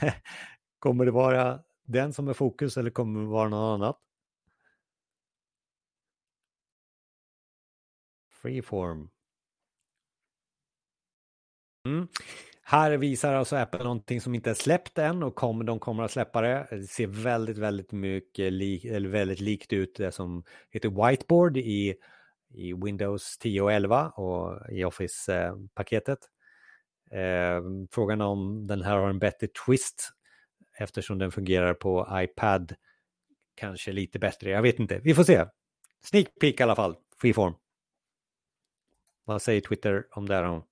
kommer 0.78 1.04
det 1.04 1.10
vara 1.10 1.60
den 1.86 2.12
som 2.12 2.28
är 2.28 2.32
fokus 2.32 2.76
eller 2.76 2.90
kommer 2.90 3.20
det 3.20 3.26
vara 3.26 3.48
något 3.48 3.74
annat? 3.80 3.98
Freeform. 8.30 9.10
Mm. 11.86 12.08
Här 12.64 12.92
visar 12.92 13.34
alltså 13.34 13.56
Apple 13.56 13.82
någonting 13.82 14.20
som 14.20 14.34
inte 14.34 14.50
är 14.50 14.54
släppt 14.54 14.98
än 14.98 15.22
och 15.22 15.34
kom, 15.34 15.66
de 15.66 15.78
kommer 15.78 16.02
att 16.02 16.10
släppa 16.10 16.40
det. 16.40 16.66
Det 16.70 16.86
ser 16.86 17.06
väldigt, 17.06 17.58
väldigt 17.58 17.92
mycket 17.92 18.52
lik, 18.52 18.84
eller 18.84 19.08
väldigt 19.08 19.40
likt 19.40 19.72
ut 19.72 19.94
det 19.96 20.12
som 20.12 20.44
heter 20.70 21.08
Whiteboard 21.08 21.56
i, 21.56 21.94
i 22.54 22.72
Windows 22.72 23.38
10 23.38 23.62
och 23.62 23.72
11 23.72 24.08
och 24.08 24.70
i 24.70 24.84
Office-paketet. 24.84 26.18
Eh, 27.10 27.62
frågan 27.90 28.20
om 28.20 28.66
den 28.66 28.82
här 28.82 28.96
har 28.96 29.10
en 29.10 29.18
bättre 29.18 29.48
twist 29.66 30.10
eftersom 30.78 31.18
den 31.18 31.32
fungerar 31.32 31.74
på 31.74 32.08
iPad 32.12 32.74
kanske 33.54 33.92
lite 33.92 34.18
bättre. 34.18 34.50
Jag 34.50 34.62
vet 34.62 34.78
inte, 34.78 35.00
vi 35.04 35.14
får 35.14 35.24
se. 35.24 35.46
Sneak 36.04 36.26
peek 36.40 36.60
i 36.60 36.62
alla 36.62 36.76
fall, 36.76 36.96
freeform. 37.20 37.54
Vad 39.24 39.42
säger 39.42 39.60
Twitter 39.60 40.06
om 40.10 40.28
det 40.28 40.34
här? 40.34 40.62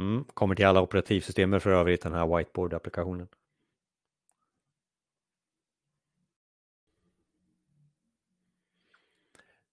Mm, 0.00 0.24
kommer 0.24 0.54
till 0.54 0.66
alla 0.66 0.80
operativsystem 0.82 1.60
för 1.60 1.70
övrigt 1.70 2.02
den 2.02 2.12
här 2.12 2.26
whiteboard-applikationen. 2.26 3.28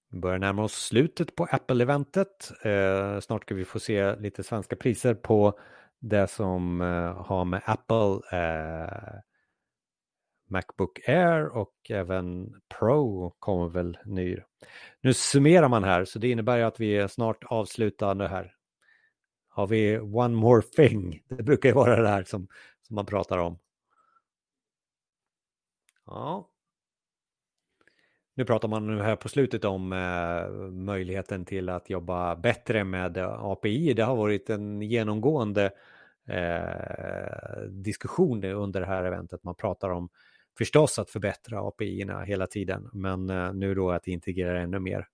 Vi 0.10 0.20
börjar 0.20 0.40
närma 0.40 0.64
oss 0.64 0.74
slutet 0.74 1.36
på 1.36 1.46
Apple-eventet. 1.46 2.52
Eh, 2.64 3.20
snart 3.20 3.44
ska 3.44 3.56
vi 3.56 3.66
få 3.66 3.80
se 3.80 4.16
lite 4.16 4.44
svenska 4.44 4.76
priser 4.76 5.14
på 5.14 5.60
det 6.00 6.28
som 6.28 6.82
eh, 6.82 7.26
har 7.26 7.46
med 7.46 7.62
Apple 7.66 8.38
eh, 8.40 9.20
Macbook 10.50 11.10
Air 11.10 11.48
och 11.48 11.74
även 11.90 12.54
Pro 12.80 13.30
kommer 13.40 13.70
väl 13.70 13.98
ny. 14.06 14.38
Nu 15.02 15.14
summerar 15.14 15.70
man 15.70 15.84
här 15.84 16.06
så 16.06 16.20
det 16.20 16.30
innebär 16.30 16.58
ju 16.58 16.64
att 16.64 16.80
vi 16.80 16.98
är 16.98 17.08
snart 17.08 17.44
avslutande 17.44 18.28
här. 18.28 18.55
Har 19.56 19.68
vi 19.68 20.00
one 20.00 20.36
more 20.36 20.62
thing? 20.62 21.24
Det 21.28 21.44
brukar 21.44 21.70
ju 21.70 21.76
vara 21.76 22.02
det 22.02 22.08
här 22.08 22.24
som, 22.24 22.48
som 22.82 22.96
man 22.96 23.06
pratar 23.06 23.38
om. 23.38 23.60
Ja. 26.06 26.50
Nu 28.36 28.46
pratar 28.46 28.68
man 28.68 28.88
nu 28.88 29.02
här 29.02 29.16
på 29.16 29.30
slutet 29.30 29.66
om 29.66 29.94
eh, 29.94 30.50
möjligheten 30.72 31.46
till 31.46 31.70
att 31.70 31.90
jobba 31.90 32.36
bättre 32.36 32.84
med 32.84 33.18
eh, 33.18 33.44
API. 33.44 33.94
Det 33.94 34.04
har 34.04 34.16
varit 34.16 34.50
en 34.50 34.82
genomgående 34.82 35.72
eh, 36.28 37.62
diskussion 37.70 38.44
under 38.44 38.80
det 38.80 38.88
här 38.88 39.04
eventet. 39.04 39.44
Man 39.44 39.56
pratar 39.56 39.90
om 39.90 40.10
förstås 40.58 41.00
att 41.00 41.10
förbättra 41.10 41.60
API-erna 41.60 42.22
hela 42.22 42.48
tiden, 42.48 42.90
men 42.94 43.30
eh, 43.30 43.54
nu 43.54 43.76
då 43.76 43.92
att 43.92 44.08
integrera 44.08 44.62
ännu 44.62 44.80
mer. 44.80 45.08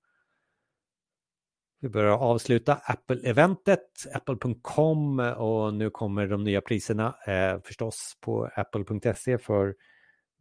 Vi 1.84 1.90
börjar 1.90 2.18
avsluta 2.18 2.76
Apple-eventet, 2.76 4.06
apple.com 4.14 5.20
och 5.20 5.74
nu 5.74 5.90
kommer 5.90 6.28
de 6.28 6.44
nya 6.44 6.62
priserna 6.62 7.16
eh, 7.28 7.62
förstås 7.62 8.18
på 8.22 8.49
apple.se 8.56 9.38
för 9.38 9.76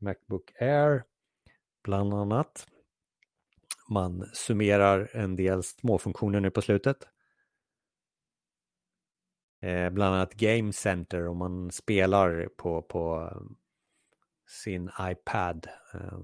Macbook 0.01 0.53
Air 0.61 1.05
bland 1.85 2.15
annat. 2.15 2.67
Man 3.89 4.27
summerar 4.33 5.11
en 5.13 5.37
del 5.37 5.63
småfunktioner 5.63 6.41
nu 6.41 6.51
på 6.51 6.63
slutet. 6.63 6.97
Eh, 9.63 9.91
bland 9.91 10.15
annat 10.15 10.35
Game 10.35 10.73
Center 10.73 11.29
om 11.29 11.39
man 11.39 11.71
spelar 11.71 12.49
på, 12.57 12.83
på 12.83 13.31
eh, 13.33 13.43
sin 14.49 14.91
iPad. 15.01 15.69
Eh, 15.95 16.19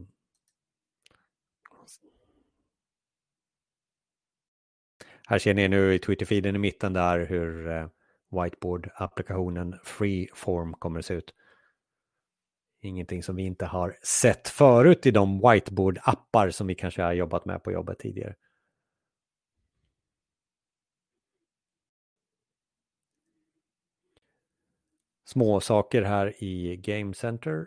Här 5.28 5.38
ser 5.38 5.54
ni 5.54 5.68
nu 5.68 5.94
i 5.94 5.98
Twitter-feeden 5.98 6.56
i 6.56 6.58
mitten 6.58 6.92
där 6.92 7.26
hur 7.26 7.68
eh, 7.68 7.88
Whiteboard-applikationen 8.30 9.78
Freeform 9.84 10.74
kommer 10.74 10.98
att 10.98 11.06
se 11.06 11.14
ut. 11.14 11.34
Ingenting 12.80 13.22
som 13.22 13.36
vi 13.36 13.42
inte 13.42 13.66
har 13.66 13.98
sett 14.02 14.48
förut 14.48 15.06
i 15.06 15.10
de 15.10 15.40
Whiteboard-appar 15.40 16.50
som 16.50 16.66
vi 16.66 16.74
kanske 16.74 17.02
har 17.02 17.12
jobbat 17.12 17.44
med 17.44 17.62
på 17.62 17.72
jobbet 17.72 17.98
tidigare. 17.98 18.34
Små 25.24 25.60
saker 25.60 26.02
här 26.02 26.44
i 26.44 26.76
Game 26.76 27.14
Center. 27.14 27.66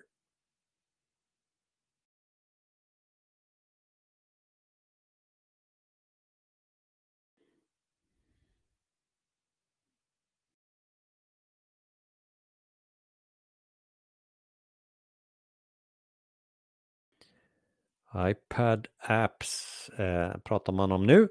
iPad 18.15 18.88
apps 18.98 19.90
eh, 19.90 20.38
pratar 20.38 20.73
man 20.73 20.91
om 20.91 21.06
nu. 21.06 21.27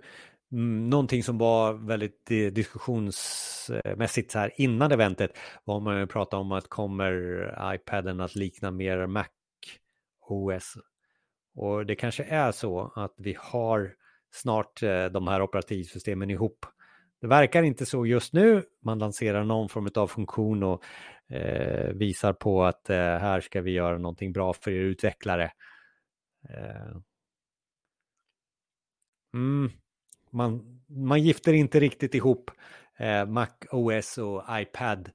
Mm, 0.52 0.90
någonting 0.90 1.22
som 1.22 1.38
var 1.38 1.72
väldigt 1.72 2.30
eh, 2.30 2.46
diskussionsmässigt 2.46 4.32
så 4.32 4.38
här 4.38 4.52
innan 4.56 4.92
eventet 4.92 5.38
var 5.64 5.80
man 5.80 5.98
ju 5.98 6.06
pratade 6.06 6.40
om 6.40 6.52
att 6.52 6.68
kommer 6.68 7.74
iPaden 7.74 8.20
att 8.20 8.34
likna 8.34 8.70
mer 8.70 9.06
Mac 9.06 9.26
OS. 10.28 10.74
Och 11.54 11.86
det 11.86 11.94
kanske 11.94 12.24
är 12.24 12.52
så 12.52 12.92
att 12.96 13.14
vi 13.16 13.36
har 13.40 13.94
snart 14.30 14.82
eh, 14.82 15.04
de 15.04 15.28
här 15.28 15.42
operativsystemen 15.42 16.30
ihop. 16.30 16.66
Det 17.20 17.26
verkar 17.26 17.62
inte 17.62 17.86
så 17.86 18.06
just 18.06 18.32
nu. 18.32 18.62
Man 18.84 18.98
lanserar 18.98 19.44
någon 19.44 19.68
form 19.68 19.88
av 19.94 20.06
funktion 20.06 20.62
och 20.62 20.82
eh, 21.34 21.92
visar 21.92 22.32
på 22.32 22.64
att 22.64 22.90
eh, 22.90 22.96
här 22.96 23.40
ska 23.40 23.60
vi 23.60 23.70
göra 23.70 23.98
någonting 23.98 24.32
bra 24.32 24.52
för 24.52 24.70
er 24.70 24.80
utvecklare. 24.80 25.50
Eh, 26.50 26.96
mm, 29.34 29.70
man, 30.30 30.80
man 30.86 31.22
gifter 31.22 31.52
inte 31.52 31.80
riktigt 31.80 32.14
ihop 32.14 32.50
eh, 32.98 33.26
Mac 33.26 33.48
OS 33.70 34.18
och 34.18 34.44
iPad 34.50 35.10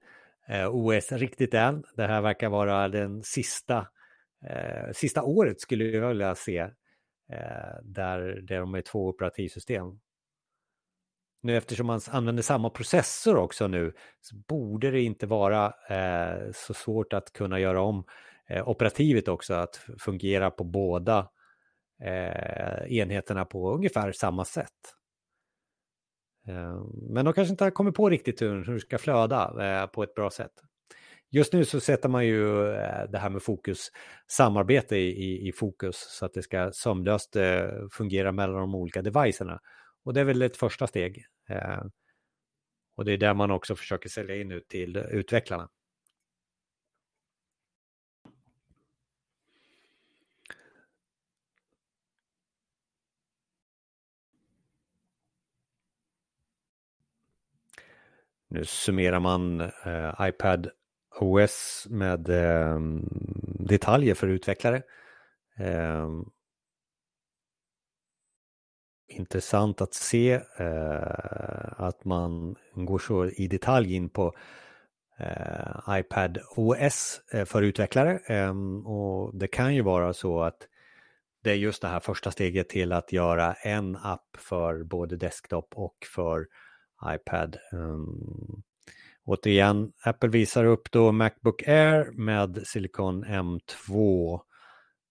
eh, 0.47 0.75
OS 0.75 1.11
riktigt 1.11 1.53
än. 1.53 1.83
Det 1.95 2.07
här 2.07 2.21
verkar 2.21 2.49
vara 2.49 2.89
den 2.89 3.23
sista, 3.23 3.87
eh, 4.45 4.91
sista 4.93 5.23
året 5.23 5.61
skulle 5.61 5.83
jag 5.83 6.07
vilja 6.07 6.35
se 6.35 6.57
eh, 7.29 7.75
där, 7.83 8.41
där 8.41 8.59
de 8.59 8.75
är 8.75 8.81
två 8.81 9.07
operativsystem. 9.07 9.99
Nu 11.41 11.57
eftersom 11.57 11.87
man 11.87 12.01
använder 12.11 12.43
samma 12.43 12.69
processor 12.69 13.35
också 13.35 13.67
nu 13.67 13.93
så 14.21 14.35
borde 14.35 14.91
det 14.91 15.01
inte 15.01 15.27
vara 15.27 15.73
eh, 15.89 16.51
så 16.53 16.73
svårt 16.73 17.13
att 17.13 17.33
kunna 17.33 17.59
göra 17.59 17.81
om 17.81 18.05
eh, 18.53 18.67
operativet 18.69 19.27
också 19.27 19.53
att 19.53 19.85
fungera 19.99 20.51
på 20.51 20.63
båda 20.63 21.29
eh, 22.03 22.97
enheterna 22.97 23.45
på 23.45 23.73
ungefär 23.73 24.11
samma 24.11 24.45
sätt. 24.45 24.95
Eh, 26.47 26.85
men 27.09 27.25
de 27.25 27.33
kanske 27.33 27.51
inte 27.51 27.63
har 27.63 27.71
kommit 27.71 27.95
på 27.95 28.09
riktigt 28.09 28.41
hur 28.41 28.73
det 28.73 28.79
ska 28.79 28.97
flöda 28.97 29.65
eh, 29.81 29.87
på 29.87 30.03
ett 30.03 30.15
bra 30.15 30.29
sätt. 30.29 30.51
Just 31.31 31.53
nu 31.53 31.65
så 31.65 31.79
sätter 31.79 32.09
man 32.09 32.25
ju 32.25 32.67
eh, 32.73 33.09
det 33.09 33.17
här 33.17 33.29
med 33.29 33.43
fokus, 33.43 33.91
samarbete 34.27 34.97
i, 34.97 35.09
i, 35.09 35.47
i 35.47 35.51
fokus 35.51 35.95
så 35.97 36.25
att 36.25 36.33
det 36.33 36.41
ska 36.41 36.71
sömlöst 36.73 37.35
eh, 37.35 37.69
fungera 37.91 38.31
mellan 38.31 38.55
de 38.55 38.75
olika 38.75 39.01
devicerna. 39.01 39.59
Och 40.05 40.13
det 40.13 40.19
är 40.19 40.25
väl 40.25 40.41
ett 40.41 40.57
första 40.57 40.87
steg. 40.87 41.25
Eh, 41.49 41.83
och 42.97 43.05
det 43.05 43.13
är 43.13 43.17
där 43.17 43.33
man 43.33 43.51
också 43.51 43.75
försöker 43.75 44.09
sälja 44.09 44.35
in 44.35 44.51
ut 44.51 44.67
till 44.67 44.97
utvecklarna. 44.97 45.69
Nu 58.53 58.65
summerar 58.65 59.19
man 59.19 59.61
eh, 59.61 60.13
iPad 60.21 60.69
OS 61.19 61.87
med 61.89 62.29
eh, 62.29 62.79
detaljer 63.59 64.15
för 64.15 64.27
utvecklare. 64.27 64.81
Eh, 65.59 66.09
intressant 69.07 69.81
att 69.81 69.93
se 69.93 70.31
eh, 70.57 71.81
att 71.81 72.05
man 72.05 72.55
går 72.75 72.99
så 72.99 73.25
i 73.25 73.47
detalj 73.47 73.95
in 73.95 74.09
på 74.09 74.35
eh, 75.19 75.99
iPad 75.99 76.37
OS 76.55 77.21
eh, 77.33 77.45
för 77.45 77.61
utvecklare. 77.61 78.19
Ehm, 78.27 78.85
och 78.85 79.37
det 79.37 79.47
kan 79.47 79.75
ju 79.75 79.81
vara 79.81 80.13
så 80.13 80.41
att 80.41 80.67
det 81.43 81.51
är 81.51 81.55
just 81.55 81.81
det 81.81 81.87
här 81.87 81.99
första 81.99 82.31
steget 82.31 82.69
till 82.69 82.91
att 82.93 83.11
göra 83.11 83.53
en 83.53 83.95
app 83.95 84.37
för 84.37 84.83
både 84.83 85.17
desktop 85.17 85.73
och 85.75 85.97
för 86.15 86.45
iPad. 87.07 87.57
Um, 87.71 88.63
återigen, 89.25 89.91
Apple 90.03 90.29
visar 90.29 90.65
upp 90.65 90.91
då 90.91 91.11
Macbook 91.11 91.67
Air 91.67 92.11
med 92.11 92.67
Silicon 92.67 93.25
M2. 93.25 94.39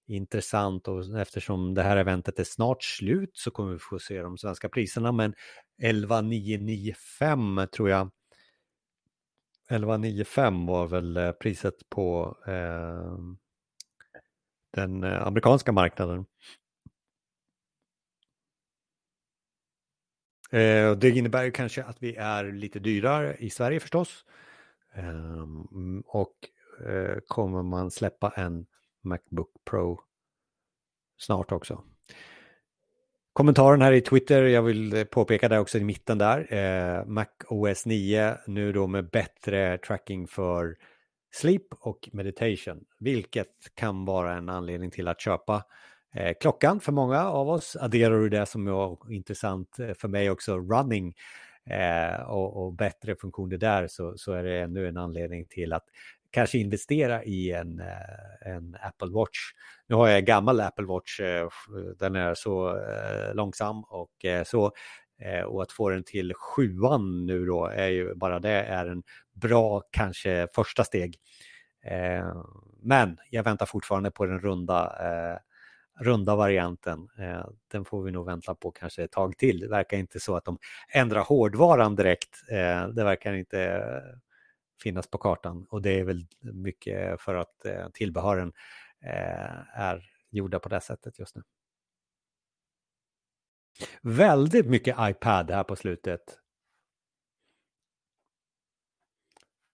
Intressant 0.06 0.88
och 0.88 1.18
eftersom 1.18 1.74
det 1.74 1.82
här 1.82 1.96
eventet 1.96 2.38
är 2.38 2.44
snart 2.44 2.82
slut 2.82 3.30
så 3.32 3.50
kommer 3.50 3.72
vi 3.72 3.78
få 3.78 3.98
se 3.98 4.22
de 4.22 4.38
svenska 4.38 4.68
priserna 4.68 5.12
men 5.12 5.34
11995 5.82 7.66
tror 7.72 7.90
jag 7.90 8.10
1195 9.72 10.66
var 10.66 10.86
väl 10.86 11.16
eh, 11.16 11.32
priset 11.32 11.74
på 11.90 12.36
ehm, 12.46 12.52
eh, 12.52 14.20
den 14.74 15.04
amerikanska 15.04 15.72
marknaden. 15.72 16.24
Eh, 20.52 20.92
det 20.92 21.10
innebär 21.10 21.44
ju 21.44 21.50
kanske 21.50 21.82
att 21.82 22.02
vi 22.02 22.16
är 22.16 22.44
lite 22.52 22.78
dyrare 22.78 23.36
i 23.38 23.50
Sverige 23.50 23.80
förstås. 23.80 24.24
Eh, 24.94 25.46
och 26.06 26.34
eh, 26.86 27.18
kommer 27.26 27.62
man 27.62 27.90
släppa 27.90 28.32
en 28.36 28.66
Macbook 29.02 29.50
Pro 29.70 30.00
snart 31.18 31.52
också. 31.52 31.84
Kommentaren 33.32 33.82
här 33.82 33.92
i 33.92 34.00
Twitter, 34.00 34.42
jag 34.42 34.62
vill 34.62 35.06
påpeka 35.10 35.48
det 35.48 35.58
också 35.58 35.78
i 35.78 35.84
mitten 35.84 36.18
där. 36.18 36.54
Eh, 36.54 37.04
Mac 37.06 37.26
OS 37.48 37.86
9 37.86 38.36
nu 38.46 38.72
då 38.72 38.86
med 38.86 39.10
bättre 39.10 39.78
tracking 39.78 40.26
för 40.26 40.76
sleep 41.30 41.66
och 41.80 42.08
meditation, 42.12 42.84
vilket 42.98 43.74
kan 43.74 44.04
vara 44.04 44.34
en 44.34 44.48
anledning 44.48 44.90
till 44.90 45.08
att 45.08 45.20
köpa 45.20 45.54
eh, 45.56 45.62
Eh, 46.14 46.34
klockan 46.40 46.80
för 46.80 46.92
många 46.92 47.24
av 47.28 47.48
oss. 47.48 47.76
Adderar 47.80 48.18
du 48.18 48.28
det 48.28 48.46
som 48.46 48.68
är 48.68 49.12
intressant 49.12 49.78
eh, 49.78 49.94
för 49.94 50.08
mig 50.08 50.30
också, 50.30 50.58
running 50.58 51.14
eh, 51.66 52.22
och, 52.22 52.64
och, 52.64 52.72
bättre 52.72 53.16
funktioner 53.16 53.56
där 53.56 53.86
så, 53.88 54.18
så 54.18 54.32
är 54.32 54.42
det 54.42 54.60
ännu 54.60 54.88
en 54.88 54.96
anledning 54.96 55.46
till 55.46 55.72
att 55.72 55.84
kanske 56.30 56.58
investera 56.58 57.24
i 57.24 57.52
en, 57.52 57.80
eh, 57.80 58.52
en 58.54 58.76
Apple 58.82 59.10
Watch. 59.10 59.38
Nu 59.86 59.96
har 59.96 60.08
jag 60.08 60.18
en 60.18 60.24
gammal 60.24 60.60
Apple 60.60 60.86
Watch, 60.86 61.20
den 61.98 62.16
är 62.16 62.34
så 62.34 62.80
långsam 63.34 63.84
och 63.84 64.10
så 64.46 64.72
och 65.46 65.62
att 65.62 65.72
få 65.72 65.90
den 65.90 66.04
till 66.04 66.34
sjuan 66.34 67.26
nu 67.26 67.46
då 67.46 67.66
är 67.66 67.88
ju 67.88 68.14
bara 68.14 68.38
det 68.38 68.50
är 68.50 68.86
en 68.86 69.02
bra 69.32 69.82
kanske 69.90 70.48
första 70.54 70.84
steg. 70.84 71.16
Men 72.82 73.18
jag 73.30 73.42
väntar 73.42 73.66
fortfarande 73.66 74.10
på 74.10 74.26
den 74.26 74.40
runda 74.40 74.92
runda 76.02 76.36
varianten. 76.36 77.08
Eh, 77.18 77.46
den 77.68 77.84
får 77.84 78.02
vi 78.02 78.10
nog 78.10 78.26
vänta 78.26 78.54
på 78.54 78.70
kanske 78.70 79.04
ett 79.04 79.12
tag 79.12 79.36
till. 79.38 79.60
Det 79.60 79.68
verkar 79.68 79.96
inte 79.96 80.20
så 80.20 80.36
att 80.36 80.44
de 80.44 80.58
ändrar 80.88 81.20
hårdvaran 81.20 81.96
direkt. 81.96 82.50
Eh, 82.50 82.88
det 82.88 83.04
verkar 83.04 83.32
inte 83.32 83.62
eh, 83.62 84.18
finnas 84.82 85.06
på 85.06 85.18
kartan 85.18 85.66
och 85.70 85.82
det 85.82 86.00
är 86.00 86.04
väl 86.04 86.26
mycket 86.40 87.20
för 87.20 87.34
att 87.34 87.64
eh, 87.64 87.88
tillbehören 87.92 88.52
eh, 89.04 89.80
är 89.80 90.10
gjorda 90.30 90.58
på 90.58 90.68
det 90.68 90.80
sättet 90.80 91.18
just 91.18 91.36
nu. 91.36 91.42
Väldigt 94.02 94.66
mycket 94.66 94.96
iPad 95.00 95.50
här 95.50 95.64
på 95.64 95.76
slutet. 95.76 96.41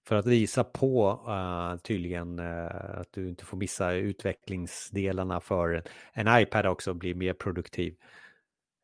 För 0.09 0.16
att 0.16 0.26
visa 0.26 0.64
på 0.64 1.20
uh, 1.28 1.80
tydligen 1.82 2.39
uh, 2.39 3.01
att 3.01 3.12
du 3.12 3.28
inte 3.28 3.44
får 3.44 3.56
missa 3.56 3.93
utvecklingsdelarna 3.93 5.40
för 5.40 5.82
en 6.12 6.40
iPad 6.40 6.66
också 6.66 6.94
blir 6.94 7.14
mer 7.14 7.32
produktiv. 7.32 7.97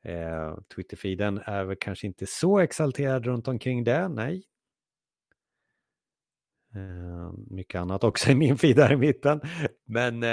Uh, 0.09 0.60
Twitterfeeden 0.74 1.38
är 1.38 1.64
väl 1.64 1.76
kanske 1.80 2.06
inte 2.06 2.26
så 2.26 2.59
exalterad 2.59 3.26
runt 3.26 3.48
omkring 3.48 3.84
det, 3.84 4.09
nej. 4.09 4.44
Uh, 6.76 7.32
mycket 7.51 7.80
annat 7.80 8.05
också 8.05 8.30
i 8.30 8.34
min 8.34 8.59
feed 8.59 8.76
där 8.76 8.92
i 8.92 8.96
mitten. 8.96 9.40
Men 9.84 10.24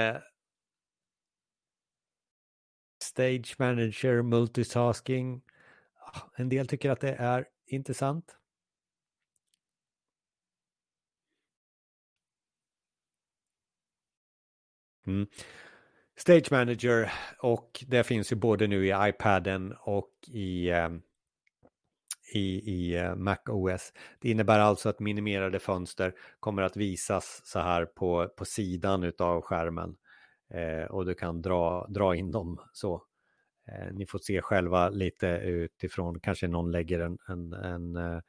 Stage 3.04 3.56
Manager, 3.60 4.22
multitasking. 4.22 5.42
Ah, 6.00 6.22
en 6.36 6.50
del 6.50 6.68
tycker 6.68 6.90
att 6.90 7.02
det 7.02 7.14
är 7.14 7.46
intressant. 7.68 8.41
Mm. 15.08 15.28
Stage 16.16 16.52
Manager 16.52 17.12
och 17.40 17.86
det 17.88 18.04
finns 18.04 18.32
ju 18.32 18.36
både 18.36 18.68
nu 18.68 18.88
i 18.88 18.94
iPaden 19.10 19.74
och 19.80 20.12
i, 20.28 20.70
ehm, 20.70 21.02
i, 22.34 22.72
i 22.72 22.96
eh, 22.98 23.16
Mac 23.16 23.38
OS. 23.48 23.94
Det 24.20 24.30
innebär 24.30 24.60
alltså 24.60 24.90
att 24.90 25.00
minimerade 25.00 25.60
fönster 25.60 26.14
kommer 26.40 26.62
att 26.62 26.78
visas 26.78 27.42
så 27.46 27.60
här 27.60 27.86
på, 27.86 28.28
på 28.38 28.46
sidan 28.46 29.12
av 29.20 29.42
skärmen 29.42 29.96
eh, 30.54 30.84
och 30.92 31.06
du 31.06 31.14
kan 31.14 31.42
dra, 31.42 31.88
dra 31.90 32.16
in 32.16 32.32
dem 32.32 32.62
så. 32.74 33.04
Eh, 33.68 33.94
ni 33.94 34.06
får 34.06 34.20
se 34.20 34.42
själva 34.42 34.90
lite 34.90 35.28
utifrån, 35.28 36.20
kanske 36.20 36.48
någon 36.48 36.72
lägger 36.72 37.00
en, 37.00 37.18
en, 37.28 37.54
en 37.54 37.96
eh, 37.96 38.22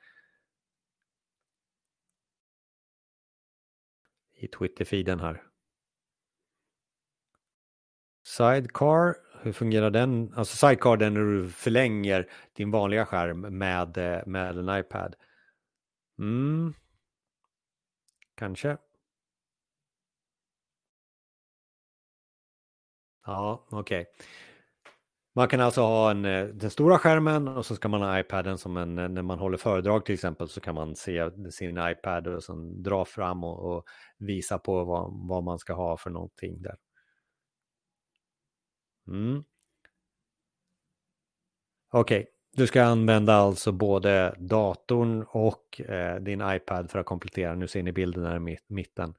i 4.34 4.48
Twitter-feeden 4.48 5.20
här. 5.20 5.42
Sidecar, 8.24 9.16
hur 9.42 9.52
fungerar 9.52 9.90
den? 9.90 10.34
Alltså 10.36 10.56
sidecar 10.56 10.96
den 10.96 11.14
när 11.14 11.20
du 11.20 11.48
förlänger 11.50 12.28
din 12.56 12.70
vanliga 12.70 13.06
skärm 13.06 13.40
med, 13.40 13.98
eh, 13.98 14.26
med 14.26 14.58
en 14.58 14.78
iPad. 14.78 15.14
Mm. 16.18 16.74
Kanske. 18.36 18.76
Ja, 23.26 23.66
okej. 23.70 24.00
Okay. 24.00 24.26
Man 25.34 25.48
kan 25.48 25.60
alltså 25.60 25.80
ha 25.80 26.10
en, 26.10 26.24
eh, 26.24 26.44
den 26.46 26.70
stora 26.70 26.98
skärmen 26.98 27.48
och 27.48 27.66
så 27.66 27.74
ska 27.74 27.88
man 27.88 28.02
ha 28.02 28.20
iPaden 28.20 28.58
som 28.58 28.76
en, 28.76 28.98
eh, 28.98 29.08
när 29.08 29.22
man 29.22 29.38
håller 29.38 29.58
föredrag 29.58 30.04
till 30.04 30.14
exempel 30.14 30.48
så 30.48 30.60
kan 30.60 30.74
man 30.74 30.96
se 30.96 31.50
sin 31.50 31.78
iPad 31.78 32.26
och 32.26 32.44
sen 32.44 32.82
dra 32.82 33.04
fram 33.04 33.44
och, 33.44 33.76
och 33.76 33.84
visa 34.18 34.58
på 34.58 34.84
vad, 34.84 35.28
vad 35.28 35.44
man 35.44 35.58
ska 35.58 35.74
ha 35.74 35.96
för 35.96 36.10
någonting 36.10 36.62
där. 36.62 36.76
Mm. 39.08 39.44
Okej, 41.90 42.20
okay. 42.20 42.26
du 42.56 42.66
ska 42.66 42.82
använda 42.84 43.34
alltså 43.34 43.72
både 43.72 44.34
datorn 44.38 45.22
och 45.28 45.80
eh, 45.80 46.20
din 46.20 46.42
iPad 46.44 46.90
för 46.90 46.98
att 46.98 47.06
komplettera. 47.06 47.54
Nu 47.54 47.68
ser 47.68 47.82
ni 47.82 47.92
bilden 47.92 48.24
här 48.24 48.36
i 48.50 48.58
mitten. 48.68 49.14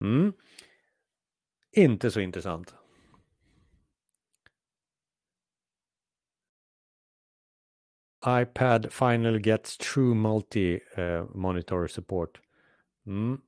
Mm. 0.00 0.32
Inte 1.72 2.10
så 2.10 2.20
intressant. 2.20 2.74
iPad 8.28 8.92
final 8.92 9.38
gets 9.38 9.76
true 9.76 10.14
multi 10.14 10.80
uh, 10.98 11.24
monitor 11.34 11.86
support. 11.86 12.40
Mm. 13.06 13.40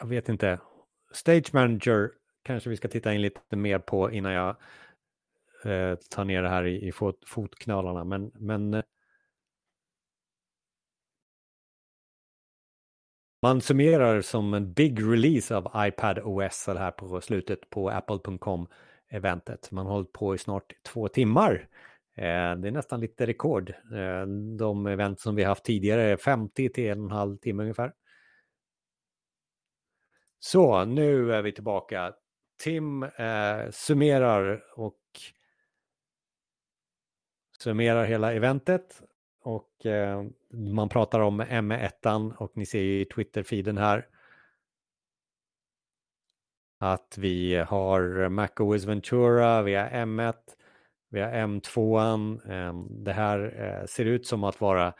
Jag 0.00 0.06
vet 0.06 0.28
inte. 0.28 0.60
Stage 1.12 1.54
Manager 1.54 2.10
kanske 2.42 2.70
vi 2.70 2.76
ska 2.76 2.88
titta 2.88 3.14
in 3.14 3.22
lite 3.22 3.56
mer 3.56 3.78
på 3.78 4.10
innan 4.10 4.32
jag 4.32 4.56
uh, 5.66 5.94
tar 5.94 6.24
ner 6.24 6.42
det 6.42 6.48
här 6.48 6.64
i, 6.64 6.88
i 6.88 6.92
fot, 6.92 7.24
fotknölarna. 7.26 8.04
Men, 8.04 8.30
men 8.34 8.74
uh, 8.74 8.82
man 13.42 13.60
summerar 13.60 14.20
som 14.20 14.54
en 14.54 14.72
big 14.72 15.02
release 15.02 15.56
av 15.56 15.86
iPad 15.86 16.18
OS 16.18 16.66
här 16.66 16.90
på 16.90 17.20
slutet 17.20 17.70
på 17.70 17.90
apple.com 17.90 18.68
eventet. 19.08 19.70
Man 19.70 19.86
har 19.86 19.92
hållit 19.92 20.12
på 20.12 20.34
i 20.34 20.38
snart 20.38 20.72
två 20.82 21.08
timmar. 21.08 21.68
Eh, 22.16 22.54
det 22.56 22.68
är 22.68 22.70
nästan 22.70 23.00
lite 23.00 23.26
rekord. 23.26 23.70
Eh, 23.70 24.26
de 24.58 24.86
event 24.86 25.20
som 25.20 25.34
vi 25.34 25.44
haft 25.44 25.64
tidigare 25.64 26.02
är 26.02 26.16
50 26.16 26.68
till 26.68 26.90
en 26.90 26.98
och 27.00 27.04
en 27.04 27.16
halv 27.16 27.36
timme 27.36 27.62
ungefär. 27.62 27.92
Så, 30.38 30.84
nu 30.84 31.32
är 31.32 31.42
vi 31.42 31.52
tillbaka. 31.52 32.14
Tim 32.62 33.02
eh, 33.02 33.70
summerar 33.70 34.64
och 34.76 35.00
summerar 37.58 38.04
hela 38.04 38.32
eventet 38.32 39.02
och 39.40 39.86
eh, 39.86 40.24
man 40.52 40.88
pratar 40.88 41.20
om 41.20 41.42
M1 41.42 42.34
och 42.36 42.56
ni 42.56 42.66
ser 42.66 42.82
i 42.82 43.04
Twitter-feeden 43.04 43.78
här 43.78 44.08
att 46.78 47.18
vi 47.18 47.56
har 47.56 48.28
MacOS 48.28 48.84
Ventura, 48.84 49.62
vi 49.62 49.74
har 49.74 49.86
M1, 49.86 50.34
vi 51.14 51.20
har 51.20 51.30
M2. 51.30 52.50
Ehm, 52.50 53.04
det 53.04 53.12
här 53.12 53.38
eh, 53.58 53.86
ser 53.86 54.04
ut 54.04 54.26
som 54.26 54.44
att 54.44 54.60
vara 54.60 54.94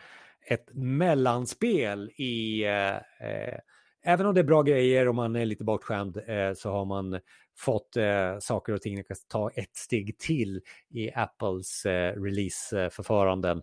ett 0.46 0.68
mellanspel 0.74 2.10
i, 2.10 2.64
eh, 2.64 2.96
eh, 3.28 3.58
även 4.04 4.26
om 4.26 4.34
det 4.34 4.40
är 4.40 4.44
bra 4.44 4.62
grejer 4.62 5.08
och 5.08 5.14
man 5.14 5.36
är 5.36 5.46
lite 5.46 5.64
bortskämd 5.64 6.18
så 6.56 6.70
har 6.70 6.84
man 6.84 7.20
fått 7.56 7.96
saker 8.40 8.72
och 8.72 8.82
ting 8.82 8.98
att 8.98 9.06
ta 9.28 9.50
ett 9.50 9.76
steg 9.76 10.18
till 10.18 10.60
i 10.90 11.12
Apples 11.14 11.86
releaseförfaranden. 12.16 13.62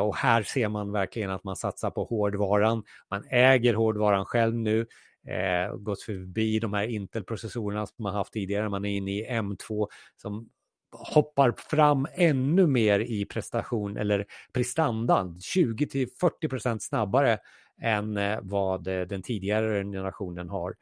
och 0.00 0.16
här 0.16 0.42
ser 0.42 0.68
man 0.68 0.92
verkligen 0.92 1.30
att 1.30 1.44
man 1.44 1.56
satsar 1.56 1.90
på 1.90 2.04
hårdvaran. 2.04 2.82
Man 3.10 3.24
äger 3.30 3.74
hårdvaran 3.74 4.24
själv 4.24 4.54
nu 4.54 4.86
eh, 5.26 5.76
gått 5.76 6.02
förbi 6.02 6.58
de 6.58 6.72
här 6.72 6.86
Intel-processorerna 6.86 7.86
som 7.86 8.02
man 8.02 8.14
haft 8.14 8.32
tidigare. 8.32 8.68
Man 8.68 8.84
är 8.84 8.96
inne 8.96 9.10
i 9.10 9.28
M2 9.30 9.86
som 10.16 10.48
hoppar 10.94 11.52
fram 11.52 12.06
ännu 12.14 12.66
mer 12.66 13.00
i 13.00 13.24
prestation 13.24 13.96
eller 13.96 14.26
prestandan, 14.52 15.40
20 15.40 15.86
till 15.86 16.08
40 16.20 16.48
procent 16.48 16.82
snabbare 16.82 17.38
än 17.82 18.16
eh, 18.16 18.38
vad 18.42 18.86
eh, 18.86 19.00
den 19.00 19.22
tidigare 19.22 19.82
generationen 19.82 20.48
har. 20.48 20.74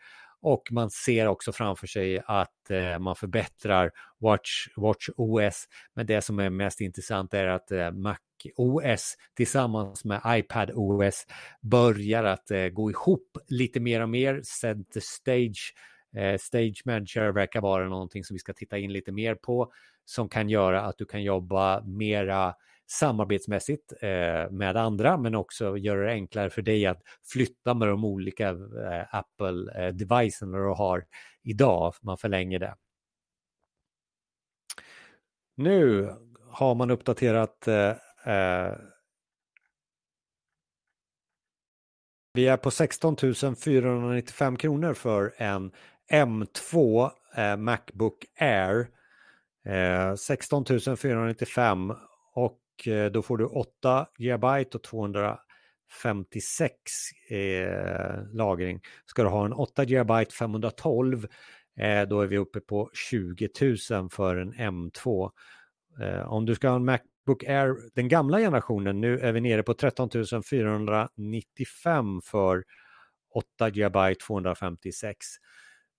Och 0.42 0.62
man 0.70 0.90
ser 0.90 1.26
också 1.26 1.52
framför 1.52 1.86
sig 1.86 2.22
att 2.26 2.70
eh, 2.70 2.98
man 2.98 3.16
förbättrar 3.16 3.90
Watch, 4.20 4.68
Watch 4.76 5.08
OS. 5.16 5.64
Men 5.94 6.06
det 6.06 6.22
som 6.22 6.38
är 6.38 6.50
mest 6.50 6.80
intressant 6.80 7.34
är 7.34 7.46
att 7.46 7.70
eh, 7.70 7.90
Mac 7.90 8.16
OS 8.56 9.14
tillsammans 9.36 10.04
med 10.04 10.20
iPad 10.26 10.70
OS 10.74 11.26
börjar 11.60 12.24
att 12.24 12.50
eh, 12.50 12.66
gå 12.68 12.90
ihop 12.90 13.38
lite 13.48 13.80
mer 13.80 14.00
och 14.00 14.08
mer. 14.08 14.40
Center 14.44 15.00
Stage, 15.00 15.74
eh, 16.16 16.38
Stage 16.38 16.82
Manager 16.84 17.32
verkar 17.32 17.60
vara 17.60 17.88
någonting 17.88 18.24
som 18.24 18.34
vi 18.34 18.38
ska 18.38 18.52
titta 18.52 18.78
in 18.78 18.92
lite 18.92 19.12
mer 19.12 19.34
på 19.34 19.72
som 20.04 20.28
kan 20.28 20.48
göra 20.48 20.82
att 20.82 20.98
du 20.98 21.04
kan 21.04 21.22
jobba 21.22 21.82
mera 21.84 22.54
samarbetsmässigt 22.86 23.92
eh, 24.00 24.50
med 24.50 24.76
andra 24.76 25.16
men 25.16 25.34
också 25.34 25.76
göra 25.76 26.06
det 26.06 26.12
enklare 26.12 26.50
för 26.50 26.62
dig 26.62 26.86
att 26.86 27.02
flytta 27.32 27.74
med 27.74 27.88
de 27.88 28.04
olika 28.04 28.48
eh, 28.48 29.14
Apple-devicen 29.14 30.52
du 30.52 30.74
har 30.74 31.04
idag. 31.42 31.94
Man 32.02 32.18
förlänger 32.18 32.58
det. 32.58 32.74
Nu 35.54 36.10
har 36.48 36.74
man 36.74 36.90
uppdaterat 36.90 37.68
eh, 37.68 37.96
eh, 38.24 38.76
vi 42.34 42.48
är 42.48 42.56
på 42.56 42.70
16 42.70 43.16
495 43.56 44.56
kronor 44.56 44.94
för 44.94 45.34
en 45.36 45.72
M2 46.12 47.10
eh, 47.36 47.56
Macbook 47.56 48.24
Air. 48.38 48.88
Eh, 49.66 50.14
16 50.14 50.64
495 50.96 51.92
och 52.34 52.88
eh, 52.88 53.10
då 53.10 53.22
får 53.22 53.38
du 53.38 53.44
8 53.44 54.06
GB 54.18 54.64
och 54.74 54.82
256 54.82 56.72
eh, 57.30 58.24
lagring. 58.32 58.80
Ska 59.06 59.22
du 59.22 59.28
ha 59.28 59.46
en 59.46 59.52
8 59.52 59.84
GB 59.84 60.24
512 60.38 61.26
eh, 61.80 62.02
då 62.02 62.20
är 62.20 62.26
vi 62.26 62.38
uppe 62.38 62.60
på 62.60 62.90
20 63.10 63.48
000 63.90 64.10
för 64.10 64.36
en 64.36 64.54
M2. 64.54 65.30
Eh, 66.00 66.32
om 66.32 66.46
du 66.46 66.54
ska 66.54 66.68
ha 66.68 66.76
en 66.76 66.84
Macbook 66.84 67.44
Air, 67.44 67.76
den 67.94 68.08
gamla 68.08 68.38
generationen, 68.38 69.00
nu 69.00 69.18
är 69.18 69.32
vi 69.32 69.40
nere 69.40 69.62
på 69.62 69.74
13 69.74 70.10
495 70.50 72.20
för 72.24 72.64
8 73.34 73.70
GB 73.70 74.14
256. 74.14 75.26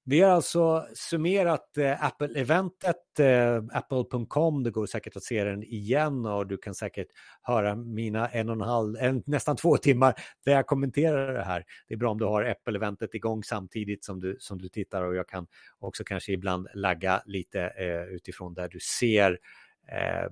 Vi 0.05 0.21
har 0.21 0.29
alltså 0.29 0.87
summerat 0.93 1.77
eh, 1.77 2.05
Apple-eventet, 2.05 3.19
eh, 3.19 3.63
apple.com, 3.71 4.63
det 4.63 4.71
går 4.71 4.85
säkert 4.85 5.15
att 5.15 5.23
se 5.23 5.43
den 5.43 5.63
igen 5.63 6.25
och 6.25 6.47
du 6.47 6.57
kan 6.57 6.75
säkert 6.75 7.07
höra 7.41 7.75
mina 7.75 8.27
en 8.27 8.49
och 8.49 8.55
en 8.55 8.61
halv, 8.61 8.97
en, 8.97 9.23
nästan 9.25 9.55
två 9.55 9.77
timmar 9.77 10.13
där 10.45 10.53
jag 10.53 10.67
kommenterar 10.67 11.33
det 11.33 11.43
här. 11.43 11.65
Det 11.87 11.93
är 11.93 11.97
bra 11.97 12.11
om 12.11 12.17
du 12.17 12.25
har 12.25 12.43
Apple-eventet 12.43 13.15
igång 13.15 13.43
samtidigt 13.43 14.05
som 14.05 14.19
du, 14.19 14.37
som 14.39 14.61
du 14.61 14.69
tittar 14.69 15.03
och 15.03 15.15
jag 15.15 15.27
kan 15.27 15.47
också 15.79 16.03
kanske 16.03 16.31
ibland 16.31 16.67
lagga 16.73 17.21
lite 17.25 17.61
eh, 17.61 18.03
utifrån 18.03 18.53
där 18.53 18.67
du 18.67 18.79
ser 18.79 19.39
eh, 19.87 20.29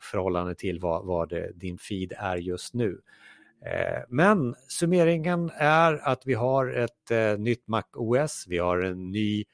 förhållande 0.00 0.54
till 0.54 0.80
vad, 0.80 1.06
vad 1.06 1.28
det, 1.28 1.52
din 1.54 1.78
feed 1.78 2.12
är 2.18 2.36
just 2.36 2.74
nu. 2.74 3.00
Eh, 3.66 4.02
men 4.08 4.54
summeringen 4.68 5.50
är 5.56 6.08
att 6.08 6.22
vi 6.26 6.34
har 6.34 6.72
ett 6.72 7.10
eh, 7.10 7.38
nytt 7.38 7.68
Mac 7.68 7.82
OS, 7.94 8.44
vi 8.48 8.58
har 8.58 8.78
en 8.78 9.10
ny 9.10 9.44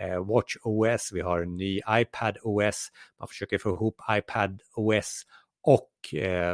eh, 0.00 0.26
Watch 0.26 0.56
OS, 0.62 1.10
vi 1.12 1.20
har 1.20 1.40
en 1.40 1.56
ny 1.56 1.80
iPad 1.90 2.38
OS. 2.42 2.88
Man 3.18 3.28
försöker 3.28 3.58
få 3.58 3.68
ihop 3.70 4.00
iPad 4.10 4.60
OS 4.74 5.22
och 5.62 5.90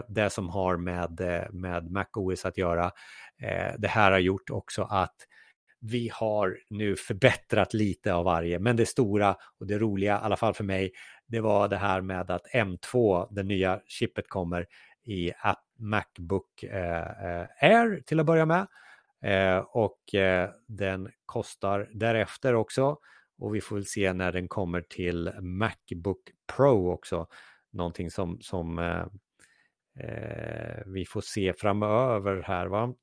det 0.08 0.30
som 0.30 0.48
har 0.48 0.76
med, 0.76 1.20
med 1.52 1.90
Mac 1.90 2.06
OS 2.14 2.44
att 2.44 2.58
göra. 2.58 2.90
Det 3.78 3.88
här 3.88 4.12
har 4.12 4.18
gjort 4.18 4.50
också 4.50 4.82
att 4.82 5.16
vi 5.80 6.10
har 6.12 6.58
nu 6.70 6.96
förbättrat 6.96 7.74
lite 7.74 8.14
av 8.14 8.24
varje, 8.24 8.58
men 8.58 8.76
det 8.76 8.86
stora 8.86 9.36
och 9.60 9.66
det 9.66 9.78
roliga, 9.78 10.12
i 10.12 10.24
alla 10.24 10.36
fall 10.36 10.54
för 10.54 10.64
mig, 10.64 10.92
det 11.26 11.40
var 11.40 11.68
det 11.68 11.76
här 11.76 12.00
med 12.00 12.30
att 12.30 12.46
M2, 12.54 13.26
det 13.30 13.42
nya 13.42 13.80
chippet 13.86 14.28
kommer 14.28 14.66
i 15.04 15.32
App 15.42 15.62
Macbook 15.82 16.62
eh, 16.62 17.40
eh, 17.40 17.46
Air 17.60 18.02
till 18.06 18.20
att 18.20 18.26
börja 18.26 18.46
med. 18.46 18.66
Eh, 19.24 19.58
och 19.58 20.00
den 20.66 21.10
kostar 21.26 21.90
därefter 21.92 22.54
också. 22.54 22.98
Och 23.38 23.54
vi 23.54 23.60
får 23.60 23.76
väl 23.76 23.86
se 23.86 24.12
när 24.12 24.32
den 24.32 24.48
kommer 24.48 24.80
till 24.80 25.32
Macbook 25.40 26.30
Pro 26.56 26.92
också. 26.92 27.26
Någonting 27.70 28.10
som, 28.10 28.38
som 28.40 28.78
eh, 28.78 29.04
vi 30.86 31.04
får 31.04 31.20
se 31.20 31.52
framöver 31.52 32.42
här. 32.42 32.66
Va? 32.66 32.94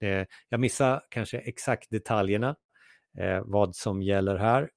jag 0.50 0.60
missar 0.60 1.02
kanske 1.10 1.38
exakt 1.38 1.90
detaljerna 1.90 2.56
vad 3.44 3.76
som 3.76 4.02
gäller 4.02 4.36
här. 4.38 4.70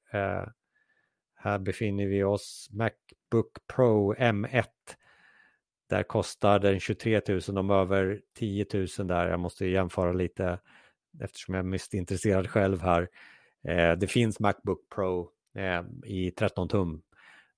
Här 1.34 1.58
befinner 1.58 2.06
vi 2.06 2.24
oss 2.24 2.68
Macbook 2.72 3.66
Pro 3.74 4.14
M1. 4.14 4.64
Där 5.92 6.02
kostar 6.02 6.58
den 6.58 6.80
23 6.80 7.20
000, 7.28 7.40
de 7.40 7.70
över 7.70 8.20
10 8.38 8.66
000 8.72 8.86
där. 9.06 9.28
Jag 9.28 9.40
måste 9.40 9.66
jämföra 9.66 10.12
lite 10.12 10.58
eftersom 11.20 11.54
jag 11.54 11.58
är 11.58 11.68
mest 11.68 11.94
intresserad 11.94 12.50
själv 12.50 12.82
här. 12.82 13.08
Eh, 13.64 13.92
det 13.92 14.06
finns 14.06 14.40
Macbook 14.40 14.88
Pro 14.94 15.30
eh, 15.54 15.82
i 16.04 16.30
13 16.30 16.68
tum. 16.68 17.02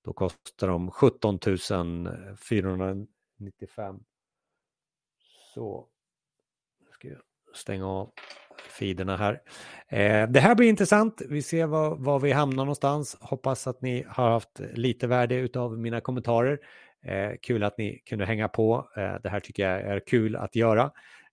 Då 0.05 0.13
kostar 0.13 0.67
de 0.67 0.91
17 0.91 1.39
495. 2.49 3.99
Så, 5.53 5.87
nu 6.79 6.87
ska 6.91 7.07
jag 7.07 7.21
stänga 7.53 7.87
av 7.87 8.11
feederna 8.79 9.17
här. 9.17 9.41
Eh, 9.87 10.29
det 10.29 10.39
här 10.39 10.55
blir 10.55 10.69
intressant. 10.69 11.21
Vi 11.29 11.41
ser 11.41 11.65
var, 11.65 11.95
var, 11.95 12.19
vi 12.19 12.31
hamnar 12.31 12.63
någonstans. 12.65 13.17
Hoppas 13.21 13.67
att 13.67 13.81
ni 13.81 14.05
har 14.07 14.29
haft 14.29 14.59
lite 14.59 15.07
värde 15.07 15.49
av 15.59 15.79
mina 15.79 16.01
kommentarer. 16.01 16.59
Eh, 17.05 17.31
kul 17.41 17.63
att 17.63 17.77
ni 17.77 17.99
kunde 18.05 18.25
hänga 18.25 18.47
på. 18.47 18.89
Eh, 18.97 19.15
det 19.23 19.29
här 19.29 19.39
tycker 19.39 19.69
jag 19.69 19.81
är 19.81 19.99
kul 19.99 20.35
att 20.35 20.55
göra. 20.55 20.91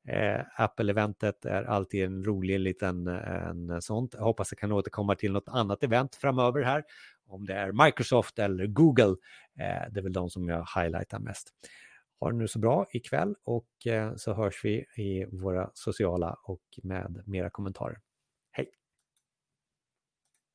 Eh, 0.08 0.40
Apple-eventet 0.56 1.44
är 1.44 1.62
alltid 1.62 2.04
en 2.04 2.24
rolig 2.24 2.60
liten 2.60 3.06
en 3.06 3.82
sånt. 3.82 4.14
Jag 4.14 4.24
hoppas 4.24 4.52
jag 4.52 4.58
kan 4.58 4.72
återkomma 4.72 5.14
till 5.14 5.32
något 5.32 5.48
annat 5.48 5.82
event 5.82 6.14
framöver 6.14 6.62
här. 6.62 6.84
om 7.26 7.46
det 7.46 7.54
är 7.54 7.84
Microsoft 7.84 8.38
eller 8.38 8.66
Google. 8.66 9.16
Eh, 9.58 9.90
det 9.90 10.00
är 10.00 10.02
väl 10.02 10.12
de 10.12 10.30
som 10.30 10.48
jag 10.48 10.66
highlightar 10.76 11.18
mest. 11.18 11.48
Ha 12.20 12.30
det 12.30 12.36
nu 12.36 12.48
så 12.48 12.58
bra 12.58 12.86
ikväll 12.92 13.34
och 13.44 13.86
eh, 13.86 14.12
så 14.16 14.34
hörs 14.34 14.64
vi 14.64 14.86
i 14.96 15.24
våra 15.32 15.70
sociala 15.74 16.36
och 16.44 16.62
med 16.82 17.22
mera 17.26 17.50
kommentarer. 17.50 17.98